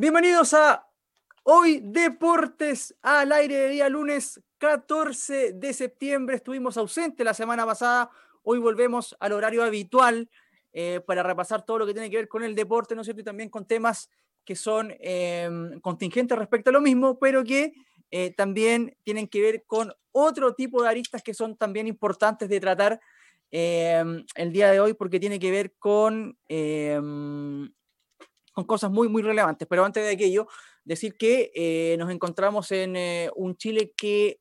Bienvenidos 0.00 0.54
a 0.54 0.88
Hoy 1.42 1.80
Deportes 1.82 2.94
al 3.02 3.32
aire 3.32 3.56
de 3.56 3.68
día 3.68 3.88
lunes 3.88 4.40
14 4.58 5.54
de 5.54 5.72
septiembre. 5.72 6.36
Estuvimos 6.36 6.76
ausentes 6.76 7.24
la 7.24 7.34
semana 7.34 7.66
pasada. 7.66 8.08
Hoy 8.44 8.60
volvemos 8.60 9.16
al 9.18 9.32
horario 9.32 9.64
habitual 9.64 10.30
eh, 10.72 11.00
para 11.04 11.24
repasar 11.24 11.66
todo 11.66 11.80
lo 11.80 11.86
que 11.86 11.94
tiene 11.94 12.10
que 12.10 12.16
ver 12.16 12.28
con 12.28 12.44
el 12.44 12.54
deporte, 12.54 12.94
¿no 12.94 13.00
es 13.00 13.06
cierto? 13.06 13.22
Y 13.22 13.24
también 13.24 13.48
con 13.48 13.66
temas 13.66 14.08
que 14.44 14.54
son 14.54 14.94
em, 15.00 15.80
contingentes 15.80 16.38
respecto 16.38 16.70
a 16.70 16.74
lo 16.74 16.80
mismo, 16.80 17.18
pero 17.18 17.42
que 17.42 17.72
eh, 18.12 18.32
también 18.36 18.96
tienen 19.02 19.26
que 19.26 19.42
ver 19.42 19.64
con 19.66 19.92
otro 20.12 20.54
tipo 20.54 20.80
de 20.80 20.90
aristas 20.90 21.24
que 21.24 21.34
son 21.34 21.56
también 21.56 21.88
importantes 21.88 22.48
de 22.48 22.60
tratar 22.60 23.00
em, 23.50 24.24
el 24.36 24.52
día 24.52 24.70
de 24.70 24.78
hoy, 24.78 24.94
porque 24.94 25.18
tiene 25.18 25.40
que 25.40 25.50
ver 25.50 25.74
con 25.76 26.38
con 28.58 28.64
cosas 28.64 28.90
muy, 28.90 29.08
muy 29.08 29.22
relevantes. 29.22 29.68
Pero 29.68 29.84
antes 29.84 30.02
de 30.02 30.10
aquello, 30.10 30.48
decir 30.82 31.16
que 31.16 31.52
eh, 31.54 31.94
nos 31.96 32.10
encontramos 32.10 32.72
en 32.72 32.96
eh, 32.96 33.30
un 33.36 33.56
Chile 33.56 33.92
que, 33.96 34.40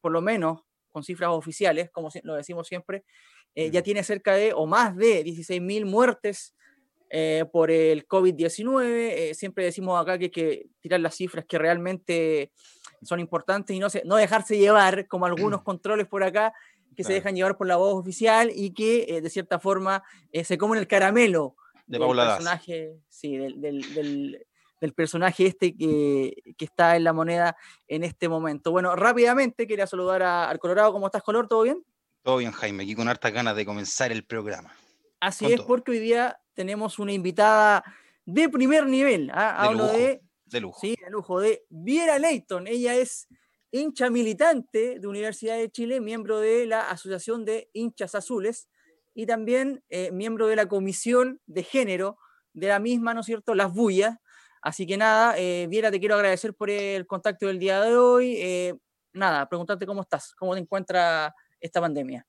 por 0.00 0.10
lo 0.10 0.22
menos 0.22 0.62
con 0.90 1.04
cifras 1.04 1.28
oficiales, 1.32 1.90
como 1.90 2.08
lo 2.22 2.34
decimos 2.34 2.66
siempre, 2.66 3.04
eh, 3.54 3.70
ya 3.70 3.82
tiene 3.82 4.02
cerca 4.04 4.32
de 4.32 4.54
o 4.54 4.64
más 4.64 4.96
de 4.96 5.22
16.000 5.22 5.84
muertes 5.84 6.54
por 7.52 7.70
el 7.70 8.06
COVID-19. 8.06 9.34
siempre 9.34 9.64
decimos 9.64 10.00
acá 10.00 10.18
que 10.18 10.24
hay 10.24 10.30
que 10.30 10.66
tirar 10.80 11.00
las 11.00 11.14
cifras 11.14 11.46
que 11.46 11.58
realmente 11.58 12.52
son 13.02 13.18
importantes 13.20 13.74
y 13.74 13.78
no, 13.78 13.88
se, 13.88 14.02
no 14.04 14.16
dejarse 14.16 14.58
llevar, 14.58 15.08
como 15.08 15.26
algunos 15.26 15.62
controles 15.64 16.06
por 16.06 16.22
acá, 16.22 16.54
que 16.96 17.04
se 17.04 17.12
dejan 17.12 17.34
llevar 17.34 17.58
por 17.58 17.66
la 17.66 17.76
voz 17.76 17.94
oficial 17.94 18.50
y 18.54 18.72
que 18.72 19.20
de 19.22 19.30
cierta 19.30 19.58
forma 19.58 20.02
se 20.42 20.58
comen 20.58 20.78
el 20.78 20.86
caramelo 20.86 21.57
de 21.88 21.98
Paula 21.98 22.22
del 22.24 22.32
personaje, 22.32 23.00
sí, 23.08 23.36
del, 23.36 23.60
del, 23.60 24.46
del, 24.80 24.94
personaje 24.94 25.46
este 25.46 25.74
que, 25.74 26.34
que, 26.56 26.64
está 26.64 26.96
en 26.96 27.04
la 27.04 27.12
moneda 27.12 27.56
en 27.88 28.04
este 28.04 28.28
momento. 28.28 28.70
Bueno, 28.70 28.94
rápidamente 28.94 29.66
quería 29.66 29.86
saludar 29.86 30.22
a, 30.22 30.48
al 30.48 30.58
Colorado. 30.58 30.92
¿Cómo 30.92 31.06
estás, 31.06 31.22
Color? 31.22 31.48
¿Todo 31.48 31.62
bien? 31.62 31.84
Todo 32.22 32.36
bien, 32.36 32.52
Jaime. 32.52 32.84
Aquí 32.84 32.94
con 32.94 33.08
hartas 33.08 33.32
ganas 33.32 33.56
de 33.56 33.64
comenzar 33.64 34.12
el 34.12 34.24
programa. 34.24 34.72
Así 35.18 35.46
es, 35.46 35.62
porque 35.62 35.92
hoy 35.92 35.98
día 35.98 36.38
tenemos 36.54 36.98
una 36.98 37.12
invitada 37.12 37.82
de 38.24 38.48
primer 38.48 38.86
nivel. 38.86 39.30
¿ah? 39.32 39.62
De 39.62 39.68
Hablo 39.68 39.84
lujo, 39.84 39.96
de, 39.96 40.22
de 40.44 40.60
lujo. 40.60 40.80
Sí, 40.80 40.96
de 41.02 41.10
lujo, 41.10 41.40
de 41.40 41.64
Viera 41.70 42.18
Leighton. 42.18 42.66
Ella 42.66 42.94
es 42.94 43.26
hincha 43.70 44.10
militante 44.10 45.00
de 45.00 45.06
Universidad 45.08 45.56
de 45.56 45.70
Chile, 45.70 46.00
miembro 46.00 46.38
de 46.38 46.66
la 46.66 46.90
Asociación 46.90 47.44
de 47.44 47.70
Hinchas 47.72 48.14
Azules 48.14 48.68
y 49.18 49.26
también 49.26 49.82
eh, 49.88 50.12
miembro 50.12 50.46
de 50.46 50.54
la 50.54 50.68
comisión 50.68 51.40
de 51.46 51.64
género 51.64 52.18
de 52.52 52.68
la 52.68 52.78
misma, 52.78 53.14
¿no 53.14 53.20
es 53.22 53.26
cierto?, 53.26 53.52
Las 53.52 53.72
Bullas. 53.72 54.16
Así 54.62 54.86
que 54.86 54.96
nada, 54.96 55.36
eh, 55.36 55.66
Viera, 55.68 55.90
te 55.90 55.98
quiero 55.98 56.14
agradecer 56.14 56.54
por 56.54 56.70
el 56.70 57.04
contacto 57.04 57.48
del 57.48 57.58
día 57.58 57.80
de 57.80 57.96
hoy. 57.96 58.36
Eh, 58.36 58.74
nada, 59.12 59.48
preguntarte 59.48 59.86
cómo 59.86 60.02
estás, 60.02 60.36
cómo 60.36 60.54
te 60.54 60.60
encuentra 60.60 61.34
esta 61.58 61.80
pandemia. 61.80 62.24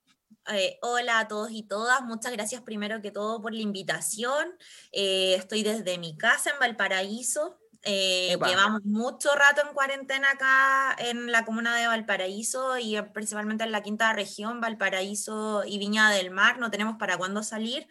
Eh, 0.51 0.79
hola 0.81 1.19
a 1.19 1.27
todos 1.27 1.51
y 1.51 1.61
todas, 1.61 2.01
muchas 2.01 2.31
gracias 2.31 2.63
primero 2.63 3.03
que 3.03 3.11
todo 3.11 3.39
por 3.39 3.53
la 3.53 3.61
invitación. 3.61 4.47
Estoy 4.91 5.61
desde 5.61 5.99
mi 5.99 6.17
casa 6.17 6.49
en 6.49 6.59
Valparaíso, 6.59 7.59
eh, 7.83 8.37
llevamos 8.45 8.83
mucho 8.83 9.33
rato 9.35 9.61
en 9.65 9.73
cuarentena 9.73 10.31
acá 10.31 10.95
en 10.99 11.31
la 11.31 11.45
comuna 11.45 11.75
de 11.75 11.87
Valparaíso 11.87 12.77
y 12.77 12.97
eh, 12.97 13.03
principalmente 13.03 13.63
en 13.63 13.71
la 13.71 13.81
quinta 13.81 14.11
región, 14.13 14.59
Valparaíso 14.59 15.63
y 15.65 15.77
Viña 15.77 16.09
del 16.09 16.31
Mar, 16.31 16.59
no 16.59 16.71
tenemos 16.71 16.97
para 16.97 17.17
cuándo 17.17 17.41
salir. 17.41 17.87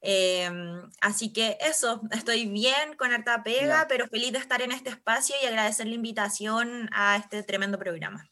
Em, 0.00 0.88
así 1.00 1.32
que 1.32 1.58
eso, 1.60 2.00
estoy 2.12 2.46
bien 2.46 2.94
con 2.96 3.12
harta 3.12 3.42
pega, 3.42 3.86
pero 3.88 4.06
feliz 4.08 4.32
de 4.32 4.38
estar 4.38 4.62
en 4.62 4.72
este 4.72 4.90
espacio 4.90 5.36
y 5.42 5.46
agradecer 5.46 5.86
la 5.86 5.94
invitación 5.94 6.88
a 6.92 7.16
este 7.16 7.42
tremendo 7.42 7.78
programa. 7.78 8.28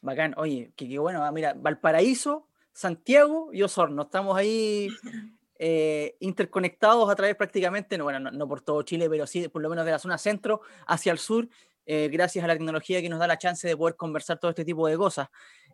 Bacán, 0.00 0.34
oye, 0.36 0.72
qué 0.76 0.98
bueno, 0.98 1.24
ah, 1.24 1.32
mira, 1.32 1.54
Valparaíso, 1.56 2.48
Santiago 2.72 3.50
y 3.52 3.62
Osorno, 3.62 4.02
estamos 4.02 4.36
ahí 4.36 4.88
eh, 5.58 6.16
interconectados 6.20 7.08
a 7.10 7.14
través 7.14 7.34
prácticamente, 7.36 7.96
no, 7.96 8.04
bueno, 8.04 8.30
no, 8.30 8.48
por 8.48 8.60
todo 8.60 8.82
Chile, 8.82 9.08
pero 9.08 9.26
sí 9.26 9.48
por 9.48 9.62
lo 9.62 9.68
menos 9.68 9.84
de 9.84 9.90
la 9.90 9.98
zona 9.98 10.18
centro 10.18 10.60
hacia 10.86 11.12
el 11.12 11.18
sur, 11.18 11.48
eh, 11.86 12.08
gracias 12.10 12.44
a 12.44 12.48
la 12.48 12.54
tecnología 12.54 13.00
que 13.00 13.08
nos 13.08 13.18
da 13.18 13.26
la 13.26 13.38
chance 13.38 13.66
de 13.66 13.76
poder 13.76 13.96
conversar 13.96 14.38
todo 14.38 14.50
este 14.50 14.64
tipo 14.64 14.86
de 14.86 14.96
cosas. 14.96 15.28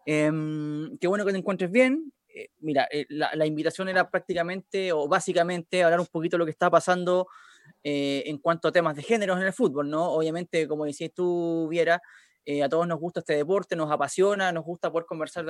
Em, 0.07 0.97
qué 0.99 1.07
bueno 1.07 1.25
que 1.25 1.33
te 1.33 1.39
encuentres 1.39 1.71
bien. 1.71 2.13
Eh, 2.29 2.49
mira, 2.61 2.89
la, 3.09 3.35
la, 3.35 3.47
invitación 3.47 3.89
era 3.89 4.11
prácticamente 4.11 4.93
o 4.93 5.09
básicamente 5.09 5.83
hablar 5.83 6.01
un 6.01 6.07
poquito 6.07 6.37
de 6.37 6.39
lo 6.39 6.45
que 6.45 6.51
está 6.51 6.71
pasando 6.71 7.29
en 7.85 8.39
cuanto 8.39 8.69
a 8.69 8.73
temas 8.73 8.95
de 8.97 9.03
géneros 9.03 9.39
en 9.39 9.47
el 9.47 9.53
fútbol, 9.53 9.91
¿no? 9.91 10.13
Obviamente, 10.13 10.69
como 10.69 10.85
decías 10.85 11.11
tú, 11.15 11.67
Viera, 11.69 12.01
eh, 12.45 12.63
a 12.63 12.69
todos 12.69 12.89
nos 12.89 12.99
gusta 12.99 13.21
este 13.21 13.37
deporte, 13.37 13.77
nos 13.77 13.91
apasiona, 13.91 14.51
nos 14.51 14.65
gusta 14.65 14.91
poder 14.91 15.07
conversar 15.07 15.47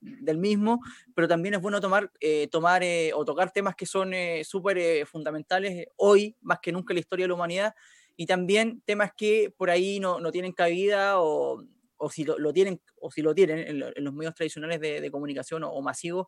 del 0.00 0.38
mismo, 0.38 0.80
pero 1.14 1.26
también 1.26 1.54
es 1.54 1.60
bueno 1.60 1.80
tomar, 1.80 2.10
eh, 2.20 2.48
tomar 2.48 2.82
eh, 2.82 3.12
o 3.14 3.24
tocar 3.24 3.50
temas 3.50 3.74
que 3.74 3.86
son 3.86 4.12
súper 4.44 5.06
fundamentales 5.06 5.88
hoy, 5.96 6.36
más 6.42 6.58
que 6.60 6.72
nunca 6.72 6.92
en 6.92 6.96
la 6.96 7.00
historia 7.00 7.24
de 7.24 7.28
la 7.28 7.34
humanidad, 7.34 7.74
y 8.16 8.26
también 8.26 8.82
temas 8.84 9.12
que 9.16 9.52
por 9.56 9.70
ahí 9.70 10.00
no, 10.00 10.20
no 10.20 10.30
tienen 10.30 10.52
cabida 10.52 11.20
o, 11.20 11.64
o 11.96 12.10
si 12.10 12.24
lo, 12.24 12.38
lo, 12.38 12.52
tienen, 12.52 12.80
o 13.00 13.10
si 13.10 13.22
lo 13.22 13.34
tienen 13.34 13.58
en, 13.60 13.82
en 13.96 14.04
los 14.04 14.12
medios 14.12 14.34
tradicionales 14.34 14.80
de, 14.80 15.00
de 15.00 15.10
comunicación 15.10 15.64
o, 15.64 15.70
o 15.70 15.80
masivos, 15.80 16.26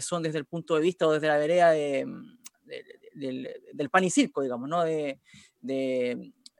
son 0.00 0.22
desde 0.22 0.38
el 0.38 0.46
punto 0.46 0.76
de 0.76 0.82
vista 0.82 1.08
o 1.08 1.12
desde 1.12 1.26
la 1.26 1.36
vereda 1.36 1.72
de, 1.72 2.06
de, 2.62 2.84
del, 3.14 3.48
del, 3.72 3.90
pan 3.90 4.04
y 4.04 4.10
circo, 4.10 4.42
digamos, 4.42 4.68
¿no? 4.68 4.84
de, 4.84 5.18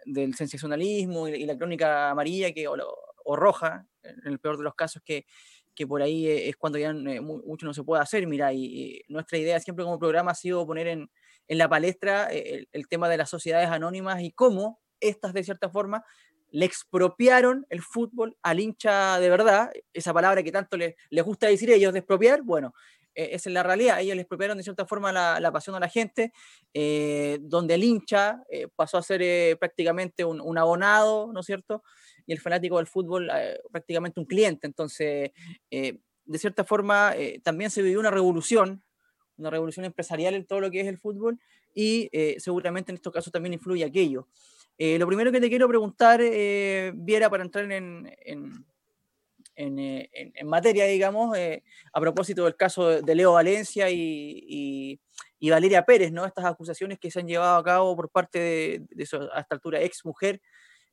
del 0.05 0.35
sensacionalismo 0.35 1.29
y, 1.29 1.45
la 1.45 1.57
crónica 1.57 2.11
amarilla 2.11 2.53
que, 2.53 2.69
o, 2.69 2.77
o, 3.25 3.37
roja, 3.37 3.87
en 4.03 4.33
el 4.33 4.39
peor 4.39 4.57
de 4.57 4.65
los 4.65 4.75
casos, 4.75 5.03
que, 5.05 5.27
que 5.75 5.87
por 5.87 6.03
ahí 6.03 6.27
e, 6.27 6.49
es 6.49 6.57
cuando 6.57 6.79
ya 6.79 6.91
eh, 6.91 7.21
mucho 7.21 7.67
no 7.67 7.75
se 7.75 7.83
puede 7.83 8.03
hacer. 8.03 8.27
Mira, 8.27 8.53
y, 8.53 9.03
nuestra 9.09 9.39
idea 9.39 9.59
siempre 9.61 9.85
como 9.85 9.99
programa 9.99 10.33
ha 10.33 10.35
sido 10.35 10.67
poner 10.67 10.87
en, 10.87 11.11
en 11.49 11.59
la 11.59 11.69
palestra 11.69 12.29
eh, 12.31 12.67
el, 12.73 12.89
tema 12.89 13.09
de 13.09 13.17
las 13.17 13.31
sociedades 13.31 13.69
anónimas 13.69 14.21
y 14.21 14.33
cómo 14.33 14.81
estas, 15.01 15.33
de 15.33 15.45
cierta 15.45 15.71
forma, 15.71 16.05
le 16.51 16.67
expropiaron 16.67 17.65
el 17.71 17.81
fútbol 17.81 18.37
al 18.43 18.61
hincha 18.61 19.19
de 19.21 19.31
verdad, 19.31 19.71
esa 19.93 20.13
palabra 20.13 20.43
que 20.43 20.53
tanto 20.53 20.77
les, 20.77 20.97
les 21.09 21.25
gusta 21.25 21.47
decir 21.47 21.71
ellos, 21.71 21.93
de 21.93 22.01
expropiar, 22.01 22.43
bueno, 22.43 22.75
eh, 23.15 23.31
esa 23.33 23.49
es 23.49 23.55
la 23.55 23.63
realidad. 23.63 24.01
Ellos 24.01 24.17
les 24.17 24.23
expropiaron 24.23 24.57
de 24.57 24.63
cierta 24.63 24.87
forma 24.87 25.13
la, 25.13 25.41
la 25.41 25.53
pasión 25.53 25.75
a 25.77 25.81
la 25.81 25.89
gente, 25.89 26.33
eh, 26.73 27.39
donde 27.43 27.75
el 27.75 27.85
hincha 27.85 28.43
eh, 28.51 28.69
pasó 28.75 28.99
a 28.99 29.03
ser 29.03 29.23
eh, 29.23 29.57
prácticamente 29.59 30.25
un, 30.25 30.41
un, 30.41 30.59
abonado, 30.59 31.33
¿no 31.33 31.41
es 31.41 31.47
cierto? 31.47 31.83
Y 32.27 32.33
el 32.33 32.41
fanático 32.41 32.77
del 32.77 32.87
fútbol 32.87 33.31
prácticamente 33.73 34.21
un 34.21 34.27
cliente. 34.27 34.67
Entonces, 34.67 35.33
de 35.71 36.39
cierta 36.39 36.65
forma, 36.65 37.13
también 37.43 37.71
se 37.71 37.83
vivió 37.83 37.99
una 37.99 38.13
revolución, 38.13 38.85
una 39.37 39.51
revolución 39.51 39.85
empresarial 39.85 40.35
en 40.35 40.47
todo 40.47 40.61
lo 40.61 40.71
que 40.71 40.81
es 40.81 40.87
el 40.87 40.99
fútbol 40.99 41.41
y 41.75 42.09
seguramente 42.39 42.93
en 42.93 42.97
estos 42.97 43.13
casos 43.13 43.33
también 43.33 43.55
influye 43.55 43.85
aquello. 43.85 44.29
lo 44.79 45.07
primero 45.09 45.33
que 45.33 45.41
te 45.41 45.49
quiero 45.49 45.67
preguntar, 45.67 46.21
Viera, 46.21 47.31
para 47.31 47.43
entrar 47.43 47.73
en, 47.73 48.15
en 48.21 48.65
en, 49.61 49.79
en, 49.79 50.33
en, 50.35 50.47
materia, 50.47 50.87
digamos, 50.87 51.37
eh, 51.37 51.63
a 51.93 52.01
propósito 52.01 52.45
del 52.45 52.57
caso 52.57 53.03
de 53.03 53.15
Leo 53.15 53.33
Valencia 53.33 53.91
y, 53.91 54.43
y, 54.49 55.01
y, 55.39 55.51
Valeria 55.51 55.85
Pérez, 55.85 56.13
¿no? 56.13 56.25
Estas 56.25 56.47
acusaciones 56.47 56.99
que 56.99 57.11
se 57.11 57.21
han 57.21 57.29
llevado 57.29 57.59
a 57.59 57.65
cabo 57.65 57.95
por 57.95 58.11
parte 58.11 58.39
de, 58.39 58.87
de 58.91 59.07
su, 59.07 59.17
a 59.17 59.41
esta 59.41 59.55
altura, 59.55 59.83
ex 59.83 60.05
mujer, 60.05 60.41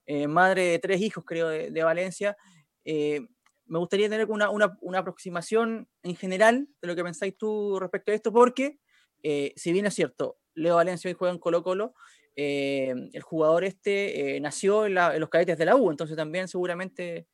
eh, 0.05 0.27
madre 0.27 0.63
de 0.63 0.79
tres 0.79 1.01
hijos, 1.01 1.23
creo, 1.25 1.47
de, 1.47 1.71
de 1.71 1.83
Valencia. 1.83 2.35
Eh, 2.83 3.21
me 3.65 3.79
gustaría 3.79 4.09
tener 4.09 4.29
una, 4.29 4.49
una, 4.49 4.77
una, 4.81 4.99
aproximación 4.99 5.87
en 6.03 6.15
general 6.15 6.67
de 6.81 6.87
lo 6.87 6.95
que 6.95 7.03
pensáis 7.03 7.37
tú 7.37 7.79
respecto 7.79 8.11
a 8.11 8.15
esto, 8.15 8.33
porque 8.33 8.79
eh, 9.23 9.53
si 9.55 9.71
bien 9.71 9.85
es 9.85 9.93
cierto, 9.93 10.37
Leo 10.55 10.75
Valencia 10.75 11.09
hoy 11.09 11.15
juega 11.17 11.33
en 11.33 11.39
Colo 11.39 11.63
Colo, 11.63 11.93
el 12.35 13.21
jugador 13.23 13.63
este 13.63 14.39
nació 14.41 14.85
en, 14.85 14.93
la, 14.93 15.15
en 15.15 15.19
los 15.19 15.29
cadetes 15.29 15.57
de 15.57 15.65
la 15.65 15.75
U, 15.75 15.89
entonces 15.89 16.15
también 16.15 16.47
seguramente 16.47 17.25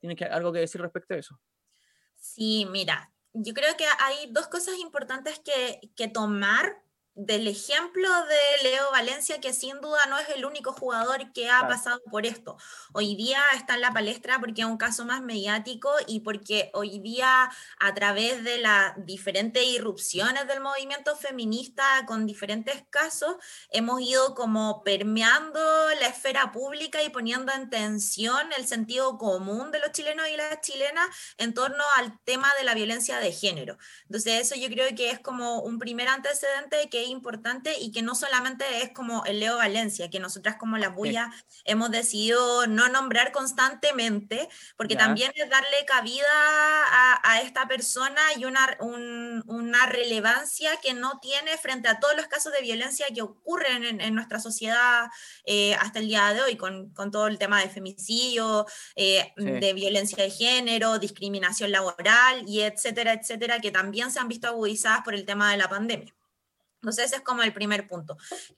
¿Tienes 0.00 0.16
que, 0.16 0.24
algo 0.24 0.52
que 0.52 0.60
decir 0.60 0.80
respecto 0.80 1.14
a 1.14 1.18
eso? 1.18 1.40
Sí, 2.16 2.66
mira, 2.70 3.12
yo 3.32 3.54
creo 3.54 3.76
que 3.76 3.84
hay 4.00 4.30
dos 4.32 4.48
cosas 4.48 4.76
importantes 4.78 5.40
que 5.40 6.08
tomar 6.08 6.82
del 7.18 7.48
ejemplo 7.48 8.08
de 8.26 8.70
Leo 8.70 8.92
Valencia, 8.92 9.40
que 9.40 9.52
sin 9.52 9.80
duda 9.80 9.98
no 10.08 10.18
es 10.18 10.28
el 10.28 10.44
único 10.44 10.72
jugador 10.72 11.32
que 11.32 11.50
ha 11.50 11.58
claro. 11.58 11.68
pasado 11.68 12.02
por 12.04 12.24
esto. 12.26 12.56
Hoy 12.92 13.16
día 13.16 13.42
está 13.56 13.74
en 13.74 13.80
la 13.80 13.92
palestra 13.92 14.38
porque 14.38 14.60
es 14.60 14.66
un 14.68 14.76
caso 14.76 15.04
más 15.04 15.20
mediático 15.20 15.90
y 16.06 16.20
porque 16.20 16.70
hoy 16.74 17.00
día 17.00 17.50
a 17.80 17.94
través 17.94 18.44
de 18.44 18.58
las 18.58 18.94
diferentes 19.04 19.64
irrupciones 19.64 20.46
del 20.46 20.60
movimiento 20.60 21.16
feminista 21.16 22.04
con 22.06 22.24
diferentes 22.24 22.84
casos, 22.88 23.34
hemos 23.70 24.00
ido 24.00 24.36
como 24.36 24.84
permeando 24.84 25.58
la 26.00 26.06
esfera 26.06 26.52
pública 26.52 27.02
y 27.02 27.08
poniendo 27.08 27.52
en 27.52 27.68
tensión 27.68 28.52
el 28.56 28.68
sentido 28.68 29.18
común 29.18 29.72
de 29.72 29.80
los 29.80 29.90
chilenos 29.90 30.28
y 30.28 30.36
las 30.36 30.60
chilenas 30.60 31.08
en 31.36 31.52
torno 31.52 31.82
al 31.96 32.16
tema 32.20 32.48
de 32.58 32.64
la 32.64 32.74
violencia 32.74 33.18
de 33.18 33.32
género. 33.32 33.76
Entonces 34.04 34.40
eso 34.40 34.54
yo 34.54 34.68
creo 34.68 34.94
que 34.94 35.10
es 35.10 35.18
como 35.18 35.62
un 35.62 35.80
primer 35.80 36.06
antecedente 36.06 36.88
que 36.88 37.07
es 37.08 37.12
importante 37.12 37.78
y 37.78 37.90
que 37.90 38.02
no 38.02 38.14
solamente 38.14 38.64
es 38.82 38.90
como 38.90 39.24
el 39.24 39.40
Leo 39.40 39.56
Valencia, 39.56 40.10
que 40.10 40.20
nosotras 40.20 40.56
como 40.56 40.78
la 40.78 40.90
bulla 40.90 41.32
hemos 41.64 41.90
decidido 41.90 42.66
no 42.66 42.88
nombrar 42.88 43.32
constantemente, 43.32 44.48
porque 44.76 44.96
también 44.96 45.32
es 45.34 45.48
darle 45.50 45.84
cabida 45.86 46.26
a, 47.22 47.40
esta 47.42 47.68
persona 47.68 48.20
y 48.36 48.44
una, 48.44 48.76
una 48.80 49.86
relevancia 49.86 50.70
que 50.82 50.92
no 50.92 51.18
tiene 51.20 51.56
frente 51.56 51.88
a 51.88 52.00
todos 52.00 52.16
los 52.16 52.26
casos 52.26 52.52
de 52.52 52.62
violencia 52.62 53.06
que 53.14 53.22
ocurren 53.22 54.00
en, 54.00 54.14
nuestra 54.14 54.40
sociedad 54.40 55.08
eh, 55.44 55.74
hasta 55.74 56.00
el 56.00 56.08
día 56.08 56.32
de 56.34 56.42
hoy, 56.42 56.56
con, 56.56 56.90
con, 56.90 57.10
todo 57.10 57.28
el 57.28 57.38
tema 57.38 57.60
de 57.60 57.68
femicidio, 57.68 58.66
eh, 58.96 59.32
de 59.36 59.72
violencia 59.72 60.22
de 60.22 60.30
género, 60.30 60.98
discriminación 60.98 61.70
laboral 61.70 62.44
y 62.46 62.62
etcétera, 62.62 63.12
etcétera, 63.12 63.60
que 63.60 63.70
también 63.70 64.10
se 64.10 64.18
han 64.18 64.28
visto 64.28 64.48
agudizadas 64.48 65.02
por 65.02 65.14
el 65.14 65.24
tema 65.24 65.50
de 65.50 65.58
la 65.58 65.68
pandemia. 65.68 66.17
Entonces, 66.80 67.06
ese 67.06 67.16
es 67.16 67.22
como 67.22 67.42
el 67.42 67.52
primer 67.52 67.88
punto. 67.88 68.16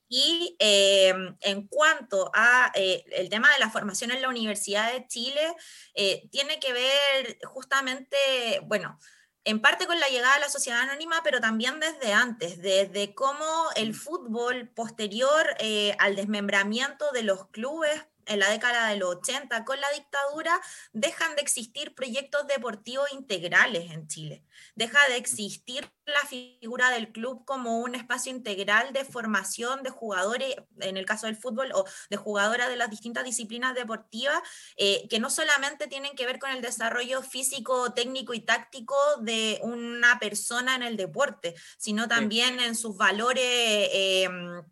Y 0.09 0.57
eh, 0.59 1.15
en 1.41 1.67
cuanto 1.69 2.31
a 2.35 2.71
eh, 2.75 3.05
el 3.13 3.31
tema 3.31 3.51
de 3.53 3.59
la 3.59 3.71
formación 3.71 4.11
en 4.11 4.21
la 4.21 4.29
Universidad 4.29 4.93
de 4.93 5.07
Chile, 5.07 5.57
eh, 5.95 6.29
tiene 6.31 6.61
que 6.61 6.73
ver 6.73 7.39
justamente, 7.45 8.17
bueno, 8.65 8.99
en 9.45 9.63
parte 9.63 9.87
con 9.87 9.99
la 9.99 10.09
llegada 10.09 10.35
a 10.35 10.41
la 10.41 10.51
sociedad 10.51 10.81
anónima, 10.81 11.23
pero 11.25 11.41
también 11.41 11.81
desde 11.81 12.13
antes, 12.13 12.61
desde 12.61 13.15
cómo 13.15 13.45
el 13.75 13.93
mm. 13.93 13.95
fútbol 13.95 14.69
posterior 14.69 15.57
al 15.99 16.15
desmembramiento 16.15 17.11
de 17.13 17.23
los 17.23 17.49
clubes 17.49 18.03
en 18.27 18.39
la 18.39 18.51
década 18.51 18.89
de 18.89 18.97
los 18.97 19.17
80 19.17 19.65
con 19.65 19.81
la 19.81 19.91
dictadura, 19.93 20.61
dejan 20.93 21.35
de 21.37 21.43
existir 21.43 21.95
proyectos 21.95 22.47
deportivos 22.47 23.11
integrales 23.13 23.91
en 23.91 24.07
Chile. 24.07 24.45
Deja 24.75 24.99
de 25.09 25.17
existir 25.17 25.91
la 26.07 26.21
figura 26.29 26.91
del 26.91 27.13
club 27.13 27.45
como 27.45 27.79
un 27.79 27.95
espacio 27.95 28.33
integral 28.33 28.93
de 28.93 29.05
formación 29.05 29.83
de 29.83 29.91
jugadores, 29.91 30.57
en 30.81 30.97
el 30.97 31.07
caso 31.07 31.27
del 31.27 31.37
fútbol, 31.37 31.71
o 31.75 31.85
de 32.09 32.17
jugadoras 32.17 32.69
de 32.69 32.77
las 32.77 32.91
distintas 32.91 33.25
disciplinas 33.25 33.75
deportivas, 33.75 34.41
eh, 34.77 35.07
que 35.09 35.21
no 35.21 35.31
solamente 35.31 35.87
tienen 35.87 36.15
que 36.15 36.27
ver 36.27 36.39
con 36.39 36.51
el 36.51 36.63
desarrollo 36.63 37.23
físico, 37.23 37.93
técnico 37.93 38.35
y 38.35 38.41
táctico 38.41 38.97
de 39.21 39.59
una 39.63 40.19
persona 40.19 40.75
en 40.75 40.83
el 40.83 40.97
deporte, 40.97 41.55
sino 41.79 42.09
también 42.09 42.61
en 42.61 42.75
sus 42.75 42.97
valores. 42.97 43.89
Em, 43.93 44.63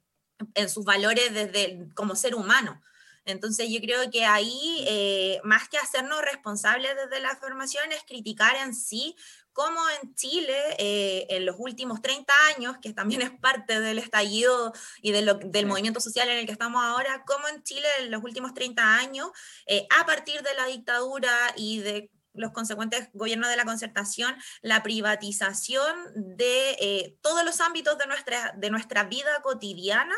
en 0.55 0.69
sus 0.69 0.85
valores 0.85 1.35
desde 1.35 1.89
como 1.95 2.15
ser 2.15 2.35
humano. 2.35 2.81
Entonces 3.25 3.69
yo 3.71 3.79
creo 3.81 4.11
que 4.11 4.25
ahí, 4.25 4.85
eh, 4.87 5.41
más 5.45 5.69
que 5.69 5.77
hacernos 5.77 6.23
responsables 6.23 6.97
desde 6.97 7.21
la 7.21 7.37
formación, 7.37 7.93
es 7.93 8.03
criticar 8.05 8.56
en 8.56 8.75
sí 8.75 9.17
cómo 9.58 9.81
en 10.00 10.14
Chile, 10.14 10.56
eh, 10.78 11.26
en 11.31 11.44
los 11.44 11.56
últimos 11.58 12.00
30 12.00 12.32
años, 12.55 12.76
que 12.81 12.93
también 12.93 13.22
es 13.22 13.32
parte 13.32 13.81
del 13.81 13.99
estallido 13.99 14.72
y 15.02 15.10
del 15.10 15.66
movimiento 15.66 15.99
social 15.99 16.28
en 16.28 16.38
el 16.38 16.46
que 16.46 16.52
estamos 16.52 16.81
ahora, 16.81 17.25
cómo 17.26 17.49
en 17.49 17.64
Chile 17.64 17.88
en 17.99 18.12
los 18.12 18.22
últimos 18.22 18.55
30 18.55 18.94
años, 18.99 19.31
eh, 19.66 19.88
a 19.99 20.06
partir 20.06 20.43
de 20.43 20.55
la 20.55 20.66
dictadura 20.66 21.32
y 21.56 21.81
de 21.81 22.08
los 22.38 22.52
consecuentes 22.52 23.08
gobiernos 23.12 23.50
de 23.50 23.56
la 23.56 23.64
concertación, 23.64 24.34
la 24.62 24.82
privatización 24.82 25.94
de 26.14 26.70
eh, 26.80 27.16
todos 27.20 27.44
los 27.44 27.60
ámbitos 27.60 27.98
de 27.98 28.06
nuestra, 28.06 28.54
de 28.56 28.70
nuestra 28.70 29.04
vida 29.04 29.42
cotidiana 29.42 30.14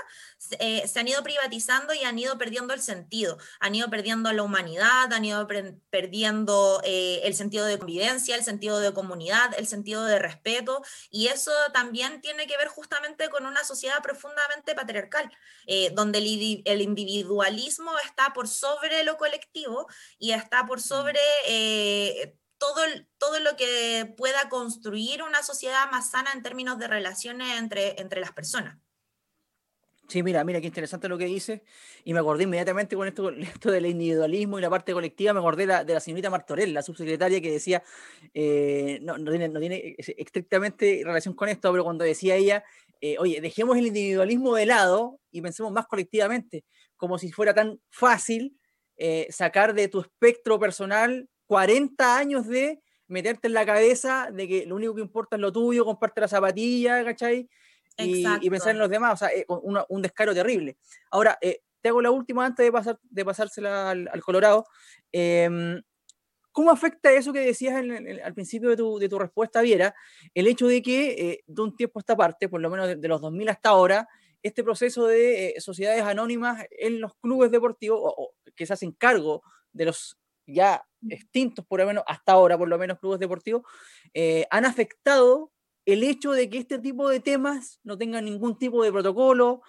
eh, 0.58 0.86
se 0.86 1.00
han 1.00 1.08
ido 1.08 1.22
privatizando 1.22 1.94
y 1.94 2.04
han 2.04 2.18
ido 2.18 2.38
perdiendo 2.38 2.74
el 2.74 2.82
sentido, 2.82 3.38
han 3.58 3.74
ido 3.74 3.88
perdiendo 3.90 4.32
la 4.32 4.42
humanidad, 4.42 5.12
han 5.12 5.24
ido 5.24 5.46
perdiendo 5.90 6.80
eh, 6.84 7.20
el 7.24 7.34
sentido 7.34 7.64
de 7.64 7.78
convivencia, 7.78 8.36
el 8.36 8.44
sentido 8.44 8.80
de 8.80 8.92
comunidad, 8.92 9.54
el 9.56 9.66
sentido 9.66 10.04
de 10.04 10.18
respeto, 10.18 10.82
y 11.10 11.28
eso 11.28 11.52
también 11.72 12.20
tiene 12.20 12.46
que 12.46 12.56
ver 12.56 12.68
justamente 12.68 13.28
con 13.30 13.46
una 13.46 13.64
sociedad 13.64 14.02
profundamente 14.02 14.74
patriarcal, 14.74 15.30
donde 15.92 16.18
el, 16.18 16.62
el, 16.64 16.80
individualismo 16.80 17.92
está 18.04 18.32
por 18.32 18.48
sobre 18.48 19.04
lo 19.04 19.16
colectivo 19.16 19.86
y 20.18 20.32
está 20.32 20.66
por 20.66 20.80
sobre 20.80 21.20
todo, 22.58 22.82
todo 23.18 23.40
lo 23.40 23.56
que 23.56 24.12
pueda 24.16 24.48
construir 24.48 25.22
una 25.22 25.42
sociedad 25.42 25.90
más 25.90 26.10
sana 26.10 26.30
en 26.34 26.42
términos 26.42 26.78
de 26.78 26.88
relaciones 26.88 27.58
entre, 27.58 28.00
entre 28.00 28.20
las 28.20 28.32
personas. 28.32 28.78
Sí, 30.10 30.24
mira, 30.24 30.42
mira, 30.42 30.60
qué 30.60 30.66
interesante 30.66 31.08
lo 31.08 31.16
que 31.16 31.26
dice. 31.26 31.62
Y 32.04 32.12
me 32.12 32.18
acordé 32.18 32.42
inmediatamente 32.42 32.96
con 32.96 33.06
esto, 33.06 33.30
esto 33.30 33.70
del 33.70 33.86
individualismo 33.86 34.58
y 34.58 34.62
la 34.62 34.68
parte 34.68 34.92
colectiva, 34.92 35.32
me 35.32 35.38
acordé 35.38 35.68
de 35.68 35.94
la 35.94 36.00
señorita 36.00 36.28
Martorell, 36.28 36.74
la 36.74 36.82
subsecretaria, 36.82 37.40
que 37.40 37.52
decía, 37.52 37.82
eh, 38.34 38.98
no, 39.02 39.16
no, 39.18 39.30
tiene, 39.30 39.48
no, 39.48 39.60
tiene, 39.60 39.94
estrictamente 39.98 41.02
relación 41.04 41.34
con 41.34 41.48
esto, 41.48 41.70
pero 41.70 41.84
cuando 41.84 42.04
decía 42.04 42.34
ella, 42.34 42.64
eh, 43.00 43.18
oye, 43.20 43.40
dejemos 43.40 43.78
el 43.78 43.86
individualismo 43.86 44.56
de 44.56 44.66
lado 44.66 45.20
y 45.30 45.42
pensemos 45.42 45.70
más 45.70 45.86
colectivamente, 45.86 46.64
como 46.96 47.16
si 47.16 47.30
fuera 47.30 47.54
tan 47.54 47.80
fácil 47.88 48.58
eh, 48.96 49.28
sacar 49.30 49.74
de 49.74 49.86
tu 49.86 50.00
espectro 50.00 50.58
personal 50.58 51.29
40 51.50 52.16
años 52.16 52.46
de 52.46 52.80
meterte 53.08 53.48
en 53.48 53.54
la 53.54 53.66
cabeza 53.66 54.28
de 54.32 54.46
que 54.46 54.66
lo 54.66 54.76
único 54.76 54.94
que 54.94 55.00
importa 55.00 55.34
es 55.34 55.42
lo 55.42 55.50
tuyo, 55.50 55.84
comparte 55.84 56.20
la 56.20 56.28
zapatilla, 56.28 57.04
¿cachai? 57.04 57.48
Y, 57.98 58.24
y, 58.40 58.48
pensar 58.48 58.70
en 58.70 58.78
los 58.78 58.88
demás, 58.88 59.14
o 59.14 59.16
sea, 59.16 59.34
eh, 59.36 59.44
un 59.48 60.00
descaro 60.00 60.32
terrible. 60.32 60.76
Ahora, 61.10 61.36
eh, 61.40 61.62
te 61.80 61.88
hago 61.88 62.00
la 62.02 62.12
última 62.12 62.46
antes 62.46 62.64
de, 62.64 62.70
pasar, 62.70 63.00
de 63.02 63.24
pasársela 63.24 63.90
al, 63.90 64.22
Colorado. 64.22 64.64
Em, 65.10 65.82
¿Cómo 66.52 66.70
afecta 66.70 67.10
eso 67.10 67.32
que 67.32 67.40
decías 67.40 67.74
al 67.74 68.32
principio 68.32 68.68
de 68.68 68.76
tu, 68.76 69.00
de 69.00 69.08
tu, 69.08 69.18
respuesta, 69.18 69.60
Viera, 69.60 69.92
el 70.34 70.46
hecho 70.46 70.68
de 70.68 70.80
que 70.82 71.42
de 71.44 71.62
un 71.62 71.74
tiempo 71.74 71.98
a 71.98 72.02
esta 72.02 72.16
parte, 72.16 72.48
por 72.48 72.60
lo 72.60 72.70
menos 72.70 73.00
de, 73.00 73.08
los 73.08 73.20
2000 73.20 73.48
hasta 73.48 73.70
ahora, 73.70 74.08
este 74.40 74.62
proceso 74.62 75.08
de 75.08 75.56
sociedades 75.58 76.04
anónimas 76.04 76.64
en 76.70 77.00
los 77.00 77.16
clubes 77.16 77.50
deportivos, 77.50 77.98
o, 78.04 78.34
que 78.54 78.66
se 78.66 78.72
hacen 78.72 78.92
cargo 78.92 79.42
de 79.72 79.86
los 79.86 80.19
ya 80.52 80.84
extintos, 81.08 81.64
por 81.66 81.80
lo 81.80 81.86
menos 81.86 82.04
hasta 82.06 82.32
ahora, 82.32 82.58
por 82.58 82.68
lo 82.68 82.78
menos 82.78 82.98
clubes 82.98 83.20
deportivos, 83.20 83.62
eh, 84.14 84.46
han 84.50 84.64
afectado 84.64 85.52
el 85.86 86.02
hecho 86.02 86.32
de 86.32 86.50
que 86.50 86.58
este 86.58 86.78
tipo 86.78 87.08
de 87.08 87.20
temas 87.20 87.80
no 87.82 87.96
tengan 87.96 88.24
ningún 88.24 88.58
tipo 88.58 88.84
de 88.84 88.92
protocolo, 88.92 89.62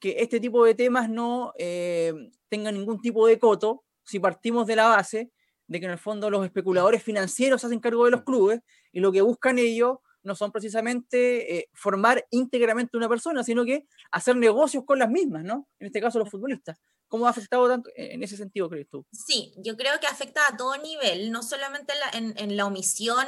que 0.00 0.16
este 0.18 0.40
tipo 0.40 0.64
de 0.64 0.74
temas 0.74 1.10
no 1.10 1.52
eh, 1.58 2.12
tengan 2.48 2.74
ningún 2.74 3.00
tipo 3.00 3.26
de 3.26 3.38
coto, 3.38 3.84
si 4.04 4.18
partimos 4.18 4.66
de 4.66 4.76
la 4.76 4.88
base 4.88 5.30
de 5.66 5.80
que 5.80 5.86
en 5.86 5.92
el 5.92 5.98
fondo 5.98 6.30
los 6.30 6.44
especuladores 6.44 7.02
financieros 7.02 7.62
hacen 7.64 7.80
cargo 7.80 8.06
de 8.06 8.10
los 8.10 8.22
clubes 8.22 8.60
y 8.90 9.00
lo 9.00 9.12
que 9.12 9.20
buscan 9.20 9.58
ellos 9.58 9.98
no 10.22 10.34
son 10.34 10.50
precisamente 10.50 11.58
eh, 11.58 11.68
formar 11.74 12.26
íntegramente 12.30 12.96
una 12.96 13.08
persona, 13.08 13.44
sino 13.44 13.64
que 13.64 13.86
hacer 14.10 14.36
negocios 14.36 14.84
con 14.84 14.98
las 14.98 15.10
mismas, 15.10 15.44
¿no? 15.44 15.68
En 15.78 15.86
este 15.86 16.00
caso 16.00 16.18
los 16.18 16.30
futbolistas. 16.30 16.78
¿Cómo 17.08 17.26
ha 17.26 17.30
afectado 17.30 17.66
tanto 17.68 17.90
en 17.96 18.22
ese 18.22 18.36
sentido, 18.36 18.68
crees 18.68 18.88
tú? 18.90 19.06
Sí, 19.12 19.54
yo 19.56 19.76
creo 19.76 19.98
que 19.98 20.06
afecta 20.06 20.46
a 20.46 20.56
todo 20.56 20.76
nivel, 20.76 21.32
no 21.32 21.42
solamente 21.42 21.94
en, 22.12 22.56
la 22.56 22.66
omisión 22.66 23.26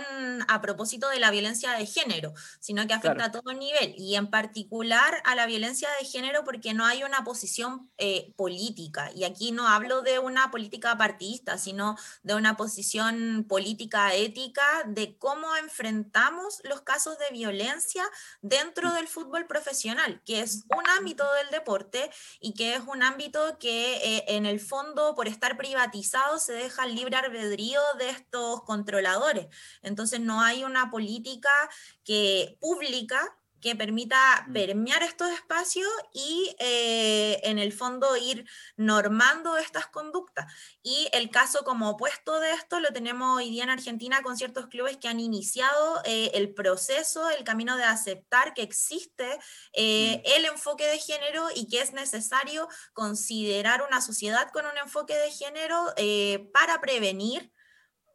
a 0.48 0.60
propósito 0.60 1.08
de 1.08 1.18
la 1.18 1.30
violencia 1.30 1.72
de 1.72 1.86
género, 1.86 2.34
sino 2.60 2.86
que 2.86 2.94
afecta 2.94 3.26
a 3.26 3.32
todo 3.32 3.52
nivel 3.52 3.94
y 3.96 4.16
en 4.16 4.28
particular 4.28 5.22
a 5.24 5.34
la 5.34 5.46
violencia 5.46 5.88
de 5.98 6.06
género 6.06 6.44
porque 6.44 6.74
no 6.74 6.84
hay 6.84 7.04
una 7.04 7.24
posición 7.24 7.90
eh, 7.98 8.32
política. 8.36 9.10
Y 9.14 9.24
aquí 9.24 9.52
no 9.52 9.66
hablo 9.66 10.02
de 10.02 10.18
una 10.18 10.50
política 10.50 10.96
partidista, 10.98 11.58
sino 11.58 11.96
de 12.22 12.34
una 12.34 12.56
posición 12.56 13.46
política 13.48 14.14
ética 14.14 14.64
de 14.86 15.16
cómo 15.16 15.56
enfrentamos 15.56 16.60
los 16.64 16.82
casos 16.82 17.18
de 17.18 17.30
violencia 17.32 18.04
dentro 18.42 18.90
mm. 18.90 18.94
del 18.94 19.08
fútbol 19.08 19.46
profesional, 19.46 20.20
que 20.24 20.40
es 20.40 20.64
un 20.76 20.86
ámbito 20.98 21.24
del 21.34 21.50
deporte 21.50 22.10
y 22.40 22.54
que 22.54 22.74
es 22.74 22.82
un 22.86 23.02
ámbito 23.02 23.58
que 23.58 23.69
eh, 23.70 24.24
en 24.28 24.46
el 24.46 24.60
fondo 24.60 25.14
por 25.14 25.28
estar 25.28 25.56
privatizado 25.56 26.38
se 26.38 26.52
deja 26.52 26.84
el 26.84 26.94
libre 26.94 27.16
albedrío 27.16 27.80
de 27.98 28.10
estos 28.10 28.62
controladores. 28.64 29.46
Entonces 29.82 30.20
no 30.20 30.40
hay 30.40 30.64
una 30.64 30.90
política 30.90 31.50
que 32.04 32.56
pública 32.60 33.36
que 33.60 33.76
permita 33.76 34.44
mm. 34.46 34.52
permear 34.52 35.02
estos 35.02 35.30
espacios 35.30 35.88
y 36.12 36.54
eh, 36.58 37.40
en 37.44 37.58
el 37.58 37.72
fondo 37.72 38.16
ir 38.16 38.48
normando 38.76 39.56
estas 39.56 39.86
conductas. 39.86 40.52
Y 40.82 41.08
el 41.12 41.30
caso 41.30 41.64
como 41.64 41.90
opuesto 41.90 42.40
de 42.40 42.52
esto 42.52 42.80
lo 42.80 42.92
tenemos 42.92 43.36
hoy 43.36 43.50
día 43.50 43.64
en 43.64 43.70
Argentina 43.70 44.22
con 44.22 44.36
ciertos 44.36 44.66
clubes 44.66 44.96
que 44.96 45.08
han 45.08 45.20
iniciado 45.20 46.02
eh, 46.04 46.30
el 46.34 46.54
proceso, 46.54 47.28
el 47.30 47.44
camino 47.44 47.76
de 47.76 47.84
aceptar 47.84 48.54
que 48.54 48.62
existe 48.62 49.38
eh, 49.72 50.18
mm. 50.18 50.36
el 50.36 50.44
enfoque 50.46 50.86
de 50.86 50.98
género 50.98 51.48
y 51.54 51.68
que 51.68 51.80
es 51.80 51.92
necesario 51.92 52.68
considerar 52.92 53.82
una 53.82 54.00
sociedad 54.00 54.50
con 54.52 54.66
un 54.66 54.76
enfoque 54.78 55.16
de 55.16 55.30
género 55.30 55.94
para 56.52 56.80
prevenir 56.80 57.52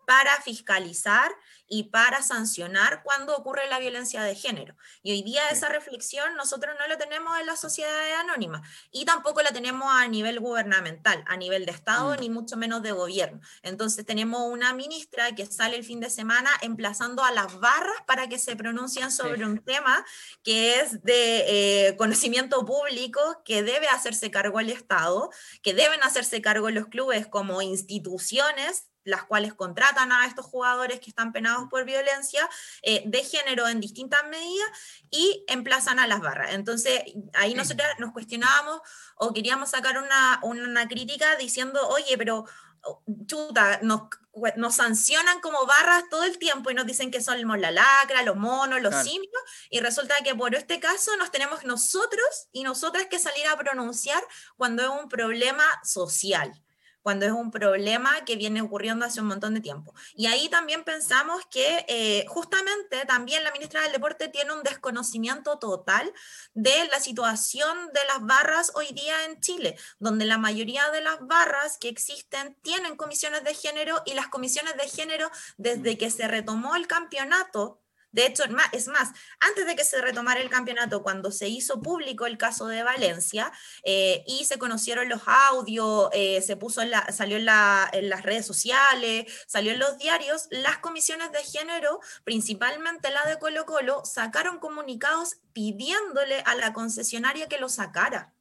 para 0.05 0.41
fiscalizar 0.41 1.31
y 1.67 1.83
para 1.83 2.21
sancionar 2.21 3.01
cuando 3.03 3.35
ocurre 3.35 3.67
la 3.69 3.79
violencia 3.79 4.23
de 4.23 4.35
género. 4.35 4.75
Y 5.01 5.11
hoy 5.11 5.23
día 5.23 5.49
esa 5.49 5.69
reflexión 5.69 6.35
nosotros 6.35 6.75
no 6.79 6.87
la 6.87 6.97
tenemos 6.97 7.37
en 7.39 7.45
la 7.45 7.55
sociedad 7.55 8.19
anónima 8.19 8.61
y 8.91 9.05
tampoco 9.05 9.41
la 9.41 9.51
tenemos 9.51 9.87
a 9.91 10.07
nivel 10.07 10.39
gubernamental, 10.39 11.23
a 11.27 11.37
nivel 11.37 11.65
de 11.65 11.71
Estado, 11.71 12.13
mm. 12.13 12.19
ni 12.19 12.29
mucho 12.29 12.57
menos 12.57 12.83
de 12.83 12.91
gobierno. 12.91 13.39
Entonces 13.63 14.05
tenemos 14.05 14.41
una 14.47 14.73
ministra 14.73 15.33
que 15.33 15.45
sale 15.45 15.75
el 15.77 15.83
fin 15.83 15.99
de 15.99 16.09
semana 16.09 16.51
emplazando 16.61 17.23
a 17.23 17.31
las 17.31 17.59
barras 17.59 17.95
para 18.05 18.29
que 18.29 18.39
se 18.39 18.55
pronuncien 18.55 19.11
sobre 19.11 19.45
un 19.45 19.59
tema 19.59 20.05
que 20.43 20.79
es 20.79 21.03
de 21.03 21.87
eh, 21.87 21.97
conocimiento 21.97 22.65
público, 22.65 23.41
que 23.43 23.63
debe 23.63 23.87
hacerse 23.87 24.29
cargo 24.31 24.59
el 24.59 24.69
Estado, 24.69 25.29
que 25.61 25.73
deben 25.73 26.03
hacerse 26.03 26.41
cargo 26.41 26.69
los 26.69 26.87
clubes 26.87 27.27
como 27.27 27.61
instituciones 27.61 28.87
las 29.05 29.23
cuales 29.23 29.53
contratan 29.53 30.11
a 30.11 30.25
estos 30.25 30.45
jugadores 30.45 30.99
que 30.99 31.09
están 31.09 31.31
penados 31.31 31.69
por 31.69 31.85
violencia 31.85 32.49
eh, 32.81 33.03
de 33.05 33.23
género 33.23 33.67
en 33.67 33.79
distintas 33.79 34.21
medidas 34.29 34.67
y 35.09 35.45
emplazan 35.47 35.99
a 35.99 36.07
las 36.07 36.19
barras. 36.19 36.53
Entonces, 36.53 37.03
ahí 37.33 37.53
nosotros 37.53 37.87
nos 37.99 38.11
cuestionábamos 38.11 38.81
o 39.15 39.31
queríamos 39.31 39.69
sacar 39.69 39.97
una, 39.97 40.39
una 40.41 40.87
crítica 40.87 41.35
diciendo, 41.37 41.87
oye, 41.87 42.17
pero 42.17 42.45
oh, 42.81 43.03
chuta, 43.27 43.79
nos, 43.83 44.09
nos, 44.57 44.75
sancionan 44.75 45.39
como 45.39 45.65
barras 45.67 46.03
todo 46.09 46.23
el 46.23 46.39
tiempo 46.39 46.71
y 46.71 46.73
nos 46.73 46.87
dicen 46.87 47.11
que 47.11 47.21
somos 47.21 47.59
la 47.59 47.71
lacra, 47.71 48.23
los 48.23 48.35
monos, 48.35 48.81
los 48.81 48.95
simios, 49.03 49.31
y 49.69 49.81
resulta 49.81 50.15
que 50.23 50.33
por 50.33 50.55
este 50.55 50.79
caso 50.79 51.15
nos 51.17 51.31
tenemos 51.31 51.63
nosotros 51.63 52.47
y 52.51 52.63
nosotras 52.63 53.05
que 53.05 53.19
salir 53.19 53.45
a 53.47 53.57
pronunciar 53.57 54.23
cuando 54.57 54.83
es 54.83 54.89
un 54.89 55.09
problema 55.09 55.63
social 55.83 56.64
cuando 57.05 57.27
es 57.27 57.33
un 57.33 57.51
problema 57.51 58.25
que 58.25 58.35
viene 58.35 58.63
ocurriendo 58.63 59.05
hace 59.05 59.21
un 59.21 59.27
montón 59.27 59.53
de 59.53 59.61
tiempo. 59.61 59.93
Y 60.15 60.25
ahí 60.25 60.49
también 60.49 60.83
pensamos 60.83 61.45
que 61.51 61.85
eh, 61.87 62.25
justamente 62.27 63.05
también 63.05 63.43
la 63.43 63.51
ministra 63.51 63.83
del 63.83 63.91
Deporte 63.91 64.27
tiene 64.27 64.53
un 64.53 64.63
desconocimiento 64.63 65.59
total 65.59 66.11
de 66.55 66.73
la 66.91 66.99
situación 66.99 67.77
de 67.93 68.03
las 68.07 68.25
barras 68.25 68.71
hoy 68.73 68.87
día 68.87 69.23
en 69.25 69.39
Chile, 69.39 69.77
donde 69.99 70.25
la 70.25 70.39
mayoría 70.39 70.89
de 70.89 71.01
las 71.01 71.19
barras 71.19 71.77
que 71.77 71.89
existen 71.89 72.57
tienen 72.63 72.95
comisiones 72.95 73.43
de 73.43 73.53
género 73.53 74.01
y 74.07 74.15
las 74.15 74.29
comisiones 74.29 74.75
de 74.75 74.89
género 74.89 75.29
desde 75.57 75.99
que 75.99 76.09
se 76.09 76.27
retomó 76.27 76.75
el 76.75 76.87
campeonato 76.87 77.84
de 78.15 78.27
hecho, 78.27 78.43
es 78.71 78.87
más, 78.87 79.11
antes 79.41 79.65
de 79.65 79.75
que 79.75 79.83
se 79.83 79.99
retomara 79.99 80.39
el 80.39 80.49
campeonato, 80.49 81.03
cuando 81.03 81.31
se 81.31 81.49
hizo 81.49 81.81
público 81.81 82.25
el 82.25 82.37
caso 82.37 82.67
de 82.67 82.81
Valencia 82.81 83.51
eh, 83.83 84.23
y 84.25 84.45
se 84.45 84.57
conocieron 84.57 85.09
los 85.09 85.23
audios, 85.27 86.07
eh, 86.13 86.41
se 86.41 86.55
puso 86.55 86.81
salió 87.11 87.35
en, 87.35 87.45
las 87.45 88.21
redes 88.23 88.45
sociales, 88.45 89.25
salió 89.47 89.73
en 89.73 89.79
los 89.79 89.97
diarios, 89.97 90.47
las 90.49 90.77
comisiones 90.77 91.33
de 91.33 91.43
género, 91.43 91.99
principalmente 92.23 93.09
la 93.11 93.25
de 93.25 93.37
Colo 93.37 93.65
Colo, 93.65 94.05
sacaron 94.05 94.59
comunicados 94.59 95.39
pidiéndole 95.51 96.39
a 96.45 96.55
la 96.55 96.71
concesionaria 96.71 97.49
que 97.49 97.57
lo 97.57 97.67
sacara. 97.67 98.33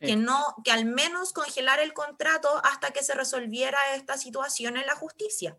Que, 0.00 0.16
no, 0.16 0.56
que 0.64 0.72
al 0.72 0.84
menos 0.84 1.32
congelara 1.32 1.82
el 1.82 1.92
contrato 1.92 2.48
hasta 2.64 2.90
que 2.90 3.04
se 3.04 3.14
resolviera 3.14 3.78
esta 3.94 4.16
situación 4.16 4.76
en 4.76 4.86
la 4.86 4.96
justicia. 4.96 5.58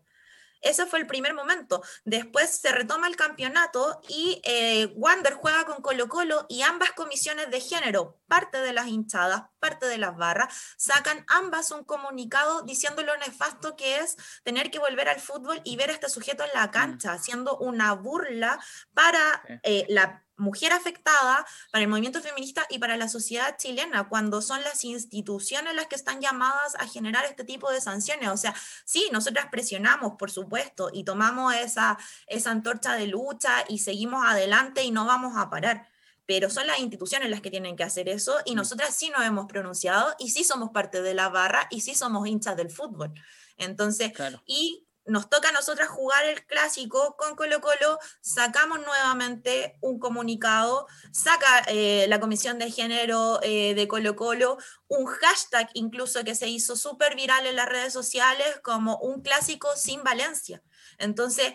Ese 0.64 0.86
fue 0.86 0.98
el 0.98 1.06
primer 1.06 1.34
momento. 1.34 1.82
Después 2.04 2.50
se 2.50 2.72
retoma 2.72 3.06
el 3.06 3.16
campeonato 3.16 4.00
y 4.08 4.40
eh, 4.44 4.92
Wander 4.96 5.34
juega 5.34 5.64
con 5.64 5.82
Colo 5.82 6.08
Colo 6.08 6.46
y 6.48 6.62
ambas 6.62 6.92
comisiones 6.92 7.50
de 7.50 7.60
género, 7.60 8.18
parte 8.26 8.58
de 8.58 8.72
las 8.72 8.88
hinchadas, 8.88 9.44
parte 9.60 9.86
de 9.86 9.98
las 9.98 10.16
barras, 10.16 10.52
sacan 10.76 11.24
ambas 11.28 11.70
un 11.70 11.84
comunicado 11.84 12.62
diciendo 12.62 13.02
lo 13.02 13.16
nefasto 13.18 13.76
que 13.76 13.98
es 13.98 14.16
tener 14.42 14.70
que 14.70 14.78
volver 14.78 15.08
al 15.08 15.20
fútbol 15.20 15.60
y 15.64 15.76
ver 15.76 15.90
a 15.90 15.92
este 15.92 16.08
sujeto 16.08 16.44
en 16.44 16.50
la 16.54 16.66
mm. 16.66 16.70
cancha, 16.70 17.12
haciendo 17.12 17.58
una 17.58 17.92
burla 17.92 18.58
para 18.94 19.42
eh, 19.62 19.86
la 19.88 20.23
mujer 20.36 20.72
afectada, 20.72 21.46
para 21.70 21.82
el 21.82 21.88
movimiento 21.88 22.20
feminista 22.20 22.66
y 22.68 22.78
para 22.78 22.96
la 22.96 23.08
sociedad 23.08 23.56
chilena, 23.56 24.08
cuando 24.08 24.42
son 24.42 24.62
las 24.62 24.84
instituciones 24.84 25.74
las 25.74 25.86
que 25.86 25.94
están 25.94 26.20
llamadas 26.20 26.74
a 26.76 26.86
generar 26.86 27.24
este 27.24 27.44
tipo 27.44 27.70
de 27.70 27.80
sanciones. 27.80 28.28
O 28.28 28.36
sea, 28.36 28.54
sí, 28.84 29.08
nosotras 29.12 29.46
presionamos, 29.50 30.14
por 30.18 30.30
supuesto, 30.30 30.90
y 30.92 31.04
tomamos 31.04 31.54
esa, 31.54 31.98
esa 32.26 32.50
antorcha 32.50 32.94
de 32.94 33.06
lucha 33.06 33.64
y 33.68 33.78
seguimos 33.78 34.24
adelante 34.24 34.82
y 34.82 34.90
no 34.90 35.04
vamos 35.04 35.36
a 35.36 35.50
parar. 35.50 35.88
Pero 36.26 36.48
son 36.48 36.66
las 36.66 36.78
instituciones 36.78 37.28
las 37.28 37.42
que 37.42 37.50
tienen 37.50 37.76
que 37.76 37.84
hacer 37.84 38.08
eso 38.08 38.38
y 38.46 38.52
mm. 38.52 38.56
nosotras 38.56 38.96
sí 38.96 39.10
nos 39.10 39.24
hemos 39.24 39.46
pronunciado 39.46 40.14
y 40.18 40.30
sí 40.30 40.42
somos 40.42 40.70
parte 40.70 41.02
de 41.02 41.14
la 41.14 41.28
barra 41.28 41.66
y 41.70 41.82
sí 41.82 41.94
somos 41.94 42.26
hinchas 42.26 42.56
del 42.56 42.70
fútbol. 42.70 43.12
Entonces, 43.56 44.12
y 44.46 44.83
nos 45.06 45.28
toca 45.28 45.50
a 45.50 45.52
nosotras 45.52 45.88
jugar 45.88 46.24
el 46.26 46.44
clásico 46.46 47.16
con 47.16 47.36
Colo 47.36 47.60
Colo, 47.60 47.98
sacamos 48.20 48.80
nuevamente 48.80 49.76
un 49.80 49.98
comunicado, 49.98 50.86
saca 51.12 51.64
eh, 51.68 52.06
la 52.08 52.20
Comisión 52.20 52.58
de 52.58 52.70
Género 52.70 53.40
eh, 53.42 53.74
de 53.74 53.88
Colo 53.88 54.16
Colo 54.16 54.58
un 54.88 55.06
hashtag 55.06 55.68
incluso 55.74 56.24
que 56.24 56.34
se 56.34 56.48
hizo 56.48 56.76
súper 56.76 57.16
viral 57.16 57.46
en 57.46 57.56
las 57.56 57.68
redes 57.68 57.92
sociales 57.92 58.46
como 58.62 58.96
un 58.98 59.22
clásico 59.22 59.74
sin 59.76 60.02
Valencia. 60.04 60.62
Entonces, 60.98 61.52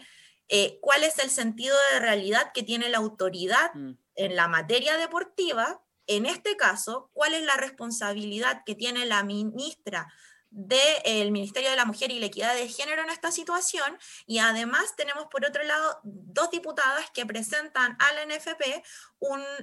eh, 0.50 0.80
¿cuál 0.82 1.04
es 1.04 1.20
el 1.20 1.30
sentido 1.30 1.76
de 1.94 2.00
realidad 2.00 2.52
que 2.54 2.64
tiene 2.64 2.90
la 2.90 2.98
autoridad 2.98 3.74
mm. 3.74 3.92
en 4.16 4.36
la 4.36 4.48
materia 4.48 4.98
deportiva? 4.98 5.82
En 6.08 6.26
este 6.26 6.58
caso, 6.58 7.12
¿cuál 7.14 7.36
es 7.36 7.44
la 7.44 7.56
responsabilidad 7.56 8.64
que 8.66 8.76
tiene 8.76 9.06
la 9.06 9.24
ministra 9.24 10.12
del 10.52 11.32
Ministerio 11.32 11.70
de 11.70 11.76
la 11.76 11.86
Mujer 11.86 12.12
y 12.12 12.20
la 12.20 12.26
Equidad 12.26 12.56
de 12.56 12.68
Género 12.68 13.04
en 13.04 13.10
esta 13.10 13.32
situación 13.32 13.98
y 14.26 14.40
además 14.40 14.96
tenemos 14.96 15.26
por 15.26 15.46
otro 15.46 15.64
lado 15.64 16.00
dos 16.04 16.50
diputadas 16.52 17.10
que 17.12 17.26
presentan 17.26 17.98
al 18.00 18.28
NFP 18.28 18.84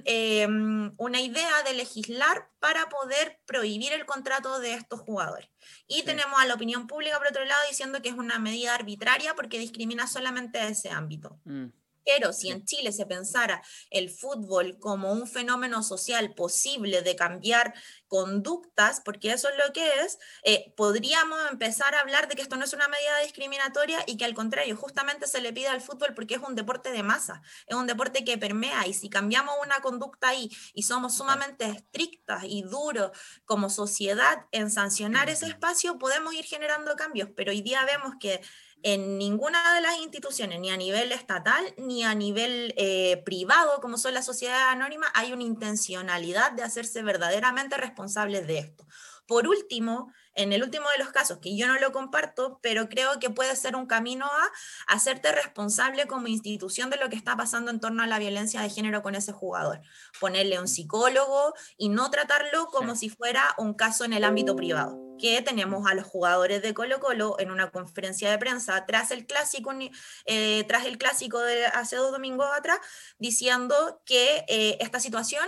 em, 0.05 0.93
una 0.97 1.21
idea 1.21 1.63
de 1.63 1.73
legislar 1.73 2.49
para 2.59 2.87
poder 2.89 3.39
prohibir 3.45 3.93
el 3.93 4.05
contrato 4.05 4.59
de 4.59 4.73
estos 4.73 5.01
jugadores. 5.01 5.49
Y 5.87 6.03
tenemos 6.03 6.39
a 6.39 6.45
la 6.45 6.53
opinión 6.53 6.87
pública 6.87 7.17
por 7.17 7.27
otro 7.27 7.45
lado 7.45 7.61
diciendo 7.69 8.01
que 8.01 8.09
es 8.09 8.15
una 8.15 8.39
medida 8.39 8.73
arbitraria 8.73 9.35
porque 9.35 9.59
discrimina 9.59 10.07
solamente 10.07 10.59
a 10.59 10.67
ese 10.69 10.89
ámbito. 10.89 11.39
Mm. 11.45 11.67
Pero 12.07 12.31
si 12.31 12.49
en 12.49 12.63
Chile 12.63 12.93
se 12.93 13.05
pensara 13.05 13.61
el 13.89 14.09
fútbol 14.09 14.79
como 14.79 15.11
un 15.11 15.27
fenómeno 15.27 15.83
social 15.83 16.33
posible 16.33 17.01
de 17.01 17.17
cambiar 17.17 17.73
conductas, 18.07 19.01
porque 19.03 19.33
eso 19.33 19.49
es 19.49 19.55
lo 19.57 19.73
que 19.73 19.85
es, 20.05 20.17
eh, 20.43 20.73
podríamos 20.77 21.37
empezar 21.51 21.93
a 21.95 21.99
hablar 21.99 22.29
de 22.29 22.35
que 22.35 22.41
esto 22.41 22.55
no 22.55 22.63
es 22.63 22.71
una 22.71 22.87
medida 22.87 23.19
discriminatoria 23.23 23.99
y 24.07 24.15
que 24.15 24.23
al 24.23 24.33
contrario, 24.33 24.77
justamente 24.77 25.27
se 25.27 25.41
le 25.41 25.51
pide 25.51 25.67
al 25.67 25.81
fútbol 25.81 26.13
porque 26.15 26.35
es 26.35 26.41
un 26.41 26.55
deporte 26.55 26.91
de 26.91 27.03
masa, 27.03 27.41
es 27.65 27.75
un 27.75 27.87
deporte 27.87 28.23
que 28.23 28.37
permea 28.37 28.87
y 28.87 28.93
si 28.93 29.09
cambiamos 29.09 29.55
una 29.61 29.81
conducta 29.81 30.29
ahí 30.29 30.49
y 30.73 30.83
somos 30.83 31.17
sumamente 31.17 31.65
estrictas 31.65 32.45
y 32.45 32.61
duros 32.61 33.11
como 33.43 33.69
sociedad 33.69 34.45
en 34.53 34.71
sancionar 34.71 35.29
ese 35.29 35.47
espacio, 35.47 35.97
podemos 35.97 36.33
ir 36.33 36.45
generando 36.45 36.95
cambios, 36.95 37.29
pero 37.35 37.51
hoy 37.51 37.61
día 37.61 37.83
vemos 37.83 38.13
que 38.17 38.41
en 38.83 39.17
ninguna 39.17 39.75
de 39.75 39.81
las 39.81 39.97
instituciones, 39.99 40.59
ni 40.59 40.69
a 40.69 40.77
nivel 40.77 41.11
estatal, 41.11 41.73
ni 41.77 42.03
a 42.03 42.13
nivel 42.15 42.73
eh, 42.77 43.21
privado, 43.25 43.81
como 43.81 43.97
son 43.97 44.13
las 44.13 44.25
sociedades 44.25 44.67
anónimas, 44.69 45.09
hay 45.13 45.33
una 45.33 45.43
intencionalidad 45.43 46.51
de 46.51 46.63
hacerse 46.63 47.01
verdaderamente 47.01 47.77
responsables 47.77 48.47
de 48.47 48.59
esto. 48.59 48.85
Por 49.27 49.45
último, 49.45 50.13
en 50.35 50.53
el 50.53 50.63
último 50.63 50.85
de 50.95 51.03
los 51.03 51.11
casos, 51.11 51.39
que 51.39 51.57
yo 51.57 51.67
no 51.67 51.77
lo 51.79 51.91
comparto, 51.91 52.59
pero 52.61 52.87
creo 52.87 53.19
que 53.19 53.29
puede 53.29 53.53
ser 53.57 53.75
un 53.75 53.85
camino 53.85 54.25
a 54.25 54.93
hacerte 54.93 55.33
responsable 55.33 56.07
como 56.07 56.27
institución 56.27 56.89
de 56.89 56.97
lo 56.97 57.09
que 57.09 57.17
está 57.17 57.35
pasando 57.35 57.71
en 57.71 57.81
torno 57.81 58.03
a 58.03 58.07
la 58.07 58.19
violencia 58.19 58.61
de 58.61 58.69
género 58.69 59.01
con 59.01 59.15
ese 59.15 59.33
jugador. 59.33 59.81
Ponerle 60.21 60.59
un 60.61 60.69
psicólogo 60.69 61.53
y 61.77 61.89
no 61.89 62.09
tratarlo 62.09 62.67
como 62.67 62.95
si 62.95 63.09
fuera 63.09 63.53
un 63.57 63.73
caso 63.73 64.05
en 64.05 64.13
el 64.13 64.23
ámbito 64.23 64.55
privado 64.55 65.06
que 65.17 65.41
tenemos 65.41 65.85
a 65.87 65.93
los 65.93 66.05
jugadores 66.05 66.61
de 66.61 66.73
Colo 66.73 66.99
Colo 66.99 67.35
en 67.39 67.51
una 67.51 67.71
conferencia 67.71 68.29
de 68.31 68.37
prensa 68.37 68.85
tras 68.85 69.11
el 69.11 69.25
clásico, 69.25 69.73
eh, 70.25 70.63
tras 70.67 70.85
el 70.85 70.97
clásico 70.97 71.39
de 71.39 71.65
hace 71.65 71.95
dos 71.95 72.11
domingos 72.11 72.47
atrás, 72.55 72.79
diciendo 73.17 74.01
que 74.05 74.45
eh, 74.47 74.77
esta 74.79 74.99
situación 74.99 75.45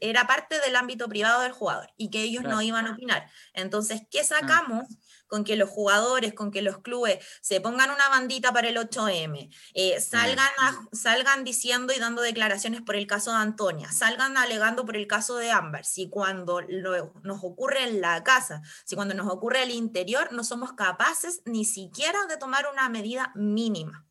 era 0.00 0.26
parte 0.26 0.60
del 0.60 0.76
ámbito 0.76 1.08
privado 1.08 1.42
del 1.42 1.52
jugador 1.52 1.90
y 1.96 2.10
que 2.10 2.22
ellos 2.22 2.44
no 2.44 2.60
iban 2.62 2.86
a 2.86 2.92
opinar. 2.92 3.30
Entonces, 3.54 4.02
¿qué 4.10 4.20
ah. 4.20 4.86
Con 5.32 5.44
que 5.44 5.56
los 5.56 5.70
jugadores, 5.70 6.34
con 6.34 6.50
que 6.50 6.60
los 6.60 6.80
clubes 6.80 7.24
se 7.40 7.58
pongan 7.62 7.90
una 7.90 8.06
bandita 8.10 8.52
para 8.52 8.68
el 8.68 8.76
8M, 8.76 9.48
eh, 9.72 9.98
salgan, 9.98 10.50
salgan 10.92 11.42
diciendo 11.42 11.94
y 11.96 11.98
dando 11.98 12.20
declaraciones 12.20 12.82
por 12.82 12.96
el 12.96 13.06
caso 13.06 13.30
de 13.30 13.38
Antonia, 13.38 13.90
salgan 13.90 14.36
alegando 14.36 14.84
por 14.84 14.94
el 14.94 15.06
caso 15.06 15.38
de 15.38 15.50
Ámbar, 15.50 15.86
si 15.86 16.10
cuando 16.10 16.60
nos 16.60 17.42
ocurre 17.44 17.84
en 17.84 18.02
la 18.02 18.22
casa, 18.22 18.60
si 18.84 18.94
cuando 18.94 19.14
nos 19.14 19.26
ocurre 19.32 19.62
al 19.62 19.70
interior, 19.70 20.34
no 20.34 20.44
somos 20.44 20.74
capaces 20.74 21.40
ni 21.46 21.64
siquiera 21.64 22.26
de 22.26 22.36
tomar 22.36 22.66
una 22.70 22.90
medida 22.90 23.32
mínima. 23.34 24.06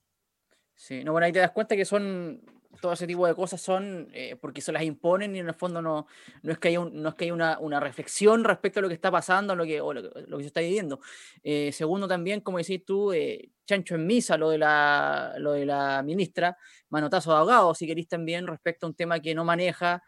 Sí, 0.74 1.04
no, 1.04 1.12
bueno, 1.12 1.28
ahí 1.28 1.32
te 1.32 1.38
das 1.38 1.52
cuenta 1.52 1.76
que 1.76 1.86
son 1.86 2.42
todo 2.82 2.94
ese 2.94 3.08
tipo 3.08 3.28
de 3.28 3.36
cosas 3.36 3.62
son 3.62 4.10
eh, 4.14 4.36
porque 4.42 4.60
se 4.60 4.72
las 4.72 4.84
imponen 4.84 5.36
y 5.36 5.40
en 5.40 5.48
el 5.48 5.54
fondo 5.54 5.82
no, 5.82 6.08
no 6.42 6.52
es 6.52 6.58
que 6.58 6.70
haya, 6.70 6.80
no 6.92 7.10
es 7.10 7.16
que 7.16 7.26
haya 7.26 7.34
una, 7.34 7.60
una, 7.60 7.80
reflexión 7.80 8.44
respecto 8.44 8.80
a 8.80 8.82
lo 8.82 8.90
que 8.90 8.96
está 8.96 9.12
pasando 9.12 9.56
lo 9.56 9.64
que, 9.64 9.80
o 9.80 9.94
lo, 9.94 10.02
lo 10.02 10.38
que 10.38 10.44
se 10.44 10.48
está 10.48 10.62
viviendo. 10.62 11.00
Eh, 11.44 11.72
segundo, 11.72 12.08
también, 12.08 12.42
como 12.42 12.58
decís 12.58 12.84
tú, 12.86 13.14
eh, 13.14 13.52
chancho 13.66 13.96
en 13.96 14.06
misa 14.06 14.38
lo 14.38 14.50
de, 14.50 14.58
la, 14.58 15.36
lo 15.38 15.54
de 15.54 15.66
la 15.66 16.02
ministra, 16.04 16.58
manotazo 16.90 17.32
de 17.32 17.38
ahogado, 17.38 17.74
si 17.74 17.88
queréis 17.88 18.08
también, 18.08 18.48
respecto 18.48 18.86
a 18.86 18.90
un 18.90 18.96
tema 18.96 19.20
que 19.20 19.34
no 19.34 19.46
maneja 19.46 20.04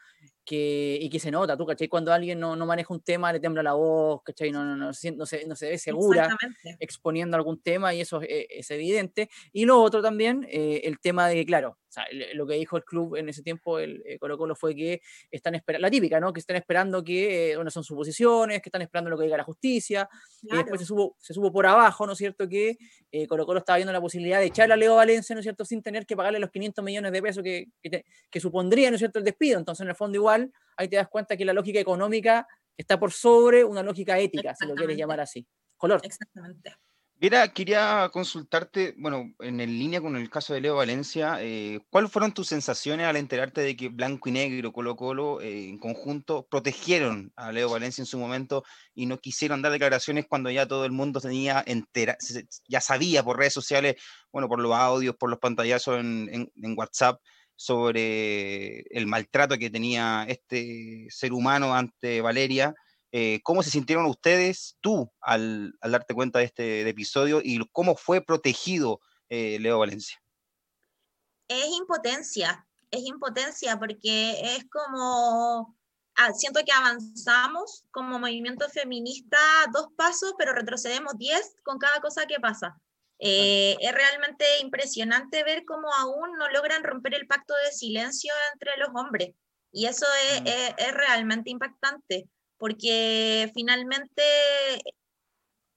que, 0.46 0.98
y 1.00 1.10
que 1.10 1.20
se 1.20 1.32
nota, 1.32 1.56
tú, 1.56 1.65
¿cachai? 1.65 1.88
Cuando 1.88 2.12
alguien 2.12 2.39
no, 2.39 2.56
no, 2.56 2.65
maneja 2.65 2.94
un 2.94 3.01
tema, 3.01 3.32
le 3.32 3.39
tembla 3.39 3.63
la 3.63 3.74
voz, 3.74 4.22
¿cachai? 4.24 4.51
No, 4.51 4.65
no, 4.65 4.75
no, 4.75 4.88
no, 4.88 4.94
se, 4.94 5.12
no 5.46 5.56
se 5.56 5.70
ve 5.70 5.77
segura 5.77 6.36
exponiendo 6.80 7.38
algún 7.38 7.62
tema 7.62 7.94
y 7.94 8.01
eso 8.01 8.22
es, 8.22 8.46
es, 8.50 8.72
evidente. 8.72 9.30
Y 9.51 9.65
lo 9.65 9.82
otro 9.82 10.01
también, 10.01 10.46
eh, 10.50 10.82
el 10.84 11.00
tema 11.00 11.27
de 11.27 11.36
que, 11.36 11.46
claro, 11.46 11.77
sea, 11.94 12.06
lo 12.34 12.48
que 12.48 12.56
dijo 12.56 12.78
el 12.78 12.84
club 12.84 13.16
en 13.16 13.30
ese 13.30 13.44
tiempo, 13.44 13.80
el 13.80 14.02
eh, 14.06 14.18
Colo 14.20 14.38
Colo, 14.38 14.56
fue 14.56 14.76
que 14.76 15.02
están 15.32 15.56
esperando, 15.56 15.82
la 15.82 15.92
típica, 15.92 16.20
¿no? 16.20 16.34
Que 16.34 16.40
están 16.40 16.56
esperando 16.56 17.04
que, 17.04 17.52
eh, 17.52 17.56
bueno, 17.56 17.72
son 17.72 17.84
suposiciones, 17.84 18.62
que 18.62 18.70
están 18.70 18.82
esperando 18.82 19.10
lo 19.10 19.18
que 19.18 19.26
diga 19.26 19.38
la 19.38 19.44
justicia, 19.44 20.10
claro. 20.42 20.56
y 20.56 20.58
después 20.64 20.82
se 20.82 20.88
supo, 20.88 21.16
se 21.20 21.34
supo 21.34 21.52
por 21.52 21.66
abajo, 21.66 22.06
¿no 22.06 22.14
es 22.14 22.18
cierto? 22.18 22.48
Que 22.50 22.78
eh, 23.12 23.28
Colo 23.28 23.46
Colo 23.46 23.60
estaba 23.60 23.78
viendo 23.78 23.94
la 23.94 24.02
posibilidad 24.02 24.40
de 24.40 24.46
echar 24.46 24.72
a 24.72 24.76
Leo 24.76 24.96
Valencia, 24.96 25.36
¿no 25.36 25.40
es 25.40 25.46
cierto? 25.46 25.66
Sin 25.66 25.82
tener 25.82 26.06
que 26.06 26.16
pagarle 26.16 26.40
los 26.40 26.50
500 26.50 26.84
millones 26.84 27.12
de 27.12 27.22
pesos 27.22 27.44
que, 27.44 27.68
que, 27.82 27.90
te, 27.90 28.06
que 28.30 28.40
supondría, 28.40 28.90
¿no 28.90 28.96
es 28.96 29.00
cierto?, 29.00 29.20
el 29.20 29.26
despido. 29.26 29.60
Entonces, 29.60 29.84
en 29.84 29.90
el 29.90 29.96
fondo, 29.96 30.18
igual, 30.18 30.52
ahí 30.78 30.88
te 30.88 30.96
das 30.96 31.08
cuenta 31.08 31.38
que 31.38 31.46
la 31.46 31.54
lógica 31.54 31.80
económica 31.80 32.48
está 32.76 33.00
por 33.00 33.12
sobre 33.12 33.64
una 33.64 33.84
lógica 33.84 34.18
ética, 34.20 34.56
si 34.56 34.66
lo 34.66 34.76
quieres 34.76 34.98
llamar 34.98 35.20
así. 35.20 35.46
Color. 35.78 36.02
Exactamente. 36.04 36.76
Mira, 37.24 37.48
quería 37.53 38.10
consultarte, 38.12 38.96
bueno, 38.98 39.34
en 39.39 39.56
línea 39.58 40.01
con 40.01 40.18
el 40.18 40.30
caso 40.30 40.53
de 40.53 40.60
Leo 40.60 40.75
Valencia, 40.75 41.38
eh, 41.39 41.80
¿cuáles 41.89 42.12
fueron 42.12 42.34
tus 42.34 42.50
sensaciones 42.50 43.06
al 43.08 43.15
enterarte 43.15 43.62
de 43.62 43.77
que 43.77 43.88
Blanco 43.88 44.27
y 44.27 44.34
Negro, 44.34 44.74
Colo 44.74 44.98
Colo, 44.98 45.39
eh, 45.39 45.70
en 45.70 45.77
conjunto, 45.80 46.46
protegieron 46.51 47.32
a 47.38 47.53
Leo 47.53 47.70
Valencia 47.70 48.01
en 48.01 48.08
su 48.08 48.18
momento 48.18 48.65
y 48.94 49.06
no 49.06 49.20
quisieron 49.20 49.62
dar 49.62 49.72
declaraciones 49.72 50.25
cuando 50.27 50.51
ya 50.51 50.68
todo 50.68 50.84
el 50.84 50.92
mundo 50.92 51.22
tenía 51.22 51.63
entera, 51.65 52.18
ya 52.68 52.82
sabía 52.82 53.24
por 53.24 53.38
redes 53.38 53.53
sociales, 53.53 53.96
bueno, 54.34 54.50
por 54.50 54.60
los 54.60 54.74
audios, 54.75 55.15
por 55.15 55.30
los 55.30 55.39
pantallazos 55.39 56.01
en, 56.01 56.27
en, 56.30 56.51
en 56.62 56.77
WhatsApp, 56.77 57.22
sobre 57.56 58.82
el 58.89 59.08
maltrato 59.08 59.58
que 59.58 59.70
tenía 59.70 60.25
este 60.27 61.06
ser 61.10 61.32
humano 61.32 61.74
ante 61.74 62.20
Valeria? 62.20 62.75
Eh, 63.15 63.41
¿Cómo 63.43 63.62
se 63.62 63.70
sintieron 63.70 64.08
ustedes, 64.08 64.75
tú, 64.82 65.13
al, 65.22 65.77
al 65.82 65.91
darte 65.91 66.15
cuenta 66.15 66.39
de 66.39 66.46
este 66.46 66.63
de 66.84 66.89
episodio 66.89 67.41
y 67.43 67.63
cómo 67.72 67.96
fue 67.96 68.22
protegido 68.22 69.01
eh, 69.29 69.60
Leo 69.60 69.77
Valencia? 69.77 70.17
Es 71.48 71.67
impotencia, 71.77 72.67
es 72.89 73.01
impotencia 73.03 73.77
porque 73.77 74.55
es 74.55 74.65
como, 74.67 75.77
ah, 76.15 76.34
siento 76.34 76.62
que 76.65 76.72
avanzamos 76.72 77.86
como 77.91 78.17
movimiento 78.17 78.67
feminista 78.70 79.38
dos 79.72 79.89
pasos, 79.96 80.34
pero 80.39 80.53
retrocedemos 80.53 81.15
diez 81.15 81.55
con 81.62 81.77
cada 81.77 82.01
cosa 82.01 82.25
que 82.25 82.39
pasa. 82.39 82.82
Eh, 83.20 83.77
es 83.79 83.91
realmente 83.93 84.43
impresionante 84.60 85.43
ver 85.43 85.65
cómo 85.65 85.93
aún 85.93 86.36
no 86.39 86.50
logran 86.50 86.84
romper 86.84 87.13
el 87.13 87.27
pacto 87.27 87.53
de 87.63 87.74
silencio 87.74 88.34
entre 88.53 88.72
los 88.77 88.89
hombres. 88.96 89.36
Y 89.72 89.86
eso 89.86 90.08
es, 90.32 90.41
mm. 90.41 90.48
es, 90.48 90.74
es 90.79 90.93
realmente 90.96 91.51
impactante 91.51 92.27
porque 92.58 93.52
finalmente 93.54 94.24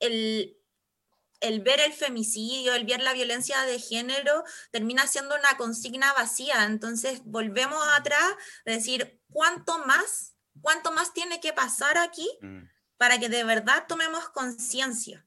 el, 0.00 0.56
el 1.40 1.60
ver 1.60 1.80
el 1.80 1.92
femicidio, 1.92 2.74
el 2.74 2.84
ver 2.84 3.02
la 3.02 3.12
violencia 3.12 3.62
de 3.62 3.78
género, 3.78 4.44
termina 4.70 5.06
siendo 5.06 5.34
una 5.34 5.56
consigna 5.56 6.12
vacía. 6.12 6.64
Entonces 6.64 7.22
volvemos 7.24 7.82
atrás, 7.94 8.34
de 8.64 8.72
decir, 8.72 9.20
¿cuánto 9.30 9.78
más? 9.86 10.34
¿Cuánto 10.60 10.92
más 10.92 11.12
tiene 11.12 11.40
que 11.40 11.52
pasar 11.52 11.98
aquí 11.98 12.28
mm. 12.40 12.62
para 12.96 13.18
que 13.18 13.28
de 13.28 13.44
verdad 13.44 13.84
tomemos 13.86 14.28
conciencia? 14.30 15.26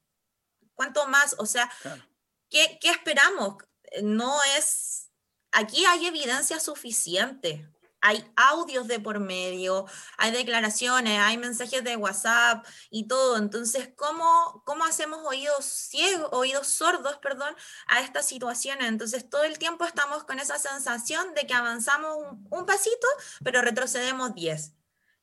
¿Cuánto 0.74 1.06
más? 1.06 1.36
O 1.38 1.46
sea, 1.46 1.70
claro. 1.82 2.02
¿qué, 2.48 2.78
¿qué 2.80 2.90
esperamos? 2.90 3.56
No 4.02 4.38
es... 4.56 5.10
Aquí 5.52 5.84
hay 5.84 6.06
evidencia 6.06 6.60
suficiente 6.60 7.68
hay 8.00 8.24
audios 8.36 8.88
de 8.88 9.00
por 9.00 9.20
medio, 9.20 9.86
hay 10.16 10.32
declaraciones, 10.32 11.18
hay 11.20 11.36
mensajes 11.38 11.84
de 11.84 11.96
WhatsApp 11.96 12.66
y 12.90 13.06
todo. 13.06 13.36
Entonces, 13.36 13.90
¿cómo, 13.96 14.62
cómo 14.64 14.84
hacemos 14.84 15.20
oídos 15.24 15.64
ciegos, 15.64 16.28
oídos 16.32 16.68
sordos, 16.68 17.18
perdón, 17.18 17.54
a 17.88 18.00
estas 18.00 18.26
situaciones? 18.26 18.88
Entonces, 18.88 19.28
todo 19.28 19.44
el 19.44 19.58
tiempo 19.58 19.84
estamos 19.84 20.24
con 20.24 20.38
esa 20.38 20.58
sensación 20.58 21.34
de 21.34 21.46
que 21.46 21.54
avanzamos 21.54 22.16
un, 22.16 22.46
un 22.50 22.66
pasito, 22.66 23.06
pero 23.44 23.62
retrocedemos 23.62 24.34
10. 24.34 24.74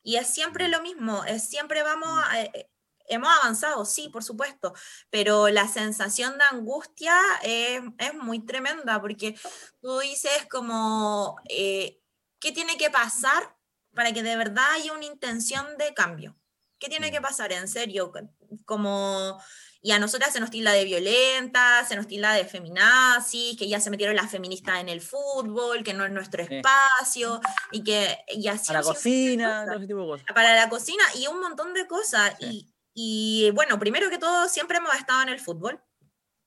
Y 0.02 0.16
es 0.16 0.28
siempre 0.28 0.68
lo 0.68 0.80
mismo, 0.80 1.24
es 1.24 1.48
siempre 1.48 1.82
vamos 1.82 2.08
a, 2.24 2.42
eh, 2.42 2.70
hemos 3.08 3.28
avanzado, 3.40 3.84
sí, 3.84 4.08
por 4.08 4.22
supuesto, 4.22 4.74
pero 5.10 5.48
la 5.48 5.66
sensación 5.68 6.38
de 6.38 6.44
angustia 6.50 7.14
es, 7.42 7.82
es 7.98 8.14
muy 8.14 8.40
tremenda 8.40 9.00
porque 9.00 9.38
tú 9.80 9.98
dices 9.98 10.46
como, 10.50 11.36
eh, 11.48 12.00
¿Qué 12.40 12.52
tiene 12.52 12.76
que 12.76 12.90
pasar 12.90 13.56
para 13.94 14.12
que 14.12 14.22
de 14.22 14.36
verdad 14.36 14.72
haya 14.72 14.92
una 14.92 15.04
intención 15.04 15.66
de 15.78 15.94
cambio? 15.94 16.36
¿Qué 16.78 16.88
tiene 16.88 17.10
que 17.10 17.20
pasar 17.20 17.52
en 17.52 17.66
serio? 17.66 18.12
Como, 18.64 19.40
y 19.82 19.90
a 19.90 19.98
nosotras 19.98 20.32
se 20.32 20.40
nos 20.40 20.50
tilda 20.50 20.72
de 20.72 20.84
violenta, 20.84 21.84
se 21.84 21.96
nos 21.96 22.06
tilda 22.06 22.32
de 22.32 22.44
feminazis, 22.44 23.56
que 23.56 23.68
ya 23.68 23.80
se 23.80 23.90
metieron 23.90 24.14
las 24.14 24.30
feministas 24.30 24.80
en 24.80 24.88
el 24.88 25.00
fútbol, 25.00 25.82
que 25.82 25.94
no 25.94 26.04
es 26.04 26.12
nuestro 26.12 26.42
espacio, 26.42 27.40
y 27.72 27.82
que 27.82 28.18
y 28.28 28.46
así... 28.48 28.68
Para 28.68 28.80
la 28.80 28.86
cocina, 28.86 29.66
tipo 29.86 30.00
de 30.00 30.06
cosas. 30.06 30.26
Para 30.34 30.54
la 30.54 30.68
cocina 30.68 31.02
y 31.16 31.26
un 31.26 31.40
montón 31.40 31.74
de 31.74 31.86
cosas. 31.88 32.36
Sí. 32.40 32.72
Y, 32.94 33.46
y, 33.46 33.50
bueno, 33.50 33.78
primero 33.78 34.08
que 34.10 34.18
todo, 34.18 34.48
siempre 34.48 34.78
hemos 34.78 34.94
estado 34.94 35.22
en 35.22 35.30
el 35.30 35.40
fútbol. 35.40 35.82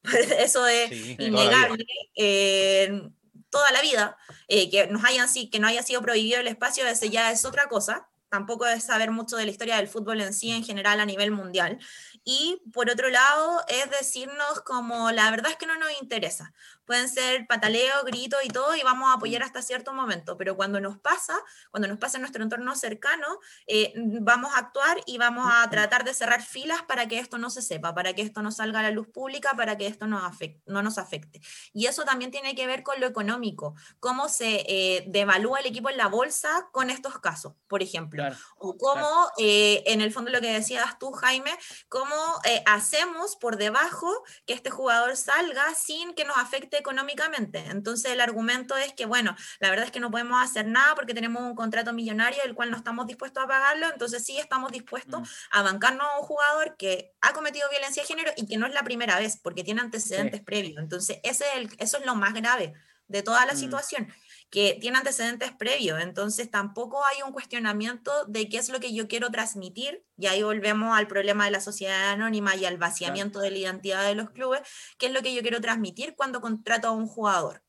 Eso 0.37 0.65
es 0.67 0.89
sí, 0.89 1.15
innegable. 1.19 1.85
Eh, 2.15 3.09
toda 3.51 3.71
la 3.71 3.81
vida, 3.81 4.17
eh, 4.47 4.71
que, 4.71 4.87
nos 4.87 5.03
hayan, 5.03 5.27
que 5.51 5.59
no 5.59 5.67
haya 5.67 5.83
sido 5.83 6.01
prohibido 6.01 6.39
el 6.39 6.47
espacio, 6.47 6.87
ese 6.87 7.11
ya 7.11 7.31
es 7.31 7.45
otra 7.45 7.67
cosa, 7.67 8.09
tampoco 8.29 8.65
es 8.65 8.85
saber 8.85 9.11
mucho 9.11 9.35
de 9.35 9.45
la 9.45 9.51
historia 9.51 9.75
del 9.75 9.89
fútbol 9.89 10.21
en 10.21 10.33
sí, 10.33 10.51
en 10.51 10.63
general, 10.63 11.01
a 11.01 11.05
nivel 11.05 11.31
mundial. 11.31 11.77
Y 12.23 12.61
por 12.73 12.89
otro 12.89 13.09
lado, 13.09 13.61
es 13.67 13.91
decirnos 13.91 14.61
como 14.61 15.11
la 15.11 15.29
verdad 15.29 15.51
es 15.51 15.57
que 15.57 15.65
no 15.65 15.77
nos 15.77 15.91
interesa. 16.01 16.53
Pueden 16.85 17.09
ser 17.09 17.47
pataleo, 17.47 18.03
grito 18.03 18.37
y 18.43 18.49
todo, 18.49 18.75
y 18.75 18.81
vamos 18.81 19.09
a 19.09 19.13
apoyar 19.13 19.43
hasta 19.43 19.61
cierto 19.61 19.93
momento, 19.93 20.37
pero 20.37 20.55
cuando 20.55 20.79
nos 20.79 20.97
pasa, 20.99 21.37
cuando 21.69 21.87
nos 21.87 21.97
pasa 21.97 22.17
en 22.17 22.21
nuestro 22.21 22.43
entorno 22.43 22.75
cercano, 22.75 23.27
eh, 23.67 23.93
vamos 23.95 24.53
a 24.53 24.59
actuar 24.59 25.01
y 25.05 25.17
vamos 25.17 25.47
a 25.51 25.69
tratar 25.69 26.03
de 26.03 26.13
cerrar 26.13 26.41
filas 26.41 26.81
para 26.83 27.07
que 27.07 27.19
esto 27.19 27.37
no 27.37 27.49
se 27.49 27.61
sepa, 27.61 27.93
para 27.93 28.13
que 28.13 28.21
esto 28.21 28.41
no 28.41 28.51
salga 28.51 28.79
a 28.79 28.83
la 28.83 28.91
luz 28.91 29.07
pública, 29.07 29.51
para 29.55 29.77
que 29.77 29.87
esto 29.87 30.07
no, 30.07 30.17
afecte, 30.19 30.61
no 30.65 30.81
nos 30.81 30.97
afecte. 30.97 31.41
Y 31.73 31.85
eso 31.85 32.03
también 32.03 32.31
tiene 32.31 32.55
que 32.55 32.67
ver 32.67 32.83
con 32.83 32.99
lo 32.99 33.07
económico, 33.07 33.75
cómo 33.99 34.29
se 34.29 34.65
eh, 34.67 35.05
devalúa 35.07 35.59
el 35.59 35.67
equipo 35.67 35.89
en 35.89 35.97
la 35.97 36.07
bolsa 36.07 36.69
con 36.71 36.89
estos 36.89 37.19
casos, 37.19 37.53
por 37.67 37.81
ejemplo, 37.81 38.23
claro, 38.23 38.35
o 38.57 38.77
cómo, 38.77 39.01
claro. 39.01 39.31
eh, 39.37 39.83
en 39.87 40.01
el 40.01 40.11
fondo 40.11 40.31
lo 40.31 40.41
que 40.41 40.51
decías 40.51 40.97
tú, 40.99 41.11
Jaime, 41.11 41.51
cómo 41.89 42.15
eh, 42.45 42.63
hacemos 42.65 43.35
por 43.35 43.57
debajo 43.57 44.09
que 44.45 44.53
este 44.53 44.69
jugador 44.69 45.15
salga 45.15 45.73
sin 45.75 46.13
que 46.13 46.25
nos 46.25 46.37
afecte 46.37 46.70
económicamente. 46.77 47.59
Entonces 47.69 48.11
el 48.11 48.21
argumento 48.21 48.77
es 48.77 48.93
que, 48.93 49.05
bueno, 49.05 49.35
la 49.59 49.69
verdad 49.69 49.85
es 49.85 49.91
que 49.91 49.99
no 49.99 50.11
podemos 50.11 50.41
hacer 50.41 50.67
nada 50.67 50.95
porque 50.95 51.13
tenemos 51.13 51.43
un 51.43 51.55
contrato 51.55 51.93
millonario 51.93 52.41
del 52.43 52.55
cual 52.55 52.71
no 52.71 52.77
estamos 52.77 53.07
dispuestos 53.07 53.43
a 53.43 53.47
pagarlo, 53.47 53.87
entonces 53.91 54.25
sí 54.25 54.37
estamos 54.37 54.71
dispuestos 54.71 55.21
mm. 55.21 55.25
a 55.51 55.61
bancarnos 55.63 56.07
a 56.07 56.19
un 56.19 56.25
jugador 56.25 56.75
que 56.77 57.13
ha 57.21 57.33
cometido 57.33 57.69
violencia 57.69 58.03
de 58.03 58.07
género 58.07 58.31
y 58.35 58.47
que 58.47 58.57
no 58.57 58.67
es 58.67 58.73
la 58.73 58.83
primera 58.83 59.19
vez 59.19 59.37
porque 59.41 59.63
tiene 59.63 59.81
antecedentes 59.81 60.39
sí. 60.39 60.45
previos. 60.45 60.81
Entonces 60.81 61.19
ese 61.23 61.45
es 61.45 61.55
el, 61.55 61.69
eso 61.79 61.97
es 61.97 62.05
lo 62.05 62.15
más 62.15 62.33
grave 62.33 62.73
de 63.07 63.23
toda 63.23 63.45
la 63.45 63.53
mm. 63.53 63.57
situación 63.57 64.13
que 64.51 64.77
tiene 64.81 64.97
antecedentes 64.97 65.53
previos, 65.53 66.01
entonces 66.01 66.51
tampoco 66.51 67.01
hay 67.05 67.21
un 67.23 67.31
cuestionamiento 67.31 68.11
de 68.25 68.49
qué 68.49 68.57
es 68.57 68.67
lo 68.67 68.81
que 68.81 68.93
yo 68.93 69.07
quiero 69.07 69.31
transmitir, 69.31 70.05
y 70.17 70.27
ahí 70.27 70.43
volvemos 70.43 70.95
al 70.95 71.07
problema 71.07 71.45
de 71.45 71.51
la 71.51 71.61
sociedad 71.61 72.11
anónima 72.11 72.57
y 72.57 72.65
al 72.65 72.77
vaciamiento 72.77 73.39
claro. 73.39 73.45
de 73.45 73.51
la 73.51 73.57
identidad 73.57 74.05
de 74.05 74.13
los 74.13 74.29
clubes, 74.31 74.61
qué 74.97 75.05
es 75.05 75.13
lo 75.13 75.21
que 75.21 75.33
yo 75.33 75.41
quiero 75.41 75.61
transmitir 75.61 76.15
cuando 76.17 76.41
contrato 76.41 76.89
a 76.89 76.91
un 76.91 77.07
jugador, 77.07 77.63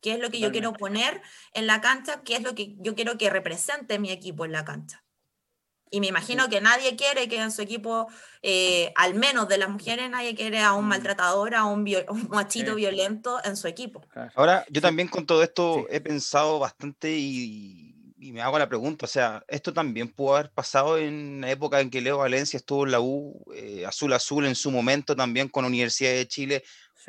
qué 0.00 0.14
es 0.14 0.18
lo 0.18 0.30
que 0.30 0.40
yo 0.40 0.50
quiero 0.50 0.72
poner 0.72 1.20
en 1.52 1.66
la 1.66 1.82
cancha, 1.82 2.22
qué 2.22 2.36
es 2.36 2.42
lo 2.42 2.54
que 2.54 2.74
yo 2.78 2.94
quiero 2.94 3.18
que 3.18 3.28
represente 3.28 3.98
mi 3.98 4.10
equipo 4.10 4.46
en 4.46 4.52
la 4.52 4.64
cancha. 4.64 5.04
Y 5.90 6.00
me 6.00 6.06
imagino 6.06 6.48
que 6.48 6.60
nadie 6.60 6.96
quiere 6.96 7.28
que 7.28 7.40
en 7.40 7.50
su 7.50 7.62
equipo, 7.62 8.08
eh, 8.42 8.92
al 8.96 9.14
menos 9.14 9.48
de 9.48 9.58
las 9.58 9.68
mujeres, 9.68 10.10
nadie 10.10 10.34
quiere 10.34 10.60
a 10.60 10.72
un 10.72 10.86
mm. 10.86 10.88
maltratador, 10.88 11.54
a 11.54 11.64
un, 11.64 11.80
un 12.08 12.28
machito 12.30 12.70
sí. 12.70 12.76
violento 12.76 13.38
en 13.44 13.56
su 13.56 13.68
equipo. 13.68 14.02
Ahora, 14.34 14.64
yo 14.68 14.80
también 14.80 15.08
con 15.08 15.26
todo 15.26 15.42
esto 15.42 15.86
sí. 15.88 15.96
he 15.96 16.00
pensado 16.00 16.58
bastante 16.58 17.10
y 17.16 17.88
y 18.20 18.32
me 18.32 18.42
hago 18.42 18.58
la 18.58 18.68
pregunta, 18.68 19.06
o 19.06 19.08
sea, 19.08 19.44
esto 19.46 19.72
también 19.72 20.08
pudo 20.08 20.36
haber 20.36 20.50
pasado 20.50 20.98
en 20.98 21.40
la 21.40 21.50
época 21.50 21.80
en 21.80 21.88
que 21.88 22.00
Leo 22.00 22.18
Valencia 22.18 22.56
estuvo 22.56 22.84
en 22.84 22.90
la 22.90 23.00
U, 23.00 23.44
eh, 23.54 23.86
Azul 23.86 24.12
Azul 24.12 24.44
en 24.44 24.56
su 24.56 24.70
momento 24.70 25.14
también 25.14 25.48
con 25.48 25.64
Universidad 25.64 26.12
de 26.12 26.26
Chile, 26.26 26.64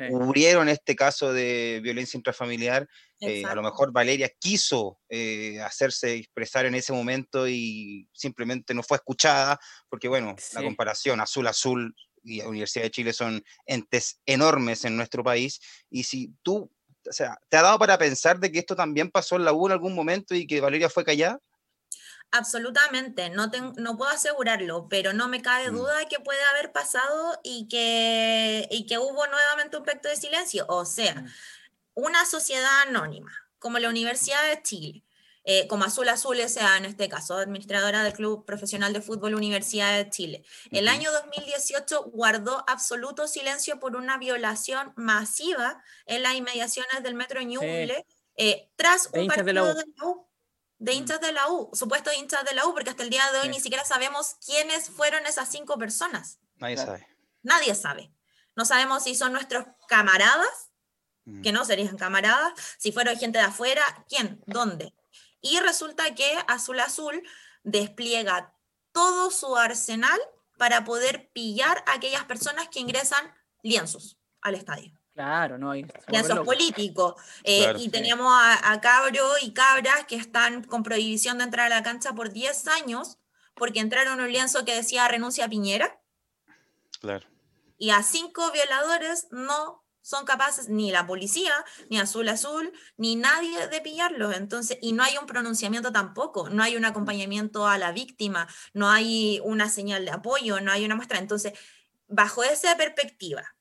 cubrieron 0.08 0.68
este 0.68 0.96
caso 0.96 1.32
de 1.32 1.80
violencia 1.82 2.16
intrafamiliar. 2.16 2.88
Eh, 3.20 3.44
a 3.44 3.54
lo 3.54 3.62
mejor 3.62 3.92
Valeria 3.92 4.30
quiso 4.38 4.98
eh, 5.08 5.60
hacerse 5.60 6.14
expresar 6.14 6.66
en 6.66 6.74
ese 6.74 6.92
momento 6.92 7.46
y 7.46 8.08
simplemente 8.12 8.72
no 8.72 8.82
fue 8.82 8.96
escuchada, 8.96 9.58
porque 9.88 10.08
bueno, 10.08 10.36
la 10.54 10.62
comparación 10.62 11.20
Azul 11.20 11.46
Azul 11.46 11.94
y 12.22 12.40
Universidad 12.42 12.84
de 12.84 12.90
Chile 12.90 13.12
son 13.12 13.42
entes 13.66 14.20
enormes 14.26 14.84
en 14.84 14.96
nuestro 14.96 15.22
país, 15.22 15.60
y 15.90 16.04
si 16.04 16.34
tú 16.42 16.70
o 17.08 17.12
sea, 17.12 17.38
¿te 17.48 17.56
ha 17.56 17.62
dado 17.62 17.78
para 17.78 17.98
pensar 17.98 18.38
de 18.38 18.52
que 18.52 18.58
esto 18.58 18.76
también 18.76 19.10
pasó 19.10 19.36
en 19.36 19.44
la 19.44 19.52
U 19.52 19.66
en 19.66 19.72
algún 19.72 19.94
momento 19.94 20.34
y 20.34 20.46
que 20.46 20.60
Valeria 20.60 20.90
fue 20.90 21.04
callada? 21.04 21.40
Absolutamente, 22.32 23.28
no, 23.30 23.50
no 23.76 23.96
puedo 23.96 24.10
asegurarlo, 24.10 24.88
pero 24.88 25.12
no 25.12 25.26
me 25.26 25.42
cabe 25.42 25.70
mm. 25.70 25.74
duda 25.74 25.98
de 25.98 26.06
que 26.06 26.20
puede 26.20 26.42
haber 26.52 26.70
pasado 26.72 27.40
y 27.42 27.66
que, 27.68 28.68
y 28.70 28.86
que 28.86 28.98
hubo 28.98 29.26
nuevamente 29.26 29.76
un 29.76 29.84
pacto 29.84 30.08
de 30.08 30.16
silencio. 30.16 30.64
O 30.68 30.84
sea, 30.84 31.14
mm. 31.16 31.28
una 31.94 32.24
sociedad 32.26 32.82
anónima 32.86 33.32
como 33.58 33.78
la 33.78 33.88
Universidad 33.88 34.48
de 34.48 34.62
Chile, 34.62 35.04
eh, 35.44 35.66
como 35.66 35.84
Azul 35.84 36.08
Azul 36.08 36.36
sea 36.48 36.76
en 36.76 36.84
este 36.84 37.08
caso, 37.08 37.34
administradora 37.34 38.04
del 38.04 38.12
Club 38.12 38.44
Profesional 38.44 38.92
de 38.92 39.00
Fútbol 39.00 39.34
Universidad 39.34 39.96
de 39.96 40.08
Chile. 40.08 40.44
El 40.70 40.86
año 40.86 41.10
2018 41.10 42.10
guardó 42.12 42.62
absoluto 42.68 43.26
silencio 43.26 43.80
por 43.80 43.96
una 43.96 44.18
violación 44.18 44.92
masiva 44.96 45.82
en 46.06 46.22
las 46.22 46.34
inmediaciones 46.34 47.02
del 47.02 47.14
Metro 47.14 47.42
Ñuble, 47.42 48.06
eh, 48.36 48.70
tras 48.76 49.10
un 49.12 49.26
partido 49.26 49.44
de 49.74 49.84
la 49.96 50.04
U. 50.04 50.29
De, 50.80 50.92
mm. 50.92 50.96
hinchas 50.96 51.20
de 51.20 51.30
la 51.30 51.48
U, 51.48 51.70
supuestos 51.72 52.16
hinchas 52.16 52.44
de 52.44 52.54
la 52.54 52.66
U, 52.66 52.74
porque 52.74 52.90
hasta 52.90 53.04
el 53.04 53.10
día 53.10 53.30
de 53.32 53.40
hoy 53.40 53.48
ni 53.48 53.60
siquiera 53.60 53.84
sabemos 53.84 54.34
quiénes 54.44 54.90
fueron 54.90 55.24
esas 55.26 55.48
cinco 55.48 55.78
personas. 55.78 56.40
Nadie 56.56 56.76
sabe. 56.76 57.06
Nadie 57.42 57.74
sabe. 57.74 58.12
No 58.56 58.64
sabemos 58.64 59.04
si 59.04 59.14
son 59.14 59.32
nuestros 59.32 59.64
camaradas, 59.86 60.70
mm. 61.26 61.42
que 61.42 61.52
no 61.52 61.64
serían 61.64 61.96
camaradas, 61.96 62.52
si 62.78 62.90
fueron 62.90 63.16
gente 63.16 63.38
de 63.38 63.44
afuera, 63.44 63.82
quién, 64.08 64.42
dónde. 64.46 64.92
Y 65.40 65.60
resulta 65.60 66.14
que 66.14 66.36
Azul 66.48 66.80
Azul 66.80 67.22
despliega 67.62 68.54
todo 68.92 69.30
su 69.30 69.56
arsenal 69.56 70.20
para 70.58 70.84
poder 70.84 71.30
pillar 71.32 71.82
a 71.86 71.94
aquellas 71.94 72.24
personas 72.24 72.68
que 72.68 72.80
ingresan 72.80 73.32
lienzos 73.62 74.18
al 74.42 74.54
estadio. 74.54 74.99
Claro, 75.14 75.58
no 75.58 75.70
hay. 75.70 75.86
Lienzos 76.08 76.40
políticos. 76.40 77.14
Eh, 77.44 77.74
y 77.78 77.88
teníamos 77.88 78.32
a, 78.32 78.72
a, 78.72 78.80
Cabro 78.80 79.26
y 79.42 79.52
Cabras 79.52 80.04
que 80.06 80.16
están 80.16 80.64
con 80.64 80.82
prohibición 80.82 81.38
de 81.38 81.44
entrar 81.44 81.66
a 81.66 81.76
la 81.76 81.82
cancha 81.82 82.14
por 82.14 82.30
10 82.32 82.68
años 82.68 83.18
porque 83.54 83.80
entraron 83.80 84.20
un 84.20 84.32
lienzo 84.32 84.64
que 84.64 84.74
decía 84.74 85.06
renuncia 85.08 85.44
a 85.44 85.48
Piñera. 85.48 86.00
Claro. 87.00 87.26
Y 87.76 87.90
a 87.90 88.02
cinco 88.02 88.50
violadores 88.52 89.28
no 89.30 89.84
son 90.02 90.24
capaces 90.24 90.68
ni 90.68 90.90
la 90.90 91.06
policía, 91.06 91.52
ni 91.88 91.98
Azul 91.98 92.28
Azul, 92.28 92.72
ni 92.96 93.16
nadie 93.16 93.68
de 93.68 93.80
pillarlos. 93.80 94.34
Entonces, 94.34 94.78
y 94.80 94.92
no 94.92 95.02
hay 95.02 95.18
un 95.18 95.26
pronunciamiento 95.26 95.92
tampoco, 95.92 96.48
no 96.48 96.62
hay 96.62 96.76
un 96.76 96.84
acompañamiento 96.84 97.66
a 97.68 97.78
la 97.78 97.92
víctima, 97.92 98.48
no 98.72 98.88
hay 98.90 99.40
una 99.44 99.68
señal 99.68 100.04
de 100.04 100.10
apoyo, 100.10 100.60
no 100.60 100.72
hay 100.72 100.84
una 100.84 100.96
muestra. 100.96 101.18
Entonces, 101.18 101.52
bajo 102.08 102.42
esa 102.42 102.76
perspectiva, 102.76 103.54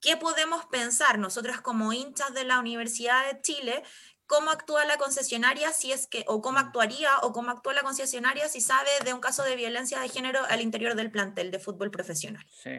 ¿qué 0.00 0.16
podemos 0.16 0.64
pensar 0.66 1.18
nosotros 1.18 1.60
como 1.60 1.92
hinchas 1.92 2.32
de 2.34 2.44
la 2.44 2.58
Universidad 2.58 3.30
de 3.30 3.40
Chile? 3.40 3.82
¿Cómo 4.26 4.50
actúa 4.50 4.84
la 4.84 4.96
concesionaria 4.96 5.72
si 5.72 5.92
es 5.92 6.06
que, 6.06 6.24
o 6.28 6.40
cómo 6.40 6.58
actuaría, 6.58 7.18
o 7.22 7.32
cómo 7.32 7.50
actúa 7.50 7.74
la 7.74 7.82
concesionaria 7.82 8.48
si 8.48 8.60
sabe 8.60 8.90
de 9.04 9.12
un 9.12 9.20
caso 9.20 9.42
de 9.42 9.56
violencia 9.56 10.00
de 10.00 10.08
género 10.08 10.40
al 10.48 10.60
interior 10.60 10.94
del 10.94 11.10
plantel 11.10 11.50
de 11.50 11.58
fútbol 11.58 11.90
profesional? 11.90 12.46
Sí, 12.50 12.70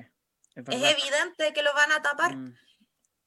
es, 0.55 0.65
evidente 0.67 1.53
que 1.53 1.63
lo 1.63 1.73
van 1.73 1.91
a 1.91 2.01
tapar. 2.01 2.38
Mm. 2.38 2.55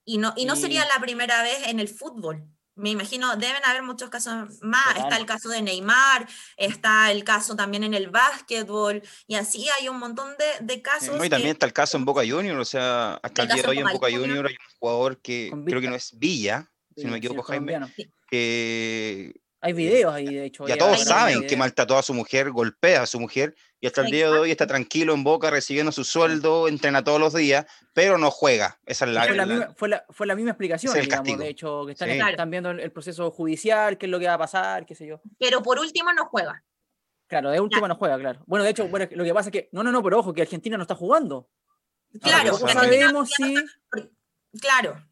Y 0.07 0.19
no, 0.19 0.33
y 0.37 0.45
no 0.45 0.57
sería 0.57 0.85
la 0.87 1.01
primera 1.01 1.43
vez 1.43 1.67
en 1.67 1.81
el 1.81 1.89
fútbol. 1.89 2.47
Me 2.77 2.91
imagino, 2.91 3.37
deben 3.37 3.65
haber 3.65 3.83
muchos 3.83 4.11
casos 4.11 4.61
más. 4.63 4.97
Está 4.97 5.17
el 5.17 5.27
caso 5.27 5.49
de 5.49 5.63
Neymar, 5.63 6.29
está 6.57 7.13
el 7.13 7.23
caso 7.23 7.55
también 7.55 7.85
en 7.85 7.95
el 7.95 8.11
básquetbol, 8.11 9.03
y 9.27 9.37
así 9.37 9.69
hay 9.79 9.89
un 9.89 9.99
montón 9.99 10.35
de, 10.37 10.65
de 10.65 10.83
casos. 10.83 11.25
y 11.25 11.29
también 11.29 11.53
está 11.53 11.67
el 11.67 11.73
caso 11.73 11.97
en 11.97 12.05
Boca 12.05 12.23
Juniors, 12.27 12.61
o 12.61 12.65
sea, 12.65 13.15
hasta 13.23 13.43
el, 13.43 13.49
día 13.49 13.63
de 13.63 13.69
hoy 13.69 13.79
en 13.79 13.87
Boca 13.87 14.11
Juniors 14.11 14.49
hay 14.49 14.55
un 14.55 14.79
jugador 14.79 15.21
que 15.21 15.53
creo 15.67 15.81
que 15.81 15.89
no 15.89 15.95
es 15.95 16.19
Villa, 16.19 16.69
si 16.97 17.05
no 17.05 17.13
me 17.13 17.19
equivoco, 17.19 17.43
Jaime, 17.43 17.81
que 18.29 19.41
hay 19.65 19.73
videos 19.73 20.13
ahí, 20.13 20.27
de 20.27 20.45
hecho. 20.45 20.67
Ya 20.69 20.77
todos 20.77 21.05
saben 21.05 21.47
que 21.47 21.57
maltrató 21.57 21.97
a 21.97 22.03
su 22.03 22.13
mujer, 22.13 22.51
golpea 22.51 23.01
a 23.01 23.07
su 23.07 23.19
mujer, 23.19 23.55
y 23.81 23.87
hasta 23.87 24.03
el 24.03 24.11
día 24.11 24.31
de 24.31 24.39
hoy 24.39 24.51
está 24.51 24.67
tranquilo 24.67 25.15
en 25.15 25.25
Boca, 25.25 25.49
recibiendo 25.49 25.91
su 25.91 26.05
sueldo, 26.05 26.69
entrena 26.69 27.03
todos 27.03 27.19
los 27.19 27.33
días, 27.33 27.65
pero 27.95 28.19
no 28.19 28.31
juega. 28.31 28.79
Esa 28.85 29.07
es 29.07 29.13
la, 29.13 29.25
fue, 29.25 29.35
la 29.35 29.47
misma, 29.47 29.75
fue, 30.11 30.27
la, 30.27 30.35
misma 30.35 30.51
explicación, 30.51 30.93
digamos, 30.93 31.39
de 31.39 31.49
hecho, 31.49 31.87
que 31.87 31.93
están, 31.93 32.51
viendo 32.51 32.73
el, 32.73 32.93
proceso 32.93 33.31
judicial, 33.31 33.97
qué 33.97 34.05
es 34.05 34.13
lo 34.13 34.19
que 34.19 34.27
va 34.27 34.35
a 34.35 34.39
pasar, 34.39 34.85
qué 34.85 34.95
sé 34.95 35.07
yo. 35.07 35.23
Pero 35.39 35.63
por 35.63 35.79
último 35.79 36.13
no 36.13 36.27
juega. 36.27 36.63
Claro, 37.27 37.51
de 37.51 37.59
último 37.59 37.89
no 37.89 37.95
juega, 37.95 38.19
claro. 38.19 38.45
Bueno, 38.47 38.65
de 38.65 38.71
hecho, 38.71 38.87
bueno, 38.89 39.09
lo 39.13 39.25
que 39.25 39.33
pasa 39.33 39.49
es 39.49 39.53
que, 39.55 39.71
no, 39.73 39.83
no, 39.83 39.91
no, 39.91 40.03
pero 40.03 40.19
ojo, 40.19 40.35
que 40.35 40.43
Argentina 40.43 40.77
no 40.77 40.83
está 40.83 40.95
jugando. 40.95 41.49
Claro, 42.21 42.59
sabemos 42.59 43.31
si... 43.31 43.55
Claro. 44.61 45.03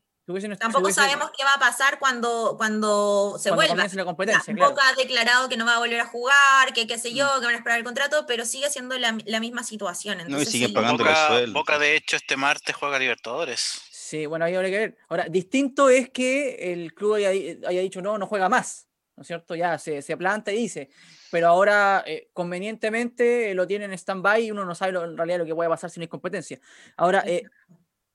Tampoco 0.59 0.91
sabemos 0.91 1.31
qué 1.37 1.45
va 1.45 1.55
a 1.55 1.59
pasar 1.59 1.99
cuando, 1.99 2.55
cuando 2.57 3.37
se 3.39 3.51
vuelva. 3.51 3.75
La 3.93 4.05
competencia, 4.05 4.55
Boca 4.55 4.83
ha 4.89 4.95
declarado 4.95 5.49
que 5.49 5.57
no 5.57 5.67
va 5.67 5.77
a 5.77 5.79
volver 5.79 6.01
a 6.01 6.07
jugar, 6.07 6.73
que 6.75 6.87
qué 6.87 6.99
sé 6.99 7.13
yo, 7.15 7.27
mm. 7.27 7.41
que 7.41 7.47
van 7.47 7.55
a 7.55 7.59
esperar 7.59 7.79
el 7.79 7.85
contrato, 7.85 8.25
pero 8.27 8.45
sigue 8.45 8.71
siendo 8.71 8.99
la, 8.99 9.17
la 9.25 9.41
misma 9.41 9.63
situación. 9.63 10.19
no, 10.29 10.41
y 10.41 10.47
sigue 10.47 10.69
pagando 10.71 11.05
Boca, 11.05 11.29
sueldo. 11.29 11.53
Boca, 11.53 11.79
de 11.79 11.97
hecho, 11.97 12.17
este 12.17 12.37
martes 12.37 12.75
juega 12.75 12.99
Libertadores. 12.99 13.83
Sí, 13.91 14.27
bueno, 14.27 14.45
ahí 14.45 14.55
habrá 14.55 14.69
que 14.69 14.79
ver. 14.79 14.99
Ahora, 15.09 15.27
distinto 15.29 15.89
es 15.89 16.11
que 16.11 16.73
el 16.73 16.95
club 16.95 17.15
haya, 17.15 17.31
haya 17.31 17.81
dicho 17.81 18.03
no, 18.03 18.19
no 18.19 18.27
juega 18.27 18.49
más, 18.49 18.87
¿no 19.17 19.23
es 19.23 19.27
cierto? 19.27 19.55
Ya 19.55 19.79
se, 19.79 20.03
se 20.03 20.17
planta 20.17 20.53
y 20.53 20.57
dice. 20.57 20.91
Pero 21.31 21.49
ahora, 21.49 22.05
eh, 22.07 22.29
convenientemente, 22.35 23.55
lo 23.55 23.67
tienen 23.67 23.91
en 23.91 23.99
stand-by 23.99 24.45
y 24.45 24.51
uno 24.51 24.67
no 24.67 24.75
sabe 24.75 24.99
en 24.99 25.17
realidad 25.17 25.39
lo 25.39 25.47
que 25.47 25.55
puede 25.55 25.71
pasar 25.71 25.89
si 25.89 25.99
no 25.99 26.03
hay 26.03 26.09
competencia. 26.09 26.61
Ahora, 26.95 27.25
eh, 27.27 27.45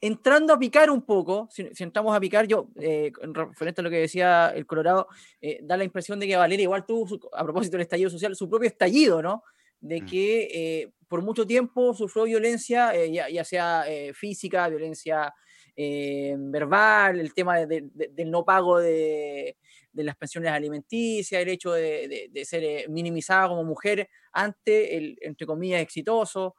entrando 0.01 0.53
a 0.53 0.60
picar 0.60 0.89
un 0.89 1.01
poco, 1.01 1.47
si, 1.51 1.67
entramos 1.79 2.15
a 2.15 2.19
picar, 2.19 2.47
yo, 2.47 2.69
eh, 2.79 3.12
referente 3.33 3.81
a 3.81 3.83
lo 3.83 3.89
que 3.89 3.97
decía 3.97 4.51
el 4.55 4.65
Colorado, 4.65 5.07
eh, 5.41 5.60
da 5.63 5.77
la 5.77 5.83
impresión 5.83 6.19
de 6.19 6.27
que 6.27 6.36
Valeria 6.36 6.63
igual 6.63 6.86
tuvo, 6.86 7.19
a 7.33 7.43
propósito 7.43 7.73
del 7.77 7.81
estallido 7.81 8.10
social, 8.10 8.36
su 8.36 8.49
propio 8.49 8.67
estallido, 8.67 9.21
¿no? 9.21 9.43
De 9.79 10.01
mm. 10.01 10.05
que 10.05 10.41
eh, 10.53 10.91
por 11.07 11.23
mucho 11.23 11.47
tiempo 11.47 11.93
sufrió 11.93 12.25
violencia, 12.25 12.93
ya, 13.07 13.43
sea 13.43 13.86
física, 14.13 14.67
violencia 14.67 15.33
verbal, 15.75 17.19
el 17.19 17.33
tema 17.33 17.65
del 17.65 18.29
no 18.29 18.43
pago 18.43 18.79
de, 18.79 19.55
las 19.93 20.17
pensiones 20.17 20.51
alimenticias, 20.51 21.41
el 21.41 21.47
hecho 21.47 21.71
de, 21.71 22.29
ser 22.43 22.89
minimizada 22.89 23.47
como 23.47 23.63
mujer 23.63 24.10
ante 24.33 24.97
el, 24.97 25.17
entre 25.21 25.47
comillas, 25.47 25.81
exitoso. 25.81 26.55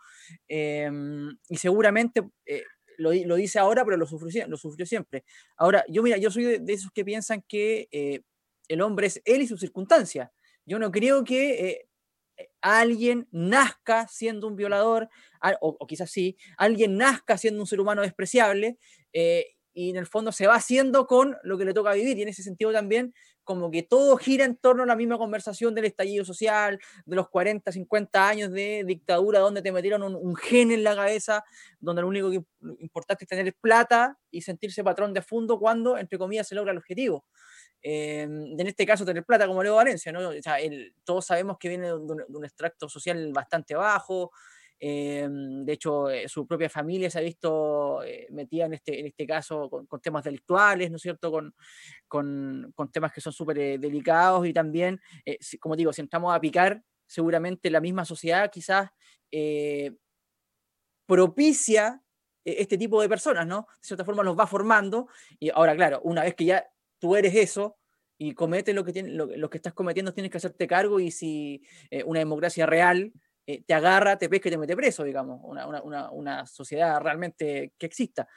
y 0.48 1.56
seguramente 1.56 2.22
lo, 2.98 3.36
dice 3.36 3.58
ahora, 3.58 3.84
pero 3.84 3.96
lo 3.96 4.06
sufrió, 4.06 4.46
lo 4.48 4.56
siempre. 4.56 5.24
Ahora, 5.56 5.84
yo 5.88 6.02
mira, 6.02 6.18
yo 6.18 6.30
soy 6.30 6.58
de, 6.58 6.72
esos 6.72 6.90
que 6.92 7.04
piensan 7.04 7.42
que 7.48 7.88
eh, 7.90 8.20
el 8.68 8.82
hombre 8.82 9.06
es 9.06 9.22
él 9.24 9.42
y 9.42 9.46
su 9.46 9.56
circunstancia. 9.56 10.32
Yo 10.66 10.78
no 10.78 10.90
creo 10.90 11.24
que 11.24 11.68
eh, 11.68 11.88
eh, 12.36 12.50
alguien 12.60 13.28
nazca 13.30 14.06
siendo 14.08 14.46
un 14.46 14.56
violador, 14.56 15.08
o, 15.60 15.86
quizás 15.86 16.10
sí, 16.10 16.36
alguien 16.56 16.96
nazca 16.96 17.38
siendo 17.38 17.60
un 17.60 17.66
ser 17.66 17.80
humano 17.80 18.02
despreciable 18.02 18.78
y 19.72 19.90
en 19.90 19.96
el 19.96 20.06
fondo 20.06 20.32
se 20.32 20.48
va 20.48 20.56
haciendo 20.56 21.06
con 21.06 21.36
lo 21.44 21.56
que 21.56 21.64
le 21.64 21.72
toca 21.72 21.92
vivir. 21.92 22.18
Y 22.18 22.22
en 22.22 22.28
ese 22.28 22.42
sentido 22.42 22.72
también, 22.72 23.14
como 23.48 23.70
que 23.70 23.82
todo 23.82 24.18
gira 24.18 24.44
en 24.44 24.56
torno 24.56 24.82
a 24.82 24.86
la 24.86 24.94
misma 24.94 25.16
conversación 25.16 25.74
del 25.74 25.86
estallido 25.86 26.22
social, 26.22 26.78
de 27.06 27.16
los 27.16 27.30
40, 27.30 27.72
50 27.72 28.28
años 28.28 28.52
de 28.52 28.84
dictadura, 28.86 29.38
donde 29.38 29.62
te 29.62 29.72
metieron 29.72 30.02
un, 30.02 30.36
gen 30.36 30.70
en 30.70 30.84
la 30.84 30.94
cabeza, 30.94 31.42
donde 31.80 32.02
lo 32.02 32.08
único 32.08 32.30
que 32.30 32.42
importante 32.80 33.24
es 33.24 33.28
tener 33.28 33.54
plata 33.58 34.18
y 34.30 34.42
sentirse 34.42 34.84
patrón 34.84 35.14
de 35.14 35.22
fondo 35.22 35.58
cuando, 35.58 35.96
entre 35.96 36.18
comillas, 36.18 36.46
se 36.46 36.54
logra 36.54 36.72
el 36.72 36.76
objetivo. 36.76 37.24
Em, 37.80 38.60
en 38.60 38.66
este 38.66 38.84
caso, 38.84 39.06
tener 39.06 39.24
plata 39.24 39.46
como 39.46 39.62
Leo 39.62 39.76
Valencia, 39.76 40.12
¿no? 40.12 40.28
O 40.28 40.42
sea, 40.42 40.58
todos 41.02 41.24
sabemos 41.24 41.56
que 41.58 41.70
viene 41.70 41.86
de 41.86 41.94
un 41.94 42.44
extracto 42.44 42.86
social 42.86 43.32
bastante 43.32 43.74
bajo, 43.74 44.30
Em, 44.80 45.64
de 45.64 45.72
hecho, 45.72 46.08
eh, 46.08 46.28
su 46.28 46.46
propia 46.46 46.70
familia 46.70 47.10
se 47.10 47.18
ha 47.18 47.22
visto 47.22 48.02
eh, 48.04 48.28
metida 48.30 48.66
en 48.66 48.74
este, 48.74 49.00
en 49.00 49.06
este 49.06 49.26
caso 49.26 49.68
con, 49.68 50.00
temas 50.00 50.24
delictuales, 50.24 50.90
¿no 50.90 50.96
es 50.96 51.02
cierto? 51.02 51.32
Con, 51.32 51.54
con, 52.06 52.72
con 52.74 52.92
temas 52.92 53.12
que 53.12 53.20
son 53.20 53.32
súper 53.32 53.58
eh, 53.58 53.78
delicados 53.78 54.46
y 54.46 54.52
también, 54.52 55.00
como 55.60 55.76
digo, 55.76 55.92
si 55.92 56.00
entramos 56.00 56.34
a 56.34 56.40
picar, 56.40 56.82
seguramente 57.06 57.70
la 57.70 57.80
misma 57.80 58.04
sociedad 58.04 58.50
quizás 58.52 58.90
propicia 61.06 62.02
este 62.44 62.78
tipo 62.78 63.00
de 63.02 63.08
personas, 63.08 63.46
¿no? 63.46 63.66
De 63.80 63.86
cierta 63.86 64.04
forma 64.04 64.22
los 64.22 64.38
va 64.38 64.46
formando 64.46 65.08
y 65.38 65.50
ahora, 65.50 65.74
claro, 65.74 66.00
una 66.04 66.22
vez 66.22 66.34
que 66.34 66.44
ya 66.44 66.66
tú 66.98 67.16
eres 67.16 67.34
eso, 67.34 67.78
y 68.18 68.34
comete 68.34 68.74
lo 68.74 68.84
que, 68.84 68.92
tiene, 68.92 69.10
lo, 69.10 69.48
que 69.48 69.58
estás 69.58 69.72
cometiendo, 69.72 70.12
tienes 70.12 70.32
que 70.32 70.38
hacerte 70.38 70.66
cargo 70.66 70.98
y 70.98 71.12
si 71.12 71.62
eh, 71.90 72.02
una 72.02 72.18
democracia 72.18 72.66
real 72.66 73.12
eh, 73.50 73.62
te 73.66 73.72
agarra, 73.72 74.18
te 74.18 74.28
pesca 74.28 74.50
y 74.50 74.52
te 74.52 74.58
mete 74.58 74.76
preso, 74.76 75.04
digamos, 75.04 75.40
una, 75.42 75.66
una, 75.66 76.10
una 76.10 76.46
sociedad 76.46 77.00
realmente 77.00 77.72
que 77.78 77.86
exista. 77.86 78.28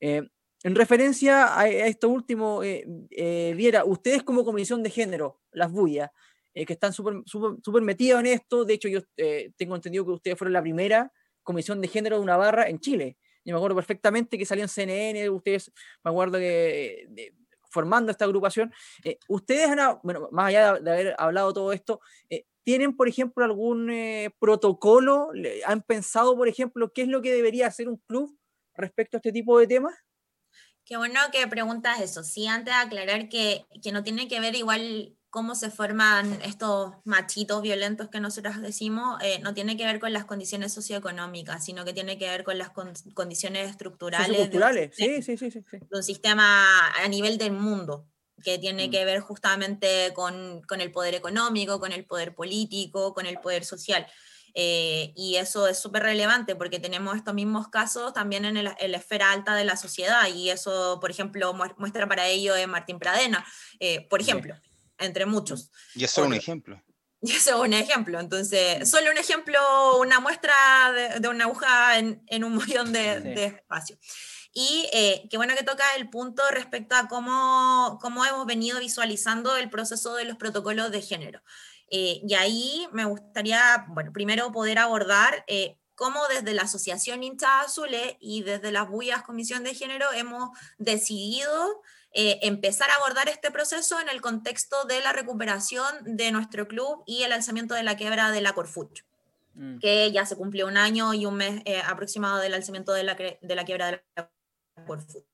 Eh, 0.00 0.22
en 0.62 0.74
referencia 0.74 1.58
a, 1.58 1.68
esto 1.68 2.08
último, 2.08 2.60
Viera, 2.60 3.84
ustedes 3.84 4.22
como 4.22 4.42
Comisión 4.42 4.82
de 4.82 4.88
Género, 4.88 5.42
las 5.52 5.70
bullas, 5.70 6.10
que 6.54 6.72
están 6.72 6.94
súper 6.94 7.16
super, 7.26 7.82
metidos 7.82 8.20
en 8.20 8.26
esto, 8.26 8.64
de 8.64 8.72
hecho 8.72 8.88
yo 8.88 9.00
tengo 9.58 9.74
entendido 9.74 10.06
que 10.06 10.12
ustedes 10.12 10.38
fueron 10.38 10.54
la 10.54 10.62
primera 10.62 11.12
Comisión 11.42 11.82
de 11.82 11.88
Género 11.88 12.16
de 12.16 12.22
una 12.22 12.38
barra 12.38 12.70
en 12.70 12.80
Chile. 12.80 13.18
Yo 13.44 13.52
me 13.52 13.58
acuerdo 13.58 13.76
perfectamente 13.76 14.38
que 14.38 14.46
salió 14.46 14.64
en 14.64 14.70
CNN, 14.70 15.28
ustedes, 15.28 15.70
me 16.02 16.10
acuerdo 16.10 16.38
que 16.38 17.06
formando 17.74 18.12
esta 18.12 18.24
agrupación. 18.24 18.72
Eh, 19.02 19.18
ustedes, 19.28 19.68
han, 19.68 19.98
bueno, 20.04 20.28
más 20.30 20.46
allá 20.46 20.74
de, 20.74 20.90
haber 20.90 21.14
hablado 21.18 21.52
todo 21.52 21.72
esto, 21.72 22.00
eh, 22.30 22.44
¿tienen, 22.62 22.96
por 22.96 23.08
ejemplo, 23.08 23.44
algún 23.44 23.90
eh, 23.90 24.30
protocolo? 24.38 25.30
¿Han 25.66 25.82
pensado, 25.82 26.36
por 26.36 26.48
ejemplo, 26.48 26.92
qué 26.94 27.02
es 27.02 27.08
lo 27.08 27.20
que 27.20 27.32
debería 27.32 27.66
hacer 27.66 27.88
un 27.88 27.96
club 28.06 28.38
respecto 28.74 29.16
a 29.16 29.18
este 29.18 29.32
tipo 29.32 29.58
de 29.58 29.66
temas? 29.66 29.94
Qué 30.84 30.96
bueno 30.96 31.18
que 31.32 31.46
preguntas 31.48 32.00
eso. 32.00 32.22
Sí, 32.22 32.46
antes 32.46 32.72
de 32.74 32.80
aclarar 32.80 33.28
que, 33.28 33.66
que 33.82 33.90
no 33.90 34.04
tiene 34.04 34.28
que 34.28 34.38
ver 34.38 34.54
igual 34.54 35.16
cómo 35.34 35.56
se 35.56 35.68
forman 35.68 36.38
estos 36.44 36.92
machitos 37.02 37.60
violentos 37.60 38.08
que 38.08 38.20
nosotros 38.20 38.62
decimos, 38.62 39.20
eh, 39.20 39.40
no 39.40 39.52
tiene 39.52 39.76
que 39.76 39.84
ver 39.84 39.98
con 39.98 40.12
las 40.12 40.24
condiciones 40.24 40.72
socioeconómicas, 40.72 41.64
sino 41.64 41.84
que 41.84 41.92
tiene 41.92 42.16
que 42.18 42.28
ver 42.28 42.44
con 42.44 42.56
las 42.56 42.70
condiciones 42.70 43.68
estructurales 43.68 44.48
de, 44.48 44.90
sí, 44.94 45.22
sí, 45.22 45.36
sí, 45.36 45.50
de 45.50 45.80
un 45.90 46.04
sistema 46.04 46.88
a 46.92 47.08
nivel 47.08 47.36
del 47.36 47.50
mundo 47.50 48.06
que 48.44 48.58
tiene 48.58 48.86
mm. 48.86 48.90
que 48.92 49.04
ver 49.04 49.18
justamente 49.18 50.12
con, 50.14 50.62
con, 50.68 50.80
el 50.80 50.92
poder 50.92 51.14
económico, 51.16 51.80
con 51.80 51.90
el 51.90 52.04
poder 52.04 52.36
político, 52.36 53.12
con 53.12 53.26
el 53.26 53.38
poder 53.38 53.64
social. 53.64 54.06
Eh, 54.54 55.12
y 55.16 55.34
eso 55.34 55.66
es 55.66 55.80
súper 55.80 56.04
relevante 56.04 56.54
porque 56.54 56.78
tenemos 56.78 57.16
estos 57.16 57.34
mismos 57.34 57.66
casos 57.66 58.12
también 58.12 58.44
en, 58.44 58.62
la 58.62 58.76
esfera 58.78 59.32
alta 59.32 59.56
de 59.56 59.64
la 59.64 59.76
sociedad 59.76 60.28
y 60.32 60.50
eso, 60.50 61.00
por 61.00 61.10
ejemplo, 61.10 61.52
muestra 61.76 62.06
para 62.06 62.28
ello 62.28 62.54
es 62.54 62.68
Martín 62.68 63.00
Pradena, 63.00 63.44
eh, 63.80 64.06
por 64.08 64.20
ejemplo 64.20 64.54
entre 65.04 65.26
muchos. 65.26 65.70
Y 65.94 66.04
eso 66.04 66.22
es 66.22 66.26
un 66.26 66.34
ejemplo. 66.34 66.82
Y 67.26 67.32
eso 67.32 67.54
es 67.54 67.68
un 67.68 67.72
ejemplo. 67.72 68.20
Entonces, 68.20 68.86
solo 68.90 69.10
un 69.10 69.16
ejemplo, 69.16 69.58
una 69.98 70.20
muestra 70.20 70.52
de, 71.18 71.26
una 71.26 71.44
aguja 71.44 71.98
en, 71.98 72.22
en, 72.26 72.44
un 72.44 72.54
millón 72.54 72.92
de, 72.92 73.18
de 73.18 73.44
espacio. 73.46 73.98
Y 74.56 74.88
eh, 74.92 75.26
qué 75.28 75.36
bueno 75.36 75.56
que 75.56 75.64
toca 75.64 75.84
el 75.96 76.08
punto 76.08 76.42
respecto 76.52 76.94
a 76.94 77.08
cómo, 77.08 77.98
cómo 78.00 78.24
hemos 78.24 78.46
venido 78.46 78.78
visualizando 78.78 79.56
el 79.56 79.68
proceso 79.68 80.14
de 80.14 80.24
los 80.24 80.36
protocolos 80.36 80.92
de 80.92 81.02
género. 81.02 81.42
Eh, 81.90 82.20
y 82.26 82.34
ahí 82.34 82.86
me 82.92 83.04
gustaría, 83.04 83.84
bueno, 83.88 84.12
primero 84.12 84.52
poder 84.52 84.78
abordar 84.78 85.44
eh, 85.48 85.76
cómo 85.96 86.20
desde 86.28 86.54
la 86.54 86.62
Asociación 86.62 87.24
Hinchas 87.24 87.66
Azules 87.66 88.16
y 88.20 88.42
desde 88.42 88.70
las 88.70 88.88
Bullas 88.88 89.24
Comisión 89.24 89.64
de 89.64 89.74
Género 89.74 90.12
hemos 90.12 90.50
decidido 90.78 91.82
eh, 92.16 92.38
empezar 92.42 92.88
a 92.90 92.94
abordar 92.94 93.28
este 93.28 93.50
proceso 93.50 94.00
en 94.00 94.08
el 94.08 94.20
contexto 94.20 94.84
de 94.84 95.00
la 95.00 95.12
recuperación 95.12 95.84
de 96.04 96.30
nuestro 96.30 96.68
club 96.68 97.02
y 97.06 97.24
el 97.24 97.32
alzamiento 97.32 97.74
de 97.74 97.82
la 97.82 97.96
quiebra 97.96 98.30
de 98.30 98.40
la 98.40 98.52
Corfucho, 98.52 99.04
mm. 99.54 99.78
que 99.80 100.12
ya 100.12 100.24
se 100.24 100.36
cumplió 100.36 100.68
un 100.68 100.76
año 100.76 101.12
y 101.12 101.26
un 101.26 101.34
mes 101.34 101.62
eh, 101.64 101.82
aproximado 101.84 102.38
del 102.38 102.54
alzamiento 102.54 102.92
de 102.92 103.02
la, 103.02 103.14
de 103.16 103.54
la 103.56 103.64
quiebra 103.64 103.86
de 103.86 104.04
la 104.14 104.30
Corfucho. 104.86 105.26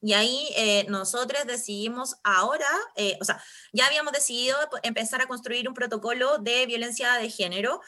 Y 0.00 0.14
ahí 0.14 0.48
eh, 0.56 0.86
nosotros 0.88 1.46
decidimos 1.46 2.16
ahora, 2.24 2.68
o 3.20 3.24
sea, 3.24 3.42
ya 3.72 3.86
habíamos 3.86 4.12
decidido 4.12 4.56
empezar 4.82 5.22
a 5.22 5.26
construir 5.26 5.68
un 5.68 5.74
protocolo 5.74 6.38
de 6.38 6.66
violencia 6.66 7.14
de 7.14 7.30
género 7.30 7.80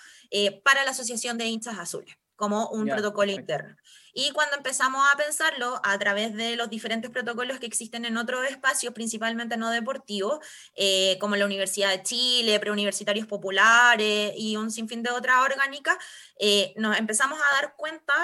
para 0.62 0.84
la 0.84 0.92
Asociación 0.92 1.36
de 1.36 1.46
Hinchas 1.46 1.78
Azules, 1.78 2.16
como 2.34 2.68
un 2.68 2.86
protocolo 2.86 3.32
interno. 3.32 3.76
Y 4.18 4.30
cuando 4.30 4.56
empezamos 4.56 5.06
a 5.12 5.16
pensarlo 5.18 5.78
a 5.84 5.98
través 5.98 6.34
de 6.34 6.56
los 6.56 6.70
diferentes 6.70 7.10
protocolos 7.10 7.60
que 7.60 7.66
existen 7.66 8.06
en 8.06 8.16
otros 8.16 8.46
espacios, 8.48 8.94
principalmente 8.94 9.58
no 9.58 9.68
deportivos, 9.68 10.38
eh, 10.74 11.18
como 11.20 11.36
la 11.36 11.44
Universidad 11.44 11.90
de 11.90 12.02
Chile, 12.02 12.58
preuniversitarios 12.58 13.26
populares 13.26 14.32
y 14.34 14.56
un 14.56 14.70
sinfín 14.70 15.02
de 15.02 15.10
otras 15.10 15.44
orgánicas, 15.44 15.98
eh, 16.38 16.72
nos 16.78 16.96
empezamos 16.96 17.38
a 17.38 17.60
dar 17.60 17.76
cuenta, 17.76 18.14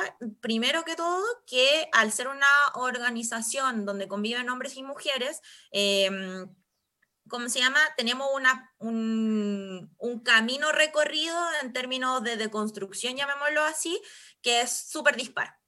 primero 0.40 0.82
que 0.82 0.96
todo, 0.96 1.22
que 1.46 1.90
al 1.92 2.10
ser 2.10 2.28
una 2.28 2.46
organización 2.72 3.84
donde 3.84 4.08
conviven 4.08 4.48
hombres 4.48 4.78
y 4.78 4.82
mujeres, 4.82 5.42
em, 5.72 6.48
¿cómo 7.28 7.50
se 7.50 7.58
llama? 7.58 7.80
Tenemos 7.98 8.28
un, 8.78 9.94
un, 9.98 10.20
camino 10.20 10.72
recorrido 10.72 11.36
en 11.60 11.74
términos 11.74 12.22
de 12.22 12.38
deconstrucción, 12.38 13.14
llamémoslo 13.14 13.62
así, 13.64 14.00
que 14.40 14.62
es 14.62 14.70
súper 14.72 15.16
dispar 15.16 15.61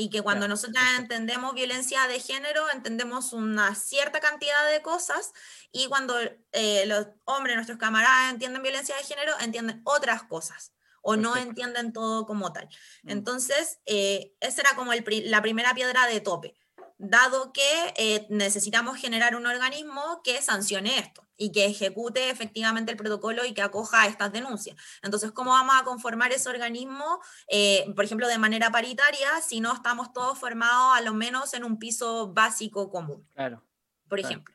y 0.00 0.08
que 0.08 0.22
cuando 0.22 0.48
nosotros 0.48 0.82
entendemos 0.98 1.54
violencia 1.54 2.06
de 2.08 2.20
género, 2.20 2.62
entendemos 2.72 3.34
una 3.34 3.74
cierta 3.74 4.18
cantidad 4.18 4.70
de 4.70 4.80
cosas 4.80 5.32
y 5.72 5.88
cuando 5.88 6.18
eh, 6.52 6.86
los 6.86 7.08
hombres, 7.26 7.56
nuestros 7.56 7.78
camaradas, 7.78 8.32
entienden 8.32 8.62
violencia 8.62 8.96
de 8.96 9.02
género, 9.02 9.32
entienden 9.40 9.82
otras 9.84 10.22
cosas 10.22 10.72
o 11.02 11.16
no 11.16 11.36
entienden 11.36 11.92
todo 11.92 12.24
como 12.24 12.50
tal. 12.50 12.66
Mm. 13.02 13.10
Entonces, 13.10 13.80
eh, 13.84 14.32
esa 14.40 14.62
era 14.62 14.74
como 14.74 14.92
la 14.94 15.42
primera 15.42 15.74
piedra 15.74 16.06
de 16.06 16.20
tope 16.20 16.54
dado 17.00 17.52
que 17.52 17.94
eh, 17.96 18.26
necesitamos 18.28 18.98
generar 18.98 19.34
un 19.34 19.46
organismo 19.46 20.20
que 20.22 20.42
sancione 20.42 20.98
esto 20.98 21.26
y 21.36 21.50
que 21.50 21.64
ejecute 21.64 22.28
efectivamente 22.28 22.92
el 22.92 22.98
protocolo 22.98 23.46
y 23.46 23.54
que 23.54 23.62
acoja 23.62 24.06
estas 24.06 24.32
denuncias. 24.32 24.76
Entonces, 25.02 25.32
¿cómo 25.32 25.52
vamos 25.52 25.74
a 25.80 25.84
conformar 25.84 26.30
ese 26.32 26.50
organismo, 26.50 27.20
eh, 27.48 27.86
por 27.96 28.04
ejemplo, 28.04 28.28
de 28.28 28.36
manera 28.36 28.70
paritaria, 28.70 29.40
si 29.40 29.60
no 29.60 29.72
estamos 29.72 30.12
todos 30.12 30.38
formados 30.38 30.98
a 30.98 31.00
lo 31.00 31.14
menos 31.14 31.54
en 31.54 31.64
un 31.64 31.78
piso 31.78 32.34
básico 32.34 32.90
común? 32.90 33.26
Claro. 33.34 33.64
Por 34.06 34.20
ejemplo. 34.20 34.54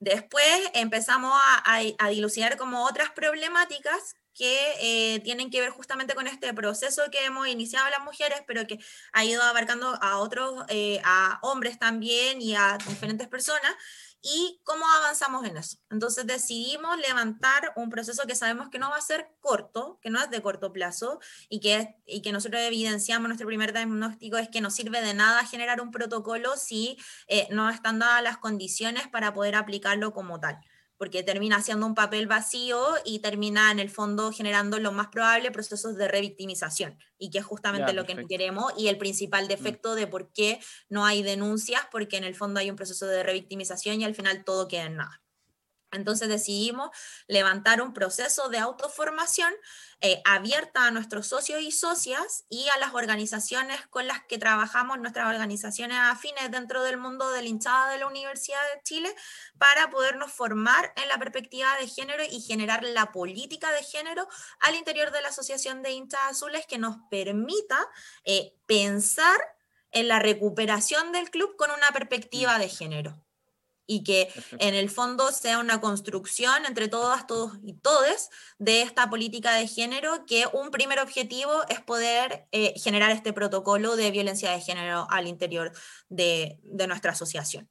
Después 0.00 0.70
empezamos 0.72 1.32
a, 1.34 1.80
a 1.98 2.08
dilucidar 2.08 2.56
como 2.56 2.86
otras 2.86 3.10
problemáticas 3.10 4.14
que 4.34 4.58
eh, 4.80 5.20
tienen 5.20 5.50
que 5.50 5.60
ver 5.60 5.70
justamente 5.70 6.14
con 6.14 6.26
este 6.26 6.52
proceso 6.54 7.02
que 7.10 7.24
hemos 7.24 7.48
iniciado 7.48 7.88
las 7.90 8.04
mujeres, 8.04 8.42
pero 8.46 8.66
que 8.66 8.78
ha 9.12 9.24
ido 9.24 9.42
abarcando 9.42 9.98
a 10.00 10.18
otros, 10.18 10.64
eh, 10.68 11.00
a 11.04 11.38
hombres 11.42 11.78
también 11.78 12.40
y 12.40 12.54
a 12.54 12.78
diferentes 12.88 13.28
personas, 13.28 13.74
y 14.22 14.60
cómo 14.62 14.84
avanzamos 14.98 15.44
en 15.44 15.56
eso. 15.56 15.78
Entonces 15.90 16.26
decidimos 16.26 16.96
levantar 16.98 17.72
un 17.74 17.90
proceso 17.90 18.24
que 18.26 18.36
sabemos 18.36 18.68
que 18.70 18.78
no 18.78 18.88
va 18.88 18.96
a 18.96 19.00
ser 19.00 19.28
corto, 19.40 19.98
que 20.00 20.10
no 20.10 20.22
es 20.22 20.30
de 20.30 20.40
corto 20.40 20.72
plazo, 20.72 21.18
y 21.48 21.58
que, 21.60 21.96
y 22.06 22.22
que 22.22 22.32
nosotros 22.32 22.62
evidenciamos, 22.62 23.28
nuestro 23.28 23.48
primer 23.48 23.72
diagnóstico 23.72 24.38
es 24.38 24.48
que 24.48 24.60
no 24.60 24.70
sirve 24.70 25.02
de 25.02 25.14
nada 25.14 25.44
generar 25.44 25.80
un 25.80 25.90
protocolo 25.90 26.56
si 26.56 26.96
eh, 27.26 27.48
no 27.50 27.68
están 27.68 27.98
dadas 27.98 28.22
las 28.22 28.38
condiciones 28.38 29.08
para 29.08 29.34
poder 29.34 29.56
aplicarlo 29.56 30.12
como 30.12 30.38
tal 30.38 30.60
porque 31.02 31.24
termina 31.24 31.60
siendo 31.60 31.84
un 31.84 31.96
papel 31.96 32.28
vacío 32.28 32.80
y 33.04 33.18
termina 33.18 33.72
en 33.72 33.80
el 33.80 33.90
fondo 33.90 34.30
generando 34.30 34.78
lo 34.78 34.92
más 34.92 35.08
probable 35.08 35.50
procesos 35.50 35.96
de 35.96 36.06
revictimización, 36.06 36.96
y 37.18 37.30
que 37.30 37.38
es 37.38 37.44
justamente 37.44 37.92
lo 37.92 38.06
que 38.06 38.14
no 38.14 38.24
queremos 38.28 38.72
y 38.78 38.86
el 38.86 38.98
principal 38.98 39.46
mm. 39.46 39.48
defecto 39.48 39.96
de 39.96 40.06
por 40.06 40.32
qué 40.32 40.60
no 40.88 41.04
hay 41.04 41.24
denuncias, 41.24 41.82
porque 41.90 42.18
en 42.18 42.22
el 42.22 42.36
fondo 42.36 42.60
hay 42.60 42.70
un 42.70 42.76
proceso 42.76 43.08
de 43.08 43.24
revictimización 43.24 44.00
y 44.00 44.04
al 44.04 44.14
final 44.14 44.44
todo 44.44 44.68
queda 44.68 44.84
en 44.84 44.94
nada. 44.94 45.21
Entonces 45.92 46.28
decidimos 46.28 46.90
levantar 47.28 47.82
un 47.82 47.92
proceso 47.92 48.48
de 48.48 48.58
autoformación 48.58 49.52
eh, 50.00 50.20
abierta 50.24 50.86
a 50.86 50.90
nuestros 50.90 51.28
socios 51.28 51.62
y 51.62 51.70
socias 51.70 52.44
y 52.48 52.68
a 52.70 52.78
las 52.78 52.94
organizaciones 52.94 53.86
con 53.88 54.08
las 54.08 54.24
que 54.24 54.36
trabajamos, 54.36 54.98
nuestras 54.98 55.28
organizaciones 55.28 55.98
afines 56.00 56.50
dentro 56.50 56.82
del 56.82 56.96
mundo 56.96 57.30
de 57.30 57.42
la 57.42 57.48
hinchada 57.48 57.92
de 57.92 57.98
la 57.98 58.08
Universidad 58.08 58.60
de 58.74 58.82
Chile, 58.82 59.14
para 59.58 59.90
podernos 59.90 60.32
formar 60.32 60.92
en 60.96 61.08
la 61.08 61.18
perspectiva 61.18 61.68
de 61.78 61.86
género 61.86 62.24
y 62.24 62.40
generar 62.40 62.82
la 62.82 63.12
política 63.12 63.70
de 63.70 63.84
género 63.84 64.26
al 64.60 64.74
interior 64.74 65.12
de 65.12 65.22
la 65.22 65.28
Asociación 65.28 65.82
de 65.82 65.92
Hinchas 65.92 66.20
Azules 66.30 66.66
que 66.66 66.78
nos 66.78 66.96
permita 67.10 67.78
eh, 68.24 68.56
pensar 68.66 69.38
en 69.92 70.08
la 70.08 70.18
recuperación 70.18 71.12
del 71.12 71.30
club 71.30 71.54
con 71.56 71.70
una 71.70 71.92
perspectiva 71.92 72.58
de 72.58 72.68
género 72.68 73.22
y 73.86 74.04
que 74.04 74.28
en 74.58 74.74
el 74.74 74.90
fondo 74.90 75.30
sea 75.32 75.58
una 75.58 75.80
construcción 75.80 76.66
entre 76.66 76.88
todas, 76.88 77.26
todos 77.26 77.58
y 77.64 77.74
todes 77.74 78.30
de 78.58 78.82
esta 78.82 79.10
política 79.10 79.54
de 79.54 79.66
género, 79.66 80.24
que 80.26 80.44
un 80.52 80.70
primer 80.70 81.00
objetivo 81.00 81.52
es 81.68 81.80
poder 81.80 82.46
eh, 82.52 82.74
generar 82.76 83.10
este 83.10 83.32
protocolo 83.32 83.96
de 83.96 84.10
violencia 84.10 84.50
de 84.50 84.60
género 84.60 85.06
al 85.10 85.26
interior 85.26 85.72
de, 86.08 86.58
de 86.62 86.86
nuestra 86.86 87.12
asociación. 87.12 87.68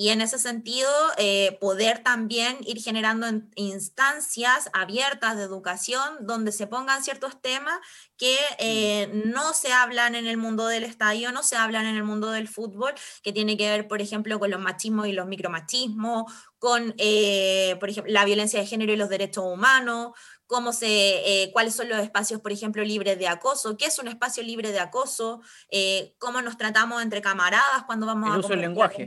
Y 0.00 0.08
en 0.08 0.22
ese 0.22 0.38
sentido, 0.38 0.88
eh, 1.18 1.58
poder 1.60 2.02
también 2.02 2.56
ir 2.62 2.80
generando 2.80 3.26
instancias 3.54 4.70
abiertas 4.72 5.36
de 5.36 5.42
educación 5.42 6.16
donde 6.22 6.52
se 6.52 6.66
pongan 6.66 7.04
ciertos 7.04 7.42
temas 7.42 7.78
que 8.16 8.34
eh, 8.58 9.10
no 9.26 9.52
se 9.52 9.74
hablan 9.74 10.14
en 10.14 10.26
el 10.26 10.38
mundo 10.38 10.66
del 10.68 10.84
estadio, 10.84 11.32
no 11.32 11.42
se 11.42 11.56
hablan 11.56 11.84
en 11.84 11.96
el 11.96 12.04
mundo 12.04 12.30
del 12.30 12.48
fútbol, 12.48 12.94
que 13.22 13.34
tiene 13.34 13.58
que 13.58 13.68
ver, 13.68 13.88
por 13.88 14.00
ejemplo, 14.00 14.38
con 14.38 14.50
los 14.50 14.58
machismos 14.58 15.06
y 15.06 15.12
los 15.12 15.26
micromachismos, 15.26 16.32
con, 16.58 16.94
eh, 16.96 17.76
por 17.78 17.90
ejemplo, 17.90 18.10
la 18.10 18.24
violencia 18.24 18.58
de 18.58 18.66
género 18.66 18.94
y 18.94 18.96
los 18.96 19.10
derechos 19.10 19.44
humanos, 19.44 20.12
cómo 20.50 20.72
se, 20.72 20.88
eh, 20.88 21.52
cuáles 21.52 21.76
son 21.76 21.88
los 21.88 22.00
espacios, 22.00 22.40
por 22.40 22.50
ejemplo, 22.50 22.82
libres 22.82 23.16
de 23.20 23.28
acoso, 23.28 23.76
qué 23.76 23.84
es 23.84 24.00
un 24.00 24.08
espacio 24.08 24.42
libre 24.42 24.72
de 24.72 24.80
acoso, 24.80 25.42
eh, 25.70 26.16
cómo 26.18 26.42
nos 26.42 26.58
tratamos 26.58 27.04
entre 27.04 27.20
camaradas 27.20 27.84
cuando 27.86 28.04
vamos 28.04 28.30
el 28.30 28.34
a 28.34 28.38
uso 28.40 28.48
del 28.48 28.62
lenguaje. 28.62 29.06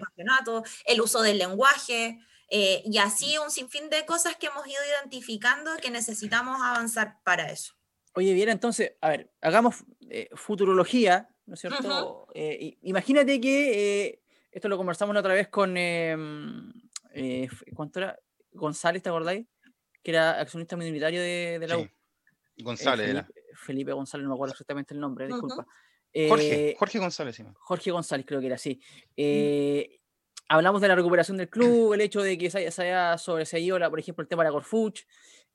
el 0.85 1.01
uso 1.01 1.21
del 1.21 1.37
lenguaje, 1.37 2.17
eh, 2.49 2.81
y 2.85 2.97
así 2.97 3.37
un 3.39 3.51
sinfín 3.51 3.89
de 3.89 4.05
cosas 4.05 4.37
que 4.37 4.47
hemos 4.47 4.65
ido 4.65 4.79
identificando 5.01 5.69
que 5.81 5.91
necesitamos 5.91 6.61
avanzar 6.61 7.17
para 7.25 7.51
eso. 7.51 7.73
Oye, 8.13 8.33
bien, 8.33 8.47
entonces, 8.47 8.93
a 9.01 9.09
ver, 9.09 9.29
hagamos 9.41 9.83
futurología, 10.35 11.27
¿no 11.45 11.55
es 11.55 11.59
cierto? 11.59 12.25
imagínate 12.83 13.41
que, 13.41 14.23
esto 14.49 14.69
lo 14.69 14.77
conversamos 14.77 15.13
la 15.13 15.19
otra 15.19 15.33
vez 15.33 15.49
con, 15.49 15.75
em, 15.75 16.71
¿cuánto 17.75 17.99
era? 17.99 18.17
González, 18.53 19.03
¿te 19.03 19.09
acordáis? 19.09 19.45
Que 20.03 20.11
era 20.11 20.39
accionista 20.39 20.75
minoritario 20.75 21.21
de, 21.21 21.57
de 21.59 21.67
la 21.67 21.77
U. 21.77 21.89
González 22.57 23.07
Felipe, 23.07 23.19
era. 23.19 23.27
Felipe 23.55 23.93
González, 23.93 24.23
no 24.23 24.29
me 24.29 24.35
acuerdo 24.35 24.51
exactamente 24.51 24.93
el 24.93 24.99
nombre, 24.99 25.27
disculpa. 25.27 25.65
Jorge, 26.29 26.69
eh, 26.69 26.75
Jorge 26.77 26.99
González, 26.99 27.35
sí. 27.35 27.43
Jorge 27.55 27.91
González, 27.91 28.25
creo 28.27 28.39
que 28.39 28.45
era 28.45 28.55
así. 28.55 28.79
Eh, 29.17 29.99
hablamos 30.47 30.81
de 30.81 30.87
la 30.87 30.95
recuperación 30.95 31.37
del 31.37 31.49
club, 31.49 31.93
el 31.93 32.01
hecho 32.01 32.21
de 32.21 32.37
que 32.37 32.51
se 32.51 32.67
haya, 32.67 33.17
sobreseído, 33.17 33.79
la, 33.79 33.89
por 33.89 33.99
ejemplo, 33.99 34.21
el 34.21 34.27
tema 34.27 34.43
de 34.43 34.49
la 34.49 34.53
Corfuch, 34.53 35.01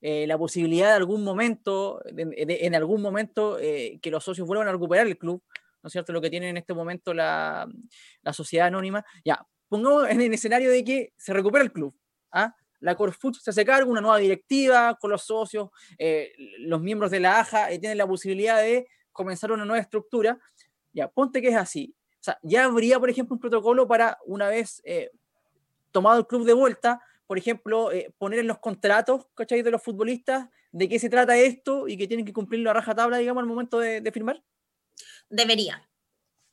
eh, 0.01 0.27
la 0.27 0.37
posibilidad 0.37 0.87
de 0.87 0.95
algún 0.95 1.23
momento, 1.23 2.01
en 2.05 2.75
algún 2.75 3.01
momento, 3.01 3.57
que 3.57 4.11
los 4.11 4.23
socios 4.23 4.47
vuelvan 4.47 4.67
a 4.67 4.73
recuperar 4.73 5.07
el 5.07 5.17
club, 5.17 5.41
¿no 5.81 5.87
es 5.87 5.93
cierto? 5.93 6.11
Lo 6.11 6.19
que 6.19 6.29
tiene 6.29 6.49
en 6.49 6.57
este 6.57 6.73
momento 6.73 7.13
la, 7.13 7.65
la 8.21 8.33
sociedad 8.33 8.67
anónima. 8.67 9.05
Ya, 9.23 9.47
pongamos 9.69 10.09
en 10.09 10.19
el 10.19 10.33
escenario 10.33 10.69
de 10.71 10.83
que 10.83 11.13
se 11.15 11.33
recupera 11.33 11.63
el 11.63 11.71
club. 11.71 11.95
¿ah? 12.31 12.53
La 12.79 12.95
Corfut 12.95 13.35
se 13.35 13.49
hace 13.49 13.65
cargo, 13.65 13.91
una 13.91 14.01
nueva 14.01 14.17
directiva 14.17 14.97
con 14.99 15.11
los 15.11 15.23
socios, 15.23 15.69
eh, 15.97 16.33
los 16.59 16.81
miembros 16.81 17.11
de 17.11 17.19
la 17.19 17.39
AJA 17.39 17.71
eh, 17.71 17.79
tienen 17.79 17.97
la 17.97 18.07
posibilidad 18.07 18.61
de 18.61 18.87
comenzar 19.11 19.51
una 19.51 19.65
nueva 19.65 19.81
estructura. 19.81 20.39
Ya, 20.93 21.07
ponte 21.09 21.41
que 21.41 21.49
es 21.49 21.55
así. 21.55 21.93
O 22.19 22.23
sea, 22.23 22.39
ya 22.41 22.65
habría, 22.65 22.99
por 22.99 23.09
ejemplo, 23.09 23.35
un 23.35 23.39
protocolo 23.39 23.87
para 23.87 24.17
una 24.25 24.49
vez 24.49 24.81
eh, 24.85 25.11
tomado 25.91 26.19
el 26.19 26.27
club 26.27 26.45
de 26.45 26.53
vuelta, 26.53 27.01
por 27.27 27.37
ejemplo, 27.37 27.91
poner 28.17 28.39
en 28.39 28.47
los 28.47 28.57
contratos, 28.57 29.27
¿cachai? 29.35 29.61
De 29.61 29.69
los 29.69 29.83
futbolistas, 29.83 30.49
de 30.71 30.89
qué 30.89 30.97
se 30.97 31.09
trata 31.09 31.37
esto 31.37 31.87
y 31.87 31.95
que 31.95 32.07
tienen 32.07 32.25
que 32.25 32.33
cumplir 32.33 32.61
la 32.61 32.73
raja 32.73 32.95
tabla, 32.95 33.17
digamos, 33.17 33.41
al 33.41 33.47
momento 33.47 33.79
de, 33.79 34.11
firmar. 34.11 34.41
Debería. 35.29 35.87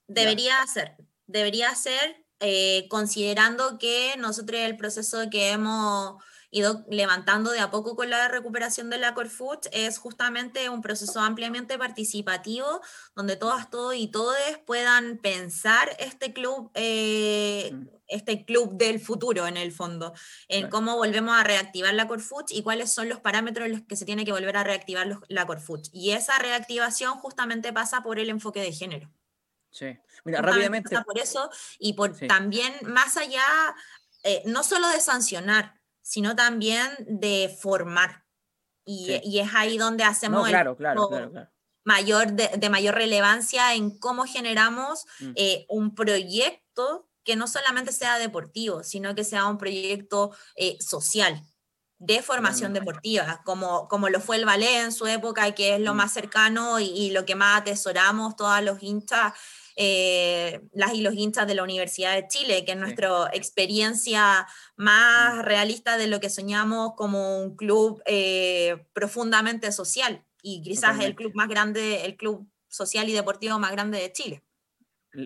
Debería 0.07 0.55
ser. 0.67 0.97
Debería 1.27 1.75
ser 1.75 2.26
eh, 2.41 2.87
considerando 2.89 3.79
que 3.79 4.15
nosotros 4.19 4.61
el 4.61 4.77
proceso 4.77 5.29
que 5.31 5.51
hemos 5.53 6.23
ido 6.51 6.85
levantando 6.89 7.51
de 7.51 7.61
a 7.61 7.71
poco 7.71 7.97
con 7.97 8.11
la 8.11 8.29
recuperación 8.29 8.89
de 8.91 8.99
la 8.99 9.15
Corfoot 9.15 9.67
es 9.73 9.99
justamente 9.99 10.69
un 10.69 10.81
proceso 10.81 11.21
ampliamente 11.21 11.79
participativo 11.79 12.81
donde 13.15 13.37
todas, 13.37 13.69
todos 13.69 13.95
y 13.97 14.09
todos 14.09 14.37
puedan 14.65 15.19
pensar 15.19 15.91
este 15.99 16.33
club, 16.33 16.71
eh, 16.75 17.73
mm. 17.73 17.89
este 18.09 18.45
club 18.45 18.77
del 18.77 19.01
futuro 19.01 19.47
en 19.47 19.57
el 19.57 19.73
fondo, 19.73 20.15
en 20.49 20.69
cómo 20.69 20.97
volvemos 20.97 21.37
a 21.37 21.45
reactivar 21.45 21.95
la 21.95 22.09
Corfoot 22.09 22.51
y 22.51 22.63
cuáles 22.63 22.93
son 22.93 23.09
los 23.09 23.21
parámetros 23.21 23.67
en 23.67 23.73
los 23.73 23.83
que 23.83 23.97
se 23.97 24.05
tiene 24.05 24.25
que 24.25 24.33
volver 24.33 24.57
a 24.57 24.65
reactivar 24.65 25.21
la 25.29 25.47
Corfoot. 25.47 25.89
Y 25.93 26.13
esa 26.13 26.39
reactivación 26.39 27.15
justamente 27.19 27.73
pasa 27.73 28.03
por 28.03 28.19
el 28.19 28.31
enfoque 28.31 28.61
de 28.61 28.73
género. 28.73 29.11
Sí, 29.77 29.95
mira, 30.25 30.41
rápidamente. 30.41 30.97
Por 31.03 31.19
eso, 31.19 31.51
y 31.79 31.93
por 31.93 32.17
también 32.17 32.73
más 32.85 33.19
allá, 33.19 33.45
eh, 34.23 34.43
no 34.47 34.65
solo 34.65 34.89
de 34.89 35.01
sancionar, 35.01 35.79
sino 36.01 36.35
también 36.35 36.89
de 37.01 37.55
formar. 37.61 38.25
Y, 38.87 39.39
es 39.39 39.53
ahí 39.53 39.77
donde 39.77 40.05
hacemos 40.05 40.49
claro, 40.49 40.77
claro, 40.77 41.11
mayor 41.85 42.33
de, 42.33 42.71
mayor 42.71 42.95
relevancia 42.95 43.75
en 43.75 43.99
cómo 43.99 44.25
generamos 44.25 45.05
mm. 45.19 45.33
eh, 45.35 45.67
un 45.69 45.95
proyecto 45.95 47.11
que 47.25 47.37
no 47.37 47.47
solamente 47.47 47.93
sea 47.93 48.19
deportivo, 48.19 48.83
sino 48.83 49.15
que 49.15 49.25
sea 49.25 49.47
un 49.47 49.59
proyecto 49.59 50.35
eh, 50.55 50.79
social 50.81 51.43
de 51.99 52.23
formación 52.23 52.73
deportiva, 52.73 53.43
como, 53.45 53.89
como 53.89 54.09
lo 54.09 54.21
fue 54.21 54.37
el 54.37 54.45
ballet 54.45 54.85
en 54.85 54.93
su 54.93 55.07
época, 55.07 55.53
que 55.53 55.75
es 55.75 55.81
lo 55.81 55.93
mm. 55.93 55.97
más 55.97 56.13
cercano 56.13 56.79
y, 56.79 56.85
y, 56.85 57.11
lo 57.11 57.27
que 57.27 57.35
más 57.35 57.61
atesoramos 57.61 58.37
todos 58.37 58.63
los 58.63 58.83
hinchas 58.83 59.33
eh, 59.77 60.61
las 60.73 60.95
y 60.95 61.03
los 61.03 61.15
hinchas 61.15 61.47
de 61.47 61.55
la 61.55 61.63
Universidad 61.63 62.15
de 62.15 62.27
Chile, 62.29 62.65
que 62.65 62.73
es 62.73 62.79
nuestra 62.79 63.31
experiencia 63.33 64.47
más 64.77 65.37
mm. 65.37 65.41
realista 65.43 65.97
de 65.99 66.07
lo 66.07 66.19
que 66.19 66.31
soñamos 66.31 66.95
como 66.97 67.39
un 67.39 67.57
club 67.57 68.03
eh, 68.07 68.87
profundamente 68.93 69.71
social 69.73 70.25
y 70.43 70.63
quizás 70.63 70.99
el 71.05 71.15
club 71.15 71.33
más 71.35 71.49
grande, 71.49 72.05
el 72.05 72.17
club 72.17 72.49
social 72.69 73.09
y 73.09 73.13
deportivo 73.13 73.59
más 73.59 73.73
grande 73.73 73.99
de 73.99 74.13
Chile. 74.13 74.43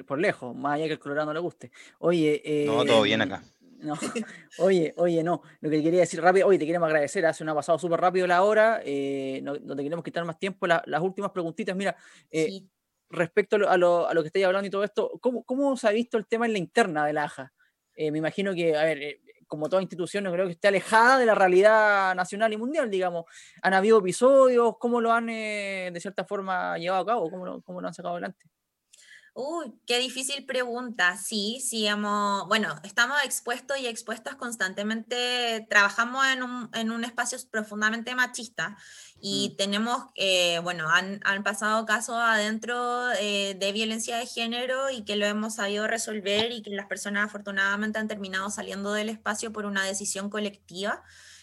Por 0.07 0.19
lejos, 0.21 0.55
más 0.55 0.75
allá 0.75 0.87
que 0.87 0.93
el 0.93 0.99
Colorado 0.99 1.27
no 1.27 1.35
le 1.35 1.41
guste. 1.41 1.73
Oye. 1.99 2.65
no, 2.67 2.85
todo 2.85 3.03
bien 3.03 3.23
acá. 3.23 3.43
Oye, 4.59 4.93
oye, 4.97 5.23
no. 5.23 5.43
Lo 5.61 5.71
que 5.71 5.83
quería 5.83 6.01
decir 6.01 6.21
rápido, 6.21 6.47
oye, 6.47 6.59
te 6.59 6.67
queremos 6.67 6.87
agradecer. 6.87 7.25
Hace 7.27 7.43
una 7.43 7.55
pasado 7.55 7.79
súper 7.79 8.01
rápido 8.01 8.27
la 8.27 8.43
hora. 8.43 8.81
Eh, 8.85 9.41
no, 9.43 9.59
te 9.59 9.83
queremos 9.83 10.05
quitar 10.05 10.25
más 10.25 10.39
tiempo. 10.39 10.67
las 10.67 11.01
últimas 11.01 11.31
preguntitas, 11.31 11.75
mira. 11.75 11.97
Eh, 12.31 12.63
respecto 13.11 13.57
a 13.57 13.77
lo, 13.77 14.09
a 14.09 14.15
lo, 14.15 14.23
que 14.23 14.29
estáis 14.29 14.47
hablando 14.47 14.67
y 14.67 14.71
todo 14.71 14.85
esto, 14.85 15.19
¿cómo, 15.21 15.45
¿cómo, 15.45 15.77
se 15.77 15.89
ha 15.89 15.91
visto 15.91 16.17
el 16.17 16.27
tema 16.27 16.47
en 16.47 16.53
la 16.53 16.59
interna 16.59 17.05
de 17.05 17.13
la 17.13 17.25
AJA? 17.25 17.53
Eh, 17.95 18.11
me 18.11 18.19
imagino 18.19 18.55
que, 18.55 18.77
a 18.77 18.85
ver, 18.85 19.03
eh, 19.03 19.21
como 19.47 19.69
toda 19.69 19.83
institución, 19.83 20.25
no 20.25 20.33
creo 20.33 20.47
que 20.47 20.53
esté 20.53 20.69
alejada 20.69 21.19
de 21.19 21.27
la 21.27 21.35
realidad 21.35 22.15
nacional 22.15 22.53
y 22.53 22.57
mundial, 22.57 22.89
digamos. 22.89 23.25
¿Han 23.63 23.75
habido 23.75 23.99
episodios? 23.99 24.77
¿Cómo 24.79 25.01
lo 25.01 25.13
han, 25.13 25.29
eh, 25.29 25.91
de 25.93 26.01
cierta 26.01 26.25
forma, 26.25 26.79
llevado 26.79 27.03
a 27.03 27.07
cabo? 27.07 27.31
¿Cómo 27.31 27.45
lo, 27.45 27.61
cómo 27.63 27.81
lo 27.81 27.89
han 27.89 27.95
sacado 27.95 28.15
adelante? 28.15 28.47
Uy, 29.35 29.73
qué 29.87 29.99
difícil 29.99 30.45
pregunta. 30.45 31.17
Sí, 31.17 31.61
sí, 31.61 31.87
hemos, 31.87 32.47
bueno, 32.49 32.75
estamos 32.85 33.17
expuestos 33.25 33.79
y 33.79 33.87
expuestas 33.87 34.35
constantemente, 34.35 35.67
trabajamos 35.71 36.27
en 36.27 36.43
un, 36.43 36.71
en 36.75 36.91
un 36.91 37.05
espacio 37.05 37.39
profundamente 37.51 38.15
machista 38.15 38.77
y 39.21 39.51
mm. 39.53 39.57
tenemos, 39.57 40.05
eh, 40.15 40.61
bueno, 40.63 40.89
han, 40.89 41.21
han, 41.25 41.43
pasado 41.43 41.85
casos 41.87 42.17
adentro 42.17 43.11
eh, 43.13 43.55
de 43.59 43.73
violencia 43.73 44.17
de 44.17 44.27
género 44.27 44.91
y 44.91 45.03
que 45.03 45.17
lo 45.17 45.27
hemos 45.27 45.57
sabido 45.57 45.87
resolver 45.87 46.53
y 46.53 46.63
que 46.63 46.71
las 46.71 46.87
personas 46.87 47.27
afortunadamente 47.27 47.99
han 47.99 48.09
terminado 48.09 48.51
saliendo 48.51 48.93
del 48.93 49.09
espacio 49.09 49.53
por 49.53 49.67
una 49.67 49.85
decisión 49.85 50.31
colectiva. 50.31 51.03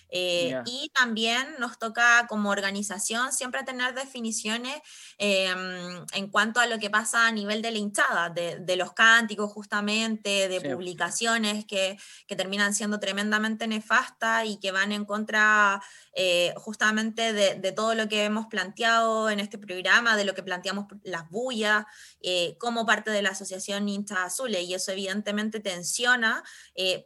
Eh, 0.09 0.61
y 0.65 0.89
también 0.93 1.55
nos 1.59 1.77
toca 1.77 2.27
como 2.27 2.49
organización 2.49 3.33
siempre 3.33 3.63
tener 3.63 3.93
definiciones 3.93 4.75
em, 5.17 6.05
en 6.13 6.27
cuanto 6.29 6.59
a 6.59 6.65
lo 6.65 6.79
que 6.79 6.89
pasa 6.89 7.27
a 7.27 7.31
nivel 7.31 7.61
de 7.61 7.71
la 7.71 7.77
hinchada, 7.77 8.29
de, 8.29 8.77
los 8.77 8.93
cánticos 8.93 9.51
justamente, 9.51 10.47
de 10.47 10.61
publicaciones 10.61 11.65
que, 11.65 11.97
que, 12.27 12.35
terminan 12.35 12.75
siendo 12.75 12.99
tremendamente 12.99 13.67
nefastas 13.67 14.45
y 14.45 14.57
que 14.57 14.71
van 14.71 14.91
en 14.91 15.03
contra 15.03 15.81
eh, 16.13 16.53
justamente 16.57 17.33
de, 17.33 17.71
todo 17.71 17.95
lo 17.95 18.07
que 18.07 18.23
hemos 18.23 18.47
planteado 18.47 19.29
en 19.29 19.39
este 19.39 19.57
programa, 19.57 20.15
de 20.15 20.25
lo 20.25 20.33
que 20.35 20.43
planteamos 20.43 20.85
las 21.03 21.29
bullas, 21.29 21.85
eh, 22.21 22.55
como 22.59 22.85
parte 22.85 23.11
de 23.11 23.21
la 23.21 23.29
Asociación 23.29 23.89
Hinchas 23.89 24.19
Azules, 24.19 24.61
y 24.63 24.73
eso 24.73 24.91
evidentemente 24.91 25.59
tensiona, 25.59 26.43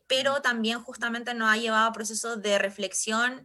pero 0.07 0.37
mm. 0.37 0.41
también 0.41 0.83
justamente 0.83 1.33
nos 1.33 1.49
ha 1.49 1.57
llevado 1.57 1.87
a 1.87 1.93
procesos 1.93 2.41
de 2.41 2.59
reflexión 2.59 2.90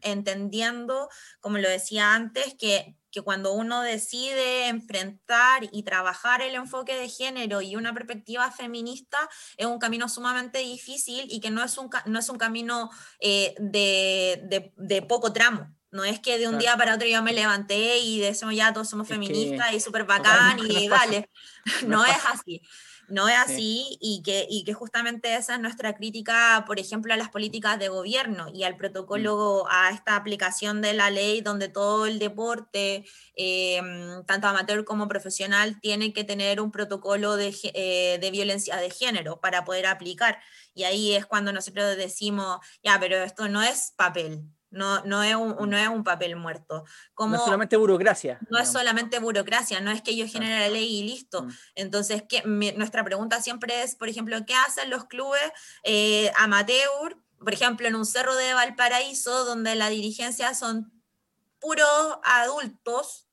entendiendo, 0.03 1.09
como 1.41 1.59
lo 1.59 1.69
decía 1.69 2.15
antes, 2.15 2.55
que, 2.59 2.97
que 3.11 3.23
cuando 3.23 3.53
uno 3.53 3.83
decide 3.83 4.69
enfrentar 4.69 5.69
y 5.73 5.83
trabajar 5.83 6.43
el 6.43 6.55
enfoque 6.55 6.95
de 6.97 7.09
género 7.09 7.63
y 7.63 7.77
una 7.77 7.95
perspectiva 7.95 8.51
feminista, 8.51 9.19
es 9.57 9.67
un 9.67 9.79
camino 9.79 10.09
sumamente 10.09 10.59
difícil 10.59 11.27
y 11.31 11.41
que 11.41 11.51
no 11.51 11.65
es 11.65 11.79
un, 11.79 11.89
no 12.07 12.19
es 12.19 12.29
un 12.29 12.39
camino 12.39 12.91
eh, 13.21 13.55
de, 13.59 14.73
de, 14.77 15.03
poco 15.03 15.33
tramo. 15.33 15.73
No 15.91 16.05
es 16.05 16.21
que 16.21 16.39
de 16.39 16.47
un 16.47 16.59
Claro. 16.59 16.61
día 16.61 16.77
para 16.77 16.95
otro 16.95 17.09
yo 17.09 17.23
me 17.23 17.33
levanté 17.33 17.99
y 17.99 18.21
decimos 18.21 18.55
ya 18.55 18.73
todos 18.73 18.91
somos 18.91 19.07
Es 19.07 19.09
que 19.09 19.15
feministas 19.15 19.73
y 19.73 19.81
súper 19.81 20.05
bacán 20.05 20.59
no 20.59 20.65
y 20.65 20.89
dale. 20.89 21.31
No 21.87 22.05
es 22.05 22.19
así. 22.27 22.61
No 23.09 23.29
es 23.29 23.37
Sí. 23.37 23.53
así 23.55 23.99
y 24.01 24.23
que, 24.25 24.47
y 24.51 24.65
que 24.65 24.75
justamente 24.75 25.35
esa 25.37 25.55
es 25.55 25.61
nuestra 25.61 25.95
crítica, 25.95 26.65
por 26.67 26.81
ejemplo, 26.81 27.15
a 27.15 27.17
las 27.17 27.29
políticas 27.31 27.79
de 27.79 27.89
gobierno 27.89 28.49
y 28.53 28.65
al 28.65 28.75
Mm. 28.75 28.79
protocolo, 28.79 29.65
a 29.71 29.91
esta 29.91 30.17
aplicación 30.17 30.83
de 30.83 30.93
la 30.95 31.11
ley 31.11 31.41
donde 31.41 31.69
todo 31.69 32.07
el 32.07 32.19
deporte, 32.19 33.05
eh, 33.37 33.81
tanto 34.27 34.49
amateur 34.49 34.85
como 34.85 35.09
profesional, 35.09 35.81
tiene 35.81 36.13
que 36.13 36.25
tener 36.25 36.61
un 36.61 36.71
protocolo 36.73 37.37
de, 37.37 37.55
eh, 37.75 38.19
de 38.21 38.31
violencia 38.31 38.77
de 38.77 38.91
género 38.91 39.41
para 39.41 39.65
poder 39.65 39.87
aplicar. 39.87 40.39
Y 40.75 40.85
ahí 40.85 41.15
es 41.15 41.27
cuando 41.27 41.53
nosotros 41.53 41.97
decimos, 41.97 42.59
ya, 42.83 42.99
pero 43.01 43.17
esto 43.19 43.49
no 43.49 43.63
es 43.63 43.93
papel, 43.97 44.43
no, 44.77 45.03
no, 45.05 45.23
es, 45.23 45.35
un, 45.35 45.51
Mm. 45.59 45.69
no 45.71 45.77
es 45.77 45.89
un 45.89 46.05
papel 46.05 46.37
muerto. 46.37 46.85
Como, 47.15 47.31
No 47.33 47.37
es 47.39 47.45
solamente 47.45 47.77
burocracia. 47.77 48.39
no 48.51 48.59
es 48.59 48.71
solamente 48.71 49.19
burocracia, 49.19 49.81
no 49.81 49.91
es 49.91 50.03
que 50.03 50.15
yo 50.17 50.27
genere 50.29 50.61
la 50.61 50.69
ley 50.69 51.01
y 51.01 51.03
listo. 51.03 51.43
Mm. 51.45 51.51
Entonces, 51.75 52.23
¿qué- 52.29 52.43
mi- 52.47 52.73
nuestra 52.73 53.03
pregunta 53.05 53.41
siempre 53.43 53.83
es, 53.83 53.95
por 53.97 54.09
ejemplo, 54.09 54.37
¿qué 54.47 54.55
hacen 54.55 54.91
los 54.91 55.05
clubes 55.07 55.43
eh, 55.83 56.31
amateur? 56.37 57.17
Por 57.39 57.53
ejemplo, 57.53 57.87
en 57.89 57.95
un 57.97 58.07
cerro 58.07 58.35
de 58.37 58.55
Valparaíso, 58.55 59.45
donde 59.45 59.75
la 59.75 59.89
dirigencia 59.89 60.55
son 60.55 60.93
puros 61.61 62.19
adultos. 62.25 63.25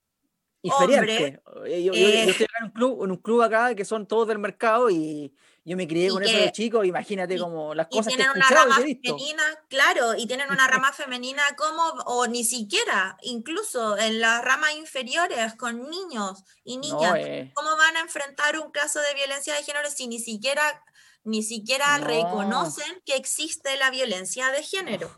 Y 0.62 0.70
hombre, 0.72 0.98
feriante. 1.00 1.42
Eh, 1.66 1.84
Yo, 1.84 1.94
yo- 1.94 2.08
eh, 2.08 2.30
estoy 2.30 2.48
en 2.60 2.66
un 2.66 2.72
club, 2.72 3.04
en 3.04 3.12
un 3.12 3.18
club 3.18 3.42
acá 3.42 3.76
que 3.76 3.84
son 3.86 4.08
todos 4.08 4.28
del 4.30 4.40
mercado 4.40 4.90
y 4.90 5.34
yo 5.66 5.78
me 5.78 5.88
crié 5.88 6.08
Y 6.08 6.10
con 6.10 6.24
eso 6.24 6.32
que- 6.32 6.42
de 6.42 6.52
chico. 6.52 6.84
Imagínate 6.84 7.36
y- 7.36 7.40
como 7.40 7.74
las 7.74 7.88
Y 7.90 7.98
cosas 7.98 8.12
que 8.14 8.18
tienen 8.18 8.36
una 8.36 8.46
y 8.50 8.54
rama 8.54 8.76
que 8.76 8.82
he 8.82 8.86
visto. 8.86 9.18
femenina, 9.18 9.44
claro, 9.70 10.14
y 10.16 10.28
tienen 10.28 10.50
una 10.52 10.68
rama 10.86 10.92
femenina 10.94 11.44
como, 11.58 11.82
o 12.06 12.28
ni 12.28 12.44
siquiera, 12.44 13.18
incluso 13.22 13.98
en 13.98 14.20
las 14.20 14.44
ramas 14.44 14.76
inferiores, 14.76 15.54
con 15.56 15.90
niños 15.90 16.44
y 16.64 16.78
niñas. 16.78 17.12
No, 17.12 17.16
eh, 17.16 17.52
¿Cómo 17.56 17.76
van 17.78 17.98
a 17.98 18.02
enfrentar 18.02 18.60
un 18.60 18.72
caso 18.72 19.00
de 19.00 19.14
violencia 19.14 19.54
de 19.54 19.64
género 19.64 19.90
si 19.90 20.08
ni 20.08 20.20
siquiera, 20.20 20.84
ni 21.24 21.42
siquiera 21.44 21.98
No. 22.00 22.06
reconocen 22.08 23.02
que 23.06 23.16
existe 23.16 23.78
la 23.78 23.90
violencia 23.90 24.50
de 24.52 24.64
género? 24.64 25.10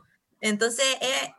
Entonces, 0.41 0.85
eh, 1.01 1.33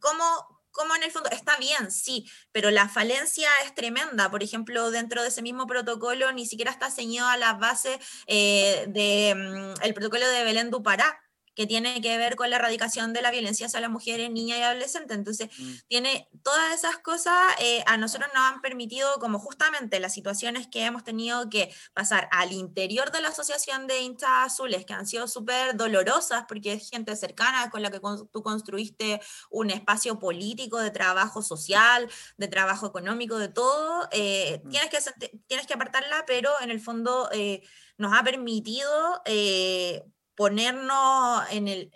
¿cómo, 0.00 0.57
cómo 0.78 0.94
en 0.94 1.02
el 1.02 1.10
fondo? 1.10 1.28
Está 1.30 1.56
bien, 1.58 1.90
sí, 1.90 2.30
pero 2.52 2.70
la 2.70 2.88
falencia 2.88 3.48
es 3.64 3.74
tremenda. 3.74 4.30
Por 4.30 4.42
ejemplo, 4.42 4.90
dentro 4.90 5.22
de 5.22 5.28
ese 5.28 5.42
mismo 5.42 5.66
protocolo 5.66 6.32
ni 6.32 6.46
siquiera 6.46 6.70
está 6.70 6.90
ceñido 6.90 7.26
a 7.26 7.36
las 7.36 7.58
bases 7.58 7.98
del 8.26 9.74
el 9.82 9.94
protocolo 9.94 10.26
de 10.28 10.44
Belén 10.44 10.70
du 10.70 10.82
Pará 10.82 11.20
que 11.58 11.66
tiene 11.66 12.00
que 12.00 12.16
ver 12.18 12.36
con 12.36 12.50
la 12.50 12.56
erradicación 12.56 13.12
de 13.12 13.20
la 13.20 13.32
violencia 13.32 13.66
hacia 13.66 13.80
las 13.80 13.90
mujeres, 13.90 14.30
niñas 14.30 14.58
y 14.60 14.62
adolescentes. 14.62 15.16
Entonces, 15.18 15.48
mm, 15.58 15.72
tiene 15.88 16.28
todas 16.44 16.72
esas 16.72 16.98
cosas 16.98 17.34
eh, 17.58 17.82
a 17.86 17.96
nosotros 17.96 18.30
nos 18.32 18.44
han 18.44 18.60
permitido, 18.60 19.18
como 19.18 19.40
justamente 19.40 19.98
las 19.98 20.14
situaciones 20.14 20.68
que 20.68 20.84
hemos 20.84 21.02
tenido 21.02 21.50
que 21.50 21.74
pasar 21.94 22.28
al 22.30 22.52
interior 22.52 23.10
de 23.10 23.20
la 23.22 23.30
asociación 23.30 23.88
de 23.88 24.00
hinchas 24.02 24.30
azules, 24.30 24.84
que 24.86 24.92
han 24.94 25.04
sido 25.08 25.26
súper 25.26 25.76
dolorosas, 25.76 26.44
porque 26.46 26.74
es 26.74 26.88
gente 26.90 27.16
cercana 27.16 27.70
con 27.70 27.82
la 27.82 27.90
que 27.90 28.00
con- 28.00 28.28
tú 28.28 28.40
construiste 28.44 29.20
un 29.50 29.70
espacio 29.70 30.20
político, 30.20 30.78
de 30.78 30.92
trabajo 30.92 31.42
social, 31.42 32.08
de 32.36 32.46
trabajo 32.46 32.86
económico, 32.86 33.36
de 33.36 33.48
todo, 33.48 34.08
eh, 34.12 34.60
Mm. 34.64 34.68
tienes, 34.70 34.90
que, 34.90 35.28
tienes 35.48 35.66
que 35.66 35.74
apartarla, 35.74 36.22
pero 36.24 36.52
en 36.60 36.70
el 36.70 36.80
fondo 36.80 37.28
eh, 37.32 37.62
nos 37.96 38.16
ha 38.16 38.22
permitido 38.22 39.22
eh, 39.24 40.04
ponernos 40.38 41.42
en 41.50 41.66
el... 41.68 41.92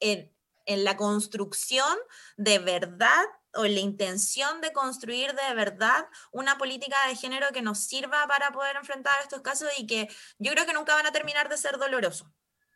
En, 0.00 0.32
en 0.66 0.84
la 0.84 0.96
construcción 0.96 1.96
de 2.36 2.58
verdad 2.58 3.24
o 3.54 3.64
en 3.64 3.74
la 3.74 3.80
intención 3.80 4.60
de 4.60 4.72
construir 4.72 5.34
de 5.34 5.54
verdad 5.54 6.06
una 6.32 6.58
política 6.58 6.96
de 7.08 7.16
género 7.16 7.46
que 7.52 7.62
nos 7.62 7.80
sirva 7.80 8.26
para 8.26 8.50
poder 8.52 8.76
enfrentar 8.76 9.14
estos 9.22 9.42
casos 9.42 9.68
y 9.78 9.86
que 9.86 10.08
yo 10.38 10.52
creo 10.52 10.66
que 10.66 10.72
nunca 10.72 10.94
van 10.94 11.06
a 11.06 11.12
terminar 11.12 11.48
de 11.48 11.58
ser 11.58 11.78
dolorosos, 11.78 12.28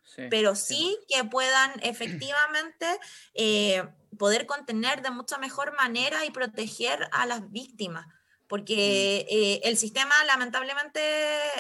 sí, 0.05 0.23
pero 0.31 0.55
sí, 0.55 0.75
sí 0.75 0.99
que 1.09 1.25
puedan 1.25 1.73
efectivamente 1.83 2.87
eh, 3.35 3.89
poder 4.19 4.47
contener 4.47 5.03
de 5.03 5.11
mucha 5.11 5.39
mejor 5.39 5.75
manera 5.77 6.25
y 6.25 6.31
proteger 6.31 7.09
a 7.13 7.27
las 7.27 7.51
víctimas. 7.51 8.07
Porque 8.49 9.27
eh, 9.31 9.61
el 9.65 9.77
sistema, 9.77 10.15
lamentablemente, 10.27 11.01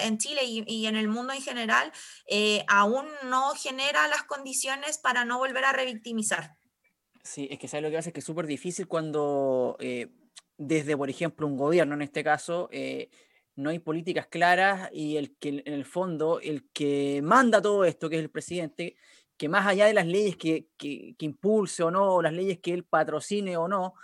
en 0.02 0.18
Chile 0.18 0.42
y, 0.44 0.64
y 0.66 0.86
en 0.86 0.96
el 0.96 1.08
mundo 1.08 1.32
en 1.32 1.42
general, 1.42 1.92
eh, 2.26 2.64
aún 2.66 3.06
no 3.24 3.50
genera 3.54 4.08
las 4.08 4.22
condiciones 4.22 4.98
para 4.98 5.24
no 5.24 5.38
volver 5.38 5.64
a 5.64 5.72
revictimizar. 5.72 6.56
Sí, 7.22 7.46
es 7.50 7.58
que 7.58 7.68
sabes 7.68 7.82
lo 7.82 7.90
que 7.90 7.96
pasa 7.96 8.08
es 8.08 8.14
que 8.14 8.20
es 8.20 8.26
súper 8.26 8.46
difícil 8.46 8.88
cuando 8.88 9.76
eh, 9.80 10.08
desde, 10.58 10.96
por 10.96 11.08
ejemplo, 11.08 11.46
un 11.46 11.56
gobierno 11.56 11.94
en 11.94 12.02
este 12.02 12.24
caso, 12.24 12.68
eh, 12.72 13.10
no 13.54 13.70
hay 13.70 13.78
políticas 13.78 14.26
claras 14.26 14.90
y 14.92 15.16
el 15.16 15.36
que 15.36 15.62
en 15.64 15.72
el 15.72 15.84
fondo, 15.84 16.40
el 16.40 16.68
que 16.72 17.20
manda 17.22 17.62
todo 17.62 17.84
esto, 17.84 18.08
que 18.10 18.16
es 18.16 18.22
el 18.22 18.30
presidente, 18.30 18.96
que 19.36 19.48
más 19.48 19.66
allá 19.66 19.86
de 19.86 19.94
las 19.94 20.06
leyes 20.06 20.36
que, 20.36 20.68
que, 20.76 21.14
que 21.16 21.26
impulse 21.26 21.82
o 21.82 21.90
no, 21.90 22.14
o 22.14 22.22
las 22.22 22.32
leyes 22.32 22.58
que 22.60 22.74
él 22.74 22.84
patrocine 22.84 23.56
o 23.56 23.68
no, 23.68 23.94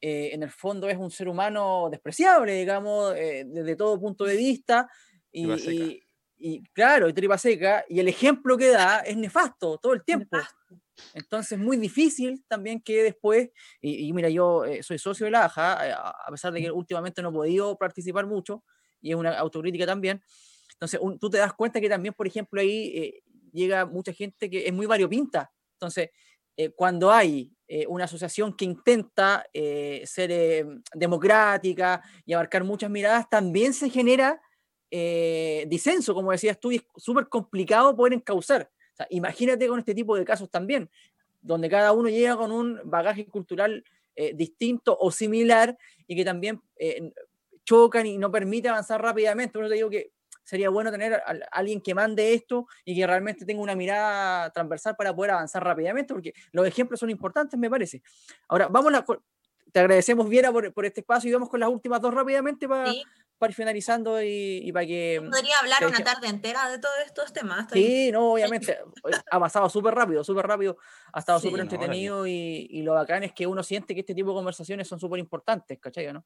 eh, 0.00 0.30
en 0.32 0.42
el 0.42 0.50
fondo 0.50 0.88
es 0.88 0.96
un 0.96 1.10
ser 1.10 1.28
humano 1.28 1.88
despreciable, 1.90 2.54
digamos, 2.54 3.14
eh, 3.16 3.44
desde 3.46 3.76
todo 3.76 4.00
punto 4.00 4.24
de 4.24 4.36
vista. 4.36 4.88
Y, 5.32 5.94
y- 5.96 6.02
y, 6.40 6.62
claro, 6.72 7.08
y 7.08 7.12
tripa 7.12 7.36
seca, 7.38 7.84
y 7.88 7.98
el 8.00 8.06
ejemplo 8.08 8.56
que 8.56 8.68
da 8.70 9.00
es 9.00 9.16
nefasto 9.16 9.78
todo 9.78 9.92
el 9.92 10.04
tiempo. 10.04 10.48
Entonces 11.12 11.52
es 11.52 11.58
muy 11.58 11.76
difícil 11.78 12.44
también 12.48 12.80
que 12.82 13.02
después, 13.02 13.50
y, 13.80 14.06
y 14.08 14.12
mira, 14.12 14.28
yo 14.28 14.64
eh, 14.64 14.82
soy 14.82 14.98
socio 14.98 15.24
de 15.26 15.32
la 15.32 15.46
AJA, 15.46 15.88
eh, 15.88 15.92
a 15.92 16.10
a 16.26 16.30
pesar 16.30 16.52
de 16.52 16.60
que 16.62 16.70
últimamente 16.70 17.22
no 17.22 17.30
he 17.30 17.32
podido 17.32 17.76
participar 17.78 18.26
mucho, 18.26 18.64
y 19.00 19.10
es 19.10 19.16
una 19.16 19.38
autocrítica 19.38 19.86
también, 19.86 20.22
entonces 20.74 21.00
un- 21.02 21.18
tú 21.18 21.30
te 21.30 21.38
das 21.38 21.54
cuenta 21.54 21.80
que 21.80 21.88
también, 21.88 22.14
por 22.14 22.26
ejemplo, 22.26 22.60
ahí 22.60 22.92
eh, 22.96 23.22
llega 23.52 23.86
mucha 23.86 24.12
gente 24.12 24.50
que 24.50 24.66
es 24.66 24.72
muy 24.72 24.86
variopinta. 24.86 25.50
Entonces, 25.74 26.10
eh, 26.56 26.70
cuando 26.74 27.10
hay 27.10 27.52
eh, 27.70 27.84
una 27.86 28.04
asociación 28.04 28.56
que 28.56 28.64
intenta 28.64 29.44
eh, 29.52 30.02
ser 30.06 30.30
eh, 30.32 30.64
democrática 30.94 32.02
y 32.24 32.32
abarcar 32.32 32.64
muchas 32.64 32.90
miradas, 32.90 33.28
también 33.28 33.74
se 33.74 33.90
genera 33.90 34.40
disenso, 34.90 36.14
como 36.14 36.32
decías 36.32 36.58
tú, 36.58 36.72
y 36.72 36.76
es 36.76 36.86
súper 36.96 37.28
complicado 37.28 37.94
poder 37.94 38.14
encauzar. 38.14 38.70
Imagínate 39.10 39.68
con 39.68 39.78
este 39.78 39.94
tipo 39.94 40.16
de 40.16 40.24
casos 40.24 40.50
también, 40.50 40.88
donde 41.42 41.68
cada 41.68 41.92
uno 41.92 42.08
llega 42.08 42.38
con 42.38 42.50
un 42.50 42.80
bagaje 42.84 43.26
cultural 43.26 43.84
distinto 44.32 44.96
o 44.98 45.10
similar 45.10 45.76
y 46.06 46.16
que 46.16 46.24
también 46.24 46.62
chocan 47.66 48.06
y 48.06 48.16
no 48.16 48.30
permite 48.30 48.70
avanzar 48.70 49.02
rápidamente. 49.02 49.58
Digo 49.68 49.90
que 49.90 50.10
sería 50.48 50.70
bueno 50.70 50.90
tener 50.90 51.12
a, 51.12 51.36
alguien 51.52 51.82
que 51.82 51.94
mande 51.94 52.32
esto 52.32 52.66
y 52.82 52.96
que 52.96 53.06
realmente 53.06 53.44
tenga 53.44 53.60
una 53.60 53.74
mirada 53.74 54.50
transversal 54.50 54.96
para 54.96 55.14
poder 55.14 55.32
avanzar 55.32 55.62
rápidamente, 55.62 56.14
porque 56.14 56.32
los 56.52 56.66
ejemplos 56.66 56.98
son 57.00 57.10
importantes, 57.10 57.60
me 57.60 57.68
parece. 57.68 58.02
Ahora, 58.48 58.68
vamos 58.68 58.94
a... 58.94 59.04
Te 59.70 59.80
agradecemos, 59.80 60.26
Viera, 60.26 60.50
por, 60.50 60.72
por 60.72 60.86
este 60.86 61.00
espacio 61.00 61.28
y 61.28 61.32
vamos 61.34 61.50
con 61.50 61.60
las 61.60 61.68
últimas 61.68 62.00
dos 62.00 62.14
rápidamente 62.14 62.66
para, 62.66 62.90
Sí, 62.90 63.02
para 63.36 63.50
ir 63.50 63.54
finalizando 63.54 64.22
y, 64.22 64.62
y 64.64 64.72
para 64.72 64.86
que... 64.86 65.20
podría 65.30 65.58
hablar 65.60 65.86
una 65.86 66.02
tarde 66.02 66.28
entera 66.28 66.70
de 66.70 66.78
todos 66.78 66.94
estos 67.04 67.34
temas. 67.34 67.66
estoy- 67.66 67.84
Sí, 67.84 68.10
no, 68.10 68.32
obviamente. 68.32 68.78
Ha 69.30 69.38
pasado 69.38 69.68
súper 69.68 69.94
rápido, 69.94 70.24
súper 70.24 70.46
rápido. 70.46 70.78
Ha 71.12 71.18
estado 71.18 71.38
Sí. 71.40 71.48
súper 71.48 71.58
No, 71.62 71.64
órale. 71.68 71.76
entretenido 71.76 72.26
y, 72.26 72.66
y 72.70 72.80
lo 72.82 72.94
bacán 72.94 73.24
es 73.24 73.34
que 73.34 73.46
uno 73.46 73.62
siente 73.62 73.92
que 73.92 74.00
este 74.00 74.14
tipo 74.14 74.30
de 74.30 74.36
conversaciones 74.36 74.88
son 74.88 74.98
súper 74.98 75.20
importantes, 75.20 75.78
¿cachai? 75.78 76.10
¿no? 76.10 76.24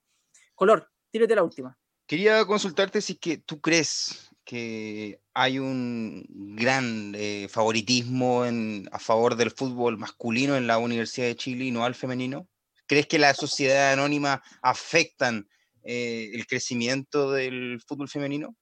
Color, 0.55 0.89
tírate 1.11 1.35
la 1.35 1.43
última. 1.43 1.77
Quería 2.07 2.45
consultarte 2.45 3.01
si 3.01 3.15
es 3.15 3.19
que 3.19 3.39
tú 3.39 3.61
crees 3.61 4.31
que 4.45 5.21
hay 5.35 5.59
un 5.59 6.27
gran 6.57 7.15
eh, 7.15 7.49
favoritismo 7.49 8.45
en, 8.45 8.89
a 8.93 8.99
favor 8.99 9.37
del 9.37 9.51
fútbol 9.51 9.99
masculino 9.99 10.57
en 10.57 10.67
la 10.67 10.79
Universidad 10.79 11.27
de 11.29 11.37
Chile 11.37 11.67
y 11.67 11.71
no 11.71 11.85
al 11.85 11.95
femenino. 11.95 12.49
¿Crees 12.87 13.07
que 13.07 13.19
la 13.19 13.35
sociedad 13.35 13.93
anónima 13.93 14.43
afectan 14.61 15.49
eh, 15.85 16.31
el 16.35 16.47
crecimiento 16.47 17.31
del 17.31 17.81
fútbol 17.87 18.09
femenino? 18.09 18.57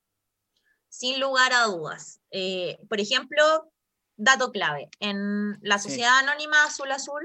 Sin 0.87 1.19
lugar 1.19 1.51
a 1.53 1.63
dudas. 1.65 2.21
Eh, 2.29 2.77
por 2.87 2.99
ejemplo, 2.99 3.71
dato 4.15 4.51
clave, 4.51 4.89
en 4.99 5.57
la 5.61 5.79
Sí. 5.79 5.89
sociedad 5.89 6.19
anónima 6.19 6.63
Azul 6.65 6.91
Azul, 6.91 7.23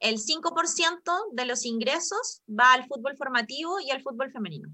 el 0.00 0.18
5% 0.18 1.12
de 1.32 1.46
los 1.46 1.64
ingresos 1.64 2.42
va 2.48 2.74
al 2.74 2.86
fútbol 2.86 3.16
formativo 3.16 3.80
y 3.80 3.90
al 3.90 4.02
fútbol 4.02 4.30
femenino. 4.30 4.68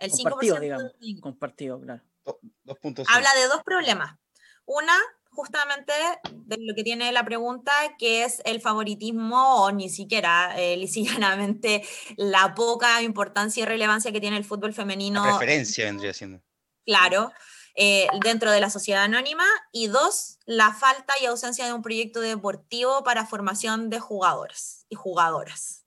El 0.00 0.10
5% 0.10 0.22
Compartido, 0.22 0.54
de 0.56 0.60
digamos. 0.60 0.82
los 0.84 0.92
ingresos. 1.00 1.22
Compartido, 1.22 1.80
claro. 1.80 2.02
Do- 2.24 2.40
Dos 2.64 2.78
puntos. 2.78 3.06
habla 3.10 3.32
de 3.34 3.46
dos 3.48 3.62
problemas. 3.64 4.18
Una, 4.64 4.94
justamente 5.30 5.92
de 6.32 6.56
lo 6.58 6.74
que 6.74 6.82
tiene 6.84 7.12
la 7.12 7.24
pregunta, 7.24 7.72
que 7.98 8.24
es 8.24 8.40
el 8.44 8.60
favoritismo 8.60 9.62
o 9.64 9.70
ni 9.72 9.88
siquiera 9.88 10.54
eh, 10.60 10.76
lisa 10.78 11.00
y 11.00 11.06
llanamente 11.08 11.86
la 12.16 12.54
poca 12.54 13.00
importancia 13.02 13.62
y 13.62 13.66
relevancia 13.66 14.12
que 14.12 14.20
tiene 14.20 14.36
el 14.36 14.44
fútbol 14.44 14.72
femenino 14.74 15.24
La 15.24 15.38
preferencia 15.38 15.84
vendría 15.86 16.12
siendo. 16.14 16.42
Claro. 16.84 17.30
eh, 17.76 18.08
dentro 18.24 18.50
de 18.50 18.60
la 18.60 18.68
sociedad 18.70 19.04
anónima 19.04 19.44
y 19.72 19.86
dos, 19.86 20.38
la 20.44 20.72
falta 20.74 21.14
y 21.20 21.26
ausencia 21.26 21.66
de 21.66 21.72
un 21.72 21.82
proyecto 21.82 22.20
deportivo 22.20 23.04
para 23.04 23.26
formación 23.26 23.90
de 23.90 24.00
jugadores 24.00 24.86
y 24.88 24.96
jugadoras, 24.96 25.79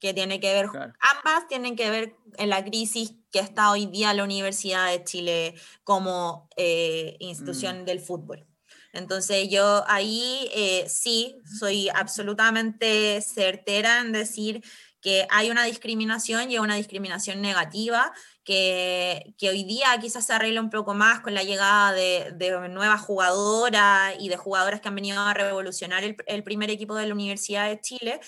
que 0.00 0.14
tiene 0.14 0.40
que 0.40 0.52
ver, 0.52 0.66
ambas 0.66 1.46
tienen 1.48 1.76
que 1.76 1.90
ver 1.90 2.16
en 2.38 2.48
la 2.48 2.64
crisis 2.64 3.14
que 3.30 3.38
está 3.38 3.70
hoy 3.70 3.86
día 3.86 4.14
la 4.14 4.24
Universidad 4.24 4.90
de 4.90 5.04
Chile 5.04 5.54
como 5.84 6.48
eh, 6.56 7.16
institución 7.20 7.82
mm. 7.82 7.84
del 7.84 8.00
fútbol. 8.00 8.46
Entonces 8.92 9.48
yo 9.48 9.84
ahí 9.86 10.48
eh, 10.52 10.86
sí 10.88 11.36
soy 11.58 11.88
absolutamente 11.90 13.20
certera 13.22 14.00
en 14.00 14.12
decir 14.12 14.62
que 15.00 15.26
hay 15.30 15.50
una 15.50 15.64
discriminación 15.64 16.50
y 16.50 16.58
una 16.58 16.74
discriminación 16.74 17.40
negativa 17.40 18.12
que, 18.44 19.34
hoy 19.42 19.64
día 19.64 19.96
quizás 20.00 20.26
se 20.26 20.32
arregla 20.32 20.60
un 20.60 20.70
poco 20.70 20.92
más 20.92 21.20
con 21.20 21.34
la 21.34 21.42
llegada 21.42 21.92
de, 21.92 22.68
nuevas 22.68 23.00
jugadoras 23.00 24.14
y 24.18 24.28
de 24.28 24.36
jugadoras 24.36 24.80
que 24.80 24.88
han 24.88 24.94
venido 24.94 25.20
a 25.20 25.32
revolucionar 25.34 26.02
el, 26.04 26.42
primer 26.42 26.70
equipo 26.70 26.94
de 26.96 27.06
la 27.06 27.14
Universidad 27.14 27.68
de 27.68 27.80
Chile, 27.80 28.20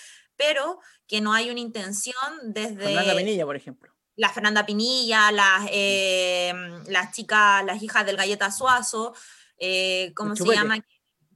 pero 0.43 0.81
que 1.07 1.21
no 1.21 1.33
hay 1.33 1.51
una 1.51 1.61
intención 1.61 2.15
desde... 2.43 2.85
Fernanda 2.85 3.17
Pinilla, 3.17 3.45
por 3.45 3.57
ejemplo. 3.57 3.93
La 4.17 4.29
Fernanda 4.29 4.67
Pinilla, 4.67 5.33
las, 5.33 5.69
eh, 5.71 6.53
las 6.89 7.13
chicas, 7.13 7.65
las 7.65 7.83
hijas 7.83 8.05
del 8.05 8.17
Galleta 8.17 8.51
Suazo, 8.51 9.15
eh, 9.59 10.13
¿cómo 10.15 10.37
se 10.37 10.45
llama? 10.45 10.85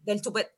Del 0.03 0.21
chupete 0.21 0.53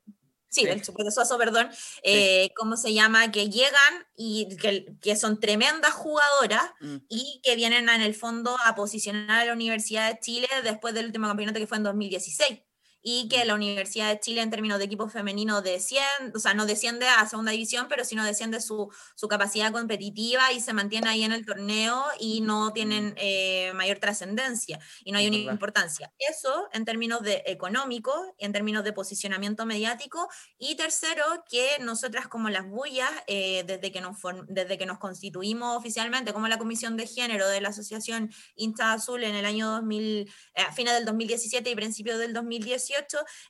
sí, 0.49 0.65
del 0.65 0.81
de 0.81 1.11
Suazo, 1.11 1.37
perdón, 1.37 1.69
eh, 2.03 2.49
¿cómo 2.55 2.75
se 2.75 2.93
llama? 2.93 3.31
Que 3.31 3.49
llegan 3.49 4.07
y 4.15 4.57
que, 4.57 4.87
que 4.99 5.15
son 5.15 5.39
tremendas 5.39 5.93
jugadoras 5.93 6.63
mm. 6.81 6.97
y 7.07 7.39
que 7.43 7.55
vienen 7.55 7.87
en 7.87 8.01
el 8.01 8.15
fondo 8.15 8.57
a 8.65 8.75
posicionar 8.75 9.41
a 9.41 9.45
la 9.45 9.53
Universidad 9.53 10.11
de 10.11 10.19
Chile 10.19 10.47
después 10.63 10.93
del 10.93 11.05
último 11.05 11.27
campeonato 11.27 11.59
que 11.59 11.67
fue 11.67 11.77
en 11.77 11.83
2016 11.83 12.59
y 13.01 13.27
que 13.29 13.45
la 13.45 13.55
Universidad 13.55 14.09
de 14.09 14.19
Chile 14.19 14.41
en 14.41 14.49
términos 14.49 14.79
de 14.79 14.85
equipo 14.85 15.07
femenino 15.09 15.61
desciende, 15.61 16.33
o 16.35 16.39
sea, 16.39 16.53
no 16.53 16.65
desciende 16.65 17.07
a 17.07 17.25
segunda 17.27 17.51
división, 17.51 17.87
pero 17.89 18.03
sino 18.03 18.25
desciende 18.25 18.61
su, 18.61 18.91
su 19.15 19.27
capacidad 19.27 19.71
competitiva 19.71 20.51
y 20.51 20.59
se 20.59 20.73
mantiene 20.73 21.09
ahí 21.09 21.23
en 21.23 21.31
el 21.31 21.45
torneo 21.45 22.03
y 22.19 22.41
no 22.41 22.73
tienen 22.73 23.13
eh, 23.17 23.71
mayor 23.73 23.99
trascendencia 23.99 24.79
y 25.03 25.11
no 25.11 25.17
hay 25.17 25.27
una 25.27 25.37
importancia. 25.37 26.11
Eso 26.17 26.67
en 26.73 26.85
términos 26.85 27.21
de 27.21 27.43
económico, 27.45 28.13
en 28.37 28.51
términos 28.51 28.83
de 28.83 28.93
posicionamiento 28.93 29.65
mediático 29.65 30.27
y 30.57 30.75
tercero, 30.75 31.23
que 31.49 31.77
nosotras 31.79 32.27
como 32.27 32.49
las 32.49 32.67
bullas, 32.67 33.09
eh, 33.27 33.63
desde, 33.65 33.91
que 33.91 34.01
nos 34.01 34.17
desde 34.47 34.77
que 34.77 34.85
nos 34.85 34.99
constituimos 34.99 35.77
oficialmente 35.77 36.33
como 36.33 36.47
la 36.47 36.57
Comisión 36.57 36.97
de 36.97 37.07
Género 37.07 37.47
de 37.47 37.61
la 37.61 37.69
Asociación 37.69 38.31
Insta 38.55 38.93
Azul 38.93 39.23
en 39.23 39.35
el 39.35 39.45
año 39.45 39.69
2000, 39.71 40.29
eh, 40.55 40.61
a 40.61 40.71
fines 40.73 40.93
del 40.93 41.05
2017 41.05 41.69
y 41.69 41.75
principios 41.75 42.19
del 42.19 42.33
2018, 42.33 42.88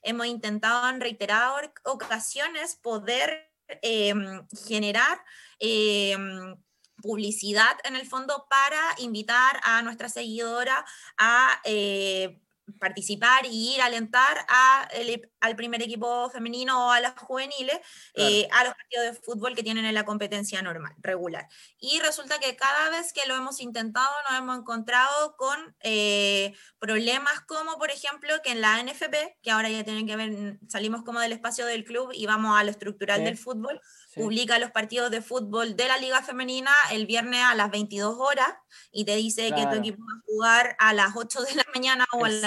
hemos 0.01 0.27
intentado 0.27 0.89
en 0.89 1.01
reiteradas 1.01 1.69
ocasiones 1.83 2.75
poder 2.75 3.51
em, 3.81 4.45
generar 4.67 5.23
em, 5.59 6.55
publicidad 7.01 7.77
en 7.83 7.95
el 7.95 8.05
fondo 8.05 8.47
para 8.49 8.81
invitar 8.97 9.59
a 9.63 9.81
nuestra 9.81 10.09
seguidora 10.09 10.85
a 11.17 11.61
eh, 11.63 12.39
participar 12.80 13.45
y 13.45 13.76
ir 13.76 13.82
a 13.82 13.86
alentar 13.86 14.45
a 14.47 14.88
al 15.41 15.55
primer 15.55 15.82
equipo 15.82 16.30
femenino 16.30 16.88
o 16.88 16.91
a 16.91 16.99
las 16.99 17.17
juveniles 17.17 17.80
eh, 18.15 18.47
a 18.51 18.63
los 18.63 18.74
partidos 18.74 19.05
de 19.05 19.13
fútbol 19.13 19.55
que 19.55 19.63
tienen 19.63 19.86
en 19.86 19.93
la 19.93 20.05
competencia 20.05 20.61
normal, 20.61 20.93
regular. 21.01 21.47
Y 21.80 21.99
resulta 21.99 22.39
que 22.39 22.55
cada 22.55 22.89
vez 22.89 23.13
que 23.13 23.26
lo 23.28 23.36
hemos 23.36 23.61
intentado 23.61 24.09
nos 24.30 24.39
hemos 24.39 24.57
encontrado 24.59 25.36
con 25.38 25.76
eh, 25.82 26.53
problemas 26.80 27.41
como, 27.41 27.78
por 27.78 27.91
ejemplo, 27.91 28.34
que 28.43 28.51
en 28.51 28.61
la 28.61 28.82
NFP, 28.84 29.38
que 29.41 29.51
ahora 29.51 29.70
ya 29.70 29.84
tienen 29.84 30.07
que 30.07 30.15
ver, 30.15 30.59
salimos 30.67 31.03
como 31.03 31.20
del 31.20 31.32
espacio 31.32 31.65
del 31.65 31.86
club 31.86 32.11
y 32.13 32.26
vamos 32.26 32.57
a 32.57 32.63
lo 32.63 32.72
estructural 32.72 33.24
del 33.24 33.38
fútbol, 33.38 33.80
publica 34.16 34.60
los 34.60 34.72
partidos 34.72 35.12
de 35.12 35.22
fútbol 35.22 35.76
de 35.76 35.88
la 35.88 35.97
liga 35.97 36.22
femenina 36.22 36.72
el 36.91 37.05
viernes 37.05 37.41
a 37.41 37.55
las 37.55 37.70
22 37.72 38.16
horas 38.18 38.49
y 38.91 39.05
te 39.05 39.16
dice 39.16 39.51
que 39.53 39.66
tu 39.68 39.76
equipo 39.76 40.01
va 40.01 40.18
a 40.18 40.24
jugar 40.26 40.76
a 40.80 40.93
las 40.93 41.16
8 41.16 41.41
de 41.41 41.55
la 41.55 41.66
mañana 41.74 42.05
o 42.14 42.26
a 42.26 42.30
las 42.30 42.41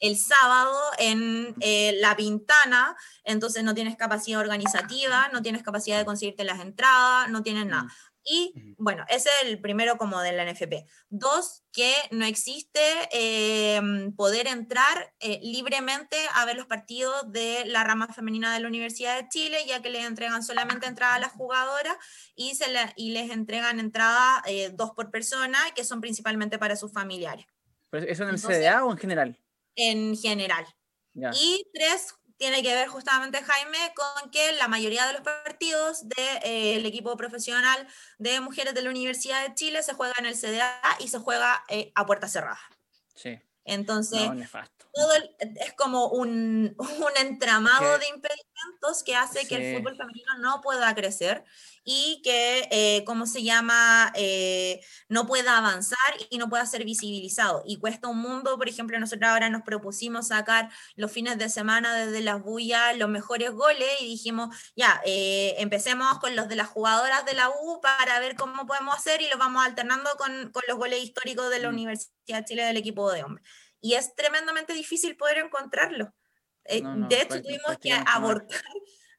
el 0.00 0.16
sábado 0.16 0.76
en 0.98 1.54
eh, 1.60 1.96
La 2.00 2.16
Pintana, 2.16 2.96
entonces 3.24 3.64
no 3.64 3.74
tienes 3.74 3.96
capacidad 3.96 4.40
organizativa, 4.40 5.28
no 5.32 5.42
tienes 5.42 5.62
capacidad 5.62 5.98
de 5.98 6.04
conseguirte 6.04 6.44
las 6.44 6.60
entradas, 6.60 7.28
no 7.30 7.42
tienes 7.42 7.66
nada. 7.66 7.88
Y 8.28 8.74
bueno, 8.76 9.04
ese 9.08 9.28
es 9.28 9.48
el 9.48 9.60
primero 9.60 9.96
como 9.96 10.20
de 10.20 10.32
la 10.32 10.44
NFP. 10.44 10.86
Dos, 11.08 11.64
que 11.72 11.94
no 12.10 12.26
existe 12.26 12.80
em, 13.12 14.14
poder 14.14 14.46
entrar 14.46 15.14
eh, 15.20 15.40
libremente 15.42 16.16
a 16.34 16.44
ver 16.44 16.56
los 16.56 16.66
partidos 16.66 17.32
de 17.32 17.64
la 17.66 17.84
rama 17.84 18.08
femenina 18.08 18.52
de 18.52 18.60
la 18.60 18.68
Universidad 18.68 19.16
de 19.16 19.28
Chile, 19.28 19.58
ya 19.66 19.80
que 19.80 19.90
les 19.90 20.04
entregan 20.04 20.42
solamente 20.42 20.86
entrada 20.86 21.14
a 21.14 21.20
las 21.20 21.32
jugadoras 21.32 21.96
y, 22.34 22.54
se 22.54 22.66
y 22.96 23.12
les 23.12 23.30
entregan 23.30 23.80
entrada 23.80 24.42
eh, 24.46 24.70
dos 24.74 24.90
por 24.90 25.10
persona, 25.10 25.58
que 25.74 25.84
son 25.84 26.00
principalmente 26.00 26.58
para 26.58 26.76
sus 26.76 26.92
familiares. 26.92 27.46
¿Eso 27.92 28.24
en 28.24 28.30
el 28.30 28.40
CDA 28.40 28.84
o 28.84 28.92
en 28.92 28.98
general? 28.98 29.38
En 29.74 30.16
general. 30.16 30.66
Y 31.34 31.66
tres, 31.72 32.14
tiene 32.38 32.62
que 32.62 32.72
ver 32.74 32.88
justamente, 32.88 33.42
Jaime, 33.42 33.92
con 33.94 34.30
que 34.30 34.52
la 34.52 34.68
mayoría 34.68 35.06
de 35.06 35.12
los 35.14 35.22
partidos 35.22 36.08
del 36.08 36.40
de, 36.42 36.76
eh, 36.76 36.86
equipo 36.86 37.16
profesional 37.16 37.86
de 38.18 38.40
mujeres 38.40 38.74
de 38.74 38.82
la 38.82 38.90
Universidad 38.90 39.46
de 39.46 39.54
Chile 39.54 39.82
se 39.82 39.92
juega 39.92 40.14
en 40.18 40.26
el 40.26 40.36
CDA 40.36 40.80
y 41.00 41.08
se 41.08 41.18
juega 41.18 41.64
eh, 41.68 41.92
a 41.94 42.06
puerta 42.06 42.28
cerrada. 42.28 42.60
Sí. 43.14 43.40
Entonces, 43.64 44.30
todo 44.98 45.12
es 45.38 45.72
como 45.74 46.08
un, 46.08 46.74
un 46.78 47.26
entramado 47.26 47.98
de 47.98 48.08
impedimentos 48.08 49.02
que 49.04 49.14
hace 49.14 49.46
que 49.46 49.56
el 49.56 49.78
fútbol 49.78 49.96
femenino 49.96 50.38
no 50.40 50.60
pueda 50.60 50.94
crecer 50.94 51.44
y 51.84 52.20
que, 52.22 52.68
eh, 52.70 53.04
¿cómo 53.06 53.24
se 53.24 53.42
llama?, 53.42 54.12
eh, 54.14 54.80
no 55.08 55.26
pueda 55.26 55.56
avanzar 55.56 55.98
y 56.28 56.36
no 56.36 56.50
pueda 56.50 56.66
ser 56.66 56.84
visibilizado. 56.84 57.62
Y 57.66 57.78
cuesta 57.78 58.08
un 58.08 58.18
mundo, 58.18 58.58
por 58.58 58.68
ejemplo, 58.68 58.98
nosotros 58.98 59.30
ahora 59.30 59.48
nos 59.48 59.62
propusimos 59.62 60.28
sacar 60.28 60.68
los 60.96 61.10
fines 61.10 61.38
de 61.38 61.48
semana 61.48 61.94
desde 61.96 62.20
las 62.20 62.42
bullas 62.42 62.96
los 62.98 63.08
mejores 63.08 63.52
goles 63.52 63.88
y 64.00 64.04
dijimos, 64.04 64.54
ya, 64.76 65.00
eh, 65.06 65.54
empecemos 65.58 66.18
con 66.18 66.36
los 66.36 66.48
de 66.48 66.56
las 66.56 66.68
jugadoras 66.68 67.24
de 67.24 67.34
la 67.34 67.48
U 67.48 67.80
para 67.80 68.20
ver 68.20 68.36
cómo 68.36 68.66
podemos 68.66 68.96
hacer 68.96 69.22
y 69.22 69.28
los 69.28 69.38
vamos 69.38 69.64
alternando 69.64 70.10
con, 70.18 70.50
con 70.50 70.62
los 70.68 70.76
goles 70.76 71.02
históricos 71.02 71.48
de 71.50 71.60
la 71.60 71.70
mm. 71.70 71.72
Universidad 71.72 72.10
de 72.26 72.44
Chile 72.44 72.64
del 72.64 72.76
equipo 72.76 73.10
de 73.12 73.24
hombres. 73.24 73.48
Y 73.80 73.94
es 73.94 74.14
tremendamente 74.14 74.72
difícil 74.72 75.16
poder 75.16 75.38
encontrarlo. 75.38 76.14
de 76.64 77.22
hecho, 77.22 77.42
tuvimos 77.42 77.78
que 77.80 77.92
abortar 77.92 78.62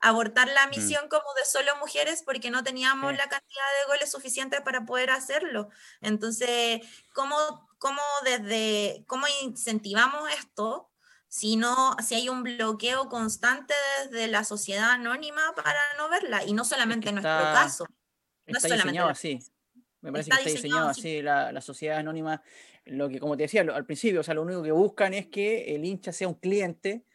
abortar 0.01 0.47
la 0.47 0.67
mm. 0.67 0.69
misión 0.69 1.09
como 1.09 1.25
de 1.37 1.45
solo 1.45 1.75
mujeres 1.77 2.23
porque 2.23 2.49
no 2.49 2.63
teníamos 2.63 3.11
la 3.13 3.27
cantidad 3.27 3.65
de 3.81 3.91
goles 3.91 4.11
suficientes 4.11 4.61
para 4.61 4.85
poder 4.85 5.09
hacerlo. 5.11 5.69
Entonces, 6.01 6.81
¿cómo, 7.13 7.35
cómo 7.77 8.01
desde, 8.23 9.03
cómo 9.07 9.25
incentivamos 9.43 10.29
esto? 10.31 10.89
Si, 11.27 11.57
no, 11.57 11.95
si 12.03 12.15
hay 12.15 12.29
un 12.29 12.41
bloqueo 12.43 13.07
constante 13.07 13.73
desde 14.03 14.27
la 14.27 14.43
sociedad 14.43 14.91
anónima 14.91 15.53
para 15.55 15.79
no 15.97 16.09
verla, 16.09 16.43
y 16.43 16.53
no 16.53 16.65
solamente 16.65 17.09
en 17.09 17.15
nuestro 17.15 17.53
caso. 17.53 17.85
No 18.47 18.57
está 18.57 18.73
diseñado 18.75 19.09
así. 19.09 19.39
Me 20.01 20.11
parece 20.11 20.31
que 20.31 20.37
está 20.37 20.49
diseñado 20.49 20.89
así 20.89 21.21
la, 21.21 21.51
la, 21.51 21.61
sociedad 21.61 21.99
anónima. 21.99 22.41
Lo 22.89 23.09
que, 23.09 23.19
como 23.19 23.37
te 23.37 23.43
decía 23.43 23.61
al 23.61 23.85
principio, 23.85 24.21
o 24.21 24.23
sea, 24.23 24.33
lo 24.33 24.41
único 24.41 24.63
que 24.63 24.71
buscan 24.71 25.13
es 25.13 25.27
que 25.27 25.75
el 25.75 25.85
hincha 25.85 26.11
sea 26.11 26.27
un 26.27 26.35
cliente 26.35 27.05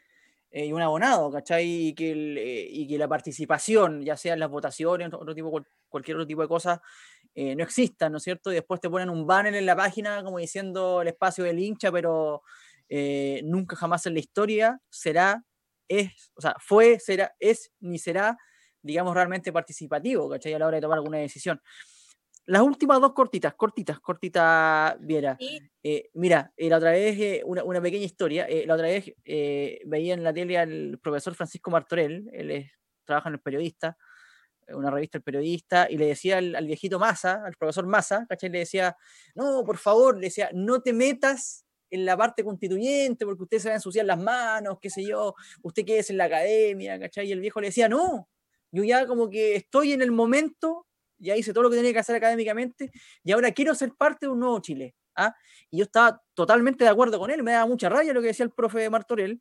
eh, 0.51 0.67
y 0.67 0.73
un 0.73 0.81
abonado, 0.81 1.33
¿cachai? 1.33 1.89
Y 1.89 1.95
que, 1.95 2.13
eh, 2.13 2.69
y 2.71 2.87
que 2.87 2.97
la 2.97 3.09
participación, 3.09 4.03
ya 4.03 4.17
sea 4.17 4.35
en 4.35 4.41
las 4.41 4.51
votaciones, 4.51 5.09
otro 5.13 5.35
tipo, 5.35 5.51
cualquier 5.89 6.17
otro 6.17 6.27
tipo 6.29 6.43
de 6.43 6.49
cosas, 6.49 6.79
eh, 7.35 7.57
no 7.57 7.65
existan, 7.65 8.13
¿no 8.13 8.19
es 8.19 8.25
cierto? 8.25 8.53
Y 8.53 8.55
después 8.55 8.81
te 8.81 8.89
ponen 8.89 9.11
un 9.11 9.27
banner 9.27 9.55
en 9.55 9.67
la 9.67 9.75
página 9.75 10.23
como 10.23 10.39
diciendo 10.39 11.03
el 11.03 11.09
espacio 11.09 11.43
del 11.45 11.59
hincha, 11.59 11.91
pero 11.91 12.43
nunca 13.43 13.75
jamás 13.75 14.07
en 14.07 14.15
la 14.15 14.21
historia 14.21 14.81
será, 14.89 15.43
es, 15.89 16.31
o 16.37 16.41
sea, 16.41 16.55
fue, 16.61 17.01
será, 17.01 17.35
es, 17.41 17.73
ni 17.81 17.99
será, 17.99 18.39
digamos, 18.83 19.15
realmente 19.15 19.53
participativo, 19.53 20.31
¿cachai? 20.31 20.55
A 20.55 20.61
la 20.61 20.69
hora 20.69 20.77
de 20.77 20.83
tomar 20.83 20.99
alguna 20.99 21.19
decisión. 21.19 21.61
Las 22.47 22.61
últimas 22.61 23.01
dos 23.01 23.15
cortitas, 23.15 23.55
cortitas, 23.55 24.01
cortitas, 24.01 24.97
Viera. 25.01 25.39
Eh, 25.83 26.11
mira, 26.13 26.53
eh, 26.57 26.69
la 26.69 26.77
otra 26.77 26.91
vez, 26.91 27.19
eh, 27.19 27.43
una, 27.47 27.65
una, 27.65 27.81
pequeña 27.81 28.05
historia, 28.05 28.47
la 28.67 28.75
otra 28.75 28.87
vez 28.87 29.15
veía 29.25 30.15
en 30.15 30.23
la 30.23 30.33
tele 30.33 30.59
al 30.59 30.99
profesor 31.03 31.35
Francisco 31.35 31.71
Martorell, 31.71 32.29
él 32.33 32.51
es, 32.51 32.71
trabaja 33.05 33.31
en 33.31 33.37
el 33.37 33.41
periodista, 33.41 33.97
una 34.69 34.91
revista 34.91 35.19
El 35.19 35.25
Periodista, 35.25 35.87
y 35.91 35.97
le 35.97 36.07
decía 36.07 36.39
al, 36.39 36.67
viejito 36.67 36.99
Massa, 36.99 37.43
al 37.45 37.55
profesor 37.55 37.87
Massa, 37.87 38.27
¿cachai? 38.29 38.51
Le 38.51 38.61
decía, 38.61 38.97
no, 39.35 39.63
por 39.65 39.79
favor, 39.79 40.17
le 40.17 40.27
decía, 40.27 40.51
no 40.53 40.81
te 40.81 40.93
metas 40.93 41.65
en 41.91 42.05
la 42.05 42.17
parte 42.17 42.43
constituyente 42.43 43.25
porque 43.25 43.43
usted 43.43 43.59
se 43.59 43.69
va 43.69 43.75
a 43.75 43.77
ensuciar 43.77 44.07
las 44.07 44.19
manos, 44.19 44.79
qué 44.81 44.91
sé 44.91 45.05
yo, 45.05 45.35
usted 45.63 45.85
qué 45.85 45.99
es 45.99 46.11
en 46.11 46.17
la 46.17 46.25
academia, 46.25 46.99
¿cachai? 46.99 47.29
Y 47.29 47.33
el 47.33 47.41
viejo 47.41 47.61
le 47.61 47.69
decía, 47.69 47.89
no, 47.89 48.29
yo 48.71 48.85
ya 48.85 49.07
como 49.07 49.31
que 49.31 49.55
estoy 49.57 49.93
en 49.93 50.03
el 50.03 50.11
momento 50.11 50.87
ya 51.19 51.37
hice 51.37 51.53
todo 51.53 51.65
lo 51.65 51.71
que 51.71 51.77
tenía 51.77 51.93
que 51.93 51.99
hacer 51.99 52.17
académicamente 52.17 52.91
y 53.23 53.33
ahora 53.33 53.53
quiero 53.53 53.75
ser 53.75 53.93
parte 53.95 54.27
de 54.27 54.33
un 54.33 54.41
nuevo 54.41 54.61
Chile. 54.61 54.95
¿ah? 55.17 55.35
Y 55.71 55.79
yo 55.79 55.85
estaba 55.85 56.23
totalmente 56.35 56.85
de 56.85 56.91
acuerdo 56.91 57.19
con 57.19 57.31
él, 57.31 57.43
me 57.43 57.53
da 57.53 57.67
mucha 57.67 57.89
rabia 57.89 58.13
lo 58.13 58.21
que 58.21 58.29
decía 58.29 58.45
el 58.45 58.53
profe 58.53 58.89
Martorell, 58.91 59.41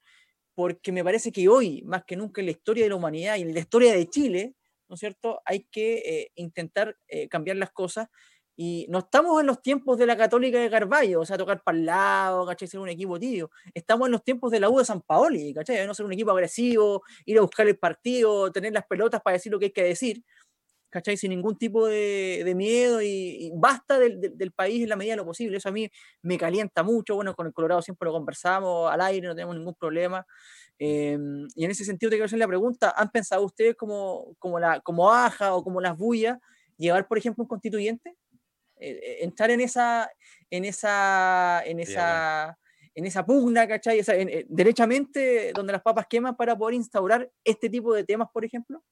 porque 0.55 0.91
me 0.91 1.03
parece 1.03 1.32
que 1.32 1.47
hoy, 1.49 1.82
más 1.84 2.03
que 2.05 2.15
nunca 2.15 2.41
en 2.41 2.45
la 2.47 2.51
historia 2.51 2.84
de 2.84 2.89
la 2.89 2.95
humanidad 2.95 3.38
y 3.38 3.41
en 3.41 3.53
la 3.53 3.59
historia 3.59 3.93
de 3.93 4.07
Chile, 4.07 4.55
¿no 4.88 4.95
es 4.95 4.99
cierto?, 4.99 5.41
hay 5.45 5.63
que 5.71 5.95
eh, 6.05 6.32
intentar 6.36 6.97
eh, 7.07 7.28
cambiar 7.28 7.57
las 7.57 7.71
cosas. 7.71 8.07
Y 8.55 8.86
no 8.88 8.99
estamos 8.99 9.41
en 9.41 9.47
los 9.47 9.63
tiempos 9.63 9.97
de 9.97 10.05
la 10.05 10.15
Católica 10.15 10.59
de 10.59 10.69
Carballo, 10.69 11.21
o 11.21 11.26
sea, 11.26 11.39
tocar 11.39 11.63
para 11.63 11.76
el 11.76 11.86
lado, 11.88 12.45
¿cachai? 12.45 12.67
Ser 12.67 12.80
un 12.80 12.89
equipo 12.89 13.19
tibio. 13.19 13.49
Estamos 13.74 14.07
en 14.07 14.11
los 14.11 14.24
tiempos 14.24 14.51
de 14.51 14.59
la 14.59 14.69
U 14.69 14.78
de 14.78 14.86
San 14.86 15.01
Paoli, 15.01 15.55
¿cachai? 15.55 15.88
No 15.88 15.95
ser 15.95 16.05
un 16.05 16.13
equipo 16.13 16.30
agresivo, 16.30 17.01
ir 17.26 17.39
a 17.39 17.41
buscar 17.41 17.67
el 17.67 17.80
partido, 17.80 18.51
tener 18.51 18.71
las 18.74 18.86
pelotas 18.86 19.21
para 19.24 19.34
decir 19.38 19.51
lo 19.51 19.57
que 19.57 19.65
hay 19.65 19.71
que 19.71 19.84
decir. 19.84 20.24
¿Cachai? 20.94 21.18
Sin 21.18 21.32
ningún 21.32 21.58
tipo 21.58 21.88
de, 21.88 22.54
miedo 22.56 23.02
y, 23.02 23.52
basta 23.56 23.98
del, 23.98 24.52
país 24.56 24.84
en 24.84 24.89
la 24.89 24.96
medida 24.96 25.14
de 25.14 25.18
lo 25.18 25.26
posible. 25.26 25.58
Eso 25.58 25.70
a 25.70 25.72
mí 25.72 25.89
me 26.22 26.38
calienta 26.38 26.84
mucho. 26.84 27.16
Bueno, 27.16 27.34
con 27.34 27.48
el 27.48 27.54
Colorado 27.54 27.82
siempre 27.82 28.06
lo 28.06 28.14
conversamos 28.14 28.91
al 28.91 29.02
aire, 29.02 29.28
no 29.28 29.34
tenemos 29.34 29.56
ningún 29.56 29.74
problema. 29.74 30.26
Em, 30.78 31.48
y 31.56 31.66
en 31.66 31.72
ese 31.72 31.84
sentido 31.84 32.12
te 32.12 32.18
quiero 32.18 32.26
hacer 32.26 32.39
la 32.39 32.48
pregunta, 32.48 32.94
¿han 32.96 33.10
pensado 33.10 33.44
ustedes 33.44 33.76
como, 33.76 34.36
como, 34.38 34.60
la, 34.60 34.80
como 34.82 35.12
AJA 35.12 35.56
o 35.56 35.64
como 35.64 35.82
las 35.82 35.98
bullas 35.98 36.38
llevar, 36.78 37.08
por 37.08 37.18
ejemplo, 37.18 37.44
un 37.44 37.48
constituyente? 37.48 38.16
Eh, 38.78 39.00
eh, 39.02 39.18
entrar 39.22 39.50
en 39.50 39.62
esa, 39.62 40.12
en 40.52 40.66
esa, 40.66 41.64
en 41.66 41.80
esa, 41.80 42.60
en 42.94 43.06
esa 43.06 43.26
pugna, 43.26 43.68
¿cachai? 43.68 44.00
Eh, 44.00 44.46
derechamente, 44.48 45.54
donde 45.54 45.74
las 45.74 45.82
papas 45.82 46.06
queman 46.08 46.36
para 46.36 46.56
poder 46.56 46.76
instaurar 46.76 47.32
este 47.44 47.70
tipo 47.70 47.94
de 47.94 48.04
temas, 48.04 48.30
por 48.32 48.46
ejemplo? 48.46 48.84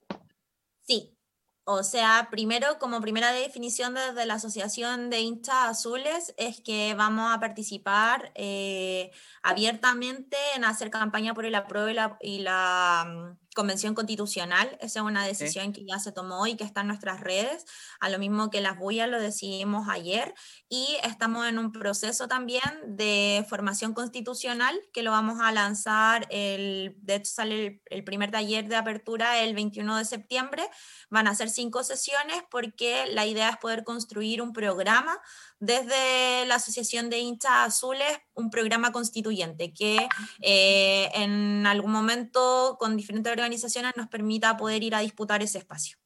Sí, 0.81 1.15
o 1.63 1.83
sea, 1.83 2.27
primero, 2.31 2.79
como 2.79 3.01
primera 3.01 3.31
definición 3.31 3.93
desde 3.93 4.25
la 4.25 4.35
Asociación 4.35 5.09
de 5.09 5.21
hinchas 5.21 5.55
azules, 5.55 6.33
es 6.37 6.59
que 6.59 6.95
vamos 6.95 7.31
a 7.33 7.39
participar 7.39 8.31
eh, 8.35 9.11
abiertamente 9.43 10.37
en 10.55 10.65
hacer 10.65 10.89
campaña 10.89 11.33
por 11.33 11.45
el 11.45 11.55
apruebo 11.55 12.17
y 12.21 12.39
la, 12.39 13.05
mm, 13.07 13.37
Convención 13.53 13.95
Constitucional. 13.95 14.77
Esa 14.79 14.99
es 14.99 15.05
una 15.05 15.25
decisión 15.25 15.73
que 15.73 15.83
ya 15.85 15.99
se 15.99 16.11
tomó 16.11 16.47
y 16.47 16.55
que 16.55 16.63
está 16.63 16.81
en 16.81 16.87
nuestras 16.87 17.19
redes, 17.19 17.65
a 17.99 18.09
lo 18.09 18.17
mismo 18.17 18.49
que 18.49 18.61
las 18.61 18.77
bullas 18.77 19.09
lo 19.09 19.19
decidimos 19.19 19.89
ayer. 19.89 20.33
Y 20.69 20.87
estamos 21.03 21.47
en 21.47 21.59
un 21.59 21.71
proceso 21.71 22.27
también 22.27 22.61
de 22.85 23.45
formación 23.49 23.93
constitucional 23.93 24.79
que 24.93 25.03
lo 25.03 25.11
vamos 25.11 25.39
a 25.41 25.51
lanzar, 25.51 26.27
el, 26.29 26.95
de 27.01 27.15
hecho 27.15 27.31
sale 27.33 27.65
el, 27.65 27.81
el 27.89 28.03
primer 28.03 28.31
taller 28.31 28.67
de 28.67 28.75
apertura 28.75 29.39
el 29.41 29.53
21 29.53 29.97
de 29.97 30.05
septiembre. 30.05 30.63
Van 31.09 31.27
a 31.27 31.35
ser 31.35 31.49
cinco 31.49 31.83
sesiones 31.83 32.43
porque 32.49 33.05
la 33.07 33.25
idea 33.25 33.49
es 33.49 33.57
poder 33.57 33.83
construir 33.83 34.41
un 34.41 34.53
programa 34.53 35.19
desde 35.61 36.47
la 36.47 36.55
Asociación 36.55 37.11
de 37.11 37.19
Hinchas 37.19 37.51
Azules 37.53 38.19
un 38.33 38.49
programa 38.49 38.91
constituyente 38.91 39.71
que 39.71 40.09
eh, 40.41 41.11
en 41.13 41.67
algún 41.67 41.91
momento 41.91 42.77
con 42.79 42.97
diferentes 42.97 43.31
organizaciones 43.31 43.95
nos 43.95 44.07
permita 44.07 44.57
poder 44.57 44.81
ir 44.81 44.95
a 44.95 45.01
disputar 45.01 45.43
ese 45.43 45.59
espacio. 45.59 45.97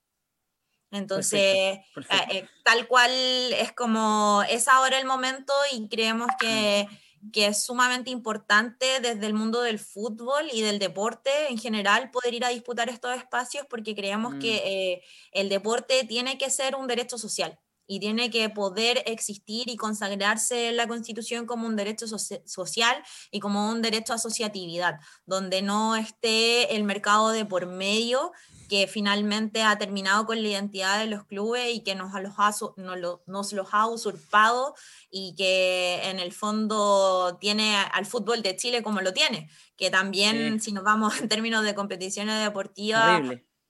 Entonces, 0.92 1.40
eh, 1.42 1.86
eh, 2.32 2.48
tal 2.64 2.88
cual 2.88 3.12
es 3.12 3.72
como 3.72 4.44
es 4.50 4.68
ahora 4.68 5.00
el 5.00 5.06
momento 5.06 5.54
y 5.72 5.88
creemos 5.88 6.28
que, 6.38 6.88
que, 7.32 7.48
es 7.48 7.64
sumamente 7.64 8.10
importante 8.10 9.00
desde 9.00 9.26
el 9.26 9.34
mundo 9.34 9.62
del 9.62 9.80
fútbol 9.80 10.50
y 10.52 10.62
del 10.62 10.80
deporte 10.80 11.32
en 11.50 11.58
general 11.58 12.12
poder 12.12 12.34
ir 12.34 12.44
a 12.44 12.50
disputar 12.50 12.90
estos 12.90 13.16
espacios 13.16 13.66
porque 13.70 13.96
creemos 13.96 14.36
que 14.36 15.02
mm. 15.02 15.40
el 15.40 15.50
deporte 15.50 16.04
tiene 16.04 16.38
que 16.38 16.50
ser 16.50 16.76
un 16.76 16.88
derecho 16.88 17.18
social 17.18 17.58
y 17.88 18.00
tiene 18.00 18.30
que 18.30 18.50
poder 18.50 19.04
existir 19.06 19.70
y 19.70 19.78
consagrarse 19.78 20.70
en 20.70 20.78
la 20.78 20.88
Constitución 20.88 21.46
como 21.46 21.68
un 21.68 21.76
derecho 21.76 22.06
social 22.08 22.96
y 23.32 23.40
como 23.40 23.70
un 23.70 23.82
derecho 23.82 24.14
a 24.14 24.16
asociatividad, 24.16 25.00
donde 25.26 25.62
no 25.62 25.96
esté 25.96 26.76
el 26.76 26.84
mercado 26.84 27.30
de 27.30 27.46
por 27.46 27.68
medio 27.68 28.32
que 28.68 28.88
finalmente 28.88 29.62
ha 29.64 29.78
terminado 29.78 30.26
con 30.26 30.42
la 30.42 30.48
identidad 30.48 31.00
de 31.00 31.08
los 31.08 31.26
clubes 31.26 31.74
y 31.74 31.82
que 31.82 31.96
nos, 31.96 32.12
los 32.22 32.34
ha, 32.38 32.52
nos 32.78 33.54
los 33.54 33.68
ha 33.72 33.88
usurpado 33.88 34.76
y 35.10 35.36
que 35.36 36.02
en 36.10 36.20
el 36.20 36.34
fondo 36.34 37.38
tiene 37.40 37.78
al 37.78 38.06
fútbol 38.06 38.42
de 38.42 38.56
Chile 38.56 38.84
como 38.84 39.02
lo 39.02 39.14
tiene, 39.14 39.50
que 39.78 39.90
también 39.90 40.60
si 40.62 40.72
nos 40.72 40.84
vamos 40.84 41.20
en 41.22 41.30
términos 41.30 41.64
de 41.64 41.76
competiciones 41.76 42.44
deportivas... 42.44 43.22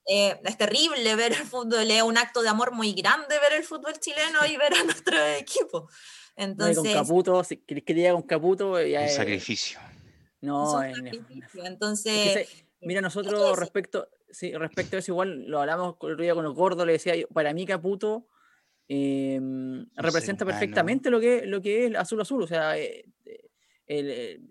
Eh, 0.07 0.39
es 0.43 0.57
terrible 0.57 1.15
ver 1.15 1.31
el 1.31 1.45
fútbol, 1.45 1.89
es 1.89 2.03
un 2.03 2.17
acto 2.17 2.43
de 2.43 2.49
amor 2.49 2.71
muy 2.71 2.93
grande 2.93 3.39
ver 3.39 3.53
el 3.57 3.63
fútbol 3.63 3.93
chileno 3.99 4.45
y 4.47 4.55
ver 4.55 4.73
a 4.75 4.83
nuestro 4.83 5.17
equipo. 5.39 5.89
Entonces, 6.35 6.77
con 6.77 6.93
Caputo, 6.93 7.43
si 7.43 7.57
querés 7.57 7.83
que 7.83 7.93
diga 7.93 8.11
con 8.11 8.21
Caputo, 8.23 8.81
ya 8.81 9.01
un 9.01 9.09
sacrificio. 9.09 9.79
No, 10.41 10.83
es 10.83 10.95
Entonces, 11.55 12.65
mira, 12.81 13.01
nosotros 13.01 13.57
respecto, 13.57 14.07
sí, 14.29 14.53
respecto 14.53 14.95
a 14.95 14.99
eso, 14.99 15.11
igual 15.11 15.45
lo 15.45 15.61
hablamos 15.61 15.95
el 16.03 16.17
día 16.17 16.35
con 16.35 16.43
los 16.43 16.53
gordos, 16.53 16.85
le 16.85 16.93
decía 16.93 17.15
yo, 17.15 17.27
para 17.29 17.53
mí 17.53 17.65
Caputo 17.65 18.27
em, 18.87 19.87
representa 19.95 20.45
perfectamente 20.45 21.09
lo 21.09 21.19
que, 21.19 21.47
lo 21.47 21.61
que 21.61 21.87
es 21.87 21.95
azul 21.95 22.21
azul, 22.21 22.43
o 22.43 22.47
sea, 22.47 22.77
eh, 22.77 23.05
el, 23.87 24.47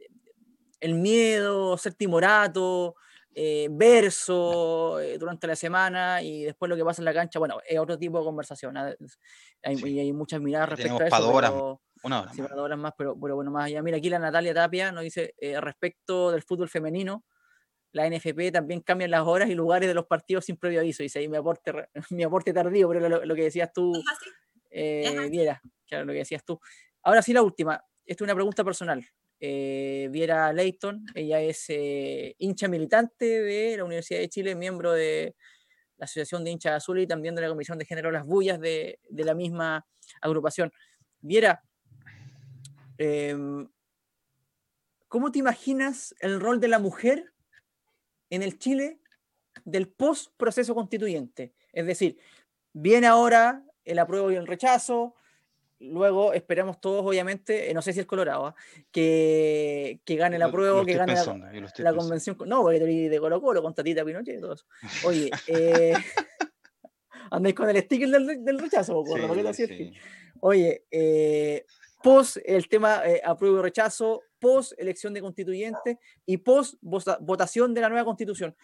el, 0.81 0.95
miedo, 0.95 1.77
ser 1.79 1.95
timorato, 1.95 2.97
eh, 3.37 3.69
verso 3.69 5.01
eh, 5.01 5.19
durante 5.19 5.49
la 5.49 5.57
semana 5.57 6.23
y 6.23 6.45
después 6.45 6.69
lo 6.69 6.77
que 6.77 6.85
pasa 6.85 7.03
en 7.03 7.07
la 7.07 7.13
cancha, 7.13 7.41
bueno, 7.41 7.59
es 7.67 7.79
otro 7.79 7.99
tipo 7.99 8.19
de 8.21 8.25
conversación. 8.25 8.77
¿ah? 8.77 8.95
Hay, 9.65 9.99
hay, 9.99 10.13
muchas 10.13 10.41
miradas 10.41 10.69
respecto 10.69 11.03
a 11.03 11.07
eso. 11.09 11.17
Pero, 11.41 11.81
una 12.05 12.21
hora, 12.21 12.33
sí, 12.33 12.43
más. 12.43 12.53
horas 12.53 12.79
más, 12.79 12.93
pero, 12.97 13.19
pero, 13.21 13.35
bueno, 13.35 13.51
más 13.51 13.67
allá. 13.67 13.83
Mira, 13.83 13.97
aquí 13.97 14.09
la 14.09 14.21
Natalia 14.21 14.55
Tapia 14.55 14.93
nos 14.93 15.03
dice 15.03 15.35
eh, 15.39 15.61
respecto 15.61 16.31
del 16.31 16.43
fútbol 16.43 16.69
femenino, 16.69 17.25
la 17.91 18.09
NFP 18.09 18.53
también 18.53 18.81
cambia 18.83 19.09
las 19.09 19.23
horas 19.27 19.49
y 19.49 19.55
lugares 19.55 19.89
de 19.89 19.95
los 19.95 20.07
partidos 20.07 20.45
sin 20.45 20.57
previo 20.57 20.81
aviso. 20.81 21.03
Dice 21.03 21.19
ahí 21.19 21.29
mi 21.29 21.37
aporte, 21.37 21.73
mi 22.11 22.23
aporte 22.23 22.53
tardío, 22.53 22.89
pero 22.89 23.09
lo, 23.09 23.35
que 23.35 23.43
decías 23.43 23.73
tú, 23.73 23.93
eh, 24.71 25.29
Viera, 25.29 25.61
claro, 25.89 26.05
lo 26.05 26.13
que 26.13 26.19
decías 26.19 26.45
tú. 26.45 26.61
Ahora 27.03 27.21
sí, 27.21 27.33
la 27.33 27.43
última. 27.43 27.83
Esta 28.07 28.23
es 28.23 28.27
una 28.27 28.35
pregunta 28.35 28.63
personal 28.63 29.05
eh, 29.41 30.09
Viera 30.11 30.53
Leighton. 30.53 31.05
Ella 31.15 31.41
es 31.41 31.67
eh, 31.69 32.35
hincha 32.39 32.69
militante 32.69 33.25
de 33.25 33.77
la 33.77 33.85
Universidad 33.85 34.21
de 34.21 34.29
Chile, 34.29 34.55
miembro 34.55 34.93
de 34.93 35.35
la 35.97 36.05
Asociación 36.05 36.45
de 36.45 36.51
Hinchas 36.51 36.75
Azules 36.75 37.05
y 37.05 37.07
también 37.07 37.35
de 37.35 37.43
la 37.43 37.49
Comisión 37.49 37.79
de 37.79 37.85
Género 37.85 38.11
Las 38.11 38.27
Bullas 38.27 38.61
de, 38.61 38.99
la 39.11 39.35
misma 39.35 39.87
agrupación. 40.21 40.73
Viera, 41.21 41.63
em, 42.99 43.69
¿cómo 45.09 45.31
te 45.31 45.39
imaginas 45.39 46.15
el 46.21 46.41
rol 46.41 46.61
de 46.61 46.69
la 46.69 46.79
mujer 46.79 47.33
en 48.31 48.43
el 48.43 48.59
Chile 48.59 49.01
del 49.65 49.89
post-proceso 49.89 50.75
constituyente? 50.75 51.55
Es 51.73 51.87
decir, 51.87 52.19
viene 52.73 53.07
ahora 53.07 53.65
el 53.85 53.99
apruebo 53.99 54.33
y 54.33 54.37
el 54.37 54.47
rechazo, 54.47 55.15
luego 55.81 56.33
esperamos 56.33 56.81
todos, 56.81 57.05
obviamente, 57.05 57.71
eh, 57.71 57.75
no 57.75 57.83
sé 57.83 57.93
si 57.93 58.01
es 58.01 58.07
Colorado, 58.07 58.47
¿ah? 58.47 58.55
que, 58.91 60.01
que, 60.05 60.17
gane 60.17 60.39
la 60.39 60.51
prueba, 60.51 60.85
que 60.85 60.95
gane 60.95 61.15
la, 61.79 61.95
convención. 61.95 62.37
No, 62.47 62.63
porque 62.63 62.79
te 62.79 62.87
de 62.87 63.21
Colo 63.21 63.41
Colo 63.41 63.63
con 63.63 63.75
Tatita 63.75 64.05
Pinochet 64.05 64.39
y 64.39 64.41
todo 64.41 64.55
eso. 64.55 64.67
Oye, 65.05 65.31
eh, 65.49 65.95
andáis 67.31 67.55
con 67.55 67.69
el 67.69 67.83
sticker 67.83 68.09
del, 68.09 68.45
del 68.45 68.59
rechazo, 68.59 69.05
Oye, 70.41 70.85
eh, 70.91 71.65
post 72.03 72.37
el 72.45 72.69
tema 72.69 73.03
eh, 73.07 73.23
apruebo 73.25 73.59
y 73.59 73.63
rechazo, 73.63 74.23
post 74.39 74.73
elección 74.77 75.15
de 75.15 75.23
constituyente 75.23 75.99
y 76.27 76.37
post 76.37 76.75
votación 76.83 77.73
de 77.73 77.81
la 77.81 77.89
nueva 77.89 78.05
constitución. 78.05 78.55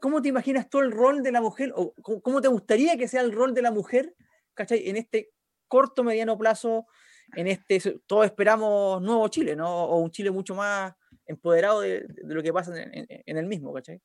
¿Cómo 0.00 0.20
te 0.20 0.28
imaginas 0.28 0.68
tú 0.68 0.80
el 0.80 0.90
rol 0.90 1.22
de 1.22 1.30
la 1.30 1.40
mujer, 1.40 1.72
o 1.76 1.94
cómo 2.02 2.40
te 2.40 2.48
gustaría 2.48 2.96
que 2.98 3.06
sea 3.06 3.20
el 3.20 3.30
rol 3.30 3.54
de 3.54 3.62
la 3.62 3.70
mujer, 3.70 4.14
¿cachai? 4.54 4.88
En 4.88 4.96
este 4.96 5.30
corto, 5.74 6.04
mediano 6.04 6.38
plazo 6.38 6.86
en 7.34 7.48
este, 7.48 7.80
todos 8.06 8.26
esperamos 8.26 9.02
nuevo 9.02 9.26
Chile, 9.26 9.56
¿no? 9.56 9.86
O 9.86 9.98
un 9.98 10.12
Chile 10.12 10.30
mucho 10.30 10.54
más 10.54 10.94
empoderado 11.26 11.80
de, 11.80 12.06
lo 12.22 12.44
que 12.44 12.52
pasa 12.52 12.80
en, 12.80 13.36
el 13.36 13.46
mismo, 13.46 13.74
¿cachai? 13.74 14.00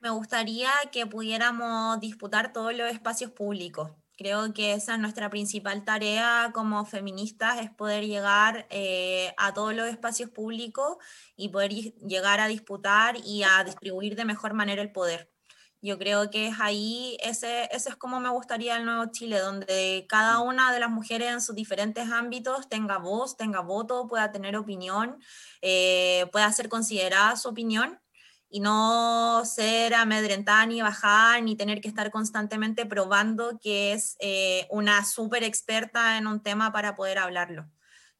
Me 0.00 0.08
gustaría 0.08 0.70
que 0.90 1.06
pudiéramos 1.06 2.00
disputar 2.00 2.54
todos 2.54 2.74
los 2.74 2.90
espacios 2.90 3.30
públicos. 3.30 3.90
Creo 4.16 4.54
que 4.54 4.72
esa 4.72 4.94
es 4.94 5.00
nuestra 5.00 5.28
principal 5.28 5.84
tarea 5.84 6.50
como 6.54 6.86
feministas, 6.86 7.60
es 7.60 7.70
poder 7.70 8.06
llegar 8.06 8.66
eh, 8.70 9.34
a 9.36 9.52
todos 9.52 9.74
los 9.74 9.86
espacios 9.86 10.30
públicos 10.30 10.96
y 11.36 11.50
poder 11.50 11.72
llegar 11.72 12.40
a 12.40 12.48
disputar 12.48 13.18
y 13.22 13.42
a 13.42 13.62
distribuir 13.64 14.16
de 14.16 14.24
mejor 14.24 14.54
manera 14.54 14.80
el 14.80 14.92
poder. 14.92 15.30
Yo 15.80 15.96
creo 15.96 16.28
que 16.28 16.48
es 16.48 16.56
ahí, 16.60 17.16
ese, 17.22 17.68
ese 17.70 17.90
es 17.90 17.96
como 17.96 18.18
me 18.18 18.30
gustaría 18.30 18.76
el 18.76 18.84
nuevo 18.84 19.12
Chile, 19.12 19.38
donde 19.38 20.06
cada 20.08 20.40
mm. 20.40 20.46
una 20.46 20.72
de 20.72 20.80
las 20.80 20.90
mujeres 20.90 21.30
en 21.30 21.40
sus 21.40 21.54
diferentes 21.54 22.10
ámbitos 22.10 22.68
tenga 22.68 22.98
voz, 22.98 23.36
tenga 23.36 23.60
voto, 23.60 24.08
pueda 24.08 24.32
tener 24.32 24.56
opinión, 24.56 25.22
eh, 25.62 26.26
pueda 26.32 26.50
ser 26.52 26.68
considerada 26.68 27.36
su 27.36 27.48
opinión 27.48 28.00
y 28.50 28.60
no 28.60 29.44
ser 29.44 29.94
amedrentada 29.94 30.66
ni 30.66 30.82
bajar, 30.82 31.42
ni 31.42 31.56
tener 31.56 31.80
que 31.80 31.88
estar 31.88 32.10
constantemente 32.10 32.86
probando 32.86 33.58
que 33.62 33.92
es 33.92 34.16
eh, 34.20 34.66
una 34.70 35.04
súper 35.04 35.44
experta 35.44 36.18
en 36.18 36.26
un 36.26 36.42
tema 36.42 36.72
para 36.72 36.96
poder 36.96 37.18
hablarlo. 37.18 37.70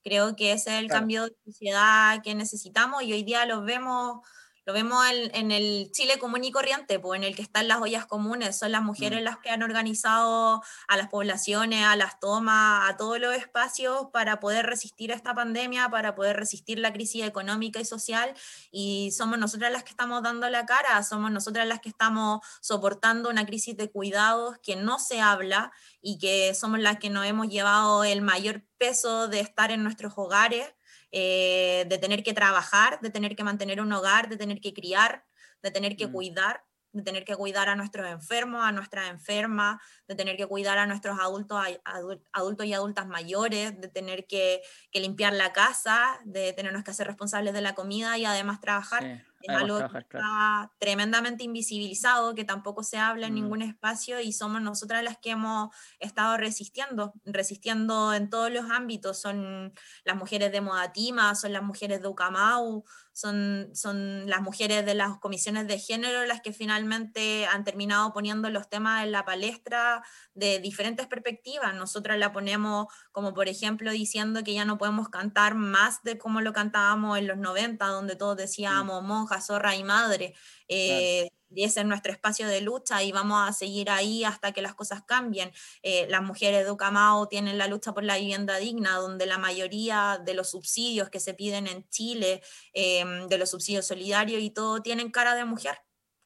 Creo 0.04 0.36
que 0.36 0.52
ese 0.52 0.76
es 0.76 0.82
el 0.82 0.88
cambio 0.88 1.24
de 1.24 1.36
sociedad 1.44 2.22
que 2.22 2.34
necesitamos 2.34 3.02
y 3.02 3.12
hoy 3.12 3.24
día 3.24 3.46
lo 3.46 3.62
vemos 3.62 4.20
lo 4.68 4.74
vemos 4.74 5.02
en, 5.32 5.50
el 5.50 5.90
Chile 5.92 6.18
común 6.18 6.44
y 6.44 6.52
corriente, 6.52 6.98
pues 6.98 7.16
en 7.16 7.24
el 7.24 7.34
que 7.34 7.40
están 7.40 7.68
las 7.68 7.80
ollas 7.80 8.04
comunes, 8.04 8.58
son 8.58 8.70
las 8.70 8.82
mujeres 8.82 9.22
mm. 9.22 9.24
las 9.24 9.38
que 9.38 9.48
han 9.48 9.62
organizado 9.62 10.62
a 10.88 10.96
las 10.98 11.08
poblaciones, 11.08 11.86
a 11.86 11.96
las 11.96 12.20
tomas, 12.20 12.90
a 12.90 12.98
todos 12.98 13.18
los 13.18 13.34
espacios 13.34 14.08
para 14.12 14.40
poder 14.40 14.66
resistir 14.66 15.10
esta 15.10 15.34
pandemia, 15.34 15.88
para 15.88 16.14
poder 16.14 16.36
resistir 16.36 16.80
la 16.80 16.92
crisis 16.92 17.24
económica 17.24 17.80
y 17.80 17.86
social, 17.86 18.34
y 18.70 19.10
somos 19.12 19.38
nosotras 19.38 19.72
las 19.72 19.84
que 19.84 19.90
estamos 19.92 20.22
dando 20.22 20.50
la 20.50 20.66
cara, 20.66 21.02
somos 21.02 21.30
nosotras 21.30 21.66
las 21.66 21.80
que 21.80 21.88
estamos 21.88 22.40
soportando 22.60 23.30
una 23.30 23.46
crisis 23.46 23.74
de 23.74 23.90
cuidados 23.90 24.58
que 24.58 24.76
no 24.76 24.98
se 24.98 25.22
habla 25.22 25.72
y 26.02 26.18
que 26.18 26.52
somos 26.52 26.78
las 26.78 26.98
que 26.98 27.08
nos 27.08 27.24
hemos 27.24 27.48
llevado 27.48 28.04
el 28.04 28.20
mayor 28.20 28.66
peso 28.76 29.28
de 29.28 29.40
estar 29.40 29.70
en 29.70 29.82
nuestros 29.82 30.12
hogares 30.16 30.74
eh, 31.12 31.86
de 31.88 31.98
tener 31.98 32.22
que 32.22 32.34
trabajar, 32.34 33.00
de 33.00 33.10
tener 33.10 33.36
que 33.36 33.44
mantener 33.44 33.80
un 33.80 33.92
hogar, 33.92 34.28
de 34.28 34.36
tener 34.36 34.60
que 34.60 34.74
criar, 34.74 35.24
de 35.62 35.70
tener 35.70 35.96
que 35.96 36.06
mm. 36.06 36.12
cuidar, 36.12 36.64
de 36.92 37.02
tener 37.02 37.24
que 37.24 37.36
cuidar 37.36 37.68
a 37.68 37.76
nuestros 37.76 38.08
enfermos, 38.08 38.64
a 38.64 38.72
nuestras 38.72 39.10
enfermas, 39.10 39.80
de 40.06 40.14
tener 40.14 40.36
que 40.36 40.46
cuidar 40.46 40.78
a 40.78 40.86
nuestros 40.86 41.18
adultos, 41.20 41.62
adultos 42.32 42.66
y 42.66 42.74
adultas 42.74 43.06
mayores, 43.06 43.80
de 43.80 43.88
tener 43.88 44.26
que, 44.26 44.62
limpiar 44.92 45.32
la 45.32 45.52
casa, 45.52 46.18
de 46.24 46.52
tenernos 46.52 46.82
que 46.82 46.90
hacer 46.90 47.06
responsables 47.06 47.54
de 47.54 47.60
la 47.60 47.74
comida 47.74 48.18
y 48.18 48.24
además 48.24 48.60
trabajar 48.60 49.24
es 49.42 49.56
algo 49.56 49.78
que 49.88 49.98
está 49.98 50.72
tremendamente 50.78 51.44
invisibilizado, 51.44 52.34
que 52.34 52.44
tampoco 52.44 52.82
se 52.82 52.98
habla 52.98 53.26
en 53.26 53.32
mm. 53.32 53.36
ningún 53.36 53.62
espacio 53.62 54.20
y 54.20 54.32
somos 54.32 54.60
nosotras 54.60 55.04
las 55.04 55.18
que 55.18 55.30
hemos 55.30 55.74
estado 56.00 56.36
resistiendo, 56.36 57.14
resistiendo 57.24 58.12
en 58.14 58.30
todos 58.30 58.50
los 58.50 58.70
ámbitos. 58.70 59.20
Son 59.20 59.72
las 60.04 60.16
mujeres 60.16 60.50
de 60.50 60.60
Modatima, 60.60 61.34
son 61.34 61.52
las 61.52 61.62
mujeres 61.62 62.02
de 62.02 62.08
Ucamau, 62.08 62.84
son, 63.18 63.70
son 63.74 64.30
las 64.30 64.42
mujeres 64.42 64.86
de 64.86 64.94
las 64.94 65.18
comisiones 65.18 65.66
de 65.66 65.80
género 65.80 66.24
las 66.24 66.40
que 66.40 66.52
finalmente 66.52 67.46
han 67.46 67.64
terminado 67.64 68.12
poniendo 68.12 68.48
los 68.48 68.68
temas 68.68 69.02
en 69.02 69.10
la 69.10 69.24
palestra 69.24 70.04
de 70.38 70.60
diferentes 70.60 71.06
perspectivas. 71.06 71.74
Nosotras 71.74 72.18
la 72.18 72.32
ponemos 72.32 72.86
como 73.12 73.34
por 73.34 73.48
ejemplo 73.48 73.90
diciendo 73.90 74.44
que 74.44 74.54
ya 74.54 74.64
no 74.64 74.78
podemos 74.78 75.08
cantar 75.08 75.54
más 75.54 76.02
de 76.02 76.18
como 76.18 76.40
lo 76.40 76.52
cantábamos 76.52 77.18
en 77.18 77.26
los 77.26 77.38
90, 77.38 77.86
donde 77.86 78.16
todos 78.16 78.36
decíamos 78.36 79.02
monja, 79.02 79.40
zorra 79.40 79.74
y 79.74 79.84
madre. 79.84 80.34
Eh, 80.68 81.28
y 81.50 81.64
ese 81.64 81.80
es 81.80 81.86
nuestro 81.86 82.12
espacio 82.12 82.46
de 82.46 82.60
lucha 82.60 83.02
y 83.02 83.10
vamos 83.12 83.48
a 83.48 83.52
seguir 83.52 83.90
ahí 83.90 84.24
hasta 84.24 84.52
que 84.52 84.62
las 84.62 84.74
cosas 84.74 85.02
cambien. 85.06 85.50
Eh, 85.82 86.06
las 86.08 86.22
mujeres 86.22 86.64
de 86.64 86.70
Ucamao 86.70 87.26
tienen 87.28 87.58
la 87.58 87.66
lucha 87.66 87.94
por 87.94 88.04
la 88.04 88.18
vivienda 88.18 88.58
digna, 88.58 88.96
donde 88.96 89.26
la 89.26 89.38
mayoría 89.38 90.20
de 90.24 90.34
los 90.34 90.50
subsidios 90.50 91.08
que 91.10 91.20
se 91.20 91.34
piden 91.34 91.66
en 91.66 91.88
Chile, 91.88 92.42
em, 92.74 93.28
de 93.28 93.38
los 93.38 93.50
subsidios 93.50 93.86
solidarios 93.86 94.42
y 94.42 94.50
todo, 94.50 94.82
tienen 94.82 95.10
cara 95.10 95.34
de 95.34 95.44
mujer. 95.44 95.78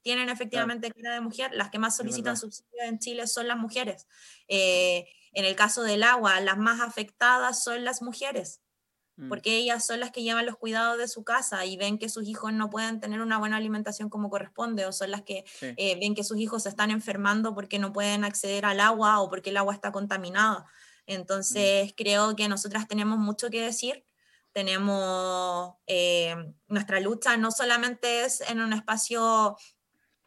Tienen 0.03 0.28
efectivamente 0.28 0.90
cara 0.90 1.14
de 1.14 1.20
mujer. 1.20 1.53
Las 1.55 1.70
que 1.70 1.78
más 1.78 1.96
solicitan 1.96 2.36
subsidios 2.36 2.84
en 2.84 2.98
Chile 2.98 3.26
son 3.26 3.48
las 3.48 3.57
mujeres. 3.57 4.07
Eh, 4.48 5.07
en 5.32 5.44
el 5.44 5.57
caso 5.57 5.82
del 5.82 6.03
agua, 6.03 6.40
las 6.40 6.59
más 6.59 6.80
afectadas 6.80 7.62
son 7.62 7.84
las 7.84 8.03
mujeres. 8.03 8.61
Mm. 9.16 9.28
porque 9.28 9.57
ellas 9.57 9.84
son 9.84 10.00
las 10.00 10.11
que 10.11 10.22
llevan 10.22 10.46
los 10.46 10.57
cuidados 10.57 10.96
de 10.96 11.07
su 11.07 11.22
casa 11.22 11.66
y 11.66 11.76
ven 11.76 11.98
que 11.98 12.09
sus 12.09 12.26
hijos 12.26 12.53
no 12.53 12.70
pueden 12.70 12.98
tener 12.98 13.20
una 13.20 13.38
buena 13.38 13.59
alimentación 13.59 14.09
como 14.09 14.30
corresponde, 14.30 14.86
o 14.86 14.92
son 14.92 15.11
las 15.11 15.22
que 15.22 15.44
eh, 15.61 15.98
ven 16.00 16.14
que 16.14 16.24
sus 16.24 16.38
hijos 16.38 16.62
se 16.62 16.70
están 16.70 16.90
enfermando 16.90 17.55
porque 17.55 17.78
no 17.78 17.92
pueden 17.92 18.24
acceder 18.24 18.64
al 18.64 18.80
agua 18.80 19.20
o 19.20 19.28
porque 19.28 19.50
el 19.50 19.59
agua 19.59 19.74
está 19.74 19.92
contaminada. 19.92 20.61
Mm. 20.61 21.12
Entonces, 21.12 21.92
creo 21.96 22.34
que 22.36 22.48
nosotras 22.48 22.88
tenemos 22.88 23.18
mucho 23.18 23.50
que 23.50 23.61
decir. 23.61 24.05
Tenemos 24.53 25.74
eh, 25.86 26.34
nuestra 26.68 27.00
lucha, 27.00 27.36
no 27.38 27.50
solamente 27.50 28.24
es 28.24 28.42
en 28.42 28.61
un 28.61 28.72
espacio 28.74 29.57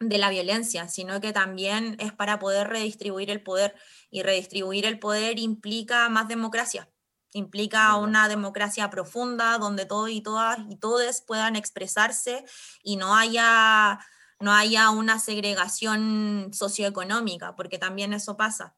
de 0.00 0.18
la 0.18 0.30
violencia, 0.30 0.88
sino 0.88 1.20
que 1.20 1.32
también 1.32 1.96
es 2.00 2.12
para 2.12 2.38
poder 2.38 2.68
redistribuir 2.68 3.30
el 3.30 3.42
poder. 3.42 3.74
Y 4.10 4.22
redistribuir 4.22 4.86
el 4.86 4.98
poder 4.98 5.38
implica 5.38 6.08
más 6.08 6.28
democracia 6.28 6.88
Implica 7.36 7.94
una 7.96 8.28
democracia 8.28 8.88
profunda 8.88 9.58
donde 9.58 9.84
todos 9.84 10.08
y 10.08 10.22
todas 10.22 10.58
y 10.70 10.76
todos 10.76 11.20
puedan 11.20 11.54
expresarse 11.54 12.46
y 12.82 12.96
no 12.96 13.14
haya, 13.14 13.98
no 14.40 14.54
haya 14.54 14.88
una 14.88 15.18
segregación 15.18 16.50
socioeconómica, 16.54 17.54
porque 17.54 17.76
también 17.76 18.14
eso 18.14 18.38
pasa. 18.38 18.74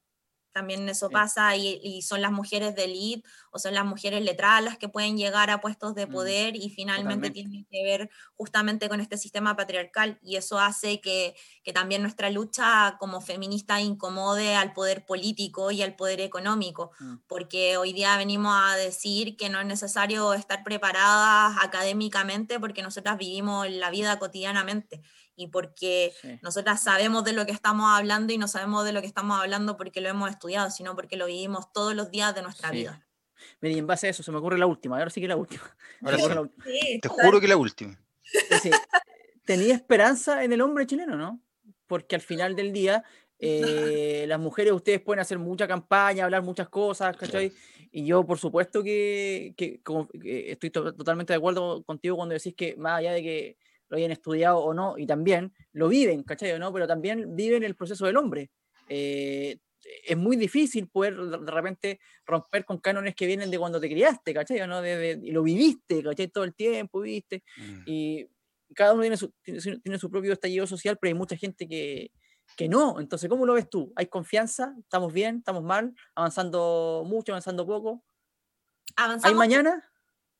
También 0.58 0.88
eso 0.88 1.08
pasa 1.08 1.54
y, 1.54 2.02
son 2.02 2.20
las 2.20 2.32
mujeres 2.32 2.74
de 2.74 2.84
elite 2.84 3.28
o 3.52 3.60
son 3.60 3.74
las 3.74 3.84
mujeres 3.84 4.24
letradas 4.24 4.64
las 4.64 4.76
que 4.76 4.88
pueden 4.88 5.16
llegar 5.16 5.50
a 5.50 5.60
puestos 5.60 5.94
de 5.94 6.06
mm, 6.06 6.10
poder 6.10 6.56
y 6.56 6.68
finalmente 6.68 7.30
tienen 7.30 7.64
que 7.70 7.84
ver 7.84 8.10
justamente 8.34 8.88
con 8.88 9.00
este 9.00 9.16
sistema 9.16 9.54
patriarcal 9.54 10.18
y 10.20 10.34
eso 10.34 10.58
hace 10.58 11.00
que, 11.00 11.36
que 11.62 11.72
también 11.72 12.02
nuestra 12.02 12.28
lucha 12.30 12.96
como 12.98 13.20
feminista 13.20 13.80
incomode 13.80 14.56
al 14.56 14.72
poder 14.72 15.06
político 15.06 15.70
y 15.70 15.82
al 15.82 15.94
poder 15.94 16.20
económico, 16.20 16.90
mm. 16.98 17.18
porque 17.28 17.76
hoy 17.76 17.92
día 17.92 18.16
venimos 18.16 18.52
a 18.60 18.74
decir 18.74 19.36
que 19.36 19.50
no 19.50 19.60
es 19.60 19.66
necesario 19.66 20.34
estar 20.34 20.64
preparadas 20.64 21.56
académicamente 21.62 22.58
porque 22.58 22.82
nosotras 22.82 23.16
vivimos 23.16 23.70
la 23.70 23.90
vida 23.90 24.18
cotidianamente 24.18 25.02
y 25.38 25.46
porque 25.46 26.12
nosotras 26.42 26.82
sabemos 26.82 27.22
de 27.22 27.32
lo 27.32 27.46
que 27.46 27.52
estamos 27.52 27.88
hablando 27.88 28.32
y 28.32 28.38
no 28.38 28.48
sabemos 28.48 28.84
de 28.84 28.92
lo 28.92 29.00
que 29.00 29.06
estamos 29.06 29.40
hablando 29.40 29.76
porque 29.76 30.00
lo 30.00 30.08
hemos 30.08 30.28
estudiado, 30.28 30.68
sino 30.70 30.96
porque 30.96 31.16
lo 31.16 31.26
vivimos 31.26 31.72
todos 31.72 31.94
los 31.94 32.10
días 32.10 32.34
de 32.34 32.42
nuestra 32.42 32.72
vida. 32.72 33.06
Mira, 33.60 33.76
y 33.76 33.78
en 33.78 33.86
base 33.86 34.08
a 34.08 34.10
eso 34.10 34.24
se 34.24 34.32
me 34.32 34.38
ocurre 34.38 34.58
la 34.58 34.66
última, 34.66 34.98
ahora 34.98 35.10
sí 35.10 35.20
que 35.20 35.28
la 35.28 35.36
última. 35.36 35.62
Te 37.02 37.08
juro 37.08 37.40
que 37.40 37.46
la 37.46 37.56
última. 37.56 37.96
Tenía 39.44 39.76
esperanza 39.76 40.42
en 40.42 40.52
el 40.52 40.60
hombre 40.60 40.86
chileno, 40.86 41.16
¿no? 41.16 41.40
Porque 41.86 42.16
al 42.16 42.20
final 42.20 42.56
del 42.56 42.72
día, 42.72 43.04
eh, 43.38 44.24
las 44.26 44.40
mujeres, 44.40 44.72
ustedes 44.72 45.00
pueden 45.00 45.20
hacer 45.20 45.38
mucha 45.38 45.68
campaña, 45.68 46.24
hablar 46.24 46.42
muchas 46.42 46.68
cosas, 46.68 47.16
¿cachai? 47.16 47.52
Y 47.92 48.06
yo, 48.06 48.26
por 48.26 48.38
supuesto, 48.38 48.82
que, 48.82 49.54
que, 49.56 49.80
estoy 50.50 50.70
totalmente 50.70 51.32
de 51.32 51.36
acuerdo 51.36 51.84
contigo 51.84 52.16
cuando 52.16 52.34
decís 52.34 52.54
que 52.56 52.74
más 52.76 52.98
allá 52.98 53.12
de 53.12 53.22
que 53.22 53.56
lo 53.88 53.96
hayan 53.96 54.10
estudiado 54.10 54.58
o 54.58 54.74
no, 54.74 54.98
y 54.98 55.06
también 55.06 55.52
lo 55.72 55.88
viven, 55.88 56.22
¿cachai? 56.22 56.58
¿no? 56.58 56.72
Pero 56.72 56.86
también 56.86 57.34
viven 57.36 57.62
el 57.62 57.74
proceso 57.74 58.06
del 58.06 58.16
hombre. 58.16 58.50
Eh, 58.88 59.58
es 60.04 60.16
muy 60.16 60.36
difícil 60.36 60.88
poder 60.88 61.16
de 61.16 61.50
repente 61.50 62.00
romper 62.26 62.64
con 62.64 62.78
cánones 62.78 63.14
que 63.14 63.26
vienen 63.26 63.50
de 63.50 63.58
cuando 63.58 63.80
te 63.80 63.88
criaste, 63.88 64.34
¿cachai? 64.34 64.66
¿no? 64.66 64.84
y 64.84 65.30
lo 65.30 65.42
viviste, 65.42 66.02
¿cachai? 66.02 66.28
Todo 66.28 66.44
el 66.44 66.54
tiempo 66.54 67.00
viviste. 67.00 67.42
Mm. 67.56 67.82
Y 67.86 68.28
cada 68.74 68.92
uno 68.92 69.02
tiene 69.02 69.16
su, 69.16 69.32
tiene, 69.42 69.98
su 69.98 70.10
propio 70.10 70.32
estallido 70.32 70.66
social, 70.66 70.98
pero 71.00 71.10
hay 71.10 71.18
mucha 71.18 71.36
gente 71.36 71.66
que, 71.68 72.10
que 72.56 72.68
no. 72.68 73.00
Entonces, 73.00 73.28
¿cómo 73.28 73.46
lo 73.46 73.54
ves 73.54 73.68
tú? 73.70 73.92
¿Hay 73.96 74.06
confianza? 74.06 74.74
¿Estamos 74.78 75.12
bien? 75.12 75.38
¿Estamos 75.38 75.62
mal? 75.62 75.94
¿Avanzando 76.14 77.04
mucho? 77.06 77.32
¿Avanzando 77.32 77.66
poco? 77.66 78.04
¿Hay 78.96 79.34
mañana? 79.34 79.88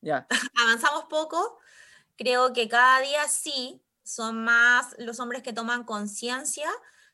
Ya. 0.01 0.27
Avanzamos 0.61 1.05
poco, 1.09 1.59
Creo 2.19 2.51
que 2.51 2.67
cada 2.67 2.99
día 2.99 3.25
sí 3.29 3.81
son 4.03 4.43
más 4.43 4.93
los 4.97 5.21
hombres 5.21 5.41
que 5.41 5.53
toman 5.53 5.85
conciencia, 5.85 6.69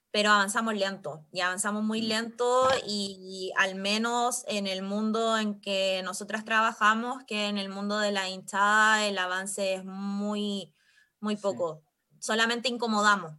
pero 0.09 0.31
avanzamos 0.31 0.73
lento 0.73 1.27
y 1.31 1.41
avanzamos 1.41 1.83
muy 1.83 2.01
mm. 2.01 2.05
lento 2.05 2.67
y, 2.87 3.53
al 3.55 3.75
menos 3.75 4.45
en 4.47 4.65
el 4.65 4.81
mundo 4.81 5.37
en 5.37 5.61
que 5.61 6.01
nosotras 6.03 6.43
trabajamos, 6.43 7.23
que 7.27 7.45
en 7.45 7.59
el 7.59 7.69
mundo 7.69 7.99
de 7.99 8.11
la 8.11 8.29
hinchada 8.29 9.05
el 9.05 9.19
avance 9.19 9.75
es 9.75 9.85
muy, 9.85 10.73
muy 11.19 11.35
poco. 11.35 11.83
Solamente 12.19 12.67
incomodamos. 12.67 13.31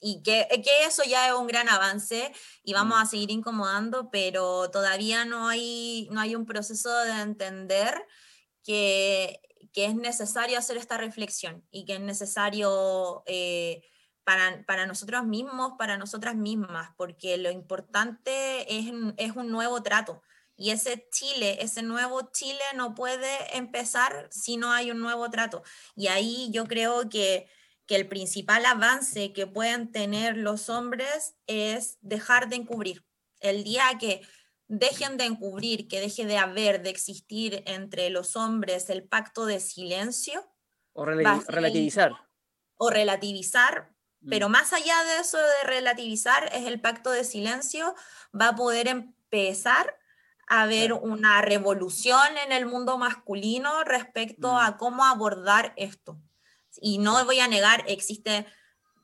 Y 0.00 0.20
que, 0.24 0.48
que, 0.64 0.84
eso 0.84 1.04
ya 1.04 1.28
es 1.28 1.34
un 1.34 1.46
gran 1.46 1.68
avance 1.68 2.32
y 2.64 2.72
vamos 2.72 2.98
mm. 2.98 3.02
a 3.02 3.06
seguir 3.06 3.30
incomodando, 3.30 4.10
pero 4.10 4.68
todavía 4.68 5.24
no 5.24 5.46
hay, 5.46 6.08
no 6.10 6.20
hay 6.20 6.34
un 6.34 6.44
proceso 6.44 6.92
de 7.04 7.20
entender 7.20 8.04
que 8.64 9.40
que 9.74 9.86
es 9.86 9.96
necesario 9.96 10.56
hacer 10.56 10.76
esta 10.76 10.96
reflexión 10.96 11.66
y 11.72 11.84
que 11.84 11.94
es 11.94 12.00
necesario 12.00 13.24
eh, 13.26 13.82
para, 14.22 14.64
para, 14.66 14.86
nosotros 14.86 15.26
mismos, 15.26 15.72
para 15.76 15.98
nosotras 15.98 16.36
mismas, 16.36 16.90
porque 16.96 17.36
lo 17.36 17.50
importante 17.50 18.78
es, 18.78 18.92
es 19.16 19.36
un 19.36 19.50
nuevo 19.50 19.82
trato. 19.82 20.22
Y 20.56 20.70
ese 20.70 21.08
Chile, 21.10 21.58
ese 21.60 21.82
nuevo 21.82 22.30
Chile 22.32 22.62
no 22.76 22.94
puede 22.94 23.56
empezar 23.56 24.28
si 24.30 24.56
no 24.56 24.70
hay 24.70 24.92
un 24.92 25.00
nuevo 25.00 25.28
trato. 25.28 25.64
Y 25.96 26.06
ahí 26.06 26.48
yo 26.52 26.66
creo 26.66 27.08
que, 27.08 27.48
que 27.86 27.96
el 27.96 28.06
principal 28.06 28.64
avance 28.64 29.32
que 29.32 29.48
pueden 29.48 29.90
tener 29.90 30.36
los 30.36 30.68
hombres 30.70 31.34
es 31.48 31.98
dejar 32.00 32.48
de 32.48 32.56
encubrir. 32.56 33.04
El 33.40 33.64
día 33.64 33.84
que 33.98 34.22
dejen 34.68 35.16
de 35.16 35.24
encubrir, 35.24 35.88
que 35.88 36.00
deje 36.00 36.26
de 36.26 36.38
haber, 36.38 36.82
de 36.82 36.90
existir 36.90 37.62
entre 37.66 38.10
los 38.10 38.36
hombres 38.36 38.90
el 38.90 39.04
pacto 39.04 39.46
de 39.46 39.60
silencio. 39.60 40.48
O 40.92 41.04
relativizar. 41.04 42.12
O 42.76 42.90
relativizar, 42.90 43.92
mm. 44.20 44.30
pero 44.30 44.48
más 44.48 44.72
allá 44.72 45.02
de 45.04 45.20
eso 45.20 45.38
de 45.38 45.66
relativizar, 45.66 46.50
es 46.52 46.66
el 46.66 46.80
pacto 46.80 47.10
de 47.10 47.24
silencio, 47.24 47.94
va 48.32 48.48
a 48.48 48.56
poder 48.56 48.88
empezar 48.88 49.96
haber 50.46 50.92
una 50.92 51.42
revolución 51.42 52.36
en 52.44 52.52
el 52.52 52.66
mundo 52.66 52.98
masculino 52.98 53.84
respecto 53.84 54.52
Mm. 54.52 54.56
a 54.56 54.76
cómo 54.76 55.04
abordar 55.04 55.72
esto. 55.76 56.20
Y 56.80 56.98
no 56.98 57.24
voy 57.24 57.40
a 57.40 57.48
negar, 57.48 57.84
existe 57.86 58.46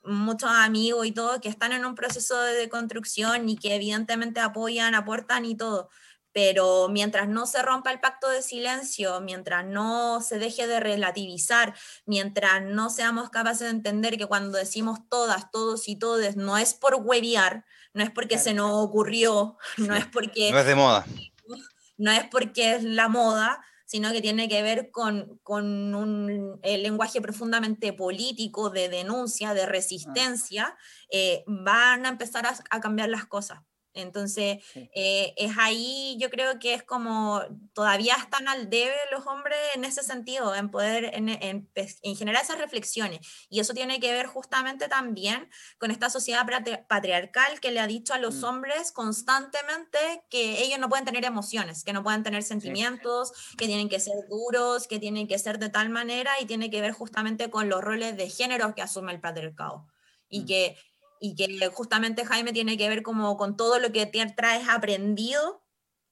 muchos 0.05 0.51
amigos 0.51 1.07
y 1.07 1.13
todo 1.13 1.41
que 1.41 1.49
están 1.49 1.73
en 1.73 1.85
un 1.85 1.95
proceso 1.95 2.41
de 2.41 2.69
construcción 2.69 3.49
y 3.49 3.57
que 3.57 3.75
evidentemente 3.75 4.41
apoyan, 4.41 4.95
aportan 4.95 5.45
y 5.45 5.57
todo. 5.57 5.89
Pero 6.33 6.89
mientras 6.89 7.29
no 7.29 7.47
se 7.47 7.61
rompa 7.61 7.91
el 7.91 7.99
pacto 7.99 8.29
de 8.29 8.43
silencio, 8.43 9.21
mientras 9.21 9.65
no 9.67 10.21
se 10.21 10.39
deje 10.39 10.67
de 10.67 10.79
relativizar, 10.79 11.75
mientras 12.07 12.63
no 12.63 12.89
seamos 12.89 13.31
capaces 13.31 13.63
de 13.63 13.71
entender 13.71 14.17
que 14.17 14.27
cuando 14.27 14.57
decimos 14.57 15.01
todas, 15.09 15.51
todos 15.51 15.89
y 15.89 15.97
todes, 15.97 16.37
no 16.37 16.57
es 16.57 16.75
por 16.75 16.95
hueviar, 16.95 17.65
no 17.95 18.05
es 18.05 18.11
porque 18.11 18.39
se 18.39 18.55
nos 18.55 18.71
ocurrió, 18.73 19.59
no 19.77 19.97
es 19.97 20.07
porque 20.07 20.53
No 20.53 20.59
es 20.61 20.67
de 20.67 20.75
moda. 20.77 21.05
no 21.99 22.13
es 22.13 22.25
porque 22.29 22.77
es 22.77 22.85
la 22.85 23.09
moda, 23.09 23.61
sino 23.91 24.13
que 24.13 24.23
tiene 24.23 24.49
que 24.49 24.63
ver 24.63 24.93
con, 24.93 25.41
con 25.43 25.97
un 25.97 26.61
lenguaje 26.63 27.21
profundamente 27.21 27.93
político, 27.93 28.71
de 28.71 28.89
denuncia, 28.89 29.53
de 29.53 29.67
resistencia, 29.67 30.77
eh, 31.11 31.43
van 31.49 32.07
a 32.07 32.11
empezar 32.11 32.47
a, 32.47 32.55
a 32.71 32.79
cambiar 32.79 33.09
las 33.09 33.27
cosas. 33.27 33.63
Entonces, 34.01 34.59
Sí. 34.73 34.91
eh, 34.95 35.35
es 35.37 35.53
ahí, 35.59 36.17
yo 36.21 36.31
creo 36.31 36.59
que 36.59 36.75
es 36.75 36.83
como 36.83 37.43
todavía 37.75 38.15
están 38.17 38.49
al 38.49 38.69
debe 38.71 38.95
los 39.13 39.27
hombres 39.27 39.59
en 39.75 39.85
ese 39.85 40.03
sentido, 40.03 40.55
en 40.55 40.71
poder, 40.71 41.11
en, 41.15 41.29
en, 41.29 41.71
en 41.75 42.17
generar 42.17 42.43
esas 42.43 42.59
reflexiones. 42.59 43.21
Y 43.49 43.61
eso 43.61 43.75
tiene 43.75 44.01
que 44.01 44.13
ver 44.13 44.27
justamente 44.27 44.89
también 44.89 45.49
con 45.79 45.91
esta 45.91 46.11
sociedad 46.11 46.47
patri- 46.47 46.87
patriarcal 46.87 47.61
que 47.61 47.71
le 47.71 47.81
ha 47.81 47.87
dicho 47.87 48.15
a 48.15 48.19
los 48.19 48.37
Mm. 48.41 48.45
hombres 48.45 48.93
constantemente 48.93 49.99
que 50.31 50.63
ellos 50.63 50.79
no 50.79 50.89
pueden 50.89 51.05
tener 51.05 51.25
emociones, 51.25 51.85
que 51.85 51.93
no 51.93 52.03
pueden 52.03 52.23
tener 52.23 52.43
sentimientos, 52.43 53.33
que 53.57 53.67
tienen 53.67 53.89
que 53.89 54.01
ser 54.01 54.15
duros, 54.29 54.87
que 54.87 54.99
tienen 54.99 55.29
que 55.29 55.39
ser 55.39 55.59
de 55.59 55.69
tal 55.69 55.91
manera 55.91 56.31
y 56.41 56.47
tiene 56.47 56.71
que 56.71 56.81
ver 56.81 56.93
justamente 56.93 57.51
con 57.51 57.69
los 57.69 57.81
roles 57.83 58.17
de 58.17 58.29
género 58.29 58.75
que 58.75 58.83
asume 58.83 59.13
el 59.13 59.21
patriarcado. 59.21 59.87
Y 60.29 60.41
Mm. 60.43 60.47
que 60.47 60.77
y 61.21 61.37
que 61.37 61.69
justamente 61.73 62.25
Jaime 62.25 62.53
tiene 62.53 62.77
que 62.79 62.89
ver 62.89 63.03
como 63.05 63.37
con 63.37 63.57
todo 63.57 63.79
lo 63.79 63.93
que 63.93 64.07
te 64.07 64.27
traes 64.37 64.69
aprendido, 64.69 65.63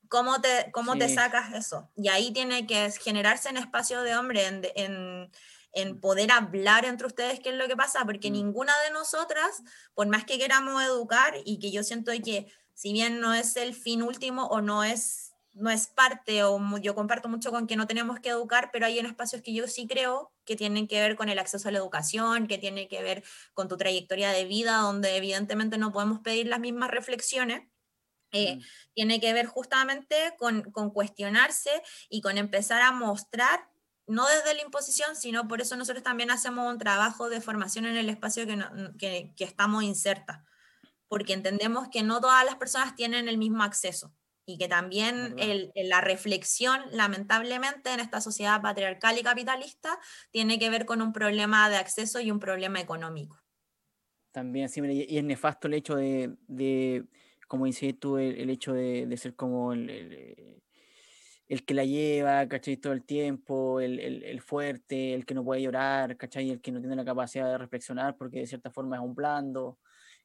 cómo 0.08 0.40
te, 0.40 0.70
cómo 0.72 0.98
te 0.98 1.08
Sí. 1.08 1.14
sacas 1.16 1.54
eso. 1.54 1.90
Y 1.96 2.08
ahí 2.08 2.32
tiene 2.32 2.66
que 2.66 2.90
generarse 2.92 3.48
en 3.48 3.56
espacio 3.58 4.02
de 4.02 4.16
hombre, 4.16 4.46
en, 4.46 4.62
en, 4.76 5.30
en 5.72 6.00
poder 6.00 6.32
hablar 6.32 6.84
entre 6.84 7.06
ustedes 7.06 7.40
qué 7.40 7.50
es 7.50 7.56
lo 7.56 7.68
que 7.68 7.76
pasa, 7.76 8.04
porque 8.04 8.30
Mm. 8.30 8.32
ninguna 8.32 8.74
de 8.84 8.90
nosotras, 8.92 9.62
por 9.94 10.06
más 10.08 10.24
que 10.24 10.38
queramos 10.38 10.82
educar, 10.82 11.34
y 11.44 11.58
que 11.58 11.70
yo 11.72 11.82
siento 11.84 12.12
que 12.24 12.52
si 12.74 12.92
bien 12.92 13.20
no 13.20 13.34
es 13.34 13.56
el 13.56 13.74
fin 13.74 14.02
último 14.02 14.46
o 14.46 14.60
no 14.60 14.84
es 14.84 15.27
no 15.58 15.70
es 15.70 15.86
parte, 15.88 16.42
o 16.44 16.60
yo 16.78 16.94
comparto 16.94 17.28
mucho 17.28 17.50
con 17.50 17.66
que 17.66 17.76
no 17.76 17.86
tenemos 17.86 18.20
que 18.20 18.30
educar, 18.30 18.70
pero 18.72 18.86
hay 18.86 18.98
en 18.98 19.06
espacios 19.06 19.42
que 19.42 19.52
yo 19.52 19.66
sí 19.68 19.86
creo 19.86 20.32
que 20.44 20.56
tienen 20.56 20.86
que 20.88 21.00
ver 21.00 21.16
con 21.16 21.28
el 21.28 21.38
acceso 21.38 21.68
a 21.68 21.72
la 21.72 21.78
educación, 21.78 22.46
que 22.46 22.58
tiene 22.58 22.88
que 22.88 23.02
ver 23.02 23.24
con 23.54 23.68
tu 23.68 23.76
trayectoria 23.76 24.30
de 24.30 24.44
vida, 24.44 24.78
donde 24.78 25.16
evidentemente 25.16 25.78
no 25.78 25.92
podemos 25.92 26.20
pedir 26.20 26.46
las 26.46 26.60
mismas 26.60 26.90
reflexiones. 26.90 27.62
Eh, 28.32 28.56
Mm. 28.56 28.60
Tiene 28.94 29.20
que 29.20 29.32
ver 29.32 29.46
justamente 29.46 30.34
con, 30.38 30.62
con 30.72 30.90
cuestionarse 30.90 31.70
y 32.10 32.20
con 32.20 32.36
empezar 32.38 32.82
a 32.82 32.92
mostrar, 32.92 33.70
no 34.06 34.26
desde 34.26 34.54
la 34.54 34.62
imposición, 34.62 35.16
sino 35.16 35.48
por 35.48 35.60
eso 35.60 35.76
nosotros 35.76 36.02
también 36.02 36.30
hacemos 36.30 36.70
un 36.70 36.78
trabajo 36.78 37.28
de 37.28 37.40
formación 37.40 37.86
en 37.86 37.96
el 37.96 38.08
espacio 38.10 38.46
que, 38.46 38.56
no- 38.56 38.70
que, 38.98 39.32
que 39.36 39.44
estamos 39.44 39.82
insertas, 39.84 40.40
porque 41.08 41.32
entendemos 41.32 41.88
que 41.90 42.02
no 42.02 42.20
todas 42.20 42.44
las 42.44 42.56
personas 42.56 42.94
tienen 42.94 43.28
el 43.28 43.38
mismo 43.38 43.62
acceso 43.62 44.14
y 44.48 44.56
que 44.58 44.66
también 44.68 45.34
el- 45.36 45.70
la 45.74 46.00
reflexión, 46.00 46.80
lamentablemente, 46.90 47.92
en 47.92 48.00
esta 48.00 48.20
sociedad 48.22 48.62
patriarcal 48.62 49.18
y 49.18 49.22
capitalista, 49.22 49.98
tiene 50.30 50.58
que 50.58 50.70
ver 50.70 50.86
con 50.86 51.02
un 51.02 51.12
problema 51.12 51.68
de 51.70 51.76
acceso 51.76 52.18
y 52.20 52.30
un 52.30 52.40
problema 52.40 52.80
económico. 52.80 53.36
También, 54.32 54.68
sí, 54.68 54.80
y 55.08 55.18
es 55.18 55.24
nefasto 55.24 55.68
el 55.68 55.74
hecho 55.74 55.96
de, 55.96 56.36
de 56.46 57.06
como 57.48 57.64
dices 57.66 57.98
tú, 57.98 58.18
el, 58.18 58.36
el 58.38 58.50
hecho 58.50 58.72
de, 58.74 59.06
de 59.06 59.16
ser 59.16 59.34
como 59.34 59.72
el, 59.72 59.88
el, 59.90 60.62
el 61.48 61.64
que 61.64 61.74
la 61.74 61.84
lleva, 61.84 62.46
¿cachai? 62.48 62.76
Todo 62.76 62.92
el 62.92 63.04
tiempo, 63.04 63.80
el, 63.80 64.40
fuerte, 64.42 65.14
el 65.14 65.26
que 65.26 65.34
no 65.34 65.44
puede 65.44 65.62
llorar, 65.62 66.16
¿cachai? 66.18 66.50
El 66.50 66.60
que 66.60 66.72
no 66.72 66.80
tiene 66.80 66.96
la 66.96 67.04
capacidad 67.06 67.46
de 67.50 67.58
reflexionar 67.58 68.16
porque 68.18 68.40
de 68.40 68.46
cierta 68.46 68.70
forma 68.70 68.96
es 68.96 69.02
un 69.02 69.14
blando. 69.14 69.78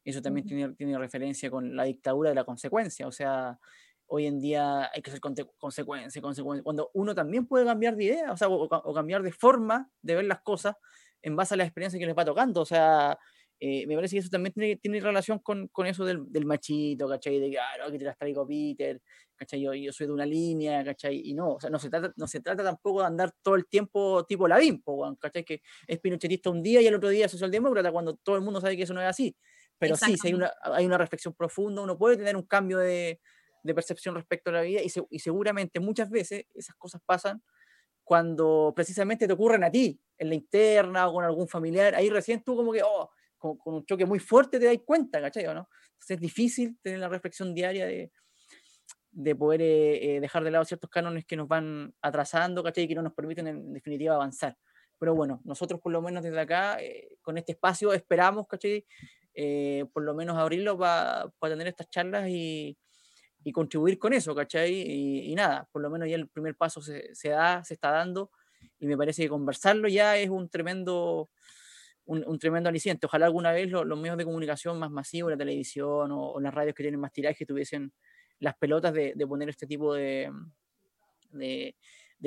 Eso 0.04 0.20
también 0.22 0.44
Ujú. 0.44 0.46
tiene, 0.46 0.74
tiene 0.74 0.98
referencia 0.98 1.50
con 1.50 1.74
la 1.76 1.84
dictadura 1.84 2.28
de 2.30 2.34
la 2.36 2.44
consecuencia, 2.44 3.06
o 3.08 3.12
sea, 3.12 3.58
hoy 4.06 4.26
en 4.26 4.40
día 4.40 4.90
hay 4.92 5.02
que 5.02 5.10
ser 5.10 5.20
consecuencia, 5.20 6.20
consecuencia, 6.22 6.62
cuando 6.62 6.90
uno 6.94 7.14
también 7.14 7.46
puede 7.46 7.64
cambiar 7.64 7.96
de 7.96 8.04
idea, 8.04 8.32
o 8.32 8.36
sea, 8.36 8.48
o, 8.48 8.54
o 8.64 8.68
ca- 8.68 8.82
o 8.84 8.94
cambiar 8.94 9.22
de 9.22 9.32
forma 9.32 9.90
de 10.02 10.14
ver 10.16 10.24
las 10.26 10.40
cosas 10.42 10.76
en 11.22 11.36
base 11.36 11.54
a 11.54 11.56
la 11.56 11.64
experiencia 11.64 11.98
que 11.98 12.06
les 12.06 12.16
va 12.16 12.24
tocando, 12.24 12.60
o 12.60 12.66
sea, 12.66 13.18
eh, 13.60 13.86
me 13.86 13.94
parece 13.94 14.16
que 14.16 14.20
eso 14.20 14.28
también 14.28 14.52
tiene, 14.52 14.76
tiene 14.76 15.00
relación 15.00 15.38
con, 15.38 15.68
con 15.68 15.86
eso 15.86 16.04
del, 16.04 16.30
del 16.30 16.44
machito, 16.44 17.08
¿cachai? 17.08 17.38
De 17.40 17.50
que, 17.50 17.58
ah, 17.58 17.78
no, 17.80 17.90
que 17.90 17.98
te 17.98 18.04
las 18.04 18.18
traigo 18.18 18.46
Peter, 18.46 19.00
¿cachai? 19.36 19.60
Yo, 19.62 19.72
yo 19.72 19.92
soy 19.92 20.06
de 20.08 20.12
una 20.12 20.26
línea, 20.26 20.84
¿cachai? 20.84 21.22
Y 21.24 21.32
no, 21.34 21.52
o 21.54 21.60
sea, 21.60 21.70
no 21.70 21.78
se 21.78 21.88
trata, 21.88 22.12
no 22.16 22.26
se 22.26 22.40
trata 22.40 22.62
tampoco 22.62 23.00
de 23.00 23.06
andar 23.06 23.32
todo 23.42 23.54
el 23.54 23.66
tiempo 23.66 24.24
tipo 24.26 24.46
Lavín, 24.48 24.82
po, 24.82 24.94
weón, 24.94 25.16
¿cachai? 25.16 25.44
Que 25.44 25.62
es 25.86 25.98
pinochetista 26.00 26.50
un 26.50 26.62
día 26.62 26.82
y 26.82 26.86
el 26.88 26.94
otro 26.94 27.08
día 27.08 27.28
socialdemócrata, 27.28 27.90
cuando 27.92 28.16
todo 28.16 28.36
el 28.36 28.42
mundo 28.42 28.60
sabe 28.60 28.76
que 28.76 28.82
eso 28.82 28.92
no 28.92 29.00
es 29.00 29.06
así. 29.08 29.34
Pero 29.78 29.94
sí, 29.96 30.16
si 30.18 30.28
hay 30.28 30.34
una, 30.34 30.52
hay 30.62 30.84
una 30.84 30.98
reflexión 30.98 31.32
profunda, 31.34 31.80
uno 31.80 31.96
puede 31.96 32.16
tener 32.16 32.36
un 32.36 32.42
cambio 32.46 32.78
de, 32.78 33.20
de 33.64 33.74
percepción 33.74 34.14
respecto 34.14 34.50
a 34.50 34.54
la 34.54 34.62
vida 34.62 34.82
y, 34.82 34.90
se- 34.90 35.06
y 35.10 35.18
seguramente 35.18 35.80
muchas 35.80 36.10
veces 36.10 36.44
esas 36.54 36.76
cosas 36.76 37.02
pasan 37.04 37.42
cuando 38.04 38.72
precisamente 38.76 39.26
te 39.26 39.32
ocurren 39.32 39.64
a 39.64 39.70
ti, 39.70 40.00
en 40.18 40.28
la 40.28 40.34
interna 40.36 41.08
o 41.08 41.14
con 41.14 41.24
algún 41.24 41.48
familiar, 41.48 41.94
ahí 41.94 42.10
recién 42.10 42.42
tú 42.44 42.56
como 42.56 42.72
que, 42.72 42.82
oh, 42.84 43.10
con, 43.38 43.56
con 43.58 43.74
un 43.74 43.84
choque 43.86 44.06
muy 44.06 44.20
fuerte 44.20 44.60
te 44.60 44.66
das 44.66 44.76
cuenta, 44.84 45.20
¿cachai? 45.20 45.46
¿o 45.46 45.54
no? 45.54 45.68
Entonces 45.94 46.16
es 46.16 46.20
difícil 46.20 46.78
tener 46.82 47.00
la 47.00 47.08
reflexión 47.08 47.54
diaria 47.54 47.86
de, 47.86 48.12
de 49.10 49.36
poder 49.36 49.62
eh, 49.62 50.16
eh, 50.16 50.20
dejar 50.20 50.44
de 50.44 50.50
lado 50.50 50.64
ciertos 50.64 50.90
cánones 50.90 51.24
que 51.24 51.36
nos 51.36 51.48
van 51.48 51.94
atrasando, 52.02 52.62
¿cachai? 52.62 52.84
Y 52.84 52.88
que 52.88 52.94
no 52.96 53.02
nos 53.02 53.14
permiten 53.14 53.46
en 53.46 53.72
definitiva 53.72 54.14
avanzar. 54.14 54.56
Pero 54.98 55.14
bueno, 55.14 55.40
nosotros 55.44 55.80
por 55.80 55.92
lo 55.92 56.02
menos 56.02 56.22
desde 56.24 56.40
acá, 56.40 56.78
eh, 56.80 57.16
con 57.22 57.38
este 57.38 57.52
espacio, 57.52 57.92
esperamos, 57.92 58.46
¿cachai? 58.48 58.84
Eh, 59.34 59.84
por 59.92 60.02
lo 60.04 60.14
menos 60.14 60.36
abrirlo 60.36 60.78
para 60.78 61.30
tener 61.40 61.66
estas 61.68 61.88
charlas 61.90 62.28
y, 62.28 62.76
y 63.44 63.52
contribuir 63.52 63.98
con 63.98 64.14
eso, 64.14 64.34
¿cachai? 64.34 64.72
Y, 64.72 65.34
nada, 65.34 65.68
por 65.70 65.82
lo 65.82 65.90
menos 65.90 66.08
ya 66.08 66.16
el 66.16 66.28
primer 66.28 66.56
paso 66.56 66.80
se, 66.80 67.28
da, 67.28 67.62
se 67.62 67.74
está 67.74 67.90
dando, 67.90 68.30
y 68.78 68.86
me 68.86 68.96
parece 68.96 69.22
que 69.22 69.28
conversarlo 69.28 69.86
ya 69.86 70.16
es 70.16 70.30
un 70.30 70.48
tremendo, 70.48 71.30
un, 72.06 72.38
tremendo 72.38 72.70
aliciente. 72.70 73.06
Ojalá 73.06 73.26
alguna 73.26 73.52
vez 73.52 73.70
lo- 73.70 73.84
los 73.84 73.98
medios 73.98 74.16
de 74.16 74.24
comunicación 74.24 74.78
más 74.78 74.90
masivos, 74.90 75.30
la 75.30 75.36
televisión 75.36 76.10
o, 76.12 76.40
las 76.40 76.54
radios 76.54 76.74
que 76.74 76.82
tienen 76.82 77.00
más 77.00 77.12
tiraje, 77.12 77.44
tuviesen 77.44 77.92
las 78.40 78.56
pelotas 78.56 78.94
de, 78.94 79.14
poner 79.28 79.50
este 79.50 79.66
tipo 79.66 79.92
de, 79.94 80.30
de, 81.30 81.74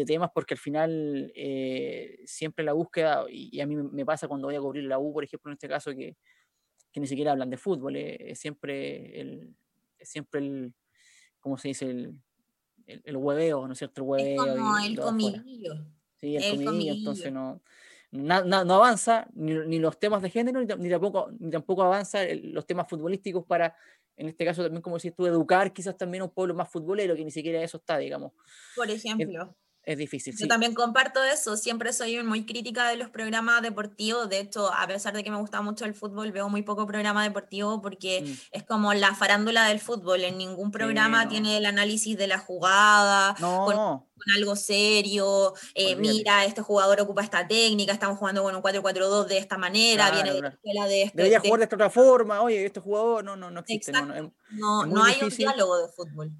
temas, 0.05 0.29
porque 0.33 0.53
al 0.53 0.59
final 0.59 1.31
eh, 1.35 2.19
siempre 2.25 2.63
la 2.63 2.73
búsqueda, 2.73 3.25
y, 3.27 3.59
a 3.59 3.65
mí 3.65 3.75
me- 3.75 3.89
me 3.89 4.05
pasa 4.05 4.27
cuando 4.27 4.47
voy 4.47 4.55
a 4.55 4.61
cubrir 4.61 4.83
la 4.83 4.99
U, 4.99 5.13
por 5.13 5.23
ejemplo, 5.23 5.49
en 5.51 5.53
este 5.53 5.67
caso, 5.67 5.91
que, 5.91 6.15
que 6.91 6.99
ni 6.99 7.07
siquiera 7.07 7.31
hablan 7.31 7.49
de 7.49 7.57
fútbol, 7.57 7.95
eh, 7.95 8.17
es 8.31 8.39
siempre 8.39 9.19
el, 9.19 9.55
es 9.97 10.09
siempre 10.09 10.41
el, 10.41 10.73
¿cómo 11.39 11.57
se 11.57 11.69
dice? 11.69 11.85
El, 11.89 12.21
el, 12.87 13.01
el 13.05 13.17
hueveo, 13.17 13.67
¿no 13.67 13.73
es 13.73 13.79
cierto? 13.79 14.01
El 14.01 14.07
Es 14.07 14.09
hueveo 14.09 14.57
como 14.57 14.77
y 14.79 14.85
el 14.87 14.99
comidillo. 14.99 15.73
Sí, 16.17 16.35
el, 16.35 16.43
el 16.43 16.49
comidillo, 16.49 16.65
comidillo. 16.65 16.93
entonces 16.93 17.33
no, 17.33 17.61
na- 18.11 18.43
na- 18.43 18.63
no 18.65 18.75
avanza 18.75 19.27
ni, 19.33 19.53
ni 19.67 19.79
los 19.79 19.99
temas 19.99 20.21
de 20.23 20.29
género, 20.31 20.59
ni, 20.61 20.67
tam- 20.67 20.79
ni 20.79 20.89
tampoco, 20.89 21.29
ni 21.39 21.51
tampoco 21.51 21.83
avanza 21.83 22.23
el- 22.23 22.51
los 22.53 22.65
temas 22.65 22.87
futbolísticos 22.89 23.45
para, 23.45 23.75
en 24.15 24.27
este 24.29 24.45
caso 24.45 24.63
también, 24.63 24.81
como 24.81 24.97
decís 24.97 25.13
tú, 25.15 25.27
educar 25.27 25.71
quizás 25.73 25.95
también 25.97 26.21
a 26.23 26.25
un 26.25 26.31
pueblo 26.33 26.55
más 26.55 26.69
futbolero, 26.71 27.15
que 27.15 27.23
ni 27.25 27.31
siquiera 27.31 27.61
eso 27.61 27.77
está, 27.77 27.97
digamos. 27.99 28.33
Por 28.73 28.89
ejemplo. 28.91 29.55
Es 29.87 29.97
difícil, 29.97 30.33
Yo 30.33 30.39
sí. 30.39 30.47
también 30.49 30.73
comparto 30.73 31.23
eso, 31.23 31.55
siempre 31.55 31.93
soy 31.93 32.21
muy 32.21 32.45
crítica 32.45 32.89
de 32.89 32.97
los 32.97 33.09
programas 33.09 33.61
deportivos, 33.61 34.27
de 34.27 34.41
hecho, 34.41 34.69
a 34.73 34.85
pesar 34.85 35.13
de 35.13 35.23
que 35.23 35.31
me 35.31 35.37
gusta 35.37 35.61
mucho 35.61 35.85
el 35.85 35.93
fútbol, 35.93 36.33
veo 36.33 36.49
muy 36.49 36.61
poco 36.61 36.85
programa 36.85 37.23
deportivo 37.23 37.81
porque 37.81 38.21
Mm. 38.21 38.33
es 38.51 38.63
como 38.65 38.93
la 38.93 39.15
farándula 39.15 39.65
del 39.69 39.79
fútbol, 39.79 40.25
en 40.25 40.37
ningún 40.37 40.71
programa 40.71 41.23
no. 41.23 41.29
tiene 41.29 41.55
el 41.55 41.65
análisis 41.65 42.17
de 42.17 42.27
la 42.27 42.37
jugada, 42.37 43.33
No, 43.39 43.63
con- 43.65 44.07
algo 44.35 44.57
serio, 44.57 45.53
eh, 45.73 45.95
mira, 45.95 46.43
este 46.43 46.61
jugador 46.61 46.99
ocupa 46.99 47.23
esta 47.23 47.47
técnica, 47.47 47.93
estamos 47.93 48.17
jugando 48.17 48.43
con 48.43 48.53
un 48.53 48.61
4-4-2 48.61 49.25
de 49.27 49.37
esta 49.37 49.57
manera, 49.57 50.11
viene 50.11 50.31
Claro, 50.37 50.57
de 50.63 50.73
la 50.73 50.85
de 50.87 51.03
este... 51.03 51.15
debería 51.17 51.39
de- 51.39 51.47
jugar 51.47 51.59
de 51.59 51.63
esta 51.63 51.75
otra 51.77 51.89
forma, 51.89 52.41
oye, 52.41 52.65
este 52.65 52.81
jugador 52.81 53.23
no, 53.23 53.37
no, 53.37 53.49
no 53.51 53.61
existe, 53.61 53.93
no, 53.93 54.01
no, 54.05 54.13
no, 54.15 54.17
es 54.17 54.31
no 54.59 54.85
muy 55.01 55.11
hay 55.11 55.23
un 55.23 55.29
diálogo 55.29 55.77
de 55.77 55.87
fútbol. 55.93 56.31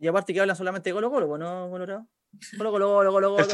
y 0.00 0.08
aparte 0.08 0.34
que 0.34 0.40
hablan 0.40 0.56
solamente 0.56 0.90
de 0.90 0.94
Colo 0.94 1.08
Colo, 1.08 1.38
¿no, 1.38 1.70
Colorado? 1.70 2.04
Colo 2.56 2.70
Colo, 2.70 2.86
Colo 2.94 3.12
Colo, 3.12 3.38
El 3.38 3.44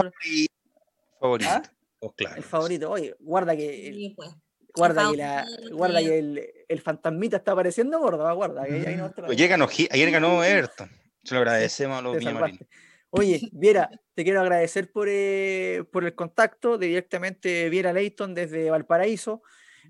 favorito. 1.21 1.51
¿Ah? 1.51 1.63
Oh, 2.01 2.13
claro. 2.13 2.37
el 2.37 2.43
favorito, 2.43 2.91
oye, 2.91 3.15
guarda 3.21 3.57
que... 3.57 3.93
Sí, 3.93 4.15
pues. 4.17 4.31
Guarda 4.75 5.11
que, 5.11 5.17
la, 5.17 5.47
guarda 5.73 6.01
que 6.01 6.19
el, 6.19 6.51
el 6.69 6.81
fantasmita 6.83 7.39
está 7.39 7.53
apareciendo, 7.53 7.99
gordo, 7.99 8.35
guarda, 8.35 8.67
que 8.67 8.87
ahí, 8.87 8.97
no 8.97 9.11
la- 9.17 9.29
Ayer 9.29 9.49
ganó, 9.49 9.67
ayer 9.67 10.11
ganó 10.11 10.45
Everton. 10.45 10.91
Se 11.25 11.33
lo 11.35 11.41
agradecemos 11.41 11.99
a 11.99 12.03
los. 12.03 12.19
Oye, 13.09 13.41
Viera, 13.53 13.91
te 14.15 14.23
quiero 14.23 14.43
agradecer 14.43 14.93
por, 14.93 15.09
eh, 15.11 15.85
por 15.91 16.05
el 16.05 16.15
contacto 16.15 16.77
de 16.77 16.89
directamente 16.89 17.71
Viera 17.71 17.95
Leighton 17.95 18.35
desde 18.35 18.69
Valparaíso, 18.71 19.43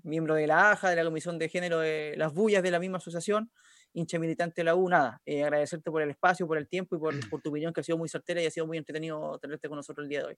miembro 0.03 0.35
de 0.35 0.47
la 0.47 0.71
AJA, 0.71 0.91
de 0.91 0.95
la 0.95 1.03
Comisión 1.03 1.37
de 1.37 1.49
Género 1.49 1.79
de 1.79 2.13
las 2.15 2.33
Bullas 2.33 2.63
de 2.63 2.71
la 2.71 2.79
misma 2.79 2.99
asociación, 2.99 3.51
hincha 3.93 4.19
militante 4.19 4.61
de 4.61 4.65
la 4.65 4.75
U. 4.75 4.87
Nada, 4.89 5.21
eh, 5.25 5.43
agradecerte 5.43 5.89
por 5.91 6.01
el 6.01 6.09
espacio, 6.11 6.47
por 6.47 6.57
el 6.57 6.67
tiempo 6.67 6.95
y 6.95 6.99
por, 6.99 7.09
por 7.29 7.41
tu 7.41 7.49
opinión 7.49 7.73
que 7.73 7.81
ha 7.81 7.83
sido 7.83 7.97
muy 7.97 8.09
certera 8.09 8.41
y 8.41 8.45
ha 8.45 8.51
sido 8.51 8.67
muy 8.67 8.77
entretenido 8.77 9.37
tenerte 9.39 9.67
con 9.69 9.77
nosotros 9.77 10.05
el 10.05 10.09
día 10.09 10.19
de 10.19 10.25
hoy. 10.27 10.37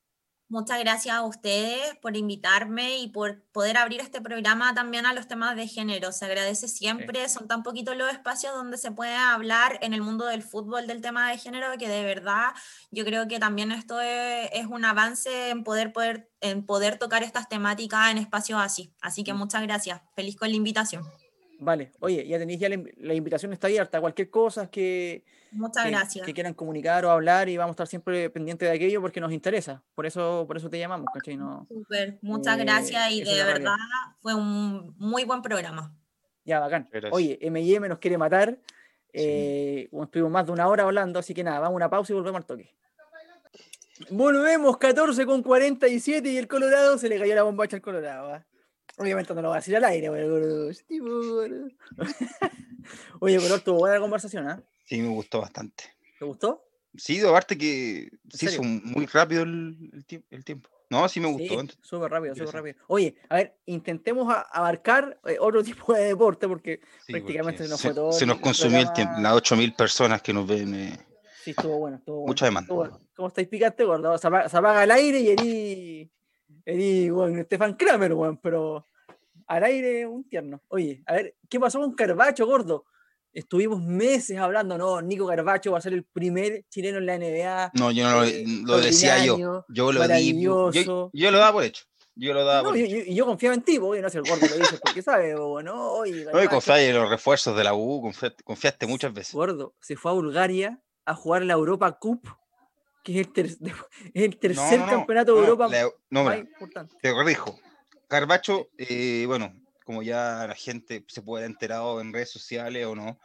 Muchas 0.51 0.79
gracias 0.79 1.15
a 1.15 1.21
ustedes 1.21 1.95
por 2.01 2.17
invitarme 2.17 2.97
y 2.97 3.09
por 3.09 3.43
poder 3.51 3.77
abrir 3.77 4.01
este 4.01 4.19
programa 4.19 4.73
también 4.73 5.05
a 5.05 5.13
los 5.13 5.27
temas 5.27 5.55
de 5.55 5.67
género. 5.67 6.11
Se 6.11 6.25
agradece 6.25 6.67
siempre, 6.67 7.29
son 7.29 7.47
tan 7.47 7.61
poquitos 7.61 7.95
los 7.95 8.11
espacios 8.11 8.55
donde 8.55 8.77
se 8.79 8.91
puede 8.91 9.15
hablar 9.15 9.77
en 9.83 9.93
el 9.93 10.01
mundo 10.01 10.25
del 10.25 10.41
fútbol 10.41 10.87
del 10.87 11.01
tema 11.01 11.29
de 11.29 11.37
género 11.37 11.67
que 11.77 11.87
de 11.87 12.03
verdad 12.03 12.47
yo 12.89 13.05
creo 13.05 13.27
que 13.27 13.37
también 13.37 13.71
esto 13.71 14.01
es, 14.01 14.49
es 14.51 14.65
un 14.65 14.85
avance 14.85 15.51
en 15.51 15.63
poder, 15.63 15.93
poder, 15.93 16.31
en 16.41 16.65
poder 16.65 16.97
tocar 16.97 17.21
estas 17.21 17.47
temáticas 17.47 18.09
en 18.09 18.17
espacios 18.17 18.59
así. 18.59 18.91
Así 19.01 19.23
que 19.23 19.33
Mm. 19.33 19.37
muchas 19.37 19.61
gracias. 19.61 20.01
Feliz 20.15 20.35
con 20.35 20.49
la 20.49 20.55
invitación. 20.55 21.03
Vale, 21.61 21.91
oye, 21.99 22.25
ya 22.25 22.39
tenéis 22.39 22.57
ya 22.59 22.69
la, 22.69 22.75
inv- 22.75 22.93
la 22.97 23.13
invitación 23.13 23.51
está 23.51 23.67
abierta, 23.67 23.99
cualquier 23.99 24.29
cosa 24.29 24.71
que, 24.71 25.25
Muchas 25.51 25.83
que, 25.83 25.89
gracias. 25.91 26.25
que 26.25 26.33
quieran 26.33 26.53
comunicar 26.53 27.03
o 27.03 27.11
hablar 27.11 27.49
y 27.49 27.57
vamos 27.57 27.71
a 27.71 27.75
estar 27.75 27.87
siempre 27.87 28.29
pendientes 28.29 28.69
de 28.69 28.75
aquello 28.75 29.01
porque 29.01 29.19
nos 29.19 29.33
interesa. 29.33 29.83
Por 29.93 30.05
eso, 30.05 30.45
por 30.47 30.55
eso 30.55 30.69
te 30.69 30.79
llamamos, 30.79 31.07
¿cachai? 31.13 31.35
No, 31.35 31.65
Súper, 31.67 32.17
muchas 32.21 32.57
Eh, 32.57 32.63
gracias 32.63 33.11
y 33.11 33.19
de 33.23 33.25
realidad. 33.25 33.53
verdad 33.53 33.75
fue 34.21 34.33
un 34.35 34.95
muy 34.97 35.25
buen 35.25 35.41
programa. 35.41 35.93
ya, 36.45 36.59
bacán. 36.59 36.87
Gracias. 36.91 37.11
Oye, 37.13 37.37
M&M 37.41 37.89
nos 37.89 37.99
quiere 37.99 38.17
matar. 38.17 38.57
Eh, 39.11 39.89
estuvimos 39.91 40.31
más 40.31 40.45
de 40.45 40.51
una 40.53 40.67
hora 40.69 40.83
hablando, 40.83 41.19
así 41.19 41.33
que 41.33 41.43
nada, 41.43 41.59
vamos 41.59 41.73
a 41.73 41.75
una 41.75 41.89
pausa 41.89 42.13
y 42.13 42.15
volvemos 42.15 42.39
al 42.39 42.45
toque. 42.45 42.73
Volvemos 44.11 44.77
14 44.77 45.25
con 45.25 45.43
47 45.43 46.29
y 46.29 46.37
el 46.37 46.47
Colorado 46.47 46.97
se 46.97 47.09
le 47.09 47.19
cayó 47.19 47.35
la 47.35 47.43
bombacha 47.43 47.75
al 47.75 47.81
Colorado. 47.81 48.33
¿ah? 48.33 48.45
Obviamente 48.99 49.33
no 49.33 49.41
lo 49.41 49.49
va 49.49 49.55
a 49.55 49.59
decir 49.59 49.75
al 49.77 49.85
aire, 49.85 50.09
sí, 50.73 50.99
gordo. 50.99 51.67
Oye, 53.21 53.39
pero 53.39 53.55
estuvo 53.55 53.77
buena 53.79 53.95
la 53.95 54.01
conversación, 54.01 54.47
¿ah? 54.47 54.61
Sí, 54.85 54.99
me 55.01 55.09
gustó 55.09 55.39
bastante. 55.41 55.85
¿Te 56.19 56.25
gustó? 56.25 56.63
Sí, 56.97 57.21
aparte 57.21 57.57
que 57.57 58.09
se 58.29 58.45
hizo 58.47 58.63
muy 58.63 59.05
rápido 59.05 59.43
el, 59.43 59.89
el 59.93 60.05
tiemp- 60.05 60.25
el 60.31 60.43
tiempo. 60.43 60.69
No, 60.89 61.07
sí 61.07 61.19
me 61.19 61.27
gustó. 61.27 61.61
Sí, 61.61 61.77
súper 61.81 62.09
rápido, 62.11 62.33
súper 62.35 62.55
rápido. 62.55 62.75
Oye, 62.87 63.15
a 63.29 63.35
ver, 63.35 63.55
intentemos 63.67 64.27
a- 64.33 64.41
abarcar 64.41 65.19
eh, 65.25 65.37
otro 65.39 65.63
tipo 65.63 65.93
de 65.93 66.03
deporte 66.05 66.47
porque 66.47 66.81
sí, 67.05 67.11
prácticamente 67.13 67.63
porque 67.63 67.67
se 67.67 67.69
nos 67.69 67.79
se, 67.79 67.87
fue 67.89 67.95
todo 67.95 68.11
se 68.11 68.25
nos 68.25 68.39
consumió 68.39 68.81
el 68.81 68.91
tiempo. 68.93 69.13
Las 69.21 69.33
8.000 69.33 69.73
personas 69.75 70.21
que 70.21 70.33
nos 70.33 70.47
ven. 70.47 70.73
eh, 70.73 70.97
sí 71.43 71.51
estuvo 71.51 71.77
bueno, 71.77 71.97
estuvo 71.97 72.15
bueno. 72.17 72.27
Mucha 72.31 72.45
demanda. 72.45 72.65
estuvo. 72.73 72.99
¿Cómo 73.15 73.27
estáis 73.27 73.47
picante, 73.47 73.83
gordo? 73.83 74.17
Se 74.17 74.27
apaga, 74.27 74.49
se 74.49 74.57
apaga 74.57 74.83
el 74.83 74.91
aire 74.91 75.19
y 75.19 75.29
erí, 75.29 76.11
erí, 76.65 77.09
bueno, 77.09 77.41
Stefan 77.43 77.73
Kramer, 77.75 78.13
weón, 78.13 78.37
pero 78.37 78.87
al 79.47 79.63
aire 79.63 80.05
un 80.05 80.27
tierno. 80.27 80.61
Oye, 80.67 81.01
a 81.07 81.13
ver, 81.13 81.35
¿qué 81.49 81.59
pasó 81.59 81.79
con 81.79 81.93
Carbacho, 81.93 82.45
gordo? 82.45 82.85
Estuvimos 83.31 83.81
meses 83.81 84.37
hablando, 84.37 84.77
no, 84.77 85.01
Nico 85.01 85.27
Carbacho 85.27 85.71
va 85.71 85.77
a 85.77 85.81
ser 85.81 85.93
el 85.93 86.03
primer 86.03 86.65
chileno 86.69 86.97
en 86.97 87.05
la 87.05 87.15
NBA. 87.17 87.71
No, 87.75 87.91
yo 87.91 88.03
no 88.09 88.19
lo, 88.21 88.23
eh, 88.25 88.43
lo 88.65 88.77
decía 88.79 89.23
yo. 89.25 89.65
Yo 89.69 89.91
lo 89.91 90.07
di. 90.07 90.41
Yo, 90.41 91.31
lo 91.31 91.37
daba 91.37 91.53
por 91.53 91.63
hecho. 91.63 91.83
Yo 92.15 92.33
lo 92.33 92.43
daba 92.43 92.63
No, 92.63 92.69
por 92.69 92.77
yo, 92.77 92.85
hecho. 92.85 92.95
yo- 92.97 93.03
y 93.05 93.15
yo 93.15 93.25
confiaba 93.25 93.55
en 93.55 93.61
ti, 93.61 93.77
oye, 93.77 94.01
no 94.01 94.09
sé, 94.09 94.17
el 94.17 94.23
gordo 94.25 94.47
lo 94.47 94.55
dice 94.55 94.77
porque 94.81 95.01
sabe, 95.01 95.35
bo, 95.35 95.61
¿no? 95.61 95.91
Oye, 95.93 96.25
No, 96.25 96.31
confiaste 96.49 96.89
en 96.89 96.95
los 96.95 97.09
refuerzos 97.09 97.55
de 97.55 97.63
la 97.63 97.73
U, 97.75 98.01
confiaste, 98.01 98.43
confiaste 98.43 98.87
muchas 98.87 99.13
veces. 99.13 99.33
gordo, 99.33 99.75
se 99.79 99.95
fue 99.95 100.11
a 100.11 100.15
Bulgaria 100.15 100.81
a 101.05 101.13
jugar 101.15 101.43
la 101.43 101.53
Europa 101.53 101.97
Cup, 101.99 102.27
que 103.03 103.19
es 103.21 103.27
el, 103.27 103.33
ter- 103.33 103.57
el 104.13 104.37
tercer 104.37 104.79
no, 104.79 104.85
no, 104.85 104.91
campeonato 104.91 105.35
de 105.35 105.41
Europa 105.41 105.67
la- 105.67 105.89
no, 106.09 106.23
más 106.23 106.37
importante. 106.37 106.95
te 107.01 107.11
corrijo. 107.11 107.59
Carbacho, 108.07 108.69
eh, 108.77 109.25
bueno, 109.27 109.53
como 109.85 110.01
ya 110.03 110.45
la 110.47 110.55
gente 110.55 111.03
se 111.07 111.21
puede 111.21 111.43
haber 111.43 111.51
enterado 111.51 112.01
en 112.01 112.11
redes 112.13 112.31
sociales 112.31 112.85
o 112.85 112.95
no, 112.95 113.19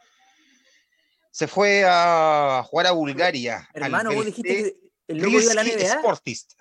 se 1.31 1.47
fue 1.47 1.83
a 1.85 2.63
jugar 2.65 2.87
a 2.87 2.91
Bulgaria. 2.91 3.67
al 3.73 3.83
Hermano, 3.83 4.13
vos 4.13 4.25
dijiste 4.25 4.49
que 4.49 4.77
el 5.07 5.17
loco 5.17 5.39
iba 5.41 5.51
a 5.51 5.55
la 5.55 5.63
NBA. 5.63 5.99
Sportist. 5.99 6.53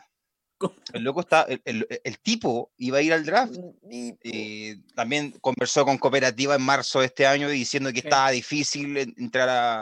El 0.94 1.02
loco 1.02 1.20
está, 1.20 1.42
el, 1.42 1.60
el- 1.64 1.86
el 2.02 2.18
tipo 2.20 2.72
iba 2.78 2.98
a 2.98 3.02
ir 3.02 3.12
al 3.12 3.24
draft. 3.24 3.54
Eh, 3.90 4.76
también 4.94 5.32
conversó 5.40 5.84
con 5.84 5.98
Cooperativa 5.98 6.54
en 6.54 6.62
marzo 6.62 7.00
de 7.00 7.06
este 7.06 7.26
año 7.26 7.48
diciendo 7.48 7.92
que 7.92 7.98
estaba 7.98 8.30
difícil 8.30 8.96
en- 8.96 9.14
entrar 9.18 9.48
a, 9.48 9.80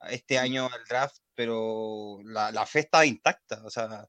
a 0.00 0.10
este 0.10 0.38
año 0.38 0.66
al 0.72 0.84
draft, 0.88 1.16
pero 1.34 2.18
la, 2.24 2.50
la 2.52 2.66
fe 2.66 2.80
estaba 2.80 3.06
intacta. 3.06 3.62
O 3.64 3.70
sea, 3.70 4.06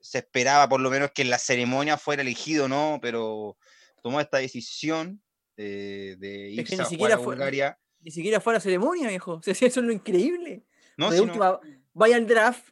se 0.00 0.18
esperaba 0.18 0.68
por 0.68 0.80
lo 0.80 0.90
menos 0.90 1.10
que 1.12 1.22
en 1.22 1.30
la 1.30 1.38
ceremonia 1.38 1.96
fuera 1.96 2.22
elegido, 2.22 2.68
¿no? 2.68 2.98
Pero 3.02 3.56
tomó 4.02 4.20
esta 4.20 4.38
decisión 4.38 5.22
eh, 5.56 6.16
de 6.18 6.50
Es 6.50 6.54
que 6.56 6.60
irse 6.62 6.76
ni 6.76 6.82
a 6.82 6.84
siquiera 6.86 7.14
a 7.16 7.18
fue- 7.18 7.26
Bulgaria. 7.26 7.78
Ni 8.00 8.10
siquiera 8.12 8.40
fue 8.40 8.52
a 8.52 8.54
la 8.54 8.60
ceremonia, 8.60 9.08
viejo. 9.08 9.32
O 9.38 9.42
sea, 9.42 9.52
eso 9.52 9.66
es 9.66 9.76
lo 9.86 9.92
increíble. 9.92 10.64
No, 10.96 11.10
de 11.10 11.18
sino- 11.18 11.32
última, 11.32 11.60
vaya 11.92 12.16
al 12.16 12.26
draft 12.26 12.68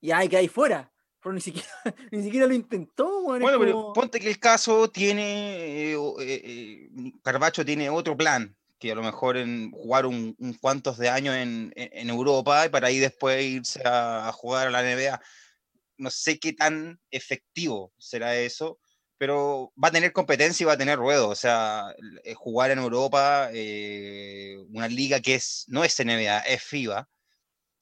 y 0.00 0.10
hay 0.12 0.28
que 0.28 0.36
ahí 0.36 0.48
fuera. 0.48 0.92
Pero 1.20 1.32
ni 1.32 1.40
siquiera, 1.40 1.68
ni 2.12 2.22
siquiera 2.22 2.46
lo 2.46 2.54
intentó, 2.54 3.34
es 3.34 3.40
Bueno, 3.42 3.58
pero 3.58 3.72
como- 3.72 3.92
ponte 3.92 4.20
que 4.20 4.28
el 4.30 4.38
caso 4.38 4.88
tiene, 4.88 5.92
eh, 5.92 5.94
eh, 5.94 6.10
eh, 6.20 7.12
Carbacho 7.24 7.64
tiene 7.64 7.90
otro 7.90 8.16
plan, 8.16 8.56
que 8.78 8.92
a 8.92 8.94
lo 8.94 9.02
mejor 9.02 9.36
en 9.36 9.70
jugar 9.72 10.06
un, 10.06 10.34
un 10.38 10.54
cuantos 10.54 10.98
de 10.98 11.08
años 11.08 11.34
en, 11.36 11.72
en- 11.76 11.90
en 11.92 12.10
Europa 12.10 12.66
y 12.66 12.68
para 12.70 12.88
ahí 12.88 12.98
después 12.98 13.42
irse 13.44 13.82
a, 13.86 14.28
a 14.28 14.32
jugar 14.32 14.68
a 14.68 14.70
la 14.70 14.82
NBA. 14.82 15.20
No 15.98 16.10
sé 16.10 16.38
qué 16.38 16.52
tan 16.52 17.00
efectivo 17.10 17.92
será 17.98 18.36
eso, 18.36 18.78
pero 19.18 19.72
va 19.82 19.88
a 19.88 19.92
tener 19.92 20.12
competencia 20.12 20.64
y 20.64 20.66
va 20.66 20.74
a 20.74 20.78
tener 20.78 20.98
ruedo. 20.98 21.28
O 21.28 21.34
sea, 21.34 21.94
jugar 22.36 22.70
en 22.70 22.78
Europa, 22.78 23.50
eh, 23.52 24.56
una 24.70 24.88
liga 24.88 25.20
que 25.20 25.34
es, 25.36 25.64
no 25.68 25.84
es 25.84 25.98
NBA, 26.00 26.38
es 26.40 26.62
FIBA, 26.62 27.08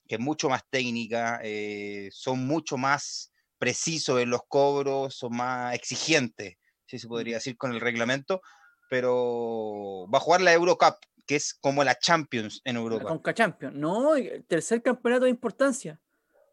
que 0.08 0.14
es 0.16 0.20
mucho 0.20 0.48
más 0.48 0.62
técnica, 0.70 1.40
eh, 1.42 2.08
son 2.12 2.46
mucho 2.46 2.76
más 2.76 3.32
precisos 3.58 4.20
en 4.20 4.30
los 4.30 4.42
cobros, 4.48 5.16
son 5.16 5.36
más 5.36 5.74
exigentes, 5.74 6.56
si 6.86 6.98
se 6.98 7.08
podría 7.08 7.36
decir, 7.36 7.56
con 7.56 7.72
el 7.72 7.80
reglamento, 7.80 8.40
pero 8.88 10.06
va 10.12 10.18
a 10.18 10.20
jugar 10.20 10.40
la 10.40 10.52
Eurocup, 10.52 10.96
que 11.26 11.36
es 11.36 11.54
como 11.54 11.82
la 11.84 11.98
Champions 11.98 12.60
en 12.64 12.74
la 12.74 12.80
Europa. 12.80 13.08
Conca 13.08 13.34
Champions. 13.34 13.74
No, 13.74 14.14
el 14.16 14.44
tercer 14.44 14.82
campeonato 14.82 15.24
de 15.24 15.30
importancia. 15.30 16.00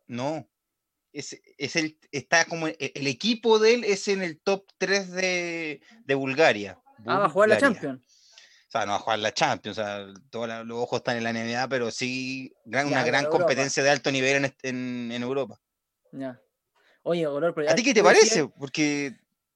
No, 0.08 0.48
es, 1.12 1.40
es 1.58 1.76
el, 1.76 1.98
está 2.12 2.46
como 2.46 2.68
el, 2.68 2.76
el 2.80 3.08
equipo 3.08 3.60
de 3.60 3.74
él 3.76 3.84
es 3.84 4.08
en 4.08 4.22
el 4.22 4.40
top 4.42 4.66
3 4.78 5.12
de, 5.12 5.82
de 6.06 6.16
Bulgaria. 6.16 6.80
Ah, 7.06 7.20
va 7.20 7.26
a 7.26 7.30
jugar 7.30 7.50
la. 7.50 7.58
Champions. 7.60 8.02
O 8.68 8.72
sea, 8.74 8.86
no 8.88 8.94
va 8.94 8.98
a 8.98 9.02
jugar 9.02 9.20
la 9.20 9.32
Champions, 9.32 9.78
o 9.78 9.84
sea, 9.84 10.08
todos 10.32 10.48
la- 10.48 10.64
los 10.64 10.80
ojos 10.80 10.98
están 10.98 11.16
en 11.18 11.24
la 11.24 11.30
NBA, 11.32 11.68
pero 11.70 11.92
sí 11.92 12.52
gran- 12.66 12.88
Ya, 12.90 12.94
una 12.94 13.04
gran 13.06 13.26
Europa. 13.26 13.44
competencia 13.44 13.84
de 13.84 13.90
alto 13.92 14.12
nivel 14.12 14.44
en, 14.46 14.56
en, 14.64 15.12
en 15.12 15.22
Europa. 15.22 15.60
Ya. 16.12 16.42
Oye, 17.04 17.28
Olor, 17.28 17.54
pero 17.54 17.70
¿A 17.70 17.76
ti 17.76 17.84
qué 17.84 17.94
te 17.94 18.02
parece? 18.02 18.48
Porque 18.48 19.14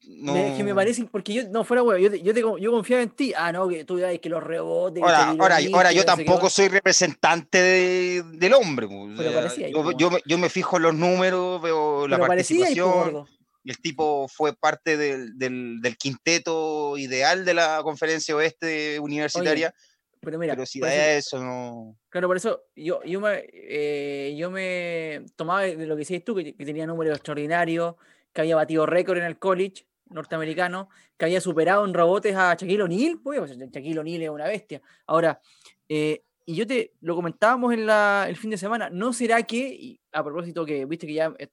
no... 0.09 0.33
Me, 0.33 0.55
que 0.55 0.63
me 0.63 0.73
parece, 0.73 1.03
porque 1.05 1.33
yo, 1.33 1.43
no 1.49 1.63
fuera 1.63 1.83
huevo, 1.83 1.99
yo, 1.99 2.09
te- 2.09 2.21
yo, 2.21 2.33
te 2.33 2.39
yo 2.41 2.71
confiaba 2.71 3.03
en 3.03 3.09
ti. 3.09 3.33
Ah, 3.35 3.51
no, 3.51 3.67
que 3.67 3.83
tú 3.85 3.99
ya 3.99 4.15
que 4.17 4.29
los 4.29 4.43
rebotes. 4.43 5.03
Ahora, 5.03 5.29
ahora, 5.39 5.57
ahora 5.73 5.91
yo 5.91 6.05
tampoco 6.05 6.49
soy 6.49 6.69
representante 6.69 7.57
de- 7.61 8.23
del 8.33 8.53
hombre. 8.53 8.87
pues, 8.87 9.13
Pero 9.17 9.33
parecía 9.33 9.69
yo, 9.69 9.91
yo 9.97 10.09
me, 10.11 10.19
yo 10.25 10.37
me 10.37 10.49
fijo 10.49 10.77
en 10.77 10.83
los 10.83 10.95
números, 10.95 11.61
veo 11.61 12.07
la 12.07 12.15
Pero 12.17 12.25
po, 12.25 12.27
participación. 12.27 13.25
el 13.65 13.77
tipo 13.81 14.27
fue 14.29 14.53
parte 14.55 14.95
del, 14.97 15.37
del- 15.37 15.81
del 15.81 15.97
quinteto 15.97 16.97
ideal 16.97 17.43
de 17.45 17.53
la 17.53 17.81
conferencia 17.83 18.35
oeste 18.35 18.99
universitaria. 18.99 19.73
Pero 20.21 20.39
mira, 20.39 20.53
pero 20.55 20.65
si 20.65 20.79
da 20.79 20.87
eso- 21.17 21.37
eso, 21.37 21.43
no. 21.45 21.95
Claro, 22.09 22.27
por 22.27 22.37
eso 22.37 22.63
yo, 22.75 23.03
yo, 23.03 23.19
me, 23.21 23.43
eh, 23.53 24.35
yo 24.37 24.49
me 24.49 25.21
tomaba 25.35 25.61
de 25.61 25.85
lo 25.85 25.95
que 25.95 25.99
decías 25.99 26.23
tú, 26.23 26.33
que, 26.35 26.55
que 26.55 26.65
tenía 26.65 26.87
números 26.87 27.15
extraordinarios, 27.17 27.95
que 28.33 28.41
había 28.41 28.55
batido 28.55 28.85
récord 28.85 29.17
en 29.19 29.25
el 29.25 29.37
college 29.37 29.85
norteamericano, 30.09 30.89
que 31.17 31.25
había 31.25 31.41
superado 31.41 31.85
en 31.85 31.93
rebotes 31.93 32.35
a 32.35 32.55
Shaquille 32.55 32.83
O'Neal, 32.83 33.19
pues, 33.23 33.57
Shaquille 33.57 33.99
O'Neal 33.99 34.21
es 34.21 34.29
una 34.29 34.47
bestia. 34.47 34.81
Ahora, 35.05 35.41
eh, 35.89 36.23
y 36.45 36.55
yo 36.55 36.65
te 36.65 36.93
lo 37.01 37.15
comentábamos 37.15 37.73
en 37.73 37.85
la, 37.85 38.25
el 38.29 38.37
fin 38.37 38.49
de 38.49 38.57
semana, 38.57 38.89
¿no 38.89 39.11
será 39.11 39.43
que, 39.43 39.99
a 40.11 40.23
propósito 40.23 40.65
que 40.65 40.85
viste 40.85 41.05
que 41.05 41.13
ya, 41.13 41.33
eh, 41.37 41.49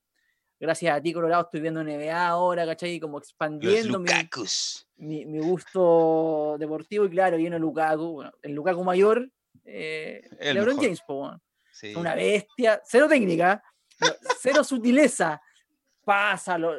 gracias 0.59 0.95
a 0.95 1.01
ti, 1.01 1.11
Colorado, 1.11 1.43
estoy 1.43 1.59
viendo 1.59 1.83
NBA 1.83 2.27
ahora, 2.27 2.65
¿cachai? 2.65 2.99
Como 2.99 3.17
expandiendo 3.17 3.99
mi, 3.99 4.09
mi, 4.97 5.25
mi 5.25 5.39
gusto 5.39 6.55
deportivo 6.57 7.05
y 7.05 7.09
claro, 7.09 7.37
viene 7.37 7.59
Lukaku, 7.59 8.13
bueno, 8.13 8.31
el 8.41 8.53
Lukaku 8.53 8.83
mayor, 8.83 9.29
eh, 9.65 10.21
El 10.39 10.55
LeBron 10.55 10.75
mejor. 10.75 10.83
James, 10.83 11.01
po, 11.01 11.13
weón. 11.15 11.41
Sí. 11.71 11.93
una 11.93 12.15
bestia, 12.15 12.81
cero 12.85 13.07
técnica, 13.09 13.61
cero 14.39 14.63
sutileza, 14.63 15.41
pasa, 16.05 16.57
lo, 16.57 16.73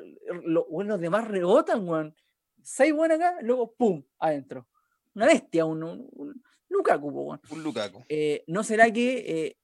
lo- 0.44 0.64
weón, 0.70 0.88
los 0.88 1.00
demás 1.00 1.28
rebotan, 1.28 1.86
weón. 1.86 2.14
Seis 2.62 2.92
buenas 2.94 3.18
acá, 3.18 3.36
luego 3.42 3.72
pum, 3.74 4.02
adentro. 4.18 4.66
Una 5.14 5.26
bestia, 5.26 5.64
un, 5.66 5.82
un- 5.82 6.08
un 6.12 6.42
Lukaku, 6.68 7.08
weón. 7.08 7.40
Un 7.50 7.62
Lukaku. 7.62 8.04
Eh, 8.08 8.42
¿No 8.46 8.64
será 8.64 8.90
que 8.90 9.18
eh, 9.46 9.56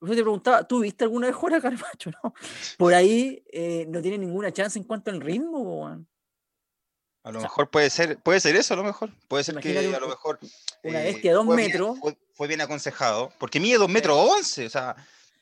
Yo 0.00 0.08
te 0.14 0.22
preguntaba, 0.22 0.66
¿tú 0.66 0.80
viste 0.80 1.04
alguna 1.04 1.26
vez 1.26 1.36
jugar 1.36 1.56
a 1.56 1.60
Carpacho? 1.60 2.10
No. 2.22 2.32
Por 2.78 2.94
ahí 2.94 3.42
eh, 3.52 3.84
no 3.88 4.00
tiene 4.00 4.16
ninguna 4.18 4.52
chance 4.52 4.78
en 4.78 4.84
cuanto 4.84 5.10
al 5.10 5.20
ritmo, 5.20 5.58
weón. 5.60 6.08
A 7.24 7.32
lo 7.32 7.38
O 7.38 7.40
sea, 7.40 7.48
mejor 7.48 7.68
puede 7.70 7.90
ser, 7.90 8.16
puede 8.22 8.40
ser 8.40 8.54
eso, 8.56 8.74
a 8.74 8.76
lo 8.76 8.84
mejor. 8.84 9.10
Puede 9.26 9.44
ser 9.44 9.56
que 9.56 9.76
a 9.76 10.00
lo 10.00 10.08
mejor. 10.08 10.38
Una 10.84 11.00
bestia 11.00 11.32
de 11.32 11.34
dos 11.34 11.44
fue 11.46 11.56
bien- 11.56 11.68
metros. 11.70 11.98
fue, 11.98 12.16
fue 12.32 12.46
bien 12.48 12.60
aconsejado. 12.60 13.32
Porque 13.38 13.58
mide 13.60 13.76
dos 13.76 13.88
metros 13.90 14.16
once. 14.16 14.66
O 14.66 14.70
sea, 14.70 14.94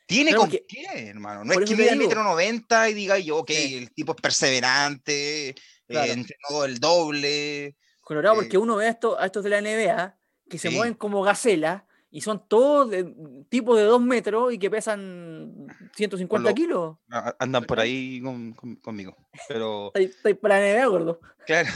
tiene 0.07 0.31
Claro, 0.31 0.41
con 0.41 0.49
porque- 0.49 0.65
qué, 0.67 1.09
hermano. 1.09 1.43
No 1.45 1.53
es 1.53 1.69
que 1.69 1.75
mida 1.75 1.95
metro 1.95 2.23
noventa 2.23 2.89
y 2.89 2.93
diga 2.95 3.19
yo, 3.19 3.37
ok, 3.37 3.51
Sí. 3.51 3.75
el 3.75 3.91
tipo 3.93 4.13
es 4.15 4.21
perseverante, 4.21 5.49
eh, 5.49 5.55
Claro. 5.87 6.11
entrenó 6.11 6.63
el 6.65 6.79
doble. 6.79 7.75
Colorado, 8.01 8.35
Eh, 8.35 8.37
porque 8.43 8.57
uno 8.57 8.77
ve 8.77 8.87
a 8.87 8.89
estos, 8.89 9.19
a 9.19 9.25
estos 9.25 9.43
de 9.43 9.49
la 9.49 9.57
NBA 9.61 10.17
que 10.49 10.57
se 10.57 10.69
Sí. 10.69 10.75
mueven 10.75 10.93
como 10.93 11.21
gacelas 11.23 11.83
y 12.09 12.21
son 12.21 12.47
todos 12.47 12.89
de, 12.89 13.13
tipos 13.49 13.77
de 13.77 13.83
dos 13.83 14.01
metros 14.01 14.53
y 14.53 14.57
que 14.57 14.69
pesan 14.71 15.67
150 15.95 16.49
lo- 16.51 16.55
kilos. 16.55 16.97
Andan 17.39 17.65
por 17.65 17.79
ahí 17.81 18.21
con- 18.21 18.53
con- 18.53 18.75
conmigo. 18.77 19.15
Pero, 19.49 19.87
Estoy, 19.93 20.05
estoy 20.05 20.33
para 20.35 20.59
la 20.59 20.67
NBA, 20.71 20.85
gordo. 20.87 21.19
claro, 21.45 21.67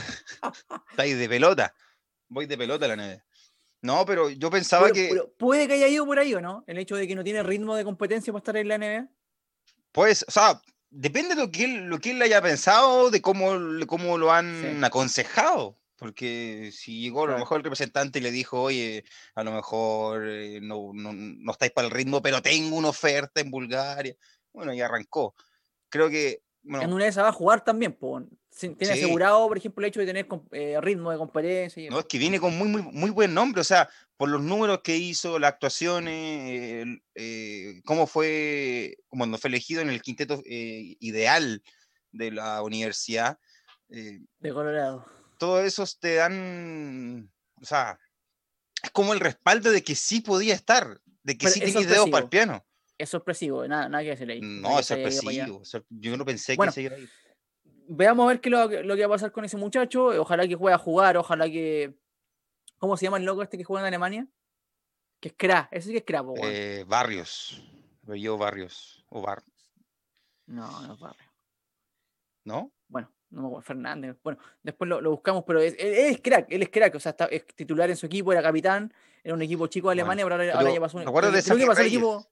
está 0.91 1.03
ahí 1.03 1.13
de 1.13 1.27
pelota. 1.29 1.75
Voy 2.29 2.45
de 2.45 2.57
pelota 2.57 2.85
a 2.85 2.87
la 2.87 2.95
neve. 2.95 3.23
No, 3.81 4.05
pero 4.05 4.29
yo 4.29 4.49
pensaba 4.51 4.83
Pero- 4.83 4.93
que. 4.93 5.07
pero 5.09 5.33
puede 5.37 5.67
que 5.67 5.73
haya 5.73 5.87
ido 5.87 6.05
por 6.05 6.19
ahí 6.19 6.33
o 6.33 6.41
no, 6.41 6.63
el 6.67 6.77
hecho 6.77 6.95
de 6.95 7.07
que 7.07 7.15
no 7.15 7.23
tiene 7.23 7.41
ritmo 7.43 7.75
de 7.75 7.83
competencia 7.83 8.31
para 8.31 8.39
estar 8.41 8.57
en 8.57 8.67
la 8.67 8.75
NBA. 8.77 9.09
Pues, 9.91 10.23
o 10.27 10.31
sea, 10.31 10.61
depende 10.89 11.35
de 11.35 11.41
lo 11.41 11.51
que 11.51 11.63
él, 11.65 11.85
lo 11.85 11.99
que 11.99 12.11
él 12.11 12.21
haya 12.21 12.41
pensado, 12.41 13.09
de 13.09 13.21
cómo, 13.21 13.51
cómo 13.87 14.17
lo 14.17 14.31
han 14.31 14.61
Sí. 14.79 14.85
aconsejado. 14.85 15.77
Porque 15.97 16.71
si 16.73 16.99
llegó 17.01 17.25
a 17.25 17.31
lo 17.31 17.37
mejor 17.37 17.57
el 17.57 17.63
representante 17.63 18.17
y 18.17 18.23
le 18.23 18.31
dijo, 18.31 18.59
oye, 18.59 19.03
a 19.35 19.43
lo 19.43 19.51
mejor 19.51 20.27
eh, 20.27 20.59
no, 20.59 20.91
no, 20.95 21.13
no 21.13 21.51
estáis 21.51 21.71
para 21.71 21.87
el 21.87 21.93
ritmo, 21.93 22.23
pero 22.23 22.41
tengo 22.41 22.75
una 22.75 22.89
oferta 22.89 23.39
en 23.39 23.51
Bulgaria. 23.51 24.15
Bueno, 24.51 24.73
y 24.73 24.81
arrancó. 24.81 25.35
Creo 25.89 26.09
que, 26.09 26.41
bueno, 26.63 26.85
En 26.85 26.93
una 26.93 27.03
de 27.03 27.11
esas 27.11 27.23
va 27.23 27.29
a 27.29 27.33
jugar 27.33 27.63
también, 27.63 27.93
po. 27.93 28.19
Tiene 28.59 28.75
Sí. 28.79 28.91
asegurado, 29.03 29.47
por 29.47 29.57
ejemplo, 29.57 29.83
el 29.83 29.89
hecho 29.89 30.01
de 30.01 30.05
tener 30.05 30.27
eh, 30.51 30.77
ritmo 30.81 31.09
de 31.11 31.17
competencia. 31.17 31.83
y 31.83 31.89
no, 31.89 31.99
es 31.99 32.05
que 32.05 32.17
viene 32.17 32.39
con 32.39 32.55
muy, 32.57 32.67
muy, 32.67 32.81
muy 32.83 33.09
buen 33.09 33.33
nombre. 33.33 33.61
O 33.61 33.63
sea, 33.63 33.89
por 34.17 34.29
los 34.29 34.41
números 34.41 34.81
que 34.83 34.97
hizo, 34.97 35.39
las 35.39 35.53
actuaciones, 35.53 36.51
el, 36.83 37.03
eh, 37.15 37.81
cómo 37.85 38.07
fue, 38.07 38.97
cuando 39.07 39.37
fue 39.37 39.47
elegido 39.49 39.81
en 39.81 39.89
el 39.89 40.01
quinteto 40.01 40.41
eh, 40.45 40.95
ideal 40.99 41.63
de 42.11 42.31
la 42.31 42.61
universidad. 42.61 43.39
eh, 43.89 44.19
de 44.39 44.53
Colorado. 44.53 45.05
todos 45.37 45.65
esos 45.65 45.99
te 45.99 46.15
dan, 46.15 47.31
o 47.61 47.65
sea, 47.65 47.99
es 48.83 48.89
como 48.91 49.13
el 49.13 49.19
respaldo 49.19 49.71
de 49.71 49.81
que 49.83 49.95
sí 49.95 50.21
podía 50.21 50.53
estar, 50.55 51.01
de 51.23 51.37
que 51.37 51.45
Pero 51.47 51.51
sí 51.53 51.59
tenía 51.61 51.87
dedos 51.87 52.09
para 52.09 52.23
el 52.23 52.29
piano. 52.29 52.65
Es 52.97 53.09
sorpresivo, 53.09 53.67
nada, 53.67 53.89
nada 53.89 54.03
que 54.03 54.11
decir 54.11 54.29
ahí. 54.29 54.39
No, 54.41 54.79
es 54.79 54.85
sorpresivo. 54.85 55.65
sor- 55.65 55.85
Yo 55.89 56.15
no 56.15 56.23
pensé 56.25 56.55
Bueno, 56.55 56.71
que 56.71 56.75
se 56.75 56.81
iba 56.83 56.95
a 56.95 56.99
ir. 56.99 57.09
Veamos 57.93 58.23
a 58.23 58.27
ver 58.29 58.39
qué 58.39 58.49
lo, 58.49 58.67
lo 58.83 58.95
que 58.95 59.01
va 59.01 59.07
a 59.07 59.17
pasar 59.17 59.33
con 59.33 59.43
ese 59.43 59.57
muchacho. 59.57 60.05
Ojalá 60.05 60.47
que 60.47 60.55
juegue 60.55 60.73
a 60.73 60.77
jugar, 60.77 61.17
ojalá 61.17 61.49
que. 61.49 61.93
¿Cómo 62.77 62.95
se 62.95 63.05
llama 63.05 63.17
el 63.17 63.25
loco 63.25 63.43
este 63.43 63.57
que 63.57 63.65
juega 63.65 63.81
en 63.81 63.87
Alemania? 63.87 64.27
Que 65.19 65.27
es 65.27 65.35
Kra, 65.37 65.67
ese 65.71 65.87
sí 65.87 65.91
que 65.91 65.97
es 65.99 66.05
Kra, 66.05 66.23
po. 66.23 66.33
Eh, 66.37 66.85
Barrios, 66.87 67.61
yo 68.07 68.37
Barrios, 68.37 69.03
o 69.09 69.21
Bar, 69.21 69.43
No, 70.47 70.87
no 70.87 70.93
es 70.93 70.99
Barrio. 70.99 71.31
¿no? 72.45 72.71
Bueno, 72.87 73.11
no 73.29 73.41
me 73.41 73.47
acuerdo, 73.47 73.63
Fernández. 73.63 74.17
Bueno, 74.23 74.39
después 74.63 74.89
lo, 74.89 75.01
lo 75.01 75.11
buscamos, 75.11 75.43
pero 75.45 75.59
es, 75.59 75.75
él, 75.77 75.93
él 75.93 76.05
es 76.13 76.21
crack, 76.21 76.47
él 76.49 76.63
es 76.63 76.69
crack, 76.69 76.95
o 76.95 76.99
sea, 76.99 77.11
está, 77.11 77.25
es 77.25 77.45
titular 77.47 77.89
en 77.89 77.97
su 77.97 78.05
equipo, 78.05 78.31
era 78.31 78.41
capitán, 78.41 78.93
era 79.21 79.35
un 79.35 79.41
equipo 79.41 79.67
chico 79.67 79.89
de 79.89 79.95
Bueno, 79.95 80.11
Alemania, 80.11 80.25
pero 80.25 80.35
ahora, 80.35 80.53
ahora 80.59 80.73
ya 80.73 80.79
pasó 80.79 80.97
un 80.97 81.03
¿te 81.03 81.09
acuerdas 81.09 81.33
de 81.33 81.41
Sammy 81.41 81.65
Reyes? 81.65 81.87
equipo 81.87 82.25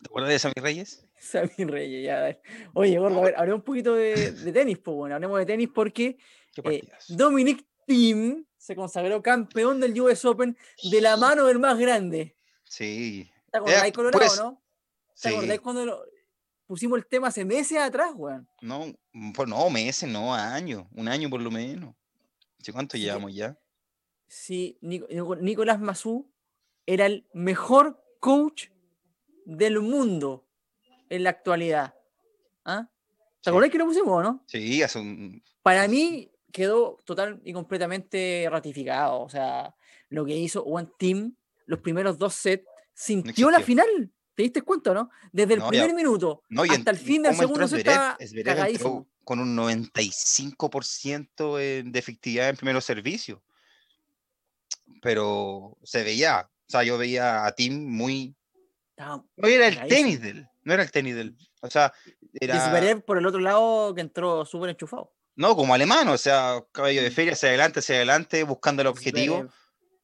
¿Te 0.00 0.06
acuerdas 0.06 0.30
de 0.30 0.38
Sammy 0.38 0.54
Reyes? 0.56 1.07
Sammy 1.20 1.64
Reyes, 1.64 2.04
ya. 2.04 2.38
Oye, 2.74 2.98
gordo, 2.98 3.18
a 3.20 3.24
ver, 3.24 3.34
hablemos 3.36 3.60
un 3.60 3.64
poquito 3.64 3.94
de, 3.94 4.32
de 4.32 4.52
tenis, 4.52 4.78
pues 4.78 4.96
bueno, 4.96 5.14
hablemos 5.16 5.38
de 5.38 5.46
tenis 5.46 5.68
porque 5.74 6.16
¿Qué 6.54 6.62
eh? 6.64 6.88
Dominic 7.08 7.64
Thiem 7.86 8.44
se 8.56 8.74
consagró 8.76 9.22
campeón 9.22 9.80
del 9.80 9.98
US 10.00 10.24
Open 10.24 10.56
de 10.90 11.00
la 11.00 11.16
mano 11.16 11.46
del 11.46 11.58
más 11.58 11.78
grande. 11.78 12.36
Sí, 12.64 13.30
¿Te 13.50 13.58
acordáis, 13.58 13.92
Colorado, 13.94 14.18
pues, 14.18 14.38
no? 14.38 14.62
¿Te 15.20 15.28
sí. 15.30 15.34
acordáis 15.34 15.60
cuando 15.60 15.86
lo- 15.86 16.04
pusimos 16.66 16.98
el 16.98 17.06
tema 17.06 17.28
hace 17.28 17.44
meses 17.46 17.78
atrás, 17.78 18.12
weón? 18.14 18.46
No, 18.60 18.92
pues 19.34 19.48
no, 19.48 19.70
meses, 19.70 20.08
no, 20.08 20.34
años, 20.34 20.84
un 20.94 21.08
año 21.08 21.30
por 21.30 21.40
lo 21.40 21.50
menos. 21.50 21.94
¿Sí, 22.60 22.72
¿Cuánto 22.72 22.92
que- 22.92 23.00
llevamos 23.00 23.34
ya? 23.34 23.58
Nico- 24.82 25.36
Nicolás 25.36 25.80
Mazú 25.80 26.30
era 26.84 27.06
el 27.06 27.26
mejor 27.32 28.02
coach 28.20 28.66
del 29.46 29.80
mundo 29.80 30.46
en 31.10 31.24
la 31.24 31.30
actualidad. 31.30 31.94
¿Ah? 32.64 32.88
¿Te 32.88 33.44
Sí. 33.44 33.50
acordás 33.50 33.70
que 33.70 33.78
lo 33.78 33.86
pusimos, 33.86 34.22
no? 34.22 34.42
Sí, 34.46 34.82
hace 34.82 34.98
un... 34.98 35.42
Para 35.62 35.86
mí 35.88 36.30
quedó 36.52 36.98
total 37.04 37.40
y 37.44 37.52
completamente 37.52 38.46
ratificado. 38.50 39.20
O 39.20 39.28
sea, 39.28 39.74
lo 40.08 40.24
que 40.24 40.36
hizo 40.36 40.62
One 40.64 40.88
Team, 40.98 41.34
los 41.66 41.80
primeros 41.80 42.18
dos 42.18 42.34
sets, 42.34 42.66
sintió 42.94 43.50
la 43.50 43.58
existió. 43.58 43.84
final. 43.84 44.10
¿Te 44.34 44.42
diste 44.44 44.62
cuenta, 44.62 44.94
no? 44.94 45.10
Desde 45.32 45.54
el 45.54 45.60
No, 45.60 45.66
ya- 45.66 45.70
primer 45.70 45.94
minuto 45.94 46.42
No, 46.48 46.62
hasta 46.62 46.90
el 46.92 46.96
fin 46.96 47.22
del 47.22 47.34
segundo 47.36 47.66
set 47.68 47.78
estaba 47.80 48.16
cagadísimo. 48.44 49.06
con 49.24 49.40
un 49.40 49.54
95% 49.56 51.58
en- 51.60 51.90
de 51.92 51.98
efectividad 51.98 52.48
en 52.48 52.56
primeros 52.56 52.84
servicios. 52.84 53.40
Pero 55.02 55.76
se 55.82 56.02
veía, 56.02 56.48
o 56.66 56.70
sea, 56.70 56.82
yo 56.82 56.98
veía 56.98 57.46
a 57.46 57.52
Tim 57.52 57.86
muy... 57.88 58.34
Estaba- 58.90 59.24
No 59.36 59.48
era 59.48 59.68
el 59.68 59.74
Cagadísimo. 59.74 60.06
tenis 60.08 60.20
de 60.22 60.30
él, 60.30 60.48
no 60.68 60.74
era 60.74 60.82
el 60.84 60.90
tenis 60.92 61.14
de 61.16 61.22
él. 61.22 61.36
O 61.62 61.68
sea, 61.70 61.92
Y 62.34 62.44
era... 62.44 63.00
Por 63.00 63.18
el 63.18 63.26
otro 63.26 63.40
lado 63.40 63.94
que 63.94 64.02
entró 64.02 64.44
súper 64.44 64.70
enchufado. 64.70 65.12
No, 65.34 65.56
como 65.56 65.72
alemán, 65.74 66.06
o 66.08 66.18
sea, 66.18 66.62
caballo 66.72 67.02
de 67.02 67.10
Mm. 67.10 67.12
feria 67.12 67.32
hacia 67.32 67.48
adelante, 67.48 67.80
hacia 67.80 67.96
adelante, 67.96 68.42
buscando 68.44 68.82
el 68.82 68.88
objetivo, 68.88 69.36
Zverev, 69.36 69.50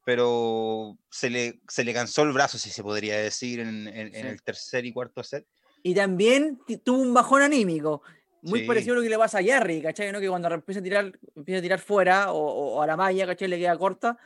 pero 0.05 0.97
se 1.11 1.31
le, 1.31 1.61
se 1.69 1.85
le 1.85 1.93
cansó 1.93 2.23
el 2.23 2.33
brazo, 2.33 2.57
si 2.59 2.71
se 2.71 2.83
podría 2.83 3.19
decir, 3.19 3.61
en, 3.61 3.89
en- 3.89 4.15
en 4.15 4.23
Sí. 4.23 4.27
el 4.29 4.43
tercer 4.43 4.85
y 4.87 4.93
cuarto 4.93 5.23
set. 5.23 5.47
Y 5.83 5.95
también 5.95 6.61
tuvo 6.85 6.99
un 7.03 7.13
bajón 7.13 7.43
anímico. 7.43 8.03
Muy 8.43 8.61
Sí. 8.61 8.67
parecido 8.67 8.95
a 8.95 8.97
lo 8.99 9.03
que 9.03 9.09
le 9.09 9.19
pasa 9.19 9.39
a 9.39 9.43
Jerry, 9.43 9.81
¿cachai? 9.83 10.13
¿no? 10.13 10.21
Que 10.21 10.29
cuando 10.29 10.49
empieza 10.53 10.81
a 10.81 10.83
tirar, 10.83 11.13
empieza 11.35 11.59
a 11.59 11.63
tirar 11.63 11.79
fuera 11.79 12.33
o, 12.33 12.39
o 12.77 12.83
a 12.83 12.87
la 12.87 12.97
malla, 12.97 13.27
¿cachai? 13.27 13.49
Le 13.49 13.59
queda 13.59 13.77
corta. 13.79 14.19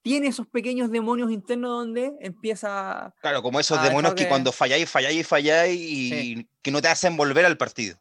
Eh, 0.00 0.02
Tiene 0.02 0.28
esos 0.28 0.46
pequeños 0.46 0.90
demonios 0.90 1.30
internos 1.30 1.70
donde 1.70 2.12
empieza. 2.20 3.14
Claro, 3.20 3.42
como 3.42 3.60
esos 3.60 3.82
demonios 3.82 4.14
que 4.14 4.24
de- 4.24 4.28
cuando 4.28 4.50
falláis, 4.52 4.88
falláis, 4.88 5.26
falláis 5.26 5.78
y 5.80 6.48
que 6.62 6.70
no 6.70 6.80
te 6.80 6.88
hacen 6.88 7.16
volver 7.16 7.44
al 7.44 7.56
partido. 7.56 7.96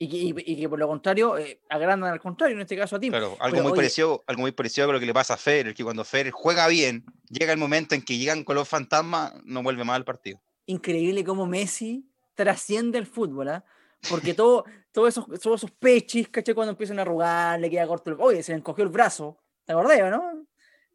Y 0.00 0.08
que, 0.08 0.16
y- 0.16 0.52
y 0.52 0.56
que 0.60 0.68
por 0.68 0.78
lo 0.78 0.86
contrario, 0.86 1.36
eh, 1.38 1.60
agrandan 1.68 2.12
al 2.12 2.20
contrario, 2.20 2.54
en 2.54 2.62
este 2.62 2.76
caso 2.76 2.94
a 2.96 3.00
ti. 3.00 3.08
Claro, 3.10 3.36
algo 3.40 3.56
Pero, 3.56 3.62
muy 3.64 3.72
oye- 3.72 3.76
parecido, 3.78 4.22
algo 4.28 4.42
muy 4.42 4.52
parecido 4.52 4.88
a 4.88 4.92
lo 4.92 5.00
que 5.00 5.06
le 5.06 5.12
pasa 5.14 5.34
a 5.34 5.36
Federer, 5.36 5.74
que 5.74 5.82
cuando 5.82 6.04
Federer 6.04 6.32
juega 6.32 6.68
bien, 6.68 7.04
llega 7.28 7.52
el 7.52 7.58
momento 7.58 7.96
en 7.96 8.02
que 8.02 8.16
llegan 8.16 8.44
con 8.44 8.54
los 8.54 8.68
fantasmas, 8.68 9.32
no 9.44 9.62
vuelve 9.64 9.82
más 9.84 9.96
al 9.96 10.04
partido. 10.04 10.40
Increíble 10.66 11.24
cómo 11.24 11.46
Messi 11.46 12.08
trasciende 12.34 12.98
el 12.98 13.06
fútbol, 13.06 13.48
¿ah? 13.48 13.64
Porque 14.08 14.34
todo, 14.34 14.64
todos 14.92 15.08
esos, 15.08 15.26
todos 15.40 15.60
esos 15.64 15.72
pechis, 15.72 16.28
¿cachai? 16.28 16.54
Cuando 16.54 16.70
empiezan 16.70 17.00
a 17.00 17.02
arrugar, 17.02 17.58
le 17.58 17.68
queda 17.68 17.84
corto 17.88 18.10
el. 18.10 18.16
Oye, 18.20 18.44
se 18.44 18.52
le 18.52 18.58
encogió 18.58 18.84
el 18.84 18.90
brazo. 18.90 19.36
¿Te 19.64 19.72
acordás, 19.72 19.98
no? 20.12 20.37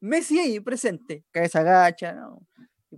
Messi 0.04 0.38
ahí, 0.40 0.60
presente. 0.60 1.24
Cabeza 1.32 1.60
agacha, 1.60 2.12
¿no? 2.14 2.46
Y. 2.92 2.98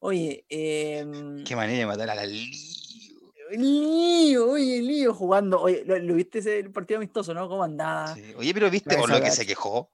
Oye, 0.00 0.46
eh, 0.48 1.04
Qué 1.44 1.56
manera 1.56 1.78
de 1.80 1.86
matar 1.86 2.10
a 2.10 2.14
la 2.14 2.24
Lío. 2.26 3.32
Lío, 3.50 4.50
oye, 4.50 4.80
Lío 4.82 5.14
jugando. 5.14 5.60
Oye, 5.60 5.82
¿lo, 5.84 5.98
lo 5.98 6.14
viste 6.14 6.38
ese 6.38 6.58
el 6.60 6.70
partido 6.70 6.98
amistoso, 6.98 7.34
no? 7.34 7.48
¿Cómo 7.48 7.64
andaba? 7.64 8.14
Sí. 8.14 8.34
Oye, 8.36 8.54
pero 8.54 8.70
viste 8.70 8.96
por 8.96 9.10
lo 9.10 9.20
que 9.20 9.30
se 9.30 9.46
quejó. 9.46 9.90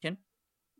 ¿Quién? 0.00 0.22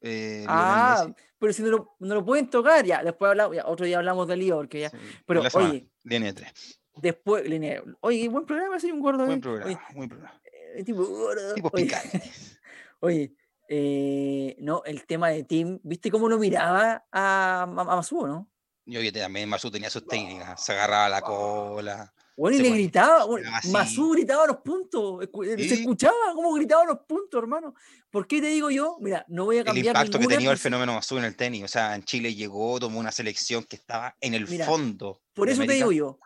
Eh, 0.02 0.44
Ah, 0.48 1.04
Messi. 1.06 1.14
pero 1.38 1.52
si 1.52 1.62
no 1.62 1.68
lo, 1.70 1.96
no 2.00 2.14
lo 2.16 2.24
pueden 2.24 2.50
tocar, 2.50 2.84
ya. 2.84 3.02
Después 3.02 3.30
hablamos, 3.30 3.56
ya, 3.56 3.66
otro 3.66 3.86
día 3.86 3.98
hablamos 3.98 4.28
de 4.28 4.36
Lío, 4.36 4.56
porque 4.56 4.80
ya. 4.80 4.90
Sí, 4.90 4.96
pero, 5.26 5.42
la 5.42 5.50
semana, 5.50 5.70
oye, 5.70 5.90
Viene 6.04 6.32
tres. 6.32 6.80
Después, 6.96 7.48
Linnea, 7.48 7.82
oye, 8.00 8.28
buen 8.28 8.44
programa, 8.44 8.78
soy 8.78 8.90
un 8.90 9.00
gordo. 9.00 9.24
Buen 9.24 9.38
eh. 9.38 9.42
programa, 9.42 9.66
Oye, 9.70 9.78
buen 9.94 10.08
programa. 10.08 10.40
eh, 10.74 10.84
tipo 10.84 11.04
gordo. 11.04 11.54
Tipo 11.54 11.70
Oye, 11.72 11.84
picante. 11.84 12.20
Oye, 13.02 13.32
eh, 13.72 14.56
no, 14.58 14.82
el 14.84 15.06
tema 15.06 15.28
de 15.28 15.44
Tim, 15.44 15.78
¿viste 15.84 16.10
cómo 16.10 16.28
lo 16.28 16.38
miraba 16.38 17.06
a, 17.12 17.62
a, 17.62 17.66
Masuo, 17.66 18.26
no? 18.26 18.50
Yo 18.84 19.00
que 19.00 19.12
también 19.12 19.48
Masu 19.48 19.70
tenía 19.70 19.88
sus 19.88 20.04
técnicas, 20.08 20.64
se 20.64 20.72
agarraba 20.72 21.08
la 21.08 21.20
cola. 21.22 22.12
Bueno, 22.36 22.56
y 22.56 22.62
le 22.62 22.70
gritaba, 22.70 23.26
bueno. 23.26 23.48
Masú 23.70 24.10
gritaba 24.10 24.48
los 24.48 24.56
puntos, 24.56 25.22
eh, 25.22 25.68
se 25.68 25.74
escuchaba 25.74 26.16
cómo 26.34 26.52
gritaba 26.54 26.84
los 26.84 26.98
puntos, 27.06 27.40
hermano. 27.40 27.74
¿Por 28.10 28.26
qué 28.26 28.40
te 28.40 28.48
digo 28.48 28.70
yo? 28.72 28.96
Mira, 28.98 29.24
no 29.28 29.44
voy 29.44 29.58
a 29.58 29.60
El 29.60 29.66
cambiar 29.66 29.94
impacto 29.94 30.18
que 30.18 30.26
tenía 30.26 30.50
el 30.50 30.58
fenómeno 30.58 30.94
Masu 30.94 31.18
en 31.18 31.24
el 31.26 31.36
tenis. 31.36 31.62
O 31.62 31.68
sea, 31.68 31.94
en 31.94 32.02
Chile 32.02 32.34
llegó, 32.34 32.80
tomó 32.80 32.98
una 32.98 33.12
selección 33.12 33.62
que 33.62 33.76
estaba 33.76 34.16
en 34.20 34.34
el 34.34 34.48
Mira, 34.48 34.66
fondo. 34.66 35.22
Por 35.32 35.48
eso 35.48 35.64
te 35.64 35.74
digo 35.74 35.92
yo, 35.92 36.18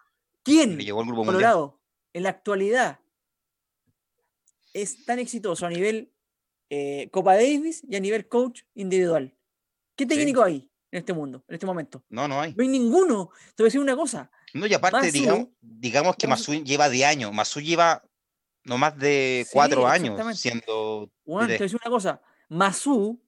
¿quién, 0.43 0.79
Le 0.79 0.85
llegó 0.85 1.01
al 1.01 1.07
grupo 1.07 1.25
mundial. 1.25 1.53
Colorado, 1.53 1.81
en 2.15 2.23
la 2.23 2.31
actualidad, 2.31 3.01
es 4.73 5.05
tan 5.05 5.19
exitoso 5.19 5.67
a 5.67 5.69
nivel 5.69 6.14
eh, 6.71 7.09
Copa 7.13 7.35
Davis 7.35 7.83
y 7.89 7.97
a 7.97 8.01
nivel 8.01 8.29
coach 8.29 8.63
individual? 8.75 9.35
¿Qué 9.97 10.05
Sí. 10.05 10.09
técnico 10.09 10.43
hay 10.43 10.71
en 10.91 10.99
este 10.99 11.13
mundo, 11.13 11.45
en 11.49 11.55
este 11.55 11.67
momento. 11.67 12.05
No, 12.09 12.27
no 12.29 12.41
hay. 12.41 12.55
No 12.55 12.63
hay 12.63 12.69
ninguno. 12.69 13.31
Te 13.55 13.63
voy 13.63 13.67
a 13.67 13.69
decir 13.69 13.81
una 13.81 13.97
cosa. 13.97 14.31
No, 14.53 14.67
y 14.67 14.75
aparte, 14.75 15.09
Masu- 15.09 15.13
digamos, 15.13 15.49
digamos 15.61 16.17
que 16.17 16.27
Masu- 16.29 16.53
Masu 16.53 16.65
lleva 16.65 16.89
de 16.89 17.05
años. 17.05 17.33
Masu 17.33 17.61
lleva 17.61 18.03
no 18.65 18.79
más 18.79 18.97
de 18.99 19.43
Sí, 19.45 19.51
cuatro 19.53 19.87
años 19.87 20.39
siendo. 20.39 21.11
Juan, 21.25 21.47
te 21.49 21.53
voy 21.55 21.57
a 21.57 21.65
decir 21.65 21.79
una 21.85 21.91
cosa. 21.91 22.23
Masú 22.49 23.21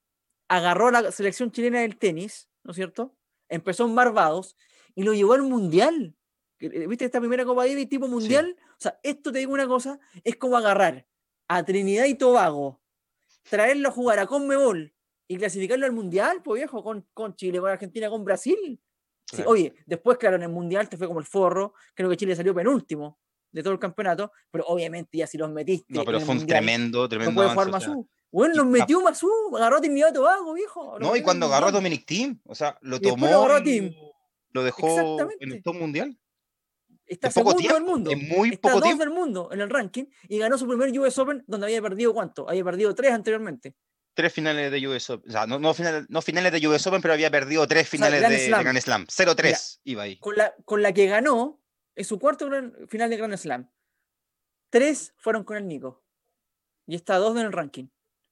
agarró 0.47 0.89
la 0.91 1.11
selección 1.11 1.51
chilena 1.51 1.81
del 1.81 1.97
tenis, 1.97 2.49
¿no 2.63 2.71
es 2.71 2.75
cierto? 2.77 3.15
Empezó 3.49 3.85
en 3.85 3.95
Barbados 3.95 4.55
y 4.95 5.03
lo 5.03 5.13
llevó 5.13 5.33
al 5.33 5.43
mundial. 5.43 6.15
Eh, 6.59 6.87
¿Viste 6.87 7.05
esta 7.05 7.19
primera 7.19 7.45
Copa 7.45 7.67
Davis 7.67 7.89
tipo 7.89 8.07
mundial? 8.07 8.55
O 8.71 8.79
sea, 8.79 8.99
esto 9.03 9.31
te 9.31 9.39
digo 9.39 9.53
una 9.53 9.67
cosa, 9.67 9.99
es 10.23 10.37
como 10.37 10.57
agarrar 10.57 11.05
a 11.47 11.63
Trinidad 11.63 12.05
y 12.05 12.15
Tobago, 12.15 12.81
traerlo 13.49 13.89
a 13.89 13.91
jugar 13.91 14.19
a 14.19 14.27
Conmebol 14.27 14.93
y 15.27 15.37
clasificarlo 15.37 15.85
al 15.85 15.91
mundial, 15.91 16.41
pues 16.43 16.59
viejo, 16.59 16.83
con, 16.83 17.05
con 17.13 17.35
Chile, 17.35 17.59
con 17.59 17.69
Argentina, 17.69 18.09
con 18.09 18.23
Brasil. 18.23 18.79
Sí, 19.25 19.37
Claro. 19.37 19.51
oye, 19.51 19.73
después, 19.85 20.17
claro, 20.17 20.37
en 20.37 20.43
el 20.43 20.49
mundial 20.49 20.87
te 20.87 20.95
fue 20.95 21.07
como 21.07 21.19
el 21.19 21.25
forro, 21.25 21.73
creo 21.93 22.09
que 22.09 22.15
Chile 22.15 22.35
salió 22.35 22.55
penúltimo 22.55 23.19
de 23.51 23.61
todo 23.61 23.73
el 23.73 23.79
campeonato, 23.79 24.31
pero 24.51 24.65
obviamente 24.67 25.17
ya 25.17 25.27
si 25.27 25.37
los 25.37 25.51
metiste. 25.51 25.93
No, 25.93 26.05
pero 26.05 26.19
fue 26.19 26.31
un 26.31 26.37
mundial, 26.37 26.59
tremendo, 26.59 27.01
no 27.01 27.09
tremendo 27.09 27.33
puede 27.33 27.49
jugar 27.49 27.67
avance, 27.67 27.89
o 27.89 27.93
sea. 27.93 28.03
Bueno, 28.31 28.55
los 28.55 28.65
metió 28.67 29.01
Masú, 29.01 29.29
agarró 29.55 29.77
a 29.77 29.81
Trinidad 29.81 30.09
y 30.11 30.13
Tobago, 30.13 30.53
viejo. 30.53 30.99
No, 30.99 31.15
y 31.15 31.21
cuando 31.21 31.47
agarró 31.47 31.67
a. 31.67 31.71
Dominic 31.71 32.05
Team, 32.05 32.39
o 32.45 32.55
sea, 32.55 32.77
lo 32.81 32.99
tomó 32.99 33.25
lo 33.27 33.43
agarró 33.43 33.55
a 33.55 33.63
lo 34.51 34.63
dejó 34.63 35.19
en 35.39 35.51
el 35.51 35.63
top 35.63 35.75
mundial. 35.75 36.17
Está 37.07 37.27
en 37.29 37.33
poco 37.33 37.51
segundo 37.51 37.61
del 37.61 37.71
tiempo, 37.83 37.91
mundo. 37.91 38.11
en 38.11 38.27
muy 38.27 38.49
está 38.49 38.61
poco 38.61 38.73
dos 38.75 38.83
tiempo. 38.83 39.03
del 39.03 39.13
mundo 39.13 39.49
en 39.51 39.61
el 39.61 39.69
ranking 39.69 40.05
y 40.27 40.37
ganó 40.37 40.57
su 40.57 40.67
primer 40.67 40.97
US 40.99 41.17
Open 41.19 41.43
donde 41.47 41.67
había 41.67 41.81
perdido 41.81 42.13
cuánto? 42.13 42.49
Había 42.49 42.63
perdido 42.63 42.93
tres 42.93 43.11
anteriormente. 43.11 43.75
Tres 44.13 44.33
finales 44.33 44.71
de 44.71 44.87
US 44.87 45.09
Open. 45.11 45.29
O 45.29 45.31
sea, 45.31 45.45
no, 45.47 45.57
no 45.59 45.73
finales, 45.73 46.05
no 46.09 46.21
finales 46.21 46.51
de 46.51 46.67
US 46.67 46.85
Open, 46.87 47.01
pero 47.01 47.13
había 47.13 47.29
perdido 47.31 47.65
tres 47.67 47.87
finales 47.87 48.19
Grand 48.21 48.33
de. 48.35 48.49
Grand 48.49 48.79
Slam. 48.79 49.05
0-3 49.05 49.79
iba 49.85 50.03
ahí. 50.03 50.17
Con 50.19 50.35
la, 50.35 50.53
con 50.65 50.81
la 50.81 50.91
que 50.91 51.05
ganó 51.07 51.61
es 51.95 52.07
su 52.07 52.19
cuarto 52.19 52.47
gran- 52.47 52.73
final 52.89 53.09
de 53.09 53.17
Grand 53.17 53.37
Slam. 53.37 53.69
Tres 54.69 55.13
fueron 55.17 55.43
con 55.43 55.57
el 55.57 55.67
Nico. 55.67 56.03
Y 56.87 56.95
está 56.95 57.17
dos 57.17 57.35
en 57.37 57.45
el 57.45 57.51
ranking. 57.53 57.87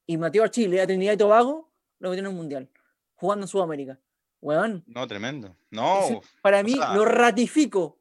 Y 0.05 0.17
metió 0.17 0.43
a 0.43 0.49
Chile, 0.51 0.81
a 0.81 0.87
Trinidad 0.87 1.13
y 1.13 1.17
Tobago, 1.17 1.71
lo 1.99 2.09
metió 2.09 2.21
en 2.21 2.27
un 2.27 2.35
mundial. 2.35 2.69
Jugando 3.15 3.45
en 3.45 3.47
Sudamérica. 3.47 3.99
Weón. 4.41 4.83
No, 4.87 5.07
tremendo. 5.07 5.55
No, 5.71 6.21
para 6.41 6.61
mí 6.61 6.73
sea, 6.73 6.93
lo 6.93 7.05
ratifico 7.05 7.99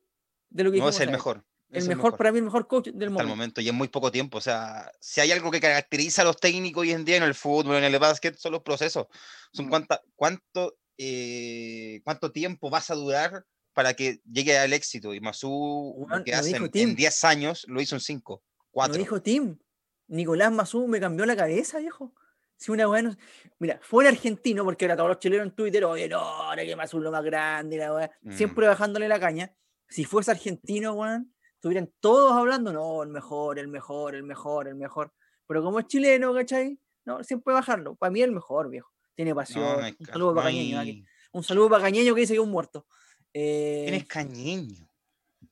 de 0.54 0.64
lo 0.64 0.72
que 0.72 0.78
no 0.78 0.88
es 0.88 1.00
el 1.00 1.10
mejor. 1.10 1.44
El 1.70 1.78
es 1.78 1.88
mejor, 1.88 2.16
para 2.16 2.30
mí, 2.30 2.38
el 2.38 2.44
mejor 2.44 2.68
coach 2.68 2.84
del 2.86 2.94
hasta 2.94 3.04
el 3.04 3.10
momento. 3.10 3.28
momento 3.28 3.60
y 3.60 3.68
en 3.68 3.74
muy 3.74 3.88
poco 3.88 4.12
tiempo. 4.12 4.38
O 4.38 4.40
sea, 4.40 4.90
si 5.00 5.20
hay 5.20 5.32
algo 5.32 5.50
que 5.50 5.60
caracteriza 5.60 6.22
a 6.22 6.24
los 6.24 6.36
técnicos 6.36 6.82
hoy 6.82 6.92
en 6.92 7.04
día 7.04 7.16
en 7.16 7.24
el 7.24 7.34
fútbol, 7.34 7.76
en 7.76 7.84
el 7.84 7.98
básquet, 7.98 8.36
son 8.36 8.52
los 8.52 8.62
procesos. 8.62 9.06
Son 9.52 9.66
Mm. 9.66 9.68
cuánta, 9.70 10.00
cuánto, 10.14 10.76
eh, 10.96 12.00
cuánto 12.04 12.30
tiempo 12.30 12.70
vas 12.70 12.90
a 12.90 12.94
durar 12.94 13.44
para 13.72 13.94
que 13.94 14.20
llegue 14.30 14.56
al 14.56 14.72
éxito. 14.72 15.12
Y 15.14 15.20
Masú, 15.20 16.06
lo 16.08 16.22
que 16.22 16.30
lo 16.30 16.36
hace 16.38 16.48
dijo 16.52 16.64
en- 16.66 16.70
Tim. 16.70 16.88
en 16.90 16.96
10 16.96 17.24
años, 17.24 17.64
lo 17.68 17.80
hizo 17.80 17.96
en 17.96 18.00
5, 18.00 18.42
Lo 18.56 18.64
4. 18.70 18.96
dijo 18.96 19.20
Tim. 19.20 19.58
Nicolás 20.06 20.52
Mazú 20.52 20.86
me 20.86 21.00
cambió 21.00 21.26
la 21.26 21.34
cabeza, 21.34 21.78
viejo. 21.78 22.14
Si 22.56 22.70
una 22.70 22.84
no- 22.84 23.16
Mira, 23.58 23.80
fuera 23.82 24.10
argentino, 24.10 24.64
porque 24.64 24.84
ahora 24.84 24.96
todos 24.96 25.08
los 25.08 25.18
chilenos 25.18 25.46
en 25.48 25.56
Twitter, 25.56 25.84
oye, 25.86 26.08
no, 26.08 26.18
ahora 26.20 26.64
que 26.64 26.76
Mazú 26.76 26.98
es 26.98 27.02
lo 27.04 27.10
más 27.10 27.24
grande, 27.24 27.78
la. 27.78 28.10
Mm. 28.22 28.32
Siempre 28.32 28.66
bajándole 28.68 29.08
la 29.08 29.18
caña. 29.18 29.52
Si 29.88 30.04
fuese 30.04 30.30
argentino, 30.30 30.92
weón, 30.94 31.34
estuvieran 31.54 31.92
todos 32.00 32.32
hablando, 32.32 32.72
no, 32.72 33.02
el 33.02 33.08
mejor, 33.10 33.58
el 33.58 33.68
mejor, 33.68 34.14
el 34.14 34.22
mejor, 34.22 34.68
el 34.68 34.74
mejor. 34.74 35.12
Pero 35.46 35.62
como 35.62 35.78
es 35.80 35.86
chileno, 35.86 36.32
¿cachai? 36.34 36.78
No, 37.04 37.22
siempre 37.22 37.52
bajarlo. 37.54 37.94
Para 37.96 38.10
mí 38.10 38.22
el 38.22 38.32
mejor, 38.32 38.70
viejo. 38.70 38.90
Tiene 39.14 39.34
pasión. 39.34 39.62
No, 39.80 39.86
un 39.98 40.06
saludo 40.06 40.34
para 40.34 40.48
Cañeño. 40.48 40.80
aquí. 40.80 41.04
Un 41.32 41.44
saludo 41.44 41.68
para 41.70 41.82
Cañeño 41.84 42.14
que 42.14 42.20
dice 42.22 42.32
que 42.32 42.38
es 42.40 42.44
un 42.44 42.50
muerto. 42.50 42.86
Eh, 43.32 43.84
¿Quién 43.88 43.94
es 44.00 44.06
Cañeño? 44.06 44.88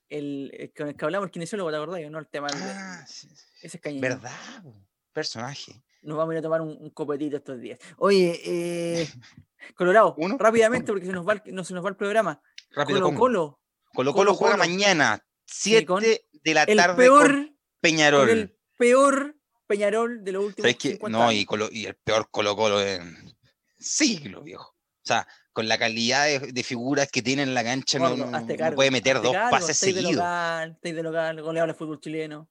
el, 0.09 0.51
el 0.59 0.73
con 0.75 0.89
el 0.89 0.97
que 0.97 1.05
hablamos, 1.05 1.27
el 1.27 1.31
kinesiólogo, 1.31 1.71
¿te 1.71 1.77
acordás? 1.77 2.11
No 2.11 2.19
el 2.19 2.29
tema. 2.29 2.49
Ah, 2.53 3.05
sí, 3.07 3.29
sí, 3.35 3.45
ese 3.63 3.77
es 3.77 3.83
Cañeño. 3.83 4.03
verdad, 4.03 4.65
personaje. 5.13 5.83
Nos 6.03 6.17
vamos 6.19 6.33
a 6.33 6.35
ir 6.35 6.39
a 6.39 6.43
tomar 6.43 6.61
un, 6.61 6.77
un 6.81 6.91
copetito 6.91 7.37
estos 7.37 7.61
días. 7.61 7.79
Oye, 7.99 8.41
eh, 8.45 9.09
Colorado, 9.77 10.15
¿Uno? 10.19 10.37
rápidamente 10.39 10.91
porque 10.93 11.07
se 11.07 11.13
nos 11.13 11.27
va 11.27 11.35
el, 11.35 11.55
no, 11.55 11.65
se 11.65 11.75
nos 11.75 11.85
va 11.85 11.89
el 11.91 11.97
programa. 11.97 12.43
Rápido, 12.73 13.01
Colo 13.01 13.19
Congo. 13.19 13.61
Colo, 13.95 14.13
Colo 14.13 14.13
Colo 14.13 14.35
juega 14.35 14.57
mañana, 14.57 15.25
7 15.47 15.87
con 15.87 16.03
de 16.03 16.55
la 16.55 16.67
tarde 16.67 16.97
peor, 16.97 17.31
con 17.31 17.59
Peñarol. 17.81 18.29
con 18.29 18.39
el 18.39 18.57
peor 18.79 19.37
Peñarol 19.67 20.25
de 20.25 20.33
los 20.33 20.45
últimos 20.45 20.63
¿Sabes 20.71 20.77
qué? 20.77 20.91
50 20.93 21.19
No, 21.19 21.25
años. 21.29 21.41
y, 21.41 21.47
Colo- 21.47 21.69
y 21.71 21.87
el 21.87 21.95
peor 21.97 22.29
Colo 22.31 22.57
Colo 22.57 22.81
en 22.83 23.35
siglos, 23.79 24.45
viejo. 24.45 24.71
O 24.71 25.05
sea, 25.05 25.27
con 25.53 25.67
la 25.69 25.77
calidad 25.79 26.27
de, 26.27 26.39
de 26.53 26.63
figuras 26.63 27.11
que 27.11 27.23
tiene 27.23 27.43
en 27.43 27.55
la 27.55 27.65
cancha, 27.65 27.99
no, 27.99 28.17
no- 28.17 28.37
hazte 28.37 28.53
no 28.55 28.59
cargo, 28.59 28.77
puede 28.77 28.91
meter 28.91 29.21
dos 29.21 29.33
cargo, 29.33 29.51
pases 29.51 29.71
estáis 29.71 29.95
de 29.97 30.01
seguidos. 30.03 30.17
local, 30.25 30.79
de 30.83 31.03
local, 31.03 31.43
goleador 31.43 31.69
de 31.73 31.75
fútbol 31.79 32.01
chileno. 32.01 32.49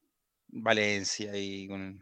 Valencia 0.49 1.31
y 1.35 1.67
con... 1.67 1.99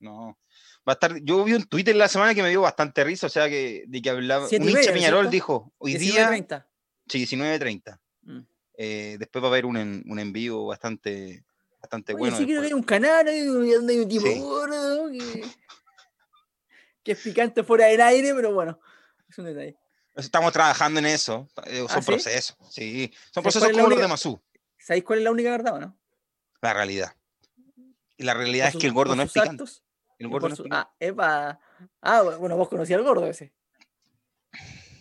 No. 0.00 0.38
Va 0.86 0.92
a 0.92 0.94
estar... 0.94 1.16
Yo 1.22 1.42
vi 1.44 1.54
un 1.54 1.64
Twitter 1.64 1.96
la 1.96 2.08
semana 2.08 2.34
que 2.34 2.42
me 2.42 2.50
dio 2.50 2.60
bastante 2.60 3.02
risa, 3.04 3.26
o 3.26 3.30
sea, 3.30 3.48
que, 3.48 3.84
de 3.86 4.02
que 4.02 4.10
hablaba... 4.10 4.46
Un 4.46 4.68
hincha 4.68 4.92
Peñarol 4.92 5.22
¿cierto? 5.22 5.30
dijo, 5.30 5.72
hoy 5.78 5.94
día... 5.96 6.30
19-30. 6.30 6.66
Sí, 7.08 7.26
19.30. 7.26 7.98
Eh, 8.76 9.16
después 9.18 9.42
va 9.42 9.48
a 9.48 9.50
haber 9.50 9.66
un, 9.66 9.76
en- 9.76 10.02
un 10.08 10.18
envío 10.18 10.66
bastante, 10.66 11.44
bastante 11.80 12.12
Oye, 12.12 12.18
bueno. 12.20 12.36
sí 12.36 12.44
creo 12.44 12.60
que 12.60 12.66
hay 12.68 12.72
un 12.72 12.82
canal 12.82 13.24
donde 13.26 13.92
hay 13.92 14.00
un 14.00 14.08
tipo 14.08 14.26
Sí. 14.26 14.38
gordo 14.40 15.10
que, 15.12 15.44
que 17.02 17.12
es 17.12 17.18
picante 17.20 17.62
fuera 17.62 17.86
del 17.86 18.00
aire, 18.00 18.34
pero 18.34 18.52
bueno, 18.52 18.80
es 19.28 19.38
un 19.38 19.44
detalle. 19.46 19.76
Estamos 20.16 20.52
trabajando 20.52 21.00
en 21.00 21.06
eso. 21.06 21.48
eh, 21.66 21.78
Son 21.78 21.88
¿Ah, 21.90 22.00
sí? 22.02 22.06
procesos, 22.06 22.56
sí. 22.70 23.12
Son 23.32 23.42
¿Sabes 23.42 23.54
procesos 23.54 23.68
como 23.68 23.78
los 23.82 23.86
única- 23.88 24.02
de 24.02 24.08
Masú, 24.08 24.40
¿Sabéis 24.78 25.04
cuál 25.04 25.18
es 25.20 25.24
la 25.24 25.30
única 25.30 25.50
verdad 25.50 25.74
o 25.74 25.80
no? 25.80 25.98
la 26.60 26.72
realidad. 26.74 27.14
Y 28.16 28.22
la 28.24 28.34
realidad 28.34 28.64
Por 28.64 28.68
es 28.68 28.72
sus- 28.74 28.80
que 28.80 28.86
el 28.86 28.92
gordo 28.92 29.16
no 29.16 29.22
es 29.22 29.28
sus 29.32 29.34
picante. 29.42 29.62
actos 29.62 29.84
El 30.18 30.28
gordo 30.28 30.48
no 30.48 30.54
es 30.54 30.60
picante. 30.60 30.88
Ah, 30.88 30.94
epa. 31.00 31.60
Ah, 32.00 32.22
bueno, 32.38 32.56
vos 32.56 32.68
conocías 32.68 32.98
al 32.98 33.04
gordo 33.04 33.26
ese. 33.26 33.52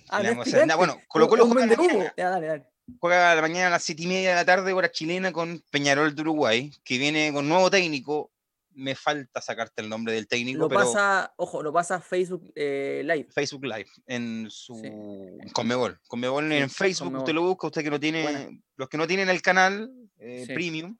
Ah, 0.10 0.22
no 0.24 0.30
es 0.42 0.46
picante, 0.50 0.76
bueno, 0.76 0.98
es 1.00 1.08
Colo 1.08 1.26
un- 1.26 1.30
Colo 1.30 1.44
es 1.44 1.48
un 1.48 1.54
juega 1.54 1.68
vendehumo. 1.68 1.98
mañana. 2.00 2.14
Ya, 2.18 2.30
dale, 2.30 2.48
dale. 2.48 2.73
Juega 3.00 3.32
a 3.32 3.36
la 3.36 3.42
mañana 3.42 3.68
a 3.68 3.72
las 3.72 3.84
7 3.84 4.04
y 4.04 4.08
media 4.08 4.30
de 4.32 4.36
la 4.36 4.46
tarde, 4.46 4.74
hora 4.74 4.92
chilena, 4.92 5.32
con 5.32 5.64
Peñarol 5.72 6.14
de 6.16 6.22
Uruguay, 6.22 6.72
que 6.84 6.98
viene 6.98 7.32
con 7.34 7.48
nuevo 7.48 7.70
técnico. 7.72 8.30
Me 8.76 8.96
falta 8.96 9.40
sacarte 9.40 9.84
el 9.84 9.90
nombre 9.90 10.14
del 10.14 10.28
técnico, 10.28 10.58
Lo 10.62 10.68
pero 10.68 10.82
pasa, 10.82 11.32
ojo, 11.38 11.62
lo 11.62 11.72
pasa 11.72 12.02
Facebook 12.02 12.52
eh, 12.56 13.04
Live. 13.06 13.28
Facebook 13.32 13.66
Live 13.66 13.86
en 14.08 14.48
su 14.50 14.76
Sí. 14.76 15.52
Conmebol. 15.54 16.00
Conmebol 16.08 16.50
Sí, 16.50 16.56
en 16.58 16.70
Facebook, 16.72 17.06
Conmebol. 17.06 17.20
usted 17.24 17.34
lo 17.36 17.42
busca, 17.44 17.68
usted 17.68 17.84
que 17.84 17.92
no 17.92 18.00
tiene, 18.00 18.62
los 18.76 18.90
que 18.90 18.98
no 18.98 19.06
tienen 19.06 19.30
el 19.30 19.42
canal 19.44 19.92
eh, 20.18 20.46
Sí. 20.48 20.54
premium, 20.54 20.98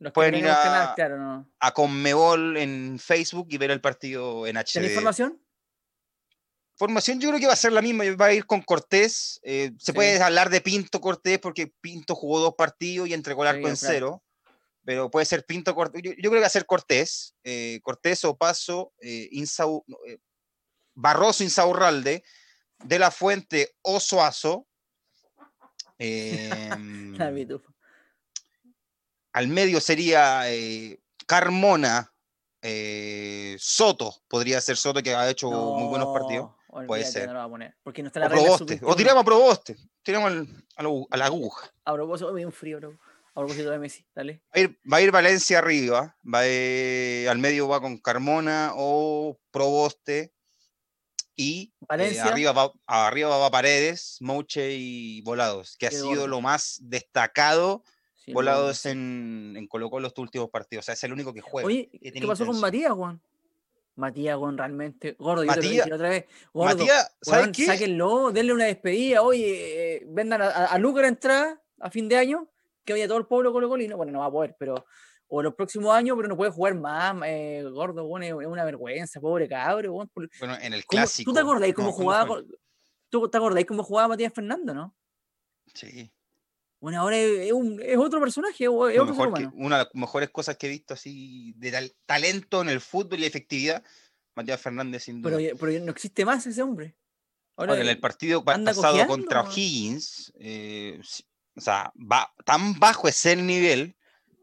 Los 0.00 0.12
Pueden 0.12 0.36
ir 0.36 0.46
a- 0.48 0.62
canal, 0.62 0.94
claro, 0.94 1.18
no. 1.18 1.50
a 1.58 1.72
Conmebol 1.74 2.56
en 2.56 3.00
Facebook 3.00 3.48
y 3.50 3.58
ver 3.58 3.72
el 3.72 3.80
partido 3.80 4.46
en 4.46 4.54
¿Tenés 4.54 4.76
HD. 4.76 4.86
información? 4.86 5.42
Formación 6.78 7.18
yo 7.20 7.28
creo 7.30 7.40
que 7.40 7.46
va 7.48 7.54
a 7.54 7.56
ser 7.56 7.72
la 7.72 7.82
misma, 7.82 8.04
va 8.14 8.26
a 8.26 8.32
ir 8.32 8.46
con 8.46 8.62
Cortés. 8.62 9.40
eh, 9.42 9.72
se 9.78 9.86
Sí. 9.86 9.92
puede 9.92 10.22
hablar 10.22 10.48
de 10.48 10.60
Pinto 10.60 11.00
Cortés 11.00 11.40
porque 11.40 11.72
Pinto 11.80 12.14
jugó 12.14 12.38
dos 12.38 12.54
partidos 12.56 13.08
y 13.08 13.14
entregó 13.14 13.42
el 13.44 13.50
Sí, 13.50 13.56
arco 13.56 13.68
en 13.68 13.76
claro. 13.76 13.92
cero. 13.92 14.22
Pero 14.84 15.10
puede 15.10 15.26
ser 15.26 15.44
Pinto 15.44 15.74
Cortés. 15.74 16.00
Yo, 16.04 16.12
yo 16.12 16.16
creo 16.30 16.32
que 16.34 16.40
va 16.40 16.46
a 16.46 16.50
ser 16.50 16.66
Cortés. 16.66 17.34
eh, 17.42 17.80
Cortés, 17.82 18.24
Opaso, 18.24 18.92
eh, 19.00 19.28
Insau- 19.32 19.84
eh, 20.06 20.18
Barroso, 20.94 21.42
Insaurralde, 21.42 22.22
De 22.84 22.98
la 22.98 23.10
Fuente, 23.10 23.74
Osoazo. 23.82 24.66
em, 25.98 27.16
al 29.32 29.48
medio 29.48 29.80
sería 29.80 30.44
Carmona, 31.26 32.12
Soto, 33.58 34.14
podría 34.28 34.60
ser 34.60 34.76
Soto 34.76 35.02
que 35.02 35.14
ha 35.14 35.28
hecho 35.28 35.50
muy 35.50 35.88
buenos 35.88 36.08
partidos. 36.12 36.50
Puede 36.86 37.04
ser. 37.04 37.26
No 37.26 37.32
lo 37.34 37.38
va 37.40 37.44
a 37.44 37.48
poner. 37.48 37.76
Porque 37.82 38.02
no 38.02 38.08
está 38.08 38.20
O 38.20 38.22
la 38.24 38.28
regla 38.28 38.42
Proboste, 38.44 38.74
o 38.74 38.78
sub-21. 38.78 38.96
tiramos 38.96 39.20
a 39.22 39.24
Proboste, 39.24 39.76
tiramos 40.02 40.30
al- 40.32 40.64
a, 40.76 40.82
la, 40.82 40.88
a 41.10 41.16
la 41.16 41.24
aguja. 41.26 41.72
A 41.84 41.94
propósito, 41.94 42.32
me 42.32 42.44
un 42.46 42.52
frío, 42.52 42.78
bro. 42.78 42.98
A 43.34 43.40
propósito 43.40 43.70
de 43.70 43.78
Messi, 43.78 44.04
dale. 44.14 44.42
Va 44.54 44.58
a 44.58 44.60
ir, 44.60 44.78
va 44.92 44.96
a 44.96 45.00
ir 45.00 45.10
Valencia 45.12 45.58
arriba, 45.58 46.16
va 46.24 46.40
a 46.40 46.46
ir- 46.46 47.28
al 47.28 47.38
medio 47.38 47.68
va 47.68 47.80
con 47.80 47.96
Carmona 47.98 48.72
o 48.74 49.38
Proboste. 49.50 50.32
Y 51.36 51.72
eh, 51.96 52.20
arriba, 52.20 52.50
va, 52.52 52.72
arriba 52.86 53.36
va 53.38 53.48
Paredes, 53.50 54.16
Mouche 54.20 54.72
y 54.74 55.22
Volados, 55.22 55.76
que 55.78 55.86
ha 55.86 55.92
Y 55.92 55.94
el 55.94 56.00
sido 56.02 56.26
lo 56.26 56.40
más 56.40 56.78
destacado 56.82 57.84
Sí, 58.24 58.32
Volados 58.34 58.84
en, 58.86 59.54
en 59.56 59.68
Colo 59.68 59.88
Colo 59.88 60.08
estos 60.08 60.20
últimos 60.22 60.50
partidos. 60.50 60.82
O 60.82 60.86
sea, 60.86 60.94
es 60.94 61.04
el 61.04 61.12
único 61.12 61.32
que 61.32 61.40
juega. 61.40 61.66
Oye, 61.66 61.88
¿qué 62.02 62.26
pasó 62.26 62.44
con. 62.44 62.60
Matías, 62.60 62.92
Juan? 62.92 63.22
Matías, 63.98 64.36
Juan, 64.38 64.56
realmente. 64.56 65.16
Gordo, 65.18 65.44
yo 65.44 65.50
te 65.52 65.56
lo 65.56 65.62
Matías- 65.62 65.84
dije 65.84 65.94
otra 65.94 66.08
vez. 66.08 66.24
Gordo, 66.52 66.76
Matías, 66.78 67.16
¿sabes 67.20 67.40
weón, 67.42 67.52
qué? 67.52 67.66
sáquenlo, 67.66 68.30
denle 68.32 68.52
una 68.54 68.64
despedida. 68.64 69.22
Oye, 69.22 69.96
eh, 69.96 70.04
vendan 70.08 70.40
a, 70.42 70.46
a, 70.46 70.64
a 70.66 70.78
Luca 70.78 71.02
la 71.02 71.08
entrada 71.08 71.60
a 71.80 71.90
fin 71.90 72.08
de 72.08 72.16
año, 72.16 72.48
que 72.84 72.92
vaya 72.92 73.08
todo 73.08 73.18
el 73.18 73.26
pueblo 73.26 73.52
colocolino. 73.52 73.96
Bueno, 73.96 74.12
no 74.12 74.20
va 74.20 74.26
a 74.26 74.30
poder, 74.32 74.56
pero. 74.58 74.86
O 75.30 75.42
los 75.42 75.54
próximos 75.54 75.94
años, 75.94 76.16
pero 76.16 76.26
no 76.26 76.38
puede 76.38 76.50
jugar 76.50 76.74
más. 76.76 77.14
eh, 77.26 77.62
gordo, 77.70 78.04
weón, 78.06 78.22
es, 78.22 78.32
una 78.32 78.64
vergüenza, 78.64 79.20
pobre 79.20 79.46
cabro. 79.46 79.92
weón, 79.92 80.08
por- 80.08 80.30
Bueno, 80.38 80.54
en 80.62 80.72
el 80.72 80.86
¿Cómo- 80.86 81.00
clásico. 81.02 81.30
¿Tú 81.30 81.34
te 81.34 81.40
acordás 81.40 81.72
cómo 81.74 81.88
no, 81.88 81.92
¿cómo 81.94 82.04
jugaba? 82.04 82.26
con- 82.26 82.46
¿Tú 83.10 83.28
te 83.28 83.36
acordáis 83.36 83.66
cómo 83.66 83.82
jugaba 83.82 84.08
Matías 84.08 84.32
Fernando, 84.32 84.72
no? 84.72 84.94
Sí. 85.74 86.10
Bueno, 86.80 87.00
ahora 87.00 87.16
es, 87.18 87.52
un- 87.52 87.80
es 87.82 87.96
otro 87.96 88.20
personaje, 88.20 88.64
es 88.64 88.70
otro 88.70 89.06
mejor 89.06 89.34
que- 89.34 89.46
una 89.54 89.78
de 89.78 89.84
las 89.84 89.94
mejores 89.94 90.30
cosas 90.30 90.56
que 90.56 90.66
he 90.68 90.70
visto 90.70 90.94
así 90.94 91.52
de 91.56 91.72
tal- 91.72 91.92
talento 92.06 92.62
en 92.62 92.68
el 92.68 92.80
fútbol 92.80 93.18
y 93.20 93.24
efectividad, 93.24 93.82
Matías 94.36 94.60
Fernández 94.60 95.02
sin 95.04 95.20
duda. 95.20 95.36
Pero, 95.36 95.84
no 95.84 95.90
existe 95.90 96.24
más 96.24 96.46
ese 96.46 96.62
hombre. 96.62 96.94
Ahora, 97.56 97.72
Ahora, 97.72 97.82
en 97.82 97.88
el 97.88 97.98
partido 97.98 98.44
pasado 98.44 99.04
contra 99.08 99.42
¿no? 99.42 99.48
O'Higgins, 99.48 100.32
eh, 100.38 101.00
o 101.56 101.60
sea, 101.60 101.92
va, 101.96 102.32
tan 102.44 102.78
bajo 102.78 103.08
es 103.08 103.26
el 103.26 103.44
nivel 103.44 103.96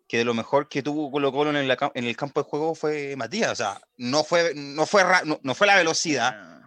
que 0.06 0.18
de 0.18 0.26
lo 0.26 0.34
mejor 0.34 0.68
que 0.68 0.84
tuvo 0.84 1.10
Colo 1.10 1.32
Colo 1.32 1.50
en 1.52 1.56
en 1.56 2.04
el 2.04 2.18
campo 2.18 2.42
de 2.44 2.50
juego 2.50 2.76
fue 2.76 3.16
Matías. 3.16 3.54
O 3.54 3.56
sea, 3.56 3.82
no 3.96 4.26
fue, 4.26 4.52
no 4.54 4.86
fue, 4.86 5.04
no, 5.24 5.40
no 5.42 5.56
fue 5.56 5.66
la 5.66 5.78
velocidad. 5.78 6.62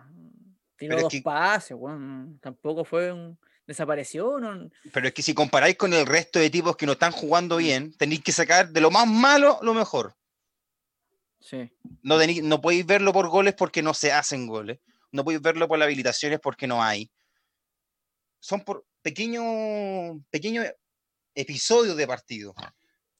tiró 0.78 0.96
es 0.96 1.02
dos 1.02 1.12
que- 1.12 1.20
pases, 1.22 1.76
weón, 1.78 2.38
tampoco 2.40 2.84
fue 2.84 3.12
un... 3.12 3.38
Desapareció, 3.68 4.40
no, 4.40 4.70
Pero 4.94 5.08
es 5.08 5.12
que 5.14 5.22
si 5.22 5.34
comparáis 5.34 5.76
con 5.76 5.92
el 5.92 6.06
resto 6.06 6.38
de 6.38 6.48
tipos 6.48 6.74
que 6.74 6.86
no 6.86 6.92
están 6.92 7.12
jugando 7.12 7.58
bien, 7.58 7.92
tenéis 7.98 8.22
que 8.24 8.32
sacar 8.32 8.70
de 8.70 8.80
lo 8.80 8.90
más 8.90 9.06
malo 9.06 9.58
lo 9.62 9.74
mejor. 9.74 10.16
sí. 11.38 11.70
No, 12.02 12.18
tení- 12.18 12.42
no 12.42 12.60
podéis 12.62 12.86
verlo 12.86 13.12
por 13.12 13.28
goles 13.28 13.54
porque 13.54 13.82
no 13.82 13.92
se 13.92 14.10
hacen 14.10 14.46
goles. 14.46 14.78
No 15.12 15.22
podéis 15.22 15.42
verlo 15.42 15.68
por 15.68 15.78
las 15.78 15.84
habilitaciones 15.86 16.40
porque 16.40 16.66
no 16.66 16.82
hay. 16.82 17.10
Son 18.40 18.62
por 18.62 18.86
pequeños 19.02 20.16
pequeños 20.30 20.66
episodios 21.34 21.94
de 21.96 22.06
partido. 22.06 22.54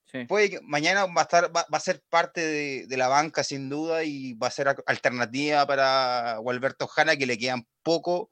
sí. 0.07 0.25
Puede 0.25 0.49
que 0.51 0.61
mañana 0.62 1.05
va 1.07 1.20
a, 1.20 1.23
estar, 1.25 1.45
va, 1.55 1.66
va 1.73 1.77
a 1.79 1.81
ser 1.81 2.03
parte 2.09 2.41
de, 2.41 2.87
de 2.87 2.97
la 2.97 3.09
banca 3.09 3.45
sin 3.45 3.69
duda 3.69 4.03
y 4.05 4.33
va 4.35 4.47
a 4.47 4.51
ser 4.51 4.75
alternativa 4.87 5.66
para 5.66 6.39
Gualberto 6.39 6.87
Jara 6.87 7.16
que 7.16 7.27
le 7.27 7.37
quedan 7.37 7.66
poco, 7.83 8.31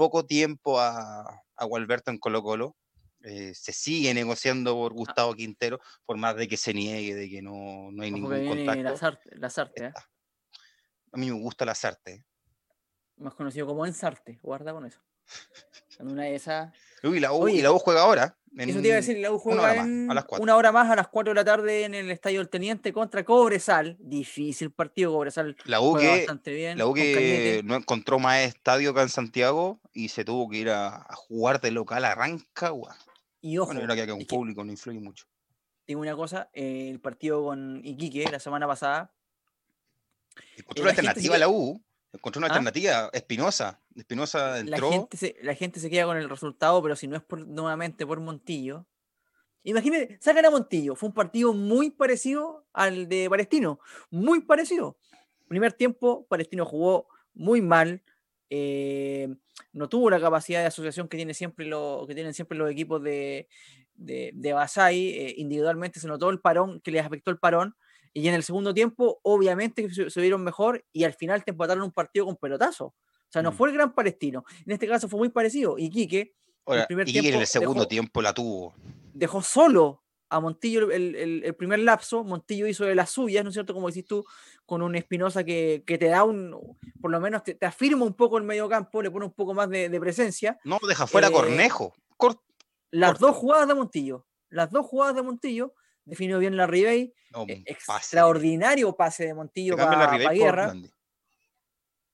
poco 0.00 0.24
tiempo 0.24 0.80
a, 0.80 1.42
a 1.56 1.64
Gualberto 1.66 2.10
en 2.10 2.16
Colo 2.16 2.42
Colo. 2.42 2.74
Eh, 3.22 3.52
se 3.54 3.70
sigue 3.70 4.14
negociando 4.14 4.74
por 4.74 4.94
Gustavo 4.94 5.34
Quintero, 5.34 5.78
por 6.06 6.16
más 6.16 6.36
de 6.36 6.48
que 6.48 6.56
se 6.56 6.72
niegue, 6.72 7.14
de 7.14 7.28
que 7.28 7.42
no, 7.42 7.90
no 7.92 8.02
hay 8.02 8.08
Ojo 8.10 8.30
ningún 8.30 8.46
contacto. 8.48 8.82
Lazarte, 8.82 9.36
Lazarte, 9.36 9.84
¿eh? 9.84 9.92
A 11.12 11.18
mí 11.18 11.30
me 11.30 11.38
gusta 11.38 11.66
la 11.66 11.74
Sarte. 11.74 12.24
más 13.18 13.34
conocido 13.34 13.66
como 13.66 13.84
Ensarte, 13.84 14.38
guarda 14.42 14.72
con 14.72 14.86
eso. 14.86 15.02
En 15.98 16.08
una 16.08 16.24
de 16.24 16.34
esas... 16.34 16.72
Uy, 17.02 17.20
la 17.20 17.32
U, 17.32 17.42
Oye, 17.44 17.56
y 17.58 17.62
la 17.62 17.72
U 17.72 17.78
juega 17.78 18.02
ahora. 18.02 18.36
Eso 18.56 18.80
te 18.80 18.88
iba 18.88 18.96
a 18.96 18.98
en- 18.98 19.04
decir, 19.06 19.18
la 19.18 19.30
U 19.30 19.34
una 19.34 19.40
juega 19.42 19.62
hora 19.62 19.74
más, 19.74 19.86
en 19.86 20.10
a 20.10 20.14
las 20.14 20.24
una 20.40 20.56
hora 20.56 20.72
más 20.72 20.90
a 20.90 20.96
las 20.96 21.08
4 21.08 21.30
de 21.30 21.34
la 21.34 21.44
tarde 21.44 21.84
en 21.84 21.94
el 21.94 22.10
Estadio 22.10 22.40
del 22.40 22.48
Teniente 22.48 22.92
contra 22.92 23.24
Cobresal. 23.24 23.96
Difícil 24.00 24.72
partido, 24.72 25.12
Cobresal 25.12 25.56
La 25.66 25.80
U 25.80 25.96
que, 25.96 26.08
bastante 26.08 26.52
bien. 26.52 26.76
la 26.76 26.86
U 26.86 26.92
que 26.94 27.60
no 27.64 27.76
encontró 27.76 28.18
más 28.18 28.40
estadio 28.40 28.90
acá 28.90 29.02
en 29.02 29.08
Santiago 29.08 29.80
y 29.92 30.08
se 30.08 30.24
tuvo 30.24 30.48
que 30.50 30.56
ir 30.58 30.70
a, 30.70 30.96
a 30.96 31.14
jugar 31.14 31.60
de 31.60 31.70
local 31.70 32.04
a 32.04 32.14
Rancagua. 32.14 32.96
Y 33.40 33.56
ojo, 33.58 33.72
Bueno, 33.72 33.82
era 33.92 34.04
que 34.06 34.12
un 34.12 34.18
que 34.18 34.26
público 34.26 34.64
no 34.64 34.72
influye 34.72 34.98
mucho. 35.00 35.26
digo 35.86 36.00
una 36.00 36.16
cosa, 36.16 36.50
eh, 36.52 36.88
el 36.90 37.00
partido 37.00 37.44
con 37.44 37.80
Iquique 37.84 38.24
la 38.30 38.40
semana 38.40 38.66
pasada, 38.66 39.12
Encontró 40.56 40.82
Eh, 40.82 40.86
una 40.86 40.94
gente 40.94 41.08
alternativa 41.08 41.36
a 41.36 41.38
la 41.38 41.48
U. 41.48 41.82
Encontró 42.12 42.40
una 42.40 42.46
¿Ah? 42.48 42.50
alternativa. 42.50 43.10
Espinosa. 43.12 43.80
Espinosa 43.94 44.50
la 44.64 44.76
entró. 44.76 44.90
gente, 44.90 45.16
se, 45.16 45.36
la 45.42 45.54
gente 45.54 45.80
se 45.80 45.90
queda 45.90 46.04
con 46.06 46.16
el 46.16 46.28
resultado, 46.28 46.82
pero 46.82 46.96
si 46.96 47.06
no 47.06 47.16
es 47.16 47.22
por, 47.22 47.46
nuevamente 47.46 48.06
por 48.06 48.20
Montillo. 48.20 48.86
Imagínate, 49.62 50.18
sacan 50.20 50.44
a 50.46 50.50
Montillo. 50.50 50.96
Fue 50.96 51.08
un 51.08 51.14
partido 51.14 51.52
muy 51.52 51.90
parecido 51.90 52.64
al 52.72 53.08
de 53.08 53.28
Palestino. 53.28 53.78
Muy 54.10 54.40
parecido. 54.40 54.96
Primer 55.48 55.72
tiempo, 55.72 56.26
Palestino 56.28 56.64
jugó 56.64 57.06
muy 57.34 57.60
mal. 57.60 58.02
eh, 58.48 59.28
no 59.72 59.88
tuvo 59.88 60.10
la 60.10 60.20
capacidad 60.20 60.60
de 60.60 60.66
asociación 60.66 61.08
que, 61.08 61.16
tiene 61.16 61.34
siempre 61.34 61.64
lo, 61.66 62.04
que 62.08 62.14
tienen 62.14 62.34
siempre 62.34 62.58
los 62.58 62.70
equipos 62.70 63.00
de, 63.02 63.48
de, 63.94 64.32
de 64.34 64.52
Basay. 64.52 65.10
eh, 65.10 65.34
individualmente 65.36 66.00
se 66.00 66.08
notó 66.08 66.30
el 66.30 66.40
parón, 66.40 66.80
que 66.80 66.90
les 66.90 67.04
afectó 67.04 67.30
el 67.30 67.38
parón. 67.38 67.76
Y 68.12 68.26
en 68.28 68.34
el 68.34 68.42
segundo 68.42 68.74
tiempo, 68.74 69.20
obviamente, 69.22 69.88
se, 69.92 70.10
se 70.10 70.20
vieron 70.20 70.42
mejor 70.42 70.84
y 70.92 71.04
al 71.04 71.14
final 71.14 71.44
te 71.44 71.52
empataron 71.52 71.84
un 71.84 71.92
partido 71.92 72.26
con 72.26 72.36
pelotazo. 72.36 72.86
O 72.86 72.94
sea, 73.32 73.42
no 73.42 73.52
Mm. 73.52 73.54
fue 73.54 73.68
el 73.68 73.74
gran 73.76 73.92
palestino. 73.94 74.44
En 74.66 74.72
este 74.72 74.88
caso 74.88 75.08
fue 75.08 75.18
muy 75.18 75.28
parecido. 75.28 75.78
Y 75.78 75.88
Quique 75.90 76.34
Ahora, 76.66 76.86
primer 76.86 77.08
y 77.08 77.16
en 77.16 77.22
tiempo 77.22 77.40
el 77.40 77.46
segundo 77.46 77.80
dejó- 77.82 77.88
tiempo 77.88 78.22
la 78.22 78.34
tuvo. 78.34 78.74
dejó 79.14 79.42
solo 79.42 80.02
a 80.28 80.38
Montillo 80.40 80.90
el, 80.92 81.14
el- 81.16 81.44
el 81.44 81.54
primer 81.54 81.78
lapso. 81.80 82.22
Montillo 82.24 82.66
hizo 82.66 82.84
de 82.84 82.94
las 82.94 83.10
suyas, 83.10 83.42
¿no 83.44 83.50
es 83.50 83.54
cierto? 83.54 83.74
Como 83.74 83.88
decís 83.88 84.04
tú, 84.06 84.24
con 84.66 84.82
un 84.82 84.94
Espinosa 84.96 85.42
que, 85.44 85.82
que 85.86 85.98
te 85.98 86.06
da 86.06 86.22
un, 86.24 86.56
por 87.00 87.10
lo 87.10 87.20
menos 87.20 87.42
te, 87.44 87.54
te 87.54 87.66
afirma 87.66 88.04
un 88.04 88.14
poco 88.14 88.38
el 88.38 88.44
medio 88.44 88.68
campo, 88.68 89.02
le 89.02 89.10
pone 89.10 89.24
un 89.26 89.32
poco 89.32 89.54
más 89.54 89.68
de, 89.70 89.88
de 89.88 90.00
presencia. 90.00 90.58
No, 90.64 90.78
deja 90.88 91.06
fuera 91.06 91.28
Eh, 91.28 91.32
Cornejo. 91.32 91.92
Cor- 92.16 92.40
Las 92.92 93.12
Corto. 93.12 93.26
dos 93.28 93.36
jugadas 93.36 93.68
de 93.68 93.74
Montillo, 93.74 94.26
las 94.50 94.70
dos 94.70 94.86
jugadas 94.86 95.14
de 95.16 95.22
Montillo, 95.22 95.74
definió 96.10 96.38
bien 96.38 96.56
la 96.56 96.66
Ribey. 96.66 97.14
no, 97.32 97.44
eh, 97.48 97.62
extraordinario 97.64 98.94
pase 98.94 99.26
de 99.26 99.34
Montillo 99.34 99.76
para 99.76 100.10
por 100.10 100.34
Guerra. 100.34 100.66
Blandi. 100.66 100.90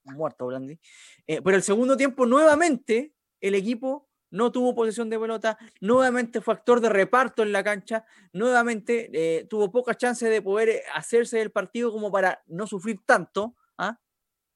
muerto 0.04 0.46
Blandi. 0.46 0.78
Eh, 1.26 1.40
pero 1.42 1.56
el 1.56 1.62
segundo 1.62 1.96
tiempo, 1.96 2.26
nuevamente, 2.26 3.14
el 3.40 3.54
equipo 3.54 4.08
no 4.30 4.52
tuvo 4.52 4.74
posesión 4.74 5.08
de 5.08 5.18
pelota, 5.18 5.56
nuevamente 5.80 6.40
fue 6.40 6.54
actor 6.54 6.80
de 6.80 6.90
reparto 6.90 7.42
en 7.42 7.52
la 7.52 7.64
cancha, 7.64 8.04
nuevamente 8.32 9.10
eh, 9.12 9.44
tuvo 9.44 9.70
pocas 9.70 9.96
chances 9.96 10.28
de 10.28 10.42
poder 10.42 10.82
hacerse 10.94 11.38
del 11.38 11.52
partido 11.52 11.90
como 11.90 12.12
para 12.12 12.42
no 12.46 12.66
sufrir 12.66 13.00
tanto. 13.06 13.56
¿ah? 13.78 13.98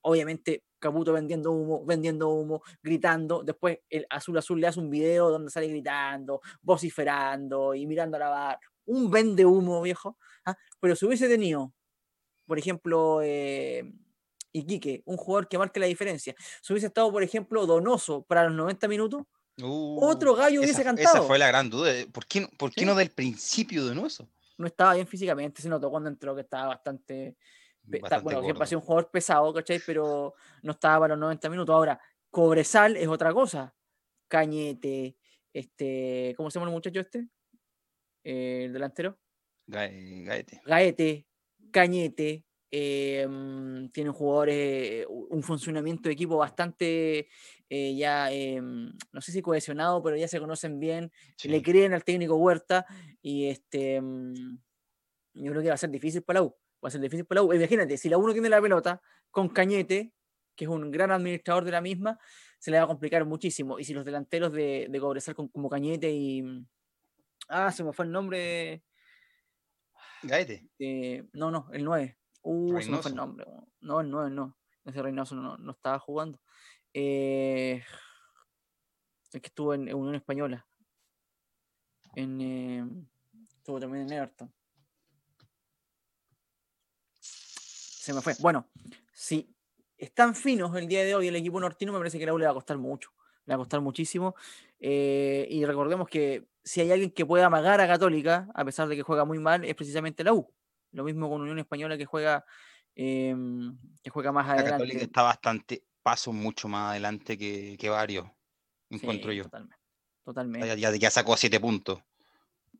Obviamente, 0.03 0.65
Caputo 0.81 1.13
vendiendo 1.13 1.53
humo, 1.53 1.85
vendiendo 1.85 2.31
humo, 2.31 2.63
gritando. 2.83 3.43
Después 3.43 3.81
el 3.91 4.07
Azul 4.09 4.39
Azul 4.39 4.61
le 4.61 4.67
hace 4.67 4.81
un 4.81 4.91
video 4.91 5.31
donde 5.31 5.51
sale 5.51 5.69
gritando, 5.69 6.41
vociferando 6.63 7.75
y 7.75 7.87
mirando 7.87 8.17
a 8.17 8.21
la 8.21 8.29
barra. 8.31 8.61
Un 8.91 9.11
vende 9.11 9.45
humo, 9.47 9.81
viejo. 9.83 10.17
¿ah? 10.45 10.57
Pero 10.81 10.97
si 10.97 11.07
hubiese 11.07 11.29
tenido, 11.29 11.73
por 12.47 12.59
ejemplo, 12.59 13.21
eh, 13.23 13.93
Iquique, 14.53 15.03
un 15.07 15.17
jugador 15.17 15.49
que 15.49 15.59
marque 15.59 15.79
la 15.79 15.87
diferencia. 15.87 16.35
Si 16.61 16.73
hubiese 16.73 16.89
estado, 16.89 17.11
por 17.13 17.23
ejemplo, 17.23 17.67
Donoso 17.67 18.23
para 18.23 18.45
los 18.45 18.53
90 18.55 18.89
minutos, 18.89 19.23
otro 19.63 20.33
Uh, 20.33 20.37
gallo 20.37 20.61
hubiese 20.61 20.83
cantado. 20.83 21.09
Esa 21.19 21.23
fue 21.23 21.39
la 21.39 21.47
gran 21.49 21.69
duda. 21.71 21.95
eh, 21.95 22.07
¿Por 22.13 22.27
qué, 22.27 22.41
no- 22.41 22.49
por 22.59 22.71
qué 22.73 22.81
Sí. 22.81 22.87
no 22.87 22.95
del 22.95 23.11
principio 23.11 23.83
nuevo? 23.95 24.09
no 24.59 24.67
estaba 24.67 24.93
bien 24.95 25.07
físicamente, 25.07 25.63
se 25.63 25.69
notó 25.71 25.89
cuando 25.91 26.11
entró 26.11 26.35
que 26.35 26.43
estaba 26.43 26.67
bastante. 26.69 27.37
Bastante 27.83 28.23
bueno, 28.25 28.43
siempre 28.43 28.65
ha 28.65 28.67
sido 28.67 28.81
un 28.81 28.85
jugador 28.87 29.11
pesado, 29.11 29.55
¿cachai? 29.55 29.81
Pero 29.87 30.35
no 30.63 30.73
estaba 30.73 31.01
para 31.01 31.15
los 31.15 31.21
90 31.21 31.49
minutos. 31.49 31.73
Ahora, 31.75 31.99
Cobresal 32.31 32.97
es 32.99 33.09
otra 33.09 33.33
cosa. 33.33 33.75
Cañete, 34.29 35.17
este. 35.53 36.35
¿Cómo 36.37 36.51
se 36.51 36.59
llama 36.59 36.69
el 36.71 36.75
muchacho 36.75 37.01
este? 37.01 37.27
Eh, 38.25 38.65
el 38.67 38.73
delantero. 38.73 39.19
Gae- 39.67 40.25
Gaete. 40.25 40.61
Gaete, 40.65 41.27
Cañete, 41.71 42.45
eh, 42.71 43.27
mm, 43.29 43.91
tienen 43.91 44.13
jugadores, 44.13 44.55
eh, 44.57 45.07
un 45.09 45.43
funcionamiento 45.43 46.09
de 46.09 46.13
equipo 46.15 46.37
bastante 46.37 47.29
eh, 47.69 47.95
ya, 47.97 48.33
eh, 48.33 48.61
mm, 48.61 48.91
no 49.13 49.21
sé 49.21 49.33
si 49.33 49.43
cohesionado, 49.43 50.03
pero 50.03 50.17
ya 50.17 50.27
se 50.29 50.41
conocen 50.41 50.81
bien, 50.81 51.13
le 51.45 51.63
creen 51.63 51.93
al 51.95 52.03
técnico 52.05 52.35
Huerta 52.37 52.85
y 53.23 53.47
este, 53.47 54.01
mm, 54.01 54.59
yo 55.35 55.51
creo 55.53 55.63
que 55.63 55.69
va 55.69 55.75
a 55.75 55.79
ser 55.79 55.91
difícil 55.91 56.23
para 56.23 56.41
la 56.41 56.47
U, 56.47 56.57
va 56.85 56.89
a 56.89 56.91
ser 56.91 57.01
difícil 57.01 57.25
para 57.27 57.41
la 57.41 57.47
U. 57.47 57.53
Imagínate, 57.55 57.97
si 57.97 58.09
la 58.09 58.19
U 58.19 58.27
no 58.27 58.33
tiene 58.33 58.49
la 58.49 58.61
pelota 58.61 59.01
con 59.31 59.49
Cañete, 59.49 60.13
que 60.57 60.65
es 60.65 60.69
un 60.71 60.91
gran 60.91 61.11
administrador 61.13 61.65
de 61.65 61.71
la 61.71 61.81
misma, 61.81 62.19
se 62.59 62.71
le 62.71 62.79
va 62.79 62.85
a 62.85 62.89
complicar 62.89 63.25
muchísimo. 63.25 63.79
Y 63.79 63.85
si 63.85 63.95
los 63.95 64.05
delanteros 64.05 64.53
de, 64.53 64.89
de 64.91 65.01
Cobresal 65.01 65.35
con, 65.35 65.49
como 65.49 65.69
Cañete 65.71 66.11
y... 66.13 66.43
Ah, 67.53 67.73
se 67.73 67.83
me 67.83 67.93
fue 67.93 68.05
el 68.05 68.13
nombre. 68.13 68.85
Gaete. 70.23 70.71
Eh, 70.79 71.29
no, 71.33 71.51
no, 71.51 71.69
el 71.73 71.85
9. 71.85 72.17
Uh, 72.43 72.81
se 72.81 72.91
me 72.91 72.99
fue 72.99 73.11
el 73.11 73.17
nombre. 73.17 73.45
No, 73.81 74.01
el 74.01 74.09
9 74.09 74.31
no. 74.31 74.57
Ese 74.85 75.03
Reynoso 75.03 75.35
no, 75.35 75.59
no 75.59 75.73
estaba 75.73 75.99
jugando. 75.99 76.41
Eh, 76.95 77.83
es 79.33 79.41
que 79.41 79.49
estuvo 79.49 79.75
en, 79.75 79.89
en 79.89 79.97
Unión 79.97 80.15
Española. 80.15 80.65
En, 82.15 82.41
eh, 82.41 82.87
estuvo 83.57 83.81
también 83.81 84.07
en 84.07 84.13
Everton. 84.13 84.55
Se 87.19 88.15
me 88.15 88.21
fue. 88.21 88.35
Bueno, 88.39 88.71
si 89.13 89.53
están 89.99 90.37
finos 90.37 90.75
el 90.77 90.87
día 90.87 91.05
de 91.05 91.17
hoy 91.17 91.27
el 91.27 91.37
equipo 91.37 91.59
nortino, 91.59 91.93
me 91.93 91.99
parece 91.99 92.19
que 92.19 92.27
la 92.27 92.33
U 92.33 92.39
le 92.39 92.47
va 92.47 92.53
a 92.53 92.55
costar 92.55 92.79
mucho. 92.79 93.11
Le 93.45 93.55
va 93.55 93.57
a 93.57 93.59
costar 93.59 93.81
muchísimo. 93.81 94.37
Eh, 94.79 95.49
y 95.51 95.65
recordemos 95.65 96.09
que 96.09 96.50
si 96.65 96.81
hay 96.81 96.93
alguien 96.93 97.11
que 97.13 97.27
pueda 97.27 97.47
amagar 97.47 97.81
a 97.81 97.87
Católica, 97.87 98.49
a 98.55 98.65
pesar 98.65 98.89
de 98.89 98.97
que 98.97 99.03
juega 99.03 99.25
muy 99.25 99.39
mal, 99.39 99.65
es 99.65 99.75
precisamente 99.75 100.25
la 100.25 100.33
U. 100.35 100.53
Lo 100.93 101.05
mismo 101.05 101.29
con 101.31 101.41
Unión 101.43 101.59
Española 101.59 101.97
que 101.97 102.05
juega, 102.07 102.45
em, 102.95 103.79
que 104.03 104.11
juega 104.11 104.33
más 104.33 104.47
La 104.57 104.65
Católica 104.65 104.75
adelante. 104.75 105.05
está 105.05 105.23
bastante 105.23 105.85
paso 106.03 106.33
mucho 106.33 106.69
más 106.69 106.91
adelante 106.93 107.37
que, 107.39 107.77
que 107.79 107.89
varios, 107.89 108.27
Sí, 108.91 108.97
encuentro 108.97 109.33
yo. 109.33 109.45
Totalmente. 109.45 109.77
totalmente. 110.25 110.67
Ya, 110.69 110.75
ya, 110.75 110.97
ya 110.97 111.11
sacó 111.11 111.37
siete 111.37 111.61
puntos. 111.61 112.03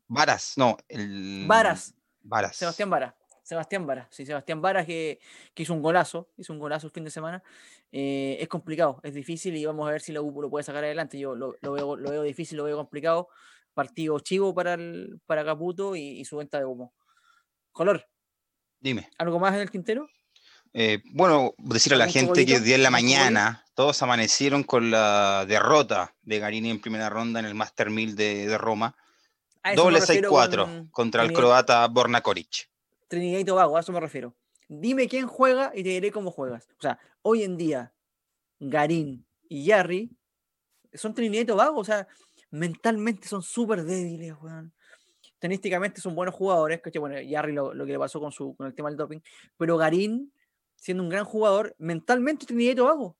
Varas, 0.07 0.53
no, 0.57 0.77
el. 0.87 1.45
Varas, 1.47 1.95
Varas. 2.21 2.55
Sebastián 2.57 2.89
Vara. 2.89 3.15
Sebastián 3.43 3.85
Varas, 3.87 4.07
sí, 4.11 4.25
Sebastián 4.25 4.61
Varas 4.61 4.85
que, 4.85 5.19
que 5.53 5.63
hizo 5.63 5.73
un 5.73 5.81
golazo, 5.81 6.29
hizo 6.37 6.53
un 6.53 6.59
golazo 6.59 6.87
el 6.87 6.93
fin 6.93 7.03
de 7.03 7.11
semana. 7.11 7.43
Eh, 7.91 8.37
es 8.39 8.47
complicado, 8.47 8.99
es 9.03 9.13
difícil 9.13 9.55
y 9.57 9.65
vamos 9.65 9.87
a 9.87 9.91
ver 9.91 10.01
si 10.01 10.11
la 10.13 10.21
U 10.21 10.41
lo 10.41 10.49
puede 10.49 10.63
sacar 10.63 10.83
adelante. 10.83 11.17
Yo 11.19 11.35
lo, 11.35 11.55
lo 11.61 11.71
veo, 11.73 11.95
lo 11.97 12.11
veo 12.11 12.21
difícil, 12.23 12.57
lo 12.57 12.63
veo 12.65 12.77
complicado. 12.77 13.29
Partido 13.73 14.19
chivo 14.19 14.53
para, 14.53 14.73
el, 14.73 15.19
para 15.25 15.45
Caputo 15.45 15.95
y, 15.95 16.19
y 16.19 16.25
su 16.25 16.37
venta 16.37 16.59
de 16.59 16.65
humo. 16.65 16.93
Color, 17.71 18.05
Dime. 18.81 19.09
¿algo 19.17 19.39
más 19.39 19.53
en 19.53 19.61
el 19.61 19.71
Quintero? 19.71 20.09
Eh, 20.73 21.01
bueno, 21.13 21.53
decir 21.57 21.93
a 21.93 21.97
la 21.97 22.05
¿Algún 22.05 22.13
gente 22.13 22.45
que 22.45 22.55
el 22.55 22.63
día 22.63 22.75
en 22.75 22.83
la 22.83 22.89
mañana 22.89 23.65
todos 23.75 24.01
amanecieron 24.01 24.63
con 24.63 24.89
la 24.89 25.45
derrota 25.47 26.15
de 26.23 26.39
Garini 26.39 26.71
en 26.71 26.81
primera 26.81 27.09
ronda 27.09 27.39
en 27.39 27.45
el 27.45 27.55
Master 27.55 27.89
1000 27.89 28.15
de, 28.15 28.47
de 28.47 28.57
Roma. 28.57 28.95
Doble 29.75 29.99
refiero 29.99 30.31
6-4 30.31 30.57
con 30.57 30.87
contra 30.89 31.23
el 31.23 31.33
croata 31.33 31.87
Borna 31.87 32.21
Koric. 32.21 32.69
Trinidad 33.07 33.39
y 33.39 33.45
Tobago, 33.45 33.77
a 33.77 33.81
eso 33.81 33.91
me 33.91 33.99
refiero. 33.99 34.35
Dime 34.67 35.07
quién 35.07 35.27
juega 35.27 35.71
y 35.75 35.83
te 35.83 35.89
diré 35.89 36.11
cómo 36.11 36.31
juegas. 36.31 36.67
O 36.79 36.81
sea, 36.81 36.97
hoy 37.21 37.43
en 37.43 37.57
día, 37.57 37.93
Garín 38.59 39.27
y 39.49 39.65
Yarry 39.65 40.17
son 40.93 41.13
Trinidad 41.13 41.43
y 41.43 41.45
Tobago, 41.45 41.77
o 41.77 41.83
sea, 41.83 42.07
mentalmente 42.51 43.27
son 43.27 43.41
súper 43.41 43.83
débiles, 43.83 44.33
weón. 44.41 44.73
Tenísticamente 45.39 45.99
son 46.01 46.13
buenos 46.15 46.35
jugadores, 46.35 46.81
¿cachai? 46.81 46.99
Bueno, 46.99 47.19
Yarry 47.19 47.53
lo, 47.53 47.73
lo 47.73 47.85
que 47.85 47.93
le 47.93 47.99
pasó 47.99 48.19
con, 48.19 48.31
su, 48.31 48.55
con 48.55 48.67
el 48.67 48.75
tema 48.75 48.89
del 48.89 48.97
doping, 48.97 49.19
pero 49.57 49.75
Garín, 49.77 50.31
siendo 50.75 51.01
un 51.03 51.09
gran 51.09 51.25
jugador, 51.25 51.75
mentalmente 51.79 52.45
y 52.49 52.75
Tobago. 52.75 53.17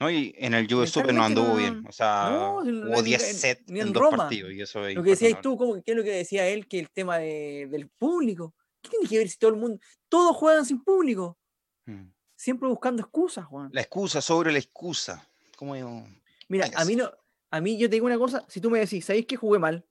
¿no? 0.00 0.10
Y 0.10 0.34
en 0.38 0.54
el 0.54 0.72
US 0.74 0.96
Open 0.96 1.14
no 1.16 1.22
anduvo 1.24 1.48
no- 1.48 1.56
bien. 1.56 1.84
O 1.88 1.92
sea, 1.92 2.28
no, 2.30 2.64
en- 2.66 2.88
hubo 2.88 2.98
en- 2.98 3.04
10 3.04 3.30
en- 3.30 3.36
sets 3.36 3.70
en, 3.70 3.76
en 3.76 3.92
dos 3.92 4.02
Roma. 4.02 4.16
partidos. 4.16 4.52
Y 4.52 4.60
eso 4.60 4.84
es 4.86 4.96
Lo 4.96 5.04
que 5.04 5.10
decías 5.10 5.40
tú, 5.40 5.56
¿cómo, 5.56 5.74
¿qué 5.82 5.92
es 5.92 5.96
lo 5.96 6.02
que 6.02 6.10
decía 6.10 6.46
él? 6.48 6.66
Que 6.66 6.80
el 6.80 6.90
tema 6.90 7.18
de- 7.18 7.68
del 7.70 7.88
público. 7.88 8.54
¿Qué 8.82 8.90
tiene 8.90 9.08
que 9.08 9.18
ver 9.18 9.28
si 9.28 9.38
todo 9.38 9.50
el 9.52 9.56
mundo, 9.56 9.78
todos 10.08 10.36
juegan 10.36 10.66
sin 10.66 10.82
público? 10.82 11.38
Mm. 11.86 12.08
Siempre 12.34 12.68
buscando 12.68 13.02
excusas, 13.02 13.44
Juan. 13.46 13.70
La 13.72 13.80
excusa 13.82 14.20
sobre 14.20 14.50
la 14.50 14.58
excusa. 14.58 15.30
¿Cómo 15.56 15.76
yo- 15.76 16.04
Mira, 16.48 16.68
a 16.74 16.84
mí 16.84 16.96
no, 16.96 17.10
a 17.56 17.60
mí 17.60 17.78
yo 17.78 17.88
te 17.88 17.94
digo 17.96 18.06
una 18.06 18.18
cosa, 18.18 18.44
si 18.48 18.60
tú 18.60 18.68
me 18.70 18.80
decís, 18.80 19.04
¿sabéis 19.04 19.26
que 19.26 19.36
jugué 19.36 19.58
mal? 19.58 19.84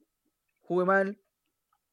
Jugué 0.62 0.86
mal, 0.86 1.20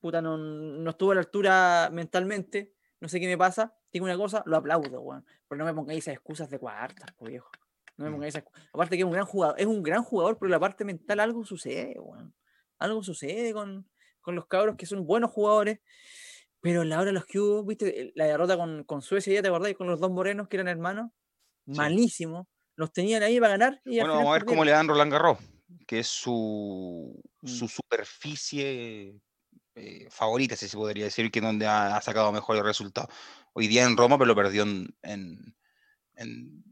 puta, 0.01 0.21
no, 0.21 0.37
no 0.37 0.91
estuve 0.91 1.13
a 1.13 1.15
la 1.17 1.21
altura 1.21 1.91
mentalmente, 1.93 2.75
no 3.01 3.09
sé 3.09 3.21
qué 3.21 3.27
me 3.29 3.39
pasa, 3.39 3.75
digo 3.93 4.05
una 4.05 4.17
cosa, 4.17 4.43
lo 4.47 4.57
aplaudo, 4.57 5.01
weón. 5.01 5.25
Pero 5.49 5.59
no 5.59 5.65
me 5.65 5.75
pongáis 5.75 6.01
esas 6.05 6.15
excusas 6.15 6.51
de 6.51 6.59
cuartas, 6.59 7.15
viejo. 7.21 7.51
No 7.97 8.05
me 8.05 8.11
Mm. 8.11 8.15
pongáis 8.15 8.35
esas 8.35 8.49
Aparte 8.73 8.97
que 8.97 9.03
es 9.03 9.07
un 9.07 9.13
gran 9.13 9.27
jugador, 9.27 9.61
es 9.61 9.67
un 9.67 9.83
gran 9.83 10.03
jugador, 10.03 10.39
pero 10.39 10.49
la 10.51 10.59
parte 10.59 10.85
mental 10.85 11.21
algo 11.21 11.45
sucede, 11.45 11.95
weón. 12.01 12.35
Algo 12.79 13.03
sucede 13.03 13.53
con, 13.53 13.89
con 14.21 14.35
los 14.35 14.47
cabros 14.47 14.77
que 14.77 14.87
son 14.87 15.07
buenos 15.07 15.31
jugadores. 15.31 15.81
Pero 16.63 16.83
en 16.83 16.89
la 16.91 16.97
hora 16.97 17.07
de 17.07 17.13
los 17.13 17.27
que 17.27 17.39
hubo, 17.39 17.65
viste, 17.65 18.01
El- 18.01 18.13
la 18.17 18.25
derrota 18.27 18.57
con, 18.57 18.85
con 18.85 19.03
Suecia, 19.03 19.33
¿ya 19.35 19.43
te 19.43 19.49
acordáis? 19.49 19.77
Con 19.77 19.87
los 19.87 20.01
dos 20.01 20.11
morenos 20.11 20.49
que 20.49 20.57
eran 20.57 20.69
hermanos, 20.69 21.11
malísimo. 21.67 22.49
Los 22.77 22.93
tenían 22.93 23.23
ahí 23.23 23.39
para 23.39 23.53
ganar 23.59 23.81
y 23.85 23.99
Bueno, 24.01 24.15
vamos 24.15 24.31
a 24.31 24.33
ver 24.35 24.45
cómo 24.47 24.65
le 24.65 24.71
dan 24.71 24.89
Roland 24.89 25.13
Garros, 25.13 25.39
que 25.91 25.99
es 25.99 26.07
su, 26.07 27.21
su 27.43 27.65
Mm. 27.65 27.69
superficie 27.69 29.21
eh, 29.75 30.07
favorita, 30.09 30.55
si 30.55 30.69
se 30.69 30.77
podría 30.77 31.07
decir, 31.07 31.33
que 31.33 31.41
es 31.41 31.45
donde 31.45 31.67
ha, 31.67 31.97
ha 31.97 32.01
sacado 32.01 32.31
mejores 32.31 32.63
resultados. 32.63 33.13
Hoy 33.55 33.67
día 33.67 33.85
en 33.85 33.97
Roma, 33.97 34.17
pero 34.17 34.27
lo 34.29 34.37
perdió 34.37 34.63
en, 34.63 34.95
en, 35.03 35.57
en- 36.15 36.65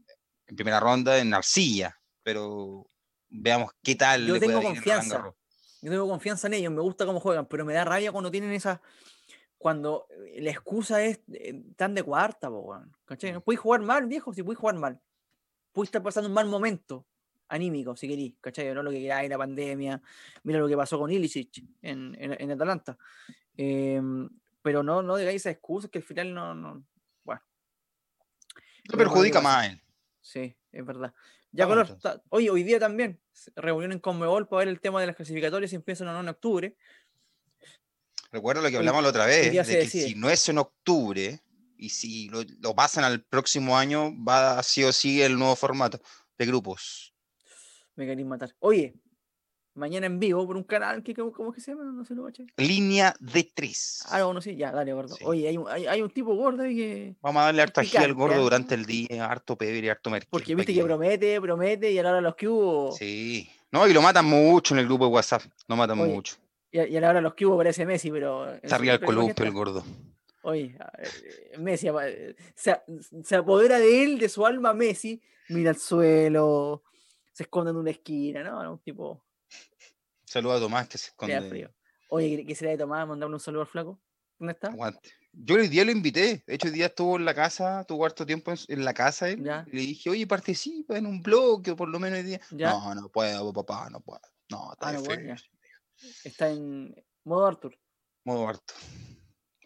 en 0.47 0.55
primera 0.55 0.79
ronda 0.79 1.19
en 1.19 1.33
Arcilla. 1.33 1.99
Pero 2.23 2.89
veamos 3.27 3.71
qué 3.83 3.95
tal. 3.95 4.25
Yo 4.25 4.35
le 4.35 4.39
tengo 4.39 4.61
confianza. 4.61 5.35
Yo 5.81 5.91
tengo 5.91 6.07
confianza 6.07 6.47
en 6.47 6.53
ellos, 6.53 6.71
me 6.71 6.81
gusta 6.81 7.05
cómo 7.05 7.19
juegan, 7.19 7.45
pero 7.45 7.65
me 7.65 7.73
da 7.73 7.83
rabia 7.83 8.13
cuando 8.13 8.31
tienen 8.31 8.53
esa. 8.53 8.81
Cuando 9.57 10.07
eh, 10.27 10.39
la 10.41 10.51
excusa 10.51 11.03
es 11.03 11.19
eh, 11.33 11.61
tan 11.75 11.93
de 11.93 12.03
cuarta, 12.03 12.49
po, 12.49 12.73
¿cachai? 13.03 13.33
No 13.33 13.41
puedes 13.41 13.59
jugar 13.59 13.81
mal, 13.81 14.05
viejo, 14.05 14.33
si 14.33 14.43
puedes 14.43 14.59
jugar 14.59 14.75
mal. 14.75 15.01
Puedes 15.73 15.89
estar 15.89 16.01
pasando 16.01 16.29
un 16.29 16.35
mal 16.35 16.47
momento 16.47 17.05
anímico, 17.49 17.95
si 17.95 18.07
querís, 18.07 18.35
¿cachai? 18.39 18.73
No 18.73 18.81
lo 18.83 18.91
que 18.91 18.99
queráis, 19.01 19.29
la 19.29 19.37
pandemia. 19.37 20.01
Mira 20.43 20.59
lo 20.59 20.67
que 20.67 20.77
pasó 20.77 20.97
con 20.97 21.11
Ilicic 21.11 21.63
en, 21.81 22.15
en, 22.19 22.35
en 22.39 22.51
Atalanta. 22.51 22.97
Em, 23.57 24.29
pero 24.61 24.83
no, 24.83 25.01
no 25.01 25.17
digáis 25.17 25.41
esas 25.41 25.53
excusas 25.53 25.89
que 25.91 25.97
al 25.99 26.03
final 26.03 26.33
no. 26.33 26.53
no 26.55 26.83
bueno. 27.23 27.41
Que 28.83 28.97
perjudica 28.97 29.41
más 29.41 29.57
a 29.57 29.65
él. 29.71 29.81
Sí, 30.21 30.55
es 30.71 30.85
verdad. 30.85 31.13
Ya, 31.51 31.65
Vamos, 31.65 31.87
Color, 31.87 31.99
ta- 32.01 32.21
oye, 32.29 32.49
hoy 32.51 32.61
día 32.63 32.79
también, 32.79 33.19
reunión 33.55 33.91
en 33.91 33.99
Conmebol 33.99 34.47
para 34.47 34.59
ver 34.59 34.67
el 34.67 34.79
tema 34.79 35.01
de 35.01 35.07
las 35.07 35.15
clasificatorias 35.15 35.73
y 35.73 35.75
empiezan 35.77 36.07
o 36.07 36.13
no 36.13 36.19
en 36.19 36.27
octubre. 36.29 36.77
Recuerda 38.31 38.61
lo 38.61 38.67
que 38.69 38.75
Hoy- 38.75 38.79
hablamos 38.79 39.01
la 39.03 39.09
otra 39.09 39.25
vez, 39.25 39.51
de 39.51 39.63
se 39.63 39.79
que 39.79 39.87
si 39.87 40.13
no 40.15 40.29
es 40.29 40.47
en 40.49 40.59
octubre 40.59 41.41
y 41.77 41.89
si 41.89 42.29
lo, 42.29 42.43
lo 42.59 42.75
pasan 42.75 43.03
al 43.03 43.23
próximo 43.23 43.75
año, 43.77 44.13
va 44.23 44.61
sí 44.61 44.83
o 44.83 44.91
sí 44.93 45.21
el 45.23 45.39
nuevo 45.39 45.55
formato 45.55 45.99
de 46.37 46.45
grupos. 46.45 47.08
Me 47.99 48.05
queréis 48.05 48.25
matar. 48.25 48.55
Oye, 48.59 48.93
mañana 49.73 50.05
en 50.05 50.19
vivo 50.21 50.47
por 50.47 50.55
un 50.55 50.63
canal, 50.63 51.03
que, 51.03 51.13
¿cómo, 51.13 51.51
que 51.51 51.59
se 51.59 51.71
llama? 51.71 51.83
No 51.83 52.05
sé 52.05 52.15
lo 52.15 52.23
caché. 52.23 52.45
Línea 52.55 53.13
de 53.19 53.43
tres. 53.53 54.05
Ah, 54.07 54.19
no, 54.19 54.33
no, 54.33 54.41
sí, 54.41 54.55
ya, 54.55 54.71
dale, 54.71 54.93
gordo. 54.93 55.15
Sí. 55.15 55.23
Oye, 55.27 55.49
hay 55.49 55.57
un, 55.57 55.67
hay, 55.67 55.85
hay 55.85 56.01
un 56.01 56.09
tipo 56.09 56.33
gordo 56.33 56.63
ahí 56.63 56.77
que. 56.77 57.15
Vamos 57.21 57.41
a 57.41 57.45
darle 57.47 57.61
harta 57.61 57.81
ají 57.81 57.97
al 57.97 58.13
gordo 58.13 58.35
¿ah? 58.35 58.39
durante 58.39 58.73
el 58.73 58.85
día, 58.85 59.25
harto 59.25 59.57
pebre 59.57 59.85
y 59.85 59.89
harto 59.89 60.09
merkel. 60.09 60.29
Porque 60.31 60.55
viste 60.55 60.73
que 60.73 60.81
promete, 60.81 61.41
promete, 61.41 61.91
y 61.91 61.99
a 61.99 62.03
la 62.03 62.09
hora 62.11 62.15
de 62.19 62.21
los 62.21 62.35
que 62.35 62.47
hubo. 62.47 62.93
Sí. 62.93 63.49
No, 63.69 63.85
y 63.85 63.91
lo 63.91 64.01
matan 64.01 64.23
mucho 64.23 64.73
en 64.75 64.79
el 64.79 64.85
grupo 64.85 65.03
de 65.07 65.11
WhatsApp. 65.11 65.41
Lo 65.67 65.75
matan 65.75 65.99
Oye, 65.99 66.13
mucho. 66.13 66.37
Y 66.71 66.79
a, 66.79 66.87
y 66.87 66.95
a 66.95 67.01
la 67.01 67.09
hora 67.09 67.19
de 67.19 67.23
los 67.23 67.33
que 67.33 67.45
hubo 67.45 67.57
parece 67.57 67.85
Messi, 67.85 68.09
pero. 68.11 68.45
su- 68.63 68.73
arriba 68.73 68.93
pero 68.93 69.07
columpio 69.07 69.43
el 69.43 69.51
gordo. 69.51 69.83
Oye, 70.43 70.73
eh, 70.99 71.57
Messi 71.57 71.89
eh, 71.89 72.33
se, 72.55 72.79
se 73.25 73.35
apodera 73.35 73.77
de 73.77 74.05
él, 74.05 74.19
de 74.19 74.29
su 74.29 74.45
alma 74.45 74.73
Messi, 74.73 75.21
mira 75.49 75.71
al 75.71 75.77
suelo, 75.77 76.83
se 77.39 77.43
esconde 77.43 77.71
en 77.71 77.77
una 77.77 77.91
esquina, 77.91 78.43
¿no? 78.43 78.59
Era 78.59 78.69
Un 78.69 78.79
tipo 78.79 79.23
Saluda 80.25 80.57
a 80.57 80.59
Tomás 80.59 80.89
que 80.89 80.97
se 80.97 81.07
esconde. 81.07 81.41
frío. 81.49 81.73
Oye, 82.09 82.35
¿qué- 82.35 82.45
¿qué 82.45 82.53
será 82.53 82.71
de 82.71 82.77
Tomás? 82.77 83.07
Mandarle 83.07 83.33
un 83.35 83.39
saludo 83.39 83.61
al 83.61 83.67
flaco. 83.67 83.97
¿Dónde 84.37 84.51
está? 84.51 84.67
Aguante. 84.67 85.09
Yo 85.31 85.55
el 85.55 85.69
día 85.69 85.85
lo 85.85 85.91
invité. 85.91 86.43
De 86.45 86.55
hecho, 86.55 86.67
el 86.67 86.73
día 86.73 86.87
estuvo 86.87 87.15
en 87.15 87.23
la 87.23 87.33
casa, 87.33 87.85
tuvo 87.87 88.05
harto 88.05 88.25
tiempo 88.25 88.51
en, 88.67 88.83
la 88.83 88.93
casa 88.93 89.29
él. 89.29 89.41
Ya. 89.41 89.63
Y 89.71 89.75
le 89.77 89.81
dije, 89.83 90.09
oye, 90.09 90.27
participa 90.27 90.97
en 90.97 91.05
un 91.05 91.21
bloque 91.21 91.71
o 91.71 91.75
por 91.77 91.87
lo 91.87 91.97
menos 91.97 92.19
hoy 92.19 92.25
día. 92.25 92.41
Ya. 92.51 92.71
No, 92.71 92.93
no 92.93 93.09
puedo, 93.09 93.53
papá, 93.53 93.89
no 93.89 94.01
puedo. 94.01 94.19
No, 94.49 94.73
está 94.73 94.89
Ah, 94.89 94.91
no, 94.93 95.01
de 95.01 95.07
bueno, 95.07 95.21
feria". 95.21 95.37
Está 96.25 96.49
en 96.49 96.93
modo 97.23 97.45
Arthur. 97.47 97.79
Modo 98.25 98.49
harto. 98.49 98.73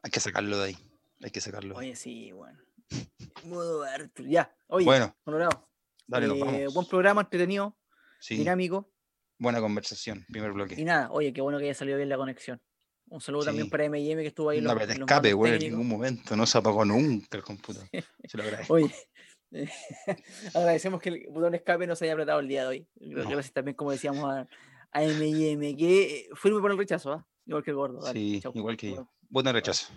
Hay 0.03 0.11
que 0.11 0.19
sacarlo 0.19 0.59
de 0.59 0.65
ahí. 0.65 0.77
Hay 1.23 1.31
que 1.31 1.41
sacarlo. 1.41 1.75
Oye, 1.75 1.95
sí, 1.95 2.31
bueno. 2.33 2.59
Modo 3.45 3.81
Arthur. 3.83 4.27
Ya. 4.27 4.55
Oye, 4.67 4.85
Bueno, 4.85 5.15
Colorado. 5.23 5.67
Dale, 6.07 6.27
nos 6.27 6.37
eh, 6.37 6.41
vamos. 6.43 6.73
buen 6.73 6.87
programa, 6.87 7.21
entretenido, 7.21 7.77
Sí, 8.19 8.37
dinámico. 8.37 8.91
buena 9.39 9.59
conversación. 9.61 10.25
Primer 10.31 10.51
Y 10.51 10.53
bloque. 10.53 10.83
nada, 10.85 11.11
oye, 11.11 11.33
qué 11.33 11.41
bueno 11.41 11.57
que 11.59 11.65
haya 11.65 11.73
salido 11.73 11.97
bien 11.97 12.09
la 12.09 12.17
conexión. 12.17 12.61
Un 13.09 13.19
saludo 13.21 13.45
también 13.45 13.69
para 13.69 13.83
M&M 13.85 14.21
que 14.21 14.27
estuvo 14.29 14.49
ahí. 14.49 14.61
No 14.61 14.73
los- 14.73 14.87
te 14.87 14.93
escape, 14.93 15.33
güey, 15.33 15.53
en 15.53 15.59
ningún 15.71 15.87
momento. 15.87 16.35
No 16.35 16.45
se 16.45 16.57
apagó 16.57 16.85
nunca 16.85 17.37
el 17.37 17.43
computador. 17.43 17.87
Se 18.25 18.37
lo 18.37 18.43
agradezco. 18.43 18.73
Oye, 18.73 18.91
eh, 19.51 19.69
agradecemos 20.53 21.01
que 21.01 21.09
el 21.09 21.25
botón 21.29 21.53
escape 21.53 21.85
no 21.85 21.95
se 21.95 22.05
haya 22.05 22.13
apretado 22.13 22.39
el 22.39 22.47
día 22.47 22.61
de 22.63 22.67
hoy. 22.69 22.87
No. 23.01 23.29
Gracias 23.29 23.51
también, 23.53 23.75
como 23.75 23.91
decíamos, 23.91 24.23
a, 24.25 24.47
a 24.91 25.03
M&M, 25.03 25.75
que 25.75 26.19
eh, 26.21 26.29
firme 26.35 26.59
por 26.61 26.71
el 26.71 26.77
rechazo, 26.77 27.11
¿ah? 27.13 27.27
Igual 27.45 27.63
que 27.63 27.71
el 27.71 27.75
gordo. 27.77 27.99
dale, 28.01 28.19
Sí, 28.19 28.39
chau. 28.41 28.53
igual 28.55 28.77
que 28.77 28.91
Nos 28.91 29.05
yo. 29.33 29.39
en 29.49 29.53
rechazo. 29.53 29.87